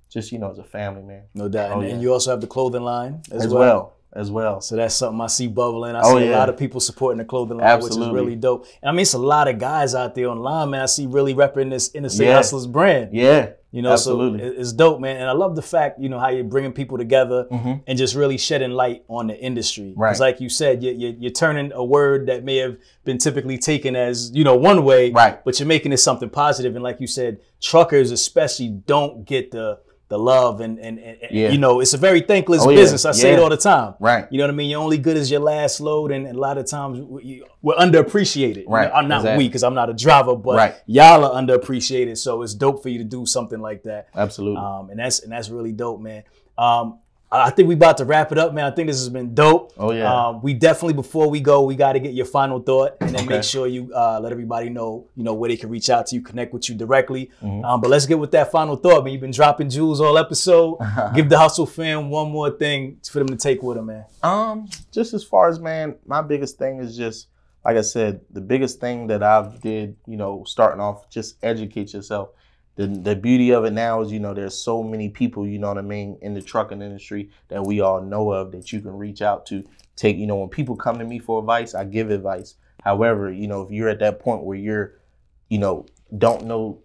just 0.10 0.32
you 0.32 0.40
know, 0.40 0.52
as 0.52 0.60
a 0.60 0.64
family 0.64 1.04
man, 1.04 1.24
No 1.34 1.50
doubt. 1.50 1.72
Oh, 1.72 1.80
and, 1.80 1.84
yeah. 1.84 1.94
and 1.94 2.02
you 2.02 2.14
also 2.14 2.32
have 2.32 2.40
the 2.42 2.48
clothing 2.48 2.84
line 2.84 3.22
as, 3.32 3.46
as, 3.46 3.54
well. 3.54 3.60
well. 3.60 3.94
As 4.16 4.30
well. 4.32 4.62
So 4.62 4.76
that's 4.76 4.96
something 4.96 5.20
I 5.22 5.28
see 5.28 5.48
bubbling. 5.48 5.96
I 5.96 6.02
Oh, 6.04 6.18
see 6.20 6.28
a 6.28 6.32
lot 6.32 6.50
of 6.50 6.58
people 6.58 6.80
supporting 6.80 7.18
the 7.18 7.26
clothing 7.26 7.58
line, 7.58 7.80
which 7.82 7.92
is 7.92 7.98
really 8.10 8.36
dope. 8.36 8.66
And 8.82 8.90
I 8.90 8.92
mean, 8.92 9.02
it's 9.02 9.14
a 9.14 9.18
lot 9.18 9.48
of 9.48 9.58
guys 9.58 9.96
out 9.96 10.14
there 10.16 10.28
online, 10.28 10.70
man. 10.70 10.82
I 10.82 10.86
see 10.86 11.08
really 11.08 11.34
repping 11.34 11.70
this 11.72 11.94
Interstate 11.96 12.28
Yeah. 12.28 12.36
Hustlers 12.36 12.68
brand. 12.68 13.10
Yeah, 13.14 13.50
You 13.72 13.82
know, 13.82 13.92
Absolutely. 13.92 14.40
so 14.40 14.54
it's 14.62 14.72
dope, 14.72 15.00
man. 15.00 15.18
And 15.18 15.28
I 15.28 15.32
love 15.34 15.56
the 15.56 15.64
fact, 15.64 16.00
you 16.00 16.08
know, 16.10 16.20
how 16.20 16.30
you're 16.30 16.44
bringing 16.44 16.74
people 16.74 16.98
together 17.00 17.48
Mhm. 17.52 17.82
and 17.88 17.98
just 17.98 18.14
really 18.14 18.38
shedding 18.38 18.70
light 18.72 19.04
on 19.08 19.26
the 19.28 19.40
industry. 19.40 19.94
Right. 19.98 20.10
Because, 20.10 20.20
like 20.20 20.40
you 20.40 20.48
said, 20.50 20.84
you're, 20.84 20.94
you're, 20.94 21.14
you're 21.20 21.32
turning 21.32 21.72
a 21.74 21.84
word 21.84 22.28
that 22.28 22.44
may 22.44 22.58
have 22.58 22.78
been 23.06 23.18
typically 23.18 23.58
taken 23.58 23.96
as, 23.96 24.30
you 24.34 24.44
know, 24.44 24.56
one 24.56 24.84
way, 24.86 25.10
Right. 25.12 25.44
but 25.44 25.60
you're 25.60 25.68
making 25.68 25.92
it 25.92 25.98
something 25.98 26.30
positive. 26.30 26.76
And 26.76 26.84
like 26.84 27.02
you 27.02 27.08
said, 27.08 27.40
truckers 27.62 28.12
especially 28.12 28.70
don't 28.70 29.26
get 29.26 29.50
the 29.50 29.80
the 30.14 30.20
love 30.20 30.62
and 30.62 30.78
and, 30.78 31.00
and 31.00 31.18
Yeah. 31.32 31.50
you 31.50 31.58
know 31.58 31.80
it's 31.82 31.96
a 31.96 31.98
very 31.98 32.22
thankless 32.22 32.62
Oh, 32.64 32.70
yeah. 32.70 32.78
business. 32.82 33.04
I 33.04 33.14
say 33.14 33.34
it 33.34 33.40
all 33.40 33.50
the 33.50 33.58
time. 33.58 33.96
Right. 34.00 34.26
You 34.30 34.38
know 34.38 34.44
what 34.46 34.52
I 34.52 34.56
mean? 34.60 34.70
You're 34.70 34.80
only 34.88 35.00
good 35.00 35.18
as 35.18 35.32
your 35.32 35.40
last 35.40 35.82
load, 35.82 36.12
and, 36.12 36.28
and 36.28 36.38
a 36.38 36.40
lot 36.40 36.58
of 36.60 36.66
times 36.68 37.00
we- 37.02 37.44
we're 37.64 37.74
underappreciated. 37.76 38.64
You 38.64 38.70
Right. 38.70 38.90
know, 38.90 38.94
I'm 38.96 39.08
not 39.08 39.22
Exactly. 39.22 39.44
we 39.44 39.48
because 39.50 39.64
I'm 39.64 39.74
not 39.74 39.90
a 39.90 39.94
driver, 39.94 40.36
but 40.36 40.56
Right. 40.56 40.76
y'all 40.86 41.26
are 41.26 41.42
underappreciated. 41.42 42.18
So 42.18 42.42
it's 42.44 42.54
dope 42.54 42.84
for 42.84 42.90
you 42.90 43.00
to 43.00 43.04
do 43.18 43.26
something 43.26 43.60
like 43.60 43.84
that. 43.84 44.08
Absolutely. 44.16 44.62
Um, 44.62 44.90
and 44.92 45.00
that's 45.00 45.20
and 45.24 45.32
that's 45.32 45.50
really 45.50 45.72
dope, 45.72 46.00
man. 46.00 46.24
Um, 46.58 47.00
I 47.34 47.48
I 47.48 47.50
think 47.50 47.68
we 47.68 47.74
about 47.74 47.98
to 47.98 48.06
wrap 48.06 48.32
it 48.32 48.38
up, 48.38 48.54
man. 48.54 48.66
I 48.66 48.72
think 48.76 48.88
this 48.88 48.98
has 48.98 49.10
been 49.10 49.34
dope. 49.34 49.74
Oh, 49.78 49.92
yeah. 49.92 50.28
Um, 50.28 50.42
we 50.42 50.54
definitely 50.54 50.94
before 50.94 51.30
we 51.30 51.40
go, 51.40 51.64
we 51.64 51.76
got 51.76 51.94
to 51.94 52.00
get 52.00 52.14
your 52.14 52.26
final 52.28 52.60
thought, 52.60 52.98
and 53.02 53.10
then 53.10 53.24
Okay. 53.26 53.36
make 53.36 53.44
sure 53.44 53.66
you 53.68 53.92
uh, 53.94 54.20
let 54.22 54.32
everybody 54.32 54.70
know, 54.70 55.08
you 55.16 55.24
know, 55.24 55.34
where 55.34 55.50
they 55.50 55.58
can 55.58 55.70
reach 55.70 55.90
out 55.90 56.08
to 56.08 56.16
you, 56.16 56.22
connect 56.22 56.54
with 56.54 56.70
you 56.70 56.76
directly. 56.76 57.32
Mm-hmm. 57.42 57.66
Um, 57.66 57.82
but 57.82 57.90
let's 57.90 58.06
get 58.06 58.20
with 58.20 58.32
that 58.32 58.52
final 58.52 58.76
thought, 58.76 59.04
man. 59.04 59.12
You've 59.14 59.22
been 59.22 59.32
dropping 59.32 59.70
jewels 59.70 60.00
all 60.00 60.18
episode. 60.18 60.78
Give 61.16 61.28
the 61.28 61.38
hustle 61.40 61.66
fam 61.66 62.10
one 62.10 62.32
more 62.32 62.52
thing 62.52 63.00
for 63.12 63.20
them 63.20 63.28
to 63.30 63.36
take 63.36 63.64
with 63.64 63.78
them, 63.78 63.88
man. 63.88 64.06
Um, 64.22 64.70
just 64.92 65.14
as 65.14 65.24
far 65.24 65.50
as 65.50 65.60
man, 65.60 65.96
my 66.06 66.22
biggest 66.22 66.58
thing 66.58 66.80
is 66.80 66.96
just 66.96 67.28
like 67.66 67.78
I 67.78 67.82
said, 67.82 68.22
the 68.30 68.42
biggest 68.42 68.80
thing 68.82 69.08
that 69.08 69.24
I've 69.24 69.62
did, 69.62 69.96
you 70.06 70.18
know, 70.18 70.44
starting 70.46 70.82
off, 70.82 71.10
just 71.10 71.38
educate 71.42 71.94
yourself. 71.94 72.30
The 72.76 72.88
the 72.88 73.16
beauty 73.16 73.52
of 73.52 73.66
it 73.66 73.72
now 73.72 74.02
is, 74.02 74.12
you 74.12 74.20
know, 74.20 74.34
there's 74.34 74.58
so 74.58 74.82
many 74.82 75.10
people, 75.10 75.48
you 75.48 75.60
know 75.60 75.68
what 75.68 75.78
I 75.78 75.82
mean, 75.82 76.18
in 76.22 76.34
the 76.34 76.42
trucking 76.42 76.82
industry 76.82 77.30
that 77.50 77.64
we 77.64 77.82
all 77.82 78.02
know 78.02 78.32
of 78.32 78.52
that 78.52 78.72
you 78.72 78.82
can 78.82 78.98
reach 78.98 79.22
out 79.22 79.46
to. 79.48 79.64
Take, 79.96 80.18
you 80.18 80.26
know, 80.26 80.38
when 80.38 80.50
people 80.50 80.76
come 80.76 80.98
to 80.98 81.06
me 81.06 81.20
for 81.20 81.40
advice, 81.40 81.76
I 81.76 81.84
give 81.86 82.10
advice. 82.10 82.56
However, 82.84 83.32
you 83.32 83.48
know, 83.48 83.62
if 83.62 83.72
you're 83.72 83.90
at 83.90 84.00
that 84.00 84.20
point 84.20 84.44
where 84.44 84.58
you're, 84.58 84.96
you 85.50 85.60
know, 85.60 85.86
don't 86.18 86.46
know, 86.46 86.80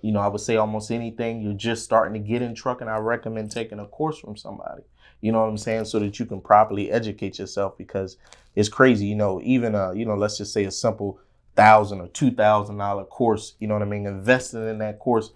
you 0.00 0.12
know, 0.12 0.20
I 0.20 0.28
would 0.28 0.40
say 0.40 0.56
almost 0.56 0.92
anything, 0.92 1.42
you're 1.42 1.54
just 1.54 1.84
starting 1.84 2.14
to 2.14 2.28
get 2.28 2.40
in 2.40 2.54
trucking, 2.54 2.86
I 2.86 2.98
recommend 2.98 3.50
taking 3.50 3.80
a 3.80 3.86
course 3.86 4.18
from 4.18 4.36
somebody. 4.36 4.82
You 5.20 5.32
know 5.32 5.40
what 5.40 5.48
I'm 5.48 5.58
saying? 5.58 5.86
So 5.86 5.98
that 5.98 6.18
you 6.18 6.26
can 6.26 6.40
properly 6.40 6.90
educate 6.90 7.38
yourself 7.38 7.76
because 7.76 8.16
it's 8.54 8.68
crazy, 8.68 9.06
you 9.06 9.16
know, 9.16 9.40
even 9.42 9.74
uh, 9.74 9.92
you 9.92 10.04
know, 10.04 10.14
let's 10.14 10.38
just 10.38 10.52
say 10.52 10.64
a 10.64 10.70
simple 10.70 11.18
thousand 11.54 12.00
or 12.00 12.08
two 12.08 12.30
thousand 12.30 12.78
dollar 12.78 13.04
course, 13.04 13.54
you 13.58 13.68
know 13.68 13.74
what 13.74 13.82
I 13.82 13.86
mean? 13.86 14.06
Investing 14.06 14.68
in 14.68 14.78
that 14.78 14.98
course, 14.98 15.30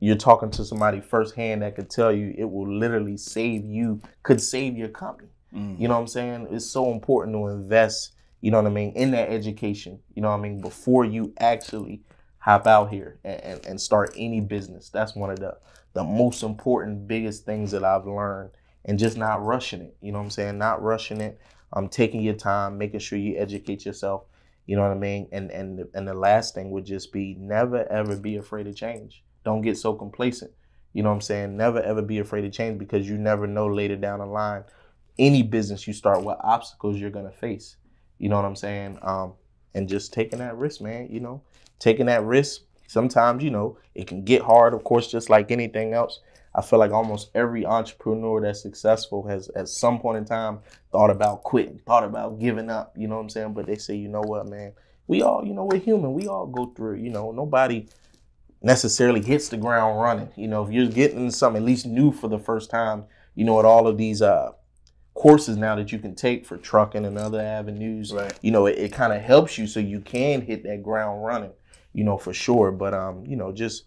you're 0.00 0.16
talking 0.16 0.50
to 0.52 0.64
somebody 0.64 1.00
firsthand 1.00 1.62
that 1.62 1.76
could 1.76 1.90
tell 1.90 2.12
you 2.12 2.34
it 2.36 2.50
will 2.50 2.72
literally 2.72 3.16
save 3.16 3.64
you, 3.64 4.00
could 4.22 4.40
save 4.40 4.76
your 4.76 4.88
company. 4.88 5.28
You 5.54 5.86
know 5.86 5.94
what 5.94 6.00
I'm 6.00 6.06
saying? 6.06 6.48
It's 6.50 6.64
so 6.64 6.90
important 6.92 7.36
to 7.36 7.48
invest, 7.48 8.14
you 8.40 8.50
know 8.50 8.56
what 8.56 8.70
I 8.70 8.74
mean, 8.74 8.92
in 8.94 9.10
that 9.10 9.28
education, 9.28 10.00
you 10.14 10.22
know 10.22 10.30
what 10.30 10.38
I 10.38 10.40
mean, 10.40 10.62
before 10.62 11.04
you 11.04 11.34
actually 11.38 12.00
hop 12.38 12.66
out 12.66 12.90
here 12.90 13.18
and, 13.22 13.40
and, 13.42 13.66
and 13.66 13.80
start 13.80 14.14
any 14.16 14.40
business. 14.40 14.88
That's 14.88 15.14
one 15.14 15.30
of 15.30 15.40
the 15.40 15.58
the 15.92 16.02
most 16.02 16.42
important, 16.42 17.06
biggest 17.06 17.44
things 17.44 17.70
that 17.72 17.84
I've 17.84 18.06
learned 18.06 18.50
and 18.86 18.98
just 18.98 19.18
not 19.18 19.44
rushing 19.44 19.82
it. 19.82 19.94
You 20.00 20.12
know 20.12 20.18
what 20.18 20.24
I'm 20.24 20.30
saying? 20.30 20.56
Not 20.56 20.82
rushing 20.82 21.20
it. 21.20 21.38
I'm 21.74 21.84
um, 21.84 21.90
taking 21.90 22.22
your 22.22 22.34
time, 22.34 22.78
making 22.78 23.00
sure 23.00 23.18
you 23.18 23.36
educate 23.38 23.84
yourself. 23.84 24.24
You 24.66 24.76
know 24.76 24.82
what 24.82 24.92
I 24.92 25.00
mean? 25.00 25.28
And 25.32 25.50
and 25.50 25.84
and 25.94 26.06
the 26.06 26.14
last 26.14 26.54
thing 26.54 26.70
would 26.70 26.84
just 26.84 27.12
be 27.12 27.36
never 27.38 27.86
ever 27.90 28.16
be 28.16 28.36
afraid 28.36 28.66
of 28.66 28.76
change. 28.76 29.24
Don't 29.44 29.62
get 29.62 29.76
so 29.76 29.94
complacent. 29.94 30.52
You 30.92 31.02
know 31.02 31.08
what 31.08 31.16
I'm 31.16 31.20
saying? 31.22 31.56
Never 31.56 31.82
ever 31.82 32.02
be 32.02 32.18
afraid 32.18 32.44
of 32.44 32.52
change 32.52 32.78
because 32.78 33.08
you 33.08 33.18
never 33.18 33.46
know 33.46 33.66
later 33.66 33.96
down 33.96 34.20
the 34.20 34.26
line 34.26 34.64
any 35.18 35.42
business 35.42 35.86
you 35.86 35.92
start 35.92 36.22
what 36.22 36.38
obstacles 36.42 36.98
you're 36.98 37.10
gonna 37.10 37.32
face. 37.32 37.76
You 38.18 38.28
know 38.28 38.36
what 38.36 38.44
I'm 38.44 38.56
saying? 38.56 38.98
Um, 39.02 39.34
and 39.74 39.88
just 39.88 40.12
taking 40.12 40.38
that 40.38 40.56
risk, 40.56 40.80
man. 40.80 41.08
You 41.10 41.20
know, 41.20 41.42
taking 41.78 42.06
that 42.06 42.24
risk. 42.24 42.62
Sometimes 42.86 43.42
you 43.42 43.50
know 43.50 43.78
it 43.94 44.06
can 44.06 44.24
get 44.24 44.42
hard, 44.42 44.74
of 44.74 44.84
course, 44.84 45.10
just 45.10 45.30
like 45.30 45.50
anything 45.50 45.94
else. 45.94 46.20
I 46.54 46.60
feel 46.62 46.78
like 46.78 46.90
almost 46.90 47.30
every 47.34 47.64
entrepreneur 47.64 48.40
that's 48.42 48.60
successful 48.62 49.26
has 49.26 49.48
at 49.56 49.68
some 49.68 49.98
point 50.00 50.18
in 50.18 50.24
time 50.24 50.58
thought 50.90 51.10
about 51.10 51.42
quitting, 51.44 51.80
thought 51.86 52.04
about 52.04 52.38
giving 52.38 52.68
up. 52.70 52.94
You 52.96 53.08
know 53.08 53.16
what 53.16 53.22
I'm 53.22 53.30
saying? 53.30 53.54
But 53.54 53.66
they 53.66 53.76
say, 53.76 53.96
you 53.96 54.08
know 54.08 54.20
what, 54.20 54.46
man? 54.46 54.72
We 55.06 55.22
all, 55.22 55.44
you 55.44 55.54
know, 55.54 55.64
we're 55.64 55.78
human. 55.80 56.12
We 56.14 56.28
all 56.28 56.46
go 56.46 56.66
through. 56.76 56.96
You 56.96 57.10
know, 57.10 57.32
nobody 57.32 57.88
necessarily 58.62 59.22
hits 59.22 59.48
the 59.48 59.56
ground 59.56 60.00
running. 60.00 60.30
You 60.36 60.48
know, 60.48 60.64
if 60.64 60.72
you're 60.72 60.86
getting 60.86 61.30
something 61.30 61.62
at 61.62 61.66
least 61.66 61.86
new 61.86 62.12
for 62.12 62.28
the 62.28 62.38
first 62.38 62.70
time, 62.70 63.04
you 63.34 63.44
know, 63.44 63.58
at 63.58 63.64
all 63.64 63.86
of 63.86 63.98
these 63.98 64.22
uh 64.22 64.52
courses 65.14 65.56
now 65.58 65.76
that 65.76 65.92
you 65.92 65.98
can 65.98 66.14
take 66.14 66.46
for 66.46 66.56
trucking 66.56 67.04
and 67.04 67.18
other 67.18 67.40
avenues, 67.40 68.12
Right. 68.12 68.32
you 68.42 68.50
know, 68.50 68.66
it, 68.66 68.78
it 68.78 68.92
kind 68.92 69.12
of 69.12 69.20
helps 69.22 69.58
you 69.58 69.66
so 69.66 69.78
you 69.80 70.00
can 70.00 70.40
hit 70.40 70.62
that 70.64 70.82
ground 70.82 71.22
running, 71.24 71.52
you 71.92 72.02
know, 72.04 72.16
for 72.16 72.32
sure. 72.32 72.70
But 72.72 72.94
um, 72.94 73.24
you 73.26 73.36
know, 73.36 73.52
just 73.52 73.84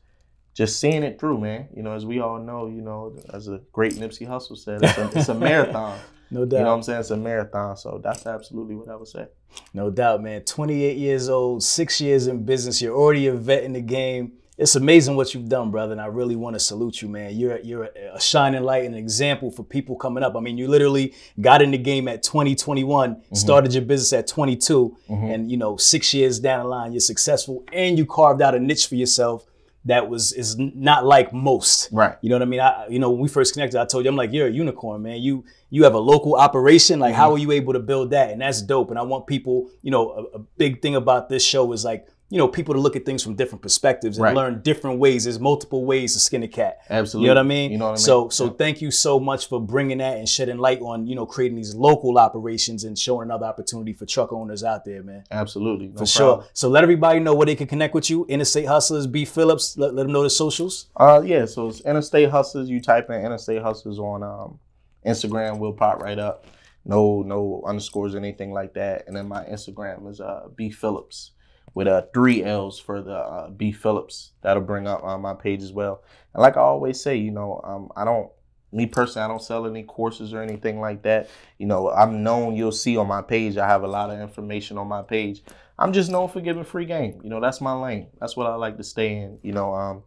just 0.56 0.80
seeing 0.80 1.03
it 1.03 1.19
through, 1.19 1.38
man. 1.40 1.68
You 1.76 1.84
know, 1.84 1.94
as 1.94 2.06
we 2.06 2.22
all 2.22 2.40
know, 2.40 2.68
you 2.68 2.82
know, 2.82 3.15
as 3.34 3.49
a 3.49 3.60
great 3.73 3.94
Nipsey 3.94 4.26
Hussle 4.26 4.57
said, 4.57 4.82
it's 4.82 4.98
a, 4.98 5.11
it's 5.19 5.30
a 5.30 5.34
marathon. 5.36 5.99
No 6.32 6.45
doubt. 6.45 6.57
You 6.57 6.64
know 6.64 6.69
what 6.72 6.77
I'm 6.77 6.84
saying? 6.84 6.99
It's 7.02 7.11
a 7.11 7.18
marathon. 7.18 7.77
So 7.77 7.99
that's 8.02 8.26
absolutely 8.26 8.76
what 8.76 8.88
I 8.88 8.95
would 8.95 9.07
say. 9.07 9.27
No 9.73 9.91
doubt, 9.91 10.23
man. 10.23 10.41
28 10.41 10.98
years 10.98 11.30
old, 11.30 11.61
six 11.61 11.99
years 11.99 12.27
in 12.27 12.45
business. 12.45 12.82
You're 12.82 12.95
already 12.95 13.27
a 13.27 13.34
vet 13.34 13.64
in 13.64 13.73
the 13.73 13.82
game. 13.82 14.34
It's 14.57 14.77
amazing 14.77 15.18
what 15.18 15.34
you've 15.34 15.49
done, 15.49 15.69
brother, 15.69 15.91
and 15.91 15.99
I 15.99 16.06
really 16.06 16.38
want 16.38 16.53
to 16.53 16.61
salute 16.61 17.02
you, 17.02 17.10
man. 17.10 17.36
You're 17.36 17.60
you're 17.60 17.90
a 18.14 18.22
shining 18.22 18.64
light 18.64 18.86
and 18.86 18.95
an 18.95 18.99
example 19.02 19.52
for 19.52 19.64
people 19.64 19.98
coming 19.98 20.23
up. 20.23 20.38
I 20.38 20.40
mean, 20.40 20.57
you 20.57 20.69
literally 20.69 21.14
got 21.41 21.61
in 21.61 21.72
the 21.72 21.77
game 21.77 22.07
at 22.07 22.23
20, 22.23 22.56
21, 22.56 23.15
mm-hmm. 23.15 23.36
started 23.36 23.73
your 23.73 23.84
business 23.84 24.14
at 24.14 24.27
22, 24.27 24.98
mm-hmm. 25.10 25.26
and 25.26 25.52
you 25.52 25.57
know, 25.57 25.76
six 25.76 26.14
years 26.14 26.40
down 26.40 26.64
the 26.64 26.69
line, 26.69 26.94
you're 26.94 27.02
successful, 27.02 27.65
and 27.73 27.98
you 27.98 28.06
carved 28.06 28.41
out 28.41 28.56
a 28.56 28.60
niche 28.60 28.88
for 28.88 28.95
yourself 28.95 29.45
that 29.86 30.10
was 30.10 30.34
is 30.34 30.57
not 30.57 31.06
like 31.06 31.32
most. 31.32 31.90
Right. 31.91 32.18
You 32.22 32.30
know 32.30 32.36
what 32.36 32.41
I 32.41 32.45
mean? 32.45 32.60
I, 32.60 32.88
you 32.88 32.99
know, 32.99 33.12
when 33.12 33.22
we 33.22 33.30
first 33.30 33.53
connected, 33.53 33.80
I 33.80 33.86
told 33.86 34.03
you, 34.03 34.10
I'm 34.10 34.16
like, 34.16 34.34
you're 34.34 34.48
a 34.48 34.52
unicorn, 34.52 35.03
man. 35.03 35.22
You 35.22 35.45
you 35.70 35.84
have 35.84 35.94
a 35.94 35.99
local 35.99 36.36
operation. 36.36 36.99
Like, 36.99 37.14
how 37.14 37.28
mm-hmm. 37.28 37.36
are 37.36 37.40
you 37.40 37.52
able 37.52 37.74
to 37.74 37.80
build 37.80 38.10
that? 38.10 38.32
And 38.32 38.41
that's 38.41 38.62
dope. 38.62 38.90
And 38.90 38.99
I 38.99 39.03
want 39.03 39.28
people, 39.28 39.70
you 39.82 39.91
know, 39.91 40.30
a, 40.34 40.38
a 40.38 40.40
big 40.57 40.82
thing 40.82 40.95
about 40.95 41.30
this 41.30 41.44
show 41.44 41.72
is 41.72 41.86
like, 41.86 42.07
you 42.30 42.40
know, 42.40 42.48
people 42.48 42.74
to 42.74 42.80
look 42.80 42.96
at 42.96 43.06
things 43.06 43.22
from 43.24 43.36
different 43.36 43.62
perspectives 43.62 44.18
and 44.18 44.24
Right. 44.24 44.36
learn 44.36 44.62
different 44.64 44.98
ways. 45.00 45.26
There's 45.26 45.40
multiple 45.40 45.86
ways 45.86 46.14
to 46.14 46.20
skin 46.20 46.42
a 46.42 46.48
cat. 46.48 46.80
Absolutely. 46.90 47.28
You 47.30 47.34
know 47.36 47.40
what 47.40 47.46
I 47.46 47.48
mean? 47.48 47.72
You 47.72 47.78
know 47.78 47.86
what 47.86 47.90
I 47.90 47.94
mean? 47.94 47.98
So 47.98 48.30
so 48.30 48.46
Yeah. 48.46 48.52
thank 48.58 48.82
you 48.82 48.90
so 48.90 49.20
much 49.20 49.48
for 49.48 49.62
bringing 49.62 50.00
that 50.00 50.18
and 50.18 50.28
shedding 50.28 50.58
light 50.58 50.82
on, 50.82 51.06
you 51.06 51.14
know, 51.16 51.28
creating 51.28 51.56
these 51.56 51.76
local 51.76 52.18
operations 52.18 52.84
and 52.84 52.98
showing 52.98 53.28
another 53.28 53.46
opportunity 53.46 53.94
for 53.94 54.08
truck 54.08 54.34
owners 54.34 54.64
out 54.64 54.86
there, 54.86 55.04
man. 55.04 55.24
Absolutely. 55.30 55.90
No 55.90 55.98
For 56.00 56.06
sure. 56.08 56.44
So 56.54 56.68
let 56.68 56.82
everybody 56.84 57.20
know 57.20 57.36
where 57.36 57.46
they 57.46 57.56
can 57.56 57.68
connect 57.68 57.94
with 57.94 58.10
you. 58.10 58.26
Interstate 58.26 58.66
Hustlers, 58.66 59.06
B 59.06 59.24
Phillips. 59.24 59.78
Let, 59.78 59.94
let 59.94 60.04
them 60.04 60.12
know 60.12 60.24
the 60.24 60.30
socials. 60.32 60.88
Uh, 60.98 61.22
yeah. 61.24 61.46
So 61.46 61.68
it's 61.68 61.82
Interstate 61.82 62.32
Hustlers. 62.32 62.70
You 62.70 62.82
type 62.82 63.08
in 63.12 63.24
Interstate 63.24 63.62
Hustlers 63.62 64.00
on 64.00 64.24
um, 64.24 64.60
Instagram, 65.06 65.60
will 65.60 65.74
pop 65.74 66.02
right 66.02 66.18
up. 66.18 66.46
No, 66.88 67.22
no 67.22 67.64
underscores 67.66 68.16
or 68.16 68.18
anything 68.18 68.52
like 68.52 68.74
that. 68.74 69.06
And 69.08 69.16
then 69.16 69.28
my 69.28 69.44
Instagram 69.46 70.10
is 70.10 70.20
uh, 70.20 70.48
B 70.56 70.70
Phillips 70.72 71.32
with 71.76 71.88
uh, 71.88 72.04
three 72.14 72.44
L's 72.44 72.80
for 72.80 73.04
the 73.04 73.16
uh, 73.16 73.50
B 73.52 73.72
Phillips. 73.72 74.32
That'll 74.42 74.64
bring 74.64 74.88
up 74.88 75.04
on 75.04 75.22
my 75.22 75.36
page 75.36 75.62
as 75.62 75.72
well. 75.72 76.04
And 76.34 76.42
like 76.42 76.58
I 76.58 76.62
always 76.62 77.00
say, 77.00 77.18
you 77.18 77.32
know, 77.32 77.62
um, 77.64 77.92
I 77.96 78.04
don't, 78.04 78.32
me 78.72 78.88
personally, 78.88 79.26
I 79.26 79.28
don't 79.28 79.42
sell 79.42 79.68
any 79.68 79.84
courses 79.84 80.34
or 80.34 80.42
anything 80.42 80.80
like 80.82 81.04
that. 81.04 81.30
You 81.60 81.68
know, 81.68 81.92
I'm 81.92 82.24
known, 82.24 82.56
you'll 82.56 82.72
see 82.72 82.98
on 82.98 83.08
my 83.08 83.22
page, 83.22 83.58
I 83.58 83.68
have 83.68 83.84
a 83.84 83.88
lot 83.88 84.10
of 84.10 84.20
information 84.20 84.78
on 84.78 84.88
my 84.88 85.04
page. 85.04 85.44
I'm 85.78 85.94
just 85.94 86.10
known 86.10 86.30
for 86.30 86.42
giving 86.42 86.64
free 86.64 86.86
game. 86.86 87.20
You 87.24 87.30
know, 87.30 87.42
that's 87.42 87.62
my 87.62 87.74
lane. 87.74 88.08
That's 88.20 88.36
what 88.36 88.48
I 88.48 88.56
like 88.56 88.78
to 88.78 88.84
stay 88.84 89.18
in. 89.18 89.40
You 89.44 89.52
know, 89.52 89.74
um, 89.74 90.04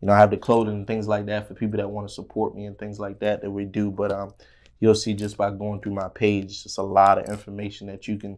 you 0.00 0.06
know, 0.06 0.12
I 0.12 0.18
have 0.18 0.30
the 0.30 0.36
clothing 0.36 0.74
and 0.74 0.86
things 0.86 1.06
like 1.06 1.26
that 1.26 1.46
for 1.46 1.54
people 1.54 1.76
that 1.76 1.88
want 1.88 2.08
to 2.08 2.14
support 2.14 2.56
me 2.56 2.66
and 2.66 2.76
things 2.76 2.98
like 2.98 3.20
that 3.20 3.42
that 3.42 3.50
we 3.50 3.64
do. 3.64 3.92
But 3.92 4.10
um, 4.10 4.34
you'll 4.80 4.96
see 4.96 5.14
just 5.14 5.36
by 5.36 5.50
going 5.50 5.80
through 5.80 5.94
my 5.94 6.08
page, 6.08 6.62
it's 6.64 6.78
a 6.78 6.82
lot 6.82 7.18
of 7.18 7.28
information 7.28 7.86
that 7.86 8.08
you 8.08 8.18
can, 8.18 8.36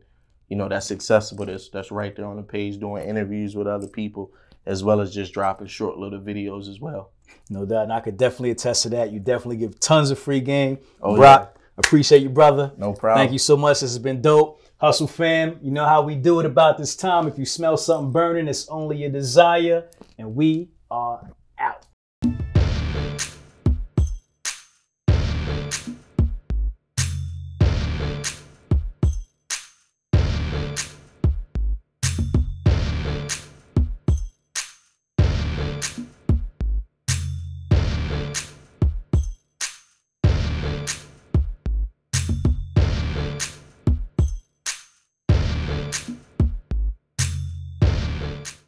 you 0.54 0.58
know, 0.58 0.68
that's 0.68 0.92
accessible. 0.92 1.46
That's 1.46 1.68
that's 1.68 1.90
right 1.90 2.14
there 2.14 2.26
on 2.26 2.36
the 2.36 2.42
page, 2.44 2.78
doing 2.78 3.08
interviews 3.08 3.56
with 3.56 3.66
other 3.66 3.88
people, 3.88 4.32
as 4.66 4.84
well 4.84 5.00
as 5.00 5.12
just 5.12 5.34
dropping 5.34 5.66
short 5.66 5.98
little 5.98 6.20
videos 6.20 6.68
as 6.68 6.78
well. 6.78 7.10
No 7.50 7.66
doubt. 7.66 7.82
And 7.82 7.92
I 7.92 7.98
could 7.98 8.16
definitely 8.16 8.52
attest 8.52 8.84
to 8.84 8.88
that. 8.90 9.10
You 9.10 9.18
definitely 9.18 9.56
give 9.56 9.80
tons 9.80 10.12
of 10.12 10.18
free 10.20 10.38
game. 10.38 10.78
Oh, 11.02 11.16
Brock, 11.16 11.58
appreciate 11.76 12.22
you, 12.22 12.28
brother. 12.28 12.70
No 12.76 12.92
problem. 12.92 13.18
Thank 13.18 13.32
you 13.32 13.40
so 13.40 13.56
much. 13.56 13.80
This 13.80 13.90
has 13.90 13.98
been 13.98 14.22
dope. 14.22 14.60
Hustle 14.76 15.08
fam, 15.08 15.58
you 15.60 15.72
know 15.72 15.86
how 15.86 16.02
we 16.02 16.14
do 16.14 16.38
it 16.38 16.46
about 16.46 16.78
this 16.78 16.94
time. 16.94 17.26
If 17.26 17.36
you 17.36 17.46
smell 17.46 17.76
something 17.76 18.12
burning, 18.12 18.46
it's 18.46 18.68
only 18.68 19.02
a 19.02 19.08
desire. 19.08 19.88
And 20.18 20.36
we 20.36 20.68
are 20.88 21.32